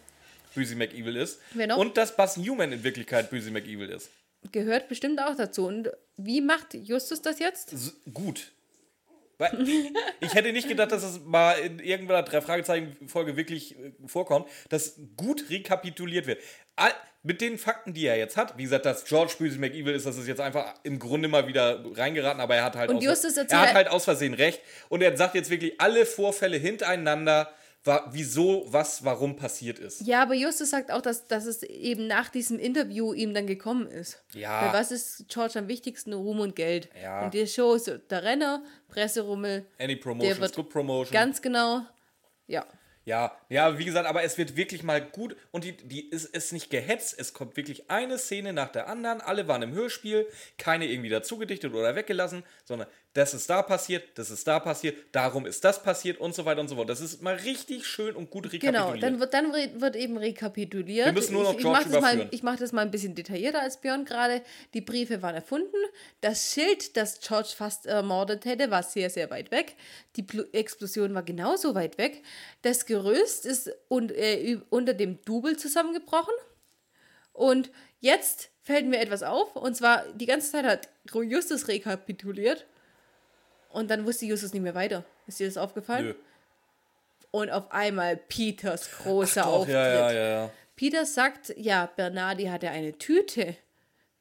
Böse 0.54 0.76
McEvil 0.76 1.16
ist. 1.16 1.40
Wer 1.54 1.66
noch? 1.66 1.78
Und 1.78 1.96
dass 1.96 2.14
Buzz 2.14 2.36
Newman 2.36 2.70
in 2.72 2.84
Wirklichkeit 2.84 3.30
Böse 3.30 3.50
McEvil 3.50 3.88
ist. 3.90 4.10
Gehört 4.52 4.88
bestimmt 4.88 5.20
auch 5.20 5.34
dazu. 5.36 5.66
Und 5.66 5.90
wie 6.16 6.40
macht 6.40 6.74
Justus 6.74 7.20
das 7.22 7.40
jetzt? 7.40 7.72
S 7.72 7.94
gut. 8.14 8.52
Ich 10.20 10.34
hätte 10.34 10.52
nicht 10.52 10.68
gedacht, 10.68 10.92
dass 10.92 11.02
es 11.02 11.20
mal 11.24 11.52
in 11.58 11.78
irgendeiner 11.78 12.22
drei 12.22 12.40
Fragezeichen 12.40 12.96
Folge 13.06 13.36
wirklich 13.36 13.78
äh, 13.78 13.92
vorkommt, 14.06 14.48
dass 14.70 14.98
gut 15.16 15.50
rekapituliert 15.50 16.26
wird. 16.26 16.42
All, 16.76 16.92
mit 17.22 17.40
den 17.40 17.58
Fakten, 17.58 17.92
die 17.92 18.06
er 18.06 18.16
jetzt 18.16 18.36
hat, 18.36 18.56
wie 18.56 18.62
gesagt, 18.62 18.86
dass 18.86 19.04
George 19.04 19.34
Böse 19.38 19.58
McEvil 19.58 19.94
ist, 19.94 20.06
das 20.06 20.16
ist 20.16 20.28
jetzt 20.28 20.40
einfach 20.40 20.74
im 20.84 20.98
Grunde 20.98 21.26
mal 21.26 21.48
wieder 21.48 21.84
reingeraten, 21.96 22.40
aber 22.40 22.54
er 22.54 22.64
hat 22.64 22.76
halt, 22.76 22.88
Und 22.88 23.06
aus, 23.08 23.24
er 23.24 23.60
hat 23.60 23.74
halt 23.74 23.88
aus 23.88 24.04
Versehen 24.04 24.32
recht 24.32 24.60
und 24.88 25.02
er 25.02 25.16
sagt 25.16 25.34
jetzt 25.34 25.50
wirklich 25.50 25.80
alle 25.80 26.06
Vorfälle 26.06 26.56
hintereinander, 26.56 27.52
wa- 27.86 28.06
wieso, 28.12 28.64
was, 28.68 29.04
warum 29.04 29.36
passiert 29.36 29.78
ist. 29.78 30.06
Ja, 30.06 30.22
aber 30.22 30.34
Justus 30.34 30.70
sagt 30.70 30.90
auch, 30.90 31.00
dass, 31.02 31.26
dass 31.26 31.46
es 31.46 31.62
eben 31.62 32.06
nach 32.06 32.28
diesem 32.28 32.58
Interview 32.58 33.12
ihm 33.12 33.32
dann 33.34 33.46
gekommen 33.46 33.86
ist. 33.86 34.22
Ja. 34.34 34.66
Weil 34.66 34.80
was 34.80 34.90
ist 34.90 35.26
George 35.28 35.58
am 35.58 35.68
wichtigsten? 35.68 36.12
Ruhm 36.12 36.40
und 36.40 36.56
Geld. 36.56 36.88
Ja. 37.02 37.24
Und 37.24 37.34
die 37.34 37.46
Show 37.46 37.74
ist 37.74 37.90
der 38.10 38.22
Renner, 38.22 38.62
Presserummel. 38.88 39.66
Any 39.78 39.96
promotion 39.96 40.32
Der 40.34 40.40
wird 40.40 40.54
good 40.56 40.70
promotion. 40.70 41.12
Ganz 41.12 41.40
genau. 41.40 41.82
Ja. 42.46 42.66
Ja, 43.04 43.38
ja, 43.48 43.78
wie 43.78 43.84
gesagt, 43.84 44.08
aber 44.08 44.24
es 44.24 44.36
wird 44.36 44.56
wirklich 44.56 44.82
mal 44.82 45.00
gut 45.00 45.36
und 45.52 45.62
die, 45.62 45.76
die 45.76 46.08
ist, 46.10 46.24
ist 46.34 46.52
nicht 46.52 46.70
gehetzt. 46.70 47.14
Es 47.16 47.32
kommt 47.32 47.56
wirklich 47.56 47.88
eine 47.88 48.18
Szene 48.18 48.52
nach 48.52 48.68
der 48.72 48.88
anderen. 48.88 49.20
Alle 49.20 49.46
waren 49.46 49.62
im 49.62 49.72
Hörspiel, 49.72 50.26
keine 50.58 50.86
irgendwie 50.86 51.08
dazugedichtet 51.08 51.72
oder 51.72 51.94
weggelassen, 51.94 52.42
sondern 52.64 52.88
das 53.16 53.34
ist 53.34 53.48
da 53.48 53.62
passiert, 53.62 54.18
das 54.18 54.30
ist 54.30 54.46
da 54.46 54.60
passiert, 54.60 54.98
darum 55.12 55.46
ist 55.46 55.64
das 55.64 55.82
passiert 55.82 56.18
und 56.18 56.34
so 56.34 56.44
weiter 56.44 56.60
und 56.60 56.68
so 56.68 56.76
fort. 56.76 56.88
Das 56.88 57.00
ist 57.00 57.22
mal 57.22 57.34
richtig 57.34 57.86
schön 57.86 58.14
und 58.14 58.30
gut 58.30 58.52
rekapituliert. 58.52 58.84
Genau, 58.84 58.96
dann 59.00 59.20
wird, 59.20 59.32
dann 59.34 59.52
wird 59.80 59.96
eben 59.96 60.16
rekapituliert. 60.16 61.06
Wir 61.06 61.12
müssen 61.12 61.32
nur 61.32 61.44
noch 61.44 61.52
ich, 61.52 61.58
ich 61.58 61.62
George 61.62 61.78
mache 61.80 61.90
das, 61.90 62.00
mal- 62.02 62.12
überführen. 62.14 62.28
ich 62.32 62.42
mach 62.42 62.56
das 62.56 62.72
mal 62.72 62.82
ein 62.82 62.90
bisschen 62.90 63.14
detaillierter 63.14 63.62
als 63.62 63.80
Björn 63.80 64.04
gerade. 64.04 64.42
Die 64.74 64.80
Briefe 64.80 65.22
waren 65.22 65.34
erfunden. 65.34 65.76
Das 66.20 66.52
Schild, 66.52 66.96
das 66.96 67.20
George 67.20 67.50
fast 67.56 67.86
ermordet 67.86 68.44
hätte, 68.44 68.70
war 68.70 68.82
sehr, 68.82 69.08
sehr 69.10 69.30
weit 69.30 69.50
weg. 69.50 69.76
Die 70.16 70.22
Pl 70.22 70.48
Explosion 70.52 71.14
war 71.14 71.22
genauso 71.22 71.74
weit 71.74 71.98
weg. 71.98 72.22
Das 72.62 72.86
Gerüst 72.86 73.46
ist 73.46 73.70
und, 73.88 74.12
äh, 74.12 74.58
unter 74.70 74.94
dem 74.94 75.22
Double 75.24 75.56
zusammengebrochen. 75.56 76.34
Und 77.32 77.70
jetzt 78.00 78.50
fällt 78.62 78.86
mir 78.86 78.98
etwas 78.98 79.22
auf. 79.22 79.54
Und 79.56 79.76
zwar, 79.76 80.04
die 80.14 80.26
ganze 80.26 80.50
Zeit 80.52 80.64
hat 80.64 80.88
Justus 81.12 81.68
rekapituliert. 81.68 82.66
Und 83.70 83.90
dann 83.90 84.06
wusste 84.06 84.26
Justus 84.26 84.52
nicht 84.52 84.62
mehr 84.62 84.74
weiter. 84.74 85.04
Ist 85.26 85.40
dir 85.40 85.46
das 85.46 85.56
aufgefallen? 85.56 86.06
Nö. 86.06 86.14
Und 87.30 87.50
auf 87.50 87.70
einmal 87.70 88.16
Peters 88.16 88.90
großer 88.90 89.42
Doch, 89.42 89.48
Auftritt. 89.48 89.74
ja, 89.74 90.12
ja, 90.12 90.28
ja. 90.28 90.50
Peter 90.76 91.04
sagt, 91.04 91.54
ja, 91.56 91.86
Bernardi 91.96 92.44
hatte 92.44 92.70
eine 92.70 92.96
Tüte, 92.96 93.56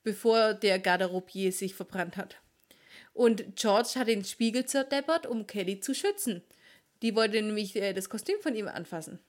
bevor 0.03 0.53
der 0.53 0.79
Garderobier 0.79 1.51
sich 1.51 1.75
verbrannt 1.75 2.17
hat. 2.17 2.37
Und 3.13 3.55
George 3.55 3.91
hat 3.95 4.07
den 4.07 4.25
Spiegel 4.25 4.65
zerdeppert, 4.65 5.25
um 5.25 5.47
Kelly 5.47 5.79
zu 5.79 5.93
schützen. 5.93 6.43
Die 7.01 7.15
wollte 7.15 7.41
nämlich 7.41 7.75
äh, 7.75 7.93
das 7.93 8.09
Kostüm 8.09 8.39
von 8.41 8.55
ihm 8.55 8.67
anfassen. 8.67 9.19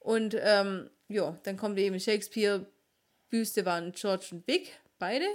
Und 0.00 0.36
ähm, 0.40 0.90
ja, 1.08 1.38
dann 1.44 1.56
kommt 1.56 1.78
eben 1.78 1.98
Shakespeare, 2.00 2.66
Büste 3.28 3.64
waren 3.64 3.92
George 3.92 4.26
und 4.32 4.46
Vic, 4.46 4.72
beide. 4.98 5.26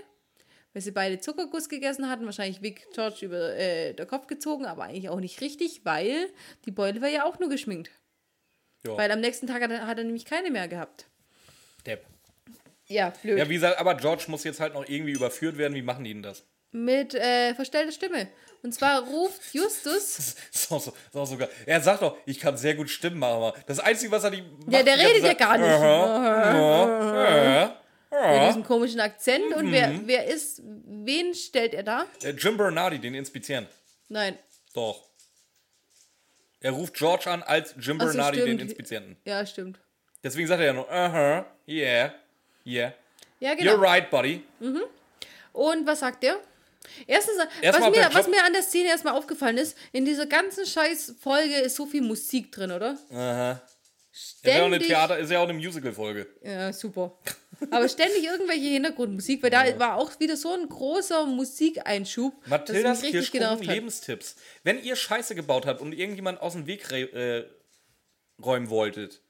Weil 0.74 0.82
sie 0.82 0.92
beide 0.92 1.20
Zuckerguss 1.20 1.68
gegessen 1.68 2.10
hatten, 2.10 2.26
wahrscheinlich 2.26 2.62
Vic 2.62 2.88
George 2.94 3.26
über 3.26 3.56
äh, 3.56 3.94
der 3.94 4.06
Kopf 4.06 4.28
gezogen, 4.28 4.66
aber 4.66 4.84
eigentlich 4.84 5.10
auch 5.10 5.20
nicht 5.20 5.42
richtig, 5.42 5.82
weil 5.84 6.30
die 6.66 6.72
Beule 6.72 7.02
war 7.02 7.10
ja 7.10 7.26
auch 7.26 7.40
nur 7.40 7.50
geschminkt. 7.50 7.92
ja. 8.86 8.96
Weil 8.96 9.12
am 9.12 9.20
nächsten 9.20 9.48
Tag 9.48 9.62
hat 9.62 9.72
er, 9.72 9.86
hat 9.88 9.98
er 9.98 10.04
nämlich 10.06 10.26
keine 10.26 10.50
mehr 10.50 10.68
gehabt. 10.68 11.08
Depp. 11.86 12.06
Ja, 12.88 13.10
blöd. 13.22 13.38
Ja, 13.38 13.50
wie 13.50 13.56
gesagt, 13.56 13.80
aber 13.80 13.96
George 13.96 14.26
muss 14.28 14.44
jetzt 14.44 14.60
halt 14.60 14.74
noch 14.74 14.88
irgendwie 14.88 15.12
überführt 15.14 15.58
werden. 15.58 15.74
Wie 15.76 15.82
machen 15.82 16.04
die 16.04 16.14
denn 16.14 16.24
das? 16.24 16.44
mit 16.74 17.14
äh, 17.16 17.54
verstellter 17.54 17.92
Stimme. 17.92 18.30
Und 18.64 18.74
zwar 18.74 19.02
ruft 19.04 19.54
Justus. 19.54 20.36
Ist 20.54 20.72
auch 20.72 20.80
so, 20.80 20.92
ist 20.92 21.16
auch 21.18 21.26
so 21.26 21.36
geil. 21.36 21.50
Er 21.66 21.82
sagt 21.82 22.02
doch, 22.02 22.16
ich 22.26 22.40
kann 22.40 22.56
sehr 22.56 22.76
gut 22.76 22.90
Stimmen 22.90 23.20
machen, 23.20 23.34
aber 23.44 23.54
das 23.66 23.80
Einzige, 23.80 24.10
was 24.12 24.24
er 24.24 24.30
nicht 24.30 24.46
macht, 24.60 24.72
Ja, 24.72 24.82
der 24.84 24.96
die 24.96 25.04
redet 25.04 25.24
ja 25.24 25.34
gar 25.34 25.58
nicht. 25.58 25.68
aha, 25.68 26.16
aha, 26.16 27.81
Mit 28.12 28.50
diesem 28.50 28.64
komischen 28.64 29.00
Akzent. 29.00 29.54
Und 29.56 29.72
wer, 29.72 29.88
Mhm. 29.90 30.02
wer 30.08 30.26
ist, 30.28 30.62
wen 30.64 31.34
stellt 31.34 31.74
er 31.74 31.84
da? 31.84 32.06
Äh, 32.22 32.32
Jim 32.32 32.58
Bernardi, 32.58 33.00
den 33.00 33.16
Inspizieren. 33.16 33.68
Nein. 34.10 34.38
Doch. 34.74 35.08
Er 36.60 36.72
ruft 36.72 36.94
George 36.94 37.30
an 37.30 37.42
als 37.42 37.74
Jim 37.80 38.00
so, 38.00 38.06
Bernardi, 38.06 38.38
den 38.38 38.46
stimmt. 38.48 38.62
Inspizienten. 38.62 39.18
Ja, 39.26 39.46
stimmt. 39.46 39.80
Deswegen 40.24 40.48
sagt 40.48 40.60
er 40.60 40.68
ja 40.68 40.74
nur, 40.74 40.92
aha, 40.92 41.46
yeah, 41.68 42.14
yeah. 42.66 42.94
Ja, 43.40 43.56
genau. 43.56 43.72
You're 43.74 43.82
right, 43.82 44.10
buddy. 44.12 44.44
Und 45.54 45.88
was 45.88 46.00
sagt 46.02 46.24
er? 46.24 46.40
Erstens, 47.08 47.38
was, 47.38 47.80
mir, 47.92 48.10
was 48.14 48.28
mir 48.28 48.44
an 48.44 48.54
der 48.54 48.62
Szene 48.62 48.90
erstmal 48.90 49.16
aufgefallen 49.16 49.58
ist, 49.58 49.76
in 49.94 50.04
dieser 50.06 50.26
ganzen 50.28 50.66
scheiß 50.66 51.16
Folge 51.20 51.56
ist 51.56 51.76
so 51.76 51.86
viel 51.86 52.02
Musik 52.02 52.52
drin, 52.52 52.72
oder? 52.72 52.98
Aha. 53.12 53.62
Ist 54.14 54.46
ja 54.46 54.54
auch 54.62 54.66
eine 54.66 54.76
Ständig. 54.76 54.88
Theater, 54.88 55.18
ist 55.20 55.32
ja 55.32 55.40
auch 55.40 55.44
eine 55.44 55.54
Musical-Folge. 55.54 56.28
Ja, 56.44 56.74
super. 56.74 57.18
Aber 57.70 57.88
ständig 57.88 58.24
irgendwelche 58.26 58.66
Hintergrundmusik, 58.68 59.42
weil 59.44 59.50
da 59.52 59.80
war 59.80 59.96
auch 59.96 60.20
wieder 60.20 60.36
so 60.36 60.54
ein 60.54 60.68
großer 60.68 61.26
Musikeinschub. 61.28 62.34
Mathildas 62.48 63.02
Kirschkuchen. 63.02 63.62
Lebenstipps. 63.62 64.36
Wenn 64.64 64.84
ihr 64.84 64.96
Scheiße 64.96 65.36
gebaut 65.36 65.66
habt 65.66 65.80
und 65.80 65.94
irgendjemand 65.94 66.42
aus 66.42 66.54
dem 66.54 66.66
Weg 66.68 66.92
äh, 66.92 67.46
räumen 68.44 68.70
wolltet, 68.70 69.22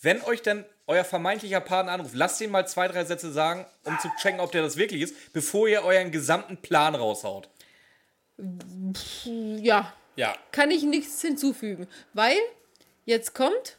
wenn 0.00 0.20
euch 0.22 0.42
dann 0.42 0.64
euer 0.86 1.04
vermeintlicher 1.04 1.60
Partner 1.60 1.92
anruft, 1.92 2.14
lasst 2.14 2.40
ihn 2.42 2.50
mal 2.50 2.66
zwei, 2.68 2.86
drei 2.88 3.04
Sätze 3.04 3.32
sagen, 3.32 3.64
um 3.84 3.98
zu 4.00 4.08
checken, 4.20 4.40
ob 4.40 4.52
der 4.52 4.62
das 4.62 4.76
wirklich 4.76 5.00
ist, 5.00 5.32
bevor 5.32 5.66
ihr 5.66 5.82
euren 5.82 6.10
gesamten 6.10 6.58
Plan 6.58 6.94
raushaut. 6.94 7.48
Ja, 9.24 9.92
Ja. 10.16 10.36
kann 10.52 10.70
ich 10.70 10.82
nichts 10.82 11.20
hinzufügen, 11.22 11.88
weil 12.12 12.36
jetzt 13.04 13.34
kommt, 13.34 13.78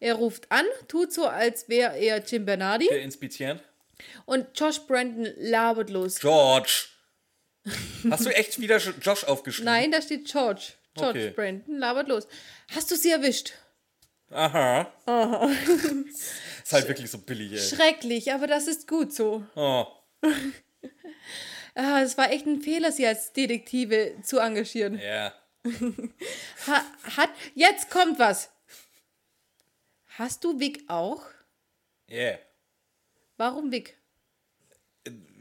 er 0.00 0.14
ruft 0.14 0.50
an, 0.50 0.64
tut 0.86 1.12
so, 1.12 1.26
als 1.26 1.68
wäre 1.68 1.96
er 1.98 2.18
Jim 2.24 2.44
Bernardi 2.44 2.86
Der 2.88 3.02
Inspizient. 3.02 3.62
und 4.26 4.46
Josh 4.58 4.80
Brandon 4.86 5.32
labert 5.36 5.90
los. 5.90 6.18
George. 6.20 6.86
Hast 8.10 8.24
du 8.26 8.30
echt 8.34 8.60
wieder 8.60 8.78
Josh 8.78 9.24
aufgeschrieben? 9.24 9.66
Nein, 9.72 9.90
da 9.92 10.00
steht 10.00 10.26
George. 10.26 10.72
George 10.94 11.18
Okay. 11.26 11.30
Brandon 11.30 11.78
labert 11.78 12.08
los. 12.08 12.26
Hast 12.74 12.90
du 12.90 12.96
sie 12.96 13.10
erwischt? 13.10 13.52
Aha. 14.30 14.92
ist 16.64 16.72
halt 16.72 16.86
wirklich 16.88 17.10
so 17.10 17.18
billig, 17.18 17.52
ey. 17.52 17.58
Schrecklich, 17.58 18.32
aber 18.32 18.46
das 18.46 18.66
ist 18.68 18.86
gut 18.88 19.12
so. 19.14 19.44
Oh. 19.54 19.86
Ah, 21.74 22.02
es 22.02 22.18
war 22.18 22.32
echt 22.32 22.44
ein 22.44 22.60
Fehler, 22.60 22.90
sie 22.90 23.06
als 23.06 23.32
Detektive 23.32 24.16
zu 24.24 24.40
engagieren. 24.40 24.98
Ja. 24.98 25.32
Ha, 26.66 26.84
hat, 27.16 27.30
jetzt 27.54 27.88
kommt 27.88 28.18
was. 28.18 28.50
Hast 30.18 30.42
du 30.44 30.58
Vic 30.58 30.82
auch? 30.88 31.22
Yeah. 32.10 32.38
Warum 33.36 33.70
Vic? 33.70 33.96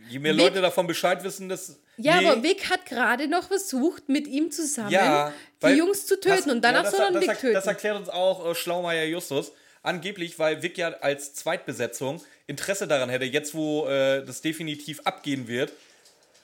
Je 0.10 0.20
mehr 0.20 0.34
Vic- 0.34 0.38
Leute 0.38 0.62
davon 0.62 0.86
Bescheid 0.88 1.24
wissen, 1.24 1.50
dass. 1.50 1.80
Ja, 1.98 2.22
Nee. 2.22 2.28
aber 2.28 2.44
Vic 2.44 2.70
hat 2.70 2.86
gerade 2.86 3.28
noch 3.28 3.48
versucht, 3.48 4.08
mit 4.08 4.28
ihm 4.28 4.52
zusammen 4.52 4.92
Ja, 4.92 5.34
die 5.64 5.70
Jungs 5.70 6.06
zu 6.06 6.20
töten 6.20 6.44
das- 6.46 6.54
und 6.54 6.62
danach 6.62 6.84
ja, 6.84 6.92
soll 6.92 7.16
er 7.16 7.22
Vic 7.22 7.40
töten. 7.40 7.54
das 7.54 7.66
erklärt 7.66 7.98
uns 7.98 8.08
auch 8.10 8.46
äh, 8.52 8.54
Schlaumeier 8.56 9.06
Justus. 9.06 9.52
Angeblich, 9.82 10.38
weil 10.38 10.62
Vic 10.62 10.78
ja 10.78 10.90
als 10.90 11.34
Zweitbesetzung 11.34 12.22
Interesse 12.46 12.88
daran 12.88 13.10
hätte, 13.10 13.26
jetzt 13.26 13.56
wo 13.56 13.88
äh, 13.88 14.24
das 14.24 14.42
definitiv 14.42 15.00
abgehen 15.06 15.48
wird, 15.48 15.72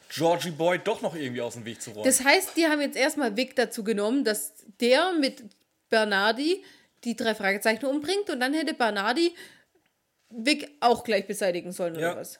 Georgie 0.09 0.51
Boy 0.51 0.79
doch 0.83 1.01
noch 1.01 1.15
irgendwie 1.15 1.41
aus 1.41 1.53
dem 1.53 1.65
Weg 1.65 1.81
zu 1.81 1.91
räumen. 1.91 2.05
Das 2.05 2.23
heißt, 2.23 2.55
die 2.57 2.65
haben 2.67 2.81
jetzt 2.81 2.95
erstmal 2.97 3.35
Vic 3.37 3.55
dazu 3.55 3.83
genommen, 3.83 4.23
dass 4.23 4.53
der 4.79 5.13
mit 5.13 5.43
Bernardi 5.89 6.63
die 7.03 7.15
drei 7.15 7.35
Fragezeichen 7.35 7.85
umbringt 7.85 8.29
und 8.29 8.39
dann 8.39 8.53
hätte 8.53 8.73
Bernardi 8.73 9.35
Vic 10.29 10.69
auch 10.79 11.03
gleich 11.03 11.27
beseitigen 11.27 11.71
sollen 11.71 11.95
Ja. 11.99 12.11
oder 12.11 12.21
was? 12.21 12.39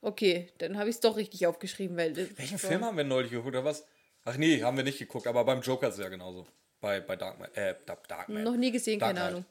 Okay, 0.00 0.52
dann 0.58 0.78
habe 0.78 0.88
ich 0.88 0.96
es 0.96 1.00
doch 1.00 1.16
richtig 1.16 1.46
aufgeschrieben, 1.46 1.96
weil. 1.96 2.16
Welchen 2.38 2.58
Film 2.58 2.84
haben 2.84 2.96
wir 2.96 3.04
neulich 3.04 3.30
geguckt 3.30 3.48
oder 3.48 3.64
was? 3.64 3.84
Ach 4.24 4.36
nee, 4.36 4.62
haben 4.62 4.76
wir 4.76 4.84
nicht 4.84 4.98
geguckt, 4.98 5.26
aber 5.26 5.44
beim 5.44 5.60
Joker 5.62 5.88
ist 5.88 5.94
es 5.94 6.00
ja 6.00 6.08
genauso. 6.08 6.46
Bei, 6.80 7.00
bei 7.00 7.16
Darkman. 7.16 7.52
Äh, 7.54 7.74
Dark- 7.86 8.06
Darkman. 8.08 8.42
Noch 8.44 8.56
nie 8.56 8.70
gesehen, 8.70 8.98
Dark 9.00 9.14
keine. 9.16 9.26
Ahnung. 9.28 9.44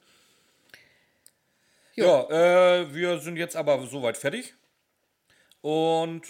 Ja, 1.96 2.30
äh, 2.82 2.94
wir 2.94 3.20
sind 3.20 3.38
jetzt 3.38 3.56
aber 3.56 3.86
soweit 3.88 4.18
fertig. 4.18 4.54
Und 5.62 6.24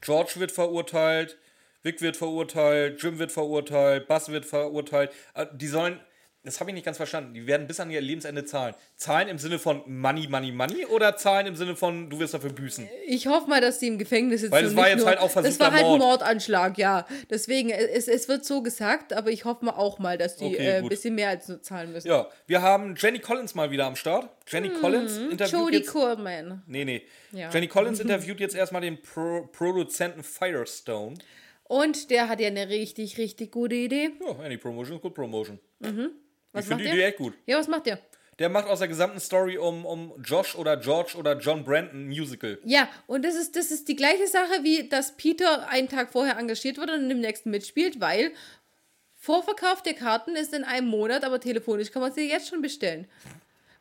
George 0.00 0.34
wird 0.36 0.52
verurteilt, 0.52 1.38
Vic 1.82 2.00
wird 2.00 2.16
verurteilt, 2.16 3.02
Jim 3.02 3.18
wird 3.18 3.32
verurteilt, 3.32 4.06
Buzz 4.06 4.28
wird 4.28 4.44
verurteilt. 4.44 5.10
Äh, 5.34 5.46
Die 5.54 5.66
sollen, 5.68 6.00
das 6.44 6.60
habe 6.60 6.70
ich 6.70 6.74
nicht 6.74 6.84
ganz 6.84 6.96
verstanden, 6.96 7.34
die 7.34 7.46
werden 7.46 7.66
bis 7.66 7.80
an 7.80 7.90
ihr 7.90 8.00
Lebensende 8.00 8.44
zahlen. 8.44 8.74
Zahlen 8.96 9.28
im 9.28 9.38
Sinne 9.38 9.58
von 9.58 9.82
Money, 9.86 10.28
Money, 10.28 10.52
Money 10.52 10.86
oder 10.86 11.16
zahlen 11.16 11.46
im 11.46 11.56
Sinne 11.56 11.74
von, 11.76 12.08
du 12.08 12.18
wirst 12.20 12.32
dafür 12.32 12.50
büßen? 12.50 12.88
Ich 13.06 13.26
hoffe 13.26 13.50
mal, 13.50 13.60
dass 13.60 13.80
die 13.80 13.88
im 13.88 13.98
Gefängnis 13.98 14.42
sitzen. 14.42 14.52
Weil 14.52 14.64
es 14.64 14.70
und 14.70 14.76
war 14.76 14.88
jetzt 14.88 15.00
nur, 15.00 15.08
halt 15.08 15.18
auch 15.18 15.24
Das 15.24 15.32
versuchter 15.32 15.64
war 15.64 15.72
halt 15.72 15.84
ein 15.84 15.98
Mord. 15.98 16.00
Mordanschlag, 16.00 16.78
ja. 16.78 17.06
Deswegen, 17.28 17.70
es, 17.70 18.08
es 18.08 18.28
wird 18.28 18.44
so 18.44 18.62
gesagt, 18.62 19.12
aber 19.12 19.30
ich 19.30 19.44
hoffe 19.44 19.64
mal 19.64 19.72
auch 19.72 19.98
mal, 19.98 20.16
dass 20.16 20.36
die 20.36 20.44
Okay, 20.46 20.56
äh, 20.56 20.76
ein 20.76 20.88
bisschen 20.88 21.14
mehr 21.16 21.28
als 21.30 21.48
nur 21.48 21.60
zahlen 21.60 21.92
müssen. 21.92 22.08
Ja, 22.08 22.28
wir 22.46 22.62
haben 22.62 22.94
Jenny 22.96 23.18
Collins 23.18 23.54
mal 23.54 23.70
wieder 23.70 23.86
am 23.86 23.96
Start. 23.96 24.28
Jenny 24.46 24.70
Collins 24.70 25.18
interviewt 25.18 25.52
Hm, 25.52 25.60
Jodie 25.60 25.78
jetzt... 25.78 25.92
Coleman. 25.92 26.62
Nee, 26.66 26.84
nee. 26.84 27.02
Ja. 27.32 27.50
Jenny 27.50 27.66
Collins 27.66 28.00
interviewt 28.00 28.40
jetzt 28.40 28.54
erstmal 28.54 28.82
den 28.82 29.02
Pro 29.02 29.48
Produzenten 29.52 30.22
Firestone. 30.22 31.14
Und 31.64 32.10
der 32.10 32.28
hat 32.30 32.40
ja 32.40 32.46
eine 32.46 32.68
richtig, 32.68 33.18
richtig 33.18 33.52
gute 33.52 33.74
Idee. 33.74 34.12
Ja, 34.26 34.42
any 34.42 34.56
promotion 34.56 34.96
is 34.96 35.02
good 35.02 35.14
promotion. 35.14 35.58
Was 36.58 36.64
ich 36.64 36.68
finde 36.68 36.84
die 36.84 36.90
der? 36.90 36.98
Idee 36.98 37.06
echt 37.06 37.18
gut. 37.18 37.34
Ja, 37.46 37.58
was 37.58 37.68
macht 37.68 37.86
der? 37.86 37.98
Der 38.38 38.48
macht 38.48 38.68
aus 38.68 38.78
der 38.78 38.88
gesamten 38.88 39.18
Story 39.18 39.58
um, 39.58 39.84
um 39.84 40.12
Josh 40.22 40.54
oder 40.54 40.76
George 40.76 41.16
oder 41.16 41.36
John 41.36 41.64
Brandon 41.64 42.04
ein 42.04 42.08
Musical. 42.08 42.58
Ja, 42.64 42.88
und 43.08 43.24
das 43.24 43.34
ist, 43.34 43.56
das 43.56 43.72
ist 43.72 43.88
die 43.88 43.96
gleiche 43.96 44.28
Sache, 44.28 44.62
wie 44.62 44.88
dass 44.88 45.16
Peter 45.16 45.68
einen 45.68 45.88
Tag 45.88 46.12
vorher 46.12 46.38
engagiert 46.38 46.78
wird 46.78 46.90
und 46.90 47.10
im 47.10 47.20
nächsten 47.20 47.50
mitspielt, 47.50 48.00
weil 48.00 48.32
Vorverkauf 49.16 49.82
der 49.82 49.94
Karten 49.94 50.36
ist 50.36 50.54
in 50.54 50.62
einem 50.62 50.86
Monat, 50.86 51.24
aber 51.24 51.40
telefonisch 51.40 51.90
kann 51.90 52.02
man 52.02 52.12
sie 52.12 52.28
jetzt 52.28 52.48
schon 52.48 52.62
bestellen. 52.62 53.08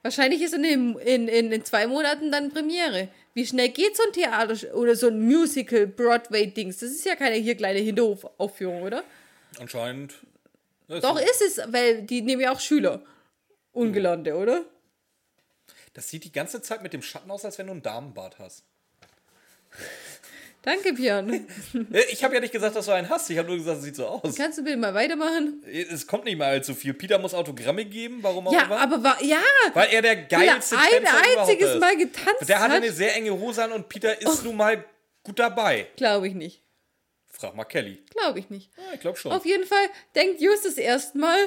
Wahrscheinlich 0.01 0.41
ist 0.41 0.55
in, 0.55 0.63
dem, 0.63 0.97
in, 0.99 1.27
in, 1.27 1.51
in 1.51 1.63
zwei 1.63 1.85
Monaten 1.85 2.31
dann 2.31 2.49
Premiere. 2.49 3.09
Wie 3.33 3.45
schnell 3.45 3.69
geht 3.69 3.95
so 3.95 4.03
ein 4.03 4.13
Theater 4.13 4.75
oder 4.75 4.95
so 4.95 5.07
ein 5.07 5.21
Musical, 5.21 5.85
Broadway-Dings? 5.85 6.77
Das 6.77 6.89
ist 6.89 7.05
ja 7.05 7.15
keine 7.15 7.35
hier 7.35 7.55
kleine 7.55 7.79
Hinterhofaufführung, 7.79 8.81
oder? 8.81 9.03
Anscheinend. 9.59 10.15
Das 10.87 11.01
Doch 11.01 11.19
ist 11.19 11.41
es, 11.41 11.61
weil 11.71 12.03
die 12.03 12.21
nehmen 12.21 12.41
ja 12.41 12.51
auch 12.51 12.59
Schüler. 12.59 13.01
Ungelernte, 13.73 14.35
oder? 14.35 14.63
Das 15.93 16.09
sieht 16.09 16.23
die 16.23 16.31
ganze 16.31 16.61
Zeit 16.61 16.81
mit 16.83 16.93
dem 16.93 17.01
Schatten 17.01 17.29
aus, 17.31 17.43
als 17.43 17.57
wenn 17.57 17.67
du 17.67 17.73
einen 17.73 17.81
Damenbart 17.81 18.39
hast. 18.39 18.63
Danke, 20.61 20.93
Björn. 20.93 21.47
Ich 22.11 22.23
habe 22.23 22.35
ja 22.35 22.41
nicht 22.41 22.51
gesagt, 22.51 22.75
dass 22.75 22.85
du 22.87 22.91
einen 22.91 23.09
hast. 23.09 23.29
Ich 23.29 23.37
habe 23.37 23.47
nur 23.47 23.57
gesagt, 23.57 23.77
es 23.79 23.83
sieht 23.85 23.95
so 23.95 24.05
aus. 24.07 24.35
Kannst 24.35 24.57
du 24.57 24.63
bitte 24.63 24.75
mal 24.77 24.93
weitermachen? 24.93 25.63
Es 25.65 26.05
kommt 26.07 26.25
nicht 26.25 26.37
mehr 26.37 26.47
allzu 26.47 26.73
viel. 26.73 26.93
Peter 26.93 27.17
muss 27.19 27.33
Autogramme 27.33 27.85
geben, 27.85 28.19
warum 28.21 28.47
auch 28.47 28.53
Ja, 28.53 28.63
immer. 28.63 28.79
aber 28.79 29.01
war, 29.03 29.23
ja, 29.23 29.39
Weil 29.73 29.89
er 29.93 30.01
der 30.01 30.11
er 30.17 30.23
geilste 30.23 30.77
ein 30.77 30.83
Tänzer 30.89 31.01
überhaupt 31.01 31.37
einziges 31.39 31.69
ist. 31.73 31.79
Mal 31.79 31.95
getanzt 31.97 32.49
Der 32.49 32.59
hatte 32.59 32.73
hat. 32.73 32.81
eine 32.83 32.91
sehr 32.91 33.15
enge 33.15 33.31
Hose 33.31 33.63
an 33.63 33.71
und 33.71 33.87
Peter 33.87 34.19
ist 34.21 34.43
nun 34.43 34.57
mal 34.57 34.83
gut 35.23 35.39
dabei. 35.39 35.87
Glaube 35.95 36.27
ich 36.27 36.33
nicht. 36.33 36.61
Frag 37.39 37.55
mal 37.55 37.65
Kelly. 37.65 38.01
Glaube 38.11 38.39
ich 38.39 38.49
nicht. 38.49 38.69
Ja, 38.77 38.93
ich 38.93 38.99
glaube 38.99 39.17
schon. 39.17 39.31
Auf 39.31 39.45
jeden 39.45 39.65
Fall 39.65 39.85
denkt 40.15 40.41
Justus 40.41 40.77
erstmal, 40.77 41.37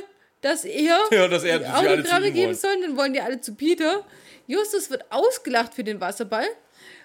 dass 0.40 0.64
er 0.64 0.98
Ja, 1.10 1.28
dass 1.28 1.44
er- 1.44 1.58
die 1.58 1.66
Autogramme 1.66 2.30
geben 2.32 2.54
sollen, 2.54 2.82
dann 2.82 2.96
wollen 2.96 3.12
die 3.12 3.20
alle 3.20 3.40
zu 3.40 3.54
Peter. 3.54 4.04
Justus 4.46 4.90
wird 4.90 5.04
ausgelacht 5.10 5.74
für 5.74 5.84
den 5.84 6.00
Wasserball 6.00 6.46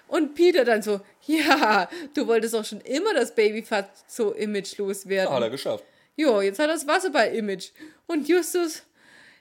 Und 0.08 0.34
Peter 0.34 0.64
dann 0.64 0.82
so, 0.82 1.00
ja, 1.26 1.88
du 2.14 2.26
wolltest 2.28 2.54
auch 2.54 2.64
schon 2.64 2.80
immer 2.82 3.12
das 3.14 3.34
Babyfat 3.34 3.90
so 4.06 4.32
imagelos 4.32 5.08
werden. 5.08 5.30
Hat 5.34 5.42
er 5.42 5.50
geschafft. 5.50 5.84
Jo, 6.16 6.40
jetzt 6.40 6.58
hat 6.60 6.68
er 6.68 6.74
das 6.74 6.86
Wasserball-Image. 6.86 7.70
Und 8.06 8.28
Justus, 8.28 8.84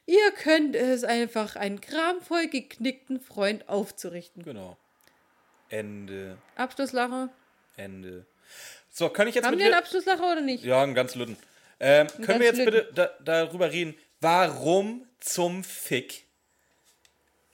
ihr 0.08 0.32
könnt 0.32 0.76
es 0.76 1.04
einfach, 1.04 1.56
einen 1.56 1.80
gramvoll 1.82 2.48
geknickten 2.48 3.20
Freund 3.22 3.70
aufzurichten. 3.70 4.44
Genau. 4.44 4.76
Ende. 5.70 6.38
Abschlusslacher. 6.56 7.30
Ende. 7.78 8.26
So, 8.98 9.10
kann 9.10 9.28
ich 9.28 9.36
jetzt 9.36 9.44
Haben 9.44 9.52
mit 9.52 9.60
wir 9.60 9.66
einen. 9.66 9.76
Abschlusslacher 9.76 10.32
oder 10.32 10.40
nicht? 10.40 10.64
Ja, 10.64 10.82
einen 10.82 10.96
ganz 10.96 11.16
lütten. 11.16 11.36
Ähm, 11.82 12.08
können 12.08 12.26
ganz 12.28 12.40
wir 12.40 12.46
jetzt 12.48 12.58
lütten. 12.60 12.72
bitte 12.72 12.90
da, 12.96 13.10
darüber 13.26 13.70
reden, 13.70 13.94
warum 14.22 15.06
zum 15.20 15.66
Fick 15.66 16.24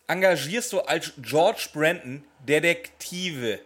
engagierst 0.08 0.72
du 0.72 0.82
als 0.82 1.14
George 1.18 1.70
Brandon 1.74 2.24
Detektive? 2.48 3.60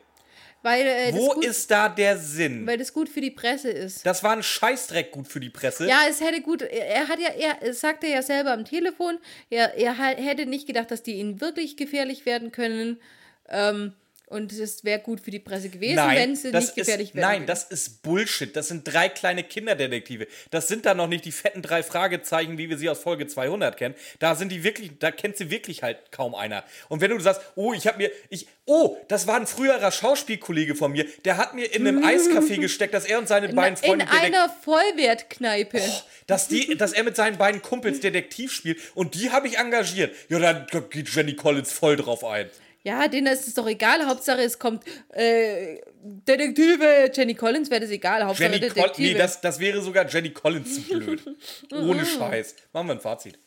Weil, 0.63 0.87
äh, 0.87 1.13
Wo 1.13 1.33
gut, 1.33 1.43
ist 1.43 1.69
da 1.69 1.89
der 1.89 2.17
Sinn? 2.17 2.65
weil 2.65 2.77
das 2.77 2.93
gut 2.93 3.09
für 3.09 3.19
die 3.19 3.29
Presse 3.29 3.69
ist. 3.69 4.05
Das 4.05 4.23
war 4.23 4.31
ein 4.31 4.41
Scheißdreck 4.41 5.11
gut 5.11 5.27
für 5.27 5.41
die 5.41 5.49
Presse. 5.49 5.85
Ja, 5.85 6.03
es 6.09 6.21
hätte 6.21 6.41
gut, 6.41 6.61
er 6.61 7.09
hat 7.09 7.19
ja, 7.19 7.29
er 7.29 7.73
sagte 7.73 8.07
ja 8.07 8.21
selber 8.21 8.53
am 8.53 8.63
Telefon, 8.63 9.19
er, 9.49 9.75
er 9.75 9.93
hätte 9.93 10.45
nicht 10.45 10.65
gedacht, 10.65 10.89
dass 10.91 11.03
die 11.03 11.15
ihnen 11.15 11.41
wirklich 11.41 11.75
gefährlich 11.75 12.25
werden 12.25 12.53
können. 12.53 13.01
Ähm, 13.49 13.93
und 14.27 14.51
es 14.51 14.83
wäre 14.83 14.99
gut 14.99 15.21
für 15.21 15.31
die 15.31 15.39
Presse 15.39 15.69
gewesen, 15.69 15.97
wenn 15.97 16.35
sie 16.35 16.51
nicht 16.51 16.75
gefährlich 16.75 17.13
werden. 17.13 17.27
Nein, 17.29 17.45
das 17.45 17.63
ist 17.65 18.01
Bullshit. 18.01 18.55
Das 18.55 18.67
sind 18.69 18.83
drei 18.83 19.09
kleine 19.09 19.43
Kinderdetektive. 19.43 20.27
Das 20.51 20.67
sind 20.67 20.85
dann 20.85 20.97
noch 20.97 21.07
nicht 21.07 21.25
die 21.25 21.31
fetten 21.31 21.61
drei 21.61 21.83
Fragezeichen, 21.83 22.57
wie 22.57 22.69
wir 22.69 22.77
sie 22.77 22.89
aus 22.89 22.99
Folge 22.99 23.27
200 23.27 23.77
kennen. 23.77 23.95
Da 24.19 24.35
sind 24.35 24.51
die 24.51 24.63
wirklich, 24.63 24.91
da 24.99 25.11
kennt 25.11 25.37
sie 25.37 25.49
wirklich 25.51 25.83
halt 25.83 26.11
kaum 26.11 26.33
einer. 26.35 26.63
Und 26.89 27.01
wenn 27.01 27.11
du 27.11 27.19
sagst, 27.19 27.41
oh, 27.55 27.73
ich 27.73 27.87
habe 27.87 27.97
mir, 27.99 28.11
ich, 28.29 28.47
oh, 28.65 28.97
das 29.07 29.27
war 29.27 29.35
ein 29.35 29.47
früherer 29.47 29.91
Schauspielkollege 29.91 30.75
von 30.75 30.91
mir, 30.91 31.05
der 31.23 31.37
hat 31.37 31.53
mir 31.53 31.73
in 31.73 31.87
einem 31.87 32.03
Eiscafé 32.05 32.57
gesteckt, 32.59 32.93
dass 32.93 33.05
er 33.05 33.19
und 33.19 33.27
seine 33.27 33.49
beiden 33.49 33.77
In 33.77 33.83
Freunde 33.83 34.05
Detek- 34.05 34.25
einer 34.25 34.49
Vollwertkneipe. 34.63 35.79
dass, 36.27 36.47
die, 36.47 36.75
dass 36.77 36.93
er 36.93 37.03
mit 37.03 37.15
seinen 37.15 37.37
beiden 37.37 37.61
Kumpels 37.61 37.99
Detektiv 37.99 38.51
spielt 38.51 38.79
und 38.95 39.15
die 39.15 39.29
habe 39.31 39.47
ich 39.47 39.57
engagiert. 39.57 40.15
Ja, 40.29 40.39
da 40.39 40.79
geht 40.79 41.09
Jenny 41.13 41.35
Collins 41.35 41.71
voll 41.71 41.95
drauf 41.95 42.23
ein. 42.23 42.49
Ja, 42.85 43.07
denen 43.07 43.33
ist 43.33 43.47
es 43.47 43.55
doch 43.55 43.67
egal. 43.67 44.05
Hauptsache 44.05 44.43
es 44.43 44.59
kommt 44.59 44.83
äh, 45.09 45.81
Detektive. 46.03 47.09
Jenny 47.11 47.33
Collins 47.33 47.71
wäre 47.71 47.81
das 47.81 47.89
egal. 47.89 48.23
Hauptsache 48.23 48.43
Jenny 48.43 48.59
Detektive. 48.59 49.01
nee, 49.01 49.13
das, 49.15 49.41
das 49.41 49.59
wäre 49.59 49.81
sogar 49.81 50.07
Jenny 50.07 50.29
Collins 50.29 50.87
zu 50.87 50.99
blöd. 50.99 51.23
Ohne 51.71 52.05
Scheiß. 52.05 52.55
Machen 52.73 52.87
wir 52.87 52.93
ein 52.93 53.01
Fazit. 53.01 53.39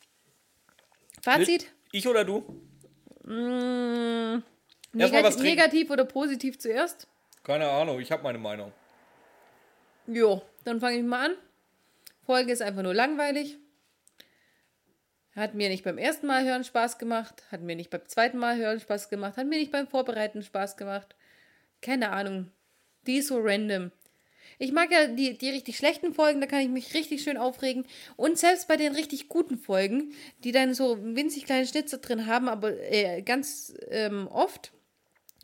Fazit? 1.22 1.68
Ich 1.92 2.08
oder 2.08 2.24
du? 2.24 2.60
Erstmal 3.24 4.42
Negati 4.92 5.22
was 5.22 5.36
trinken. 5.36 5.42
negativ 5.42 5.90
oder 5.90 6.04
positiv 6.04 6.58
zuerst? 6.58 7.06
Keine 7.44 7.68
Ahnung, 7.70 8.00
ich 8.00 8.10
habe 8.10 8.24
meine 8.24 8.38
Meinung. 8.38 8.72
Jo, 10.08 10.42
dann 10.64 10.80
fange 10.80 10.96
ich 10.96 11.04
mal 11.04 11.26
an. 11.26 11.36
Folge 12.26 12.52
ist 12.52 12.60
einfach 12.62 12.82
nur 12.82 12.94
langweilig. 12.94 13.56
Hat 15.38 15.54
mir 15.54 15.68
nicht 15.68 15.84
beim 15.84 15.98
ersten 15.98 16.26
Mal 16.26 16.44
hören 16.44 16.64
Spaß 16.64 16.98
gemacht, 16.98 17.44
hat 17.52 17.60
mir 17.60 17.76
nicht 17.76 17.90
beim 17.90 18.04
zweiten 18.08 18.38
Mal 18.38 18.56
hören 18.56 18.80
Spaß 18.80 19.08
gemacht, 19.08 19.36
hat 19.36 19.46
mir 19.46 19.58
nicht 19.58 19.70
beim 19.70 19.86
Vorbereiten 19.86 20.42
Spaß 20.42 20.76
gemacht. 20.76 21.14
Keine 21.80 22.10
Ahnung. 22.10 22.50
Die 23.06 23.18
ist 23.18 23.28
so 23.28 23.38
random. 23.40 23.92
Ich 24.58 24.72
mag 24.72 24.90
ja 24.90 25.06
die, 25.06 25.38
die 25.38 25.50
richtig 25.50 25.76
schlechten 25.76 26.12
Folgen, 26.12 26.40
da 26.40 26.48
kann 26.48 26.62
ich 26.62 26.68
mich 26.68 26.92
richtig 26.92 27.22
schön 27.22 27.36
aufregen. 27.36 27.86
Und 28.16 28.36
selbst 28.36 28.66
bei 28.66 28.76
den 28.76 28.96
richtig 28.96 29.28
guten 29.28 29.58
Folgen, 29.58 30.12
die 30.42 30.50
dann 30.50 30.74
so 30.74 30.98
winzig 31.00 31.44
kleine 31.44 31.68
Schnitzer 31.68 31.98
drin 31.98 32.26
haben, 32.26 32.48
aber 32.48 32.72
äh, 32.90 33.22
ganz 33.22 33.72
ähm, 33.90 34.26
oft, 34.26 34.72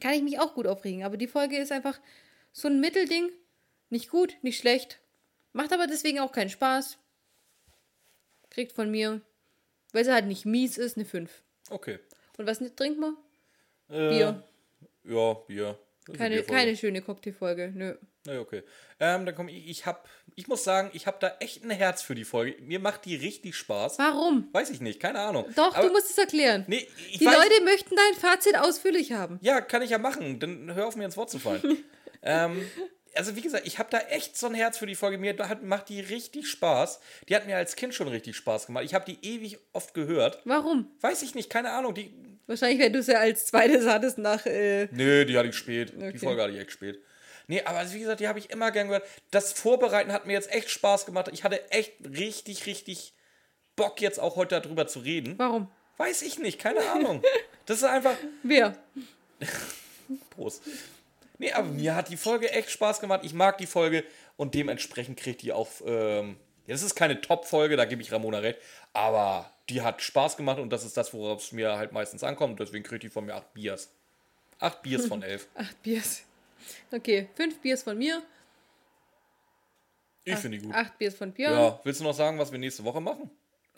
kann 0.00 0.14
ich 0.14 0.22
mich 0.22 0.40
auch 0.40 0.54
gut 0.54 0.66
aufregen. 0.66 1.04
Aber 1.04 1.16
die 1.16 1.28
Folge 1.28 1.56
ist 1.56 1.70
einfach 1.70 2.00
so 2.50 2.66
ein 2.66 2.80
Mittelding. 2.80 3.30
Nicht 3.90 4.10
gut, 4.10 4.36
nicht 4.42 4.58
schlecht. 4.58 4.98
Macht 5.52 5.72
aber 5.72 5.86
deswegen 5.86 6.18
auch 6.18 6.32
keinen 6.32 6.50
Spaß. 6.50 6.98
Kriegt 8.50 8.72
von 8.72 8.90
mir, 8.90 9.22
weil 9.94 10.04
sie 10.04 10.12
halt 10.12 10.26
nicht 10.26 10.44
mies 10.44 10.76
ist, 10.76 10.96
eine 10.96 11.06
5. 11.06 11.30
Okay. 11.70 11.98
Und 12.36 12.46
was 12.46 12.58
trinkt 12.76 12.98
man? 13.00 13.16
Äh, 13.88 14.08
Bier. 14.08 14.42
Ja, 15.04 15.34
Bier. 15.34 15.78
Keine, 16.16 16.42
keine 16.42 16.76
schöne 16.76 17.00
Cocktailfolge. 17.00 17.72
Nö. 17.74 17.94
Nee, 18.26 18.38
okay. 18.38 18.62
Ähm, 19.00 19.24
dann 19.24 19.34
komme 19.34 19.50
ich. 19.50 19.68
Ich 19.68 19.86
hab, 19.86 20.08
ich 20.34 20.48
muss 20.48 20.64
sagen, 20.64 20.90
ich 20.92 21.06
habe 21.06 21.16
da 21.20 21.36
echt 21.40 21.64
ein 21.64 21.70
Herz 21.70 22.02
für 22.02 22.14
die 22.14 22.24
Folge. 22.24 22.60
Mir 22.62 22.78
macht 22.78 23.04
die 23.04 23.16
richtig 23.16 23.54
Spaß. 23.54 23.98
Warum? 23.98 24.48
Weiß 24.52 24.70
ich 24.70 24.80
nicht, 24.80 25.00
keine 25.00 25.20
Ahnung. 25.20 25.46
Doch, 25.56 25.74
Aber, 25.74 25.86
du 25.86 25.92
musst 25.92 26.10
es 26.10 26.18
erklären. 26.18 26.64
Nee, 26.66 26.86
Die 27.18 27.24
weiß, 27.24 27.34
Leute 27.34 27.64
möchten 27.64 27.94
dein 27.96 28.20
Fazit 28.20 28.56
ausführlich 28.56 29.12
haben. 29.12 29.38
Ja, 29.42 29.60
kann 29.60 29.82
ich 29.82 29.90
ja 29.90 29.98
machen. 29.98 30.40
Dann 30.40 30.74
hör 30.74 30.86
auf 30.88 30.96
mir 30.96 31.04
ins 31.04 31.16
Wort 31.16 31.30
zu 31.30 31.38
fallen. 31.38 31.84
ähm, 32.22 32.66
also 33.16 33.36
wie 33.36 33.40
gesagt, 33.40 33.66
ich 33.66 33.78
habe 33.78 33.90
da 33.90 33.98
echt 33.98 34.36
so 34.36 34.46
ein 34.46 34.54
Herz 34.54 34.78
für 34.78 34.86
die 34.86 34.94
Folge. 34.94 35.18
Mir 35.18 35.36
hat, 35.48 35.62
macht 35.62 35.88
die 35.88 36.00
richtig 36.00 36.48
Spaß. 36.48 37.00
Die 37.28 37.36
hat 37.36 37.46
mir 37.46 37.56
als 37.56 37.76
Kind 37.76 37.94
schon 37.94 38.08
richtig 38.08 38.36
Spaß 38.36 38.66
gemacht. 38.66 38.84
Ich 38.84 38.94
habe 38.94 39.04
die 39.04 39.18
ewig 39.26 39.58
oft 39.72 39.94
gehört. 39.94 40.40
Warum? 40.44 40.90
Weiß 41.00 41.22
ich 41.22 41.34
nicht, 41.34 41.50
keine 41.50 41.70
Ahnung. 41.70 41.94
Die, 41.94 42.12
Wahrscheinlich, 42.46 42.78
wenn 42.80 42.92
du 42.92 42.98
es 42.98 43.06
ja 43.06 43.18
als 43.20 43.46
zweites 43.46 43.86
hattest 43.86 44.18
nach. 44.18 44.44
Äh, 44.46 44.88
nee, 44.92 45.24
die 45.24 45.36
hatte 45.38 45.48
ich 45.48 45.56
spät. 45.56 45.92
Die 45.96 46.04
Okay. 46.08 46.18
Folge 46.18 46.42
hatte 46.42 46.52
ich 46.52 46.60
echt 46.60 46.72
spät. 46.72 46.98
Nee, 47.46 47.62
aber 47.62 47.90
wie 47.92 47.98
gesagt, 48.00 48.20
die 48.20 48.28
habe 48.28 48.38
ich 48.38 48.50
immer 48.50 48.70
gern 48.70 48.88
gehört. 48.88 49.06
Das 49.30 49.52
Vorbereiten 49.52 50.12
hat 50.12 50.26
mir 50.26 50.32
jetzt 50.32 50.50
echt 50.52 50.70
Spaß 50.70 51.06
gemacht. 51.06 51.28
Ich 51.32 51.44
hatte 51.44 51.70
echt 51.70 51.92
richtig, 52.04 52.66
richtig 52.66 53.12
Bock, 53.76 54.00
jetzt 54.00 54.20
auch 54.20 54.36
heute 54.36 54.60
darüber 54.60 54.86
zu 54.86 55.00
reden. 55.00 55.34
warum? 55.38 55.68
Weiß 55.96 56.22
ich 56.22 56.38
nicht, 56.38 56.58
keine 56.58 56.80
Ahnung. 56.90 57.22
Das 57.66 57.78
ist 57.78 57.84
einfach. 57.84 58.14
Wer? 58.42 58.76
Prost. 60.30 60.62
Nee, 61.38 61.52
aber 61.52 61.68
mir 61.68 61.94
hat 61.94 62.08
die 62.08 62.16
Folge 62.16 62.50
echt 62.50 62.70
Spaß 62.70 63.00
gemacht. 63.00 63.20
Ich 63.24 63.34
mag 63.34 63.58
die 63.58 63.66
Folge 63.66 64.04
und 64.36 64.54
dementsprechend 64.54 65.18
kriegt 65.18 65.42
die 65.42 65.52
auch. 65.52 65.68
Ähm, 65.84 66.36
ja, 66.66 66.74
das 66.74 66.82
ist 66.82 66.94
keine 66.94 67.20
Top-Folge, 67.20 67.76
da 67.76 67.84
gebe 67.84 68.00
ich 68.02 68.12
Ramona 68.12 68.38
recht. 68.38 68.58
Aber 68.92 69.50
die 69.68 69.82
hat 69.82 70.00
Spaß 70.00 70.36
gemacht 70.36 70.58
und 70.58 70.70
das 70.70 70.84
ist 70.84 70.96
das, 70.96 71.12
worauf 71.12 71.42
es 71.42 71.52
mir 71.52 71.76
halt 71.76 71.92
meistens 71.92 72.22
ankommt. 72.22 72.60
Deswegen 72.60 72.84
kriegt 72.84 73.02
die 73.02 73.08
von 73.08 73.26
mir 73.26 73.34
8 73.34 73.52
Biers. 73.54 73.90
8 74.60 74.82
Biers 74.82 75.06
von 75.06 75.22
11. 75.22 75.48
Acht 75.54 75.82
Biers. 75.82 76.22
Okay, 76.90 77.28
fünf 77.34 77.60
Biers 77.60 77.82
von 77.82 77.98
mir. 77.98 78.22
Ich 80.24 80.36
finde 80.36 80.58
die 80.58 80.64
gut. 80.64 80.74
Acht 80.74 80.96
Biers 80.96 81.14
von 81.14 81.32
Björn. 81.32 81.52
Ja, 81.52 81.80
willst 81.84 82.00
du 82.00 82.04
noch 82.04 82.14
sagen, 82.14 82.38
was 82.38 82.50
wir 82.50 82.58
nächste 82.58 82.84
Woche 82.84 83.00
machen? 83.00 83.30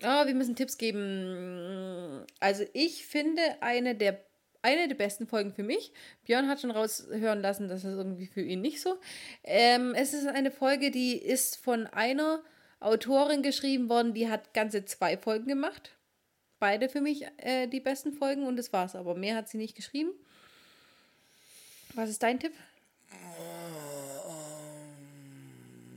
Ah, 0.02 0.26
wir 0.26 0.34
müssen 0.34 0.54
Tipps 0.54 0.78
geben. 0.78 2.24
Also 2.38 2.64
ich 2.72 3.06
finde 3.06 3.42
eine 3.60 3.96
der 3.96 4.20
eine 4.66 4.88
der 4.88 4.96
besten 4.96 5.26
Folgen 5.26 5.52
für 5.52 5.62
mich. 5.62 5.92
Björn 6.24 6.48
hat 6.48 6.60
schon 6.60 6.72
raushören 6.72 7.40
lassen, 7.40 7.68
dass 7.68 7.84
es 7.84 7.96
irgendwie 7.96 8.26
für 8.26 8.42
ihn 8.42 8.60
nicht 8.60 8.80
so. 8.80 8.98
Ähm, 9.44 9.94
es 9.94 10.12
ist 10.12 10.26
eine 10.26 10.50
Folge, 10.50 10.90
die 10.90 11.16
ist 11.16 11.56
von 11.56 11.86
einer 11.86 12.42
Autorin 12.80 13.42
geschrieben 13.42 13.88
worden, 13.88 14.12
die 14.12 14.28
hat 14.28 14.52
ganze 14.52 14.84
zwei 14.84 15.16
Folgen 15.16 15.46
gemacht. 15.46 15.92
Beide 16.58 16.88
für 16.88 17.00
mich 17.00 17.26
äh, 17.36 17.68
die 17.68 17.80
besten 17.80 18.12
Folgen 18.12 18.46
und 18.46 18.56
das 18.56 18.72
war's. 18.72 18.96
Aber 18.96 19.14
mehr 19.14 19.36
hat 19.36 19.48
sie 19.48 19.58
nicht 19.58 19.76
geschrieben. 19.76 20.10
Was 21.94 22.10
ist 22.10 22.22
dein 22.22 22.40
Tipp? 22.40 22.52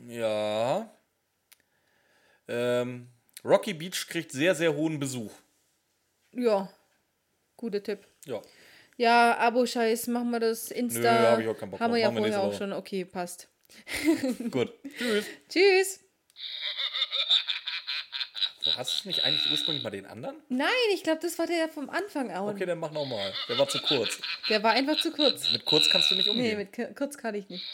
Ja. 0.08 0.90
Ähm, 2.48 3.08
Rocky 3.44 3.74
Beach 3.74 4.08
kriegt 4.08 4.32
sehr, 4.32 4.54
sehr 4.54 4.74
hohen 4.76 5.00
Besuch. 5.00 5.32
Ja, 6.34 6.72
guter 7.58 7.82
Tipp. 7.82 8.08
Ja. 8.26 8.42
Ja, 9.00 9.38
Abo-Scheiß, 9.38 10.08
machen 10.08 10.30
wir 10.32 10.42
das. 10.42 10.72
Insta. 10.72 11.00
Nö, 11.00 11.28
hab 11.28 11.40
ich 11.40 11.48
auch 11.48 11.58
keinen 11.58 11.72
Bock 11.72 11.80
Haben 11.80 11.94
wir 11.94 12.02
ja 12.02 12.12
vorher 12.12 12.42
auch 12.42 12.54
schon. 12.54 12.74
Okay, 12.74 13.06
passt. 13.06 13.48
Gut. 14.52 14.74
Tschüss. 14.98 15.26
Tschüss. 15.48 16.00
So, 18.60 18.76
hast 18.76 19.06
du 19.06 19.08
nicht 19.08 19.24
eigentlich 19.24 19.50
ursprünglich 19.50 19.86
mal 19.86 19.90
den 19.90 20.06
anderen? 20.06 20.36
Nein, 20.50 20.68
ich 20.94 21.04
glaube, 21.04 21.20
das 21.22 21.40
war 21.40 21.48
der 21.48 21.70
vom 21.70 21.90
Anfang 21.90 22.30
auch. 22.34 22.50
Okay, 22.50 22.66
dann 22.66 22.80
mach 22.80 22.92
nochmal. 22.92 23.34
Der 23.48 23.58
war 23.58 23.70
zu 23.70 23.80
kurz. 23.80 24.20
Der 24.50 24.62
war 24.64 24.72
einfach 24.72 25.00
zu 25.00 25.14
kurz. 25.14 25.50
Mit 25.54 25.64
kurz 25.64 25.90
kannst 25.90 26.12
du 26.12 26.16
nicht 26.16 26.28
umgehen. 26.28 26.58
Nee, 26.58 26.68
mit 26.78 26.98
kurz 26.98 27.18
kann 27.18 27.36
ich 27.36 27.48
nicht. 27.48 27.66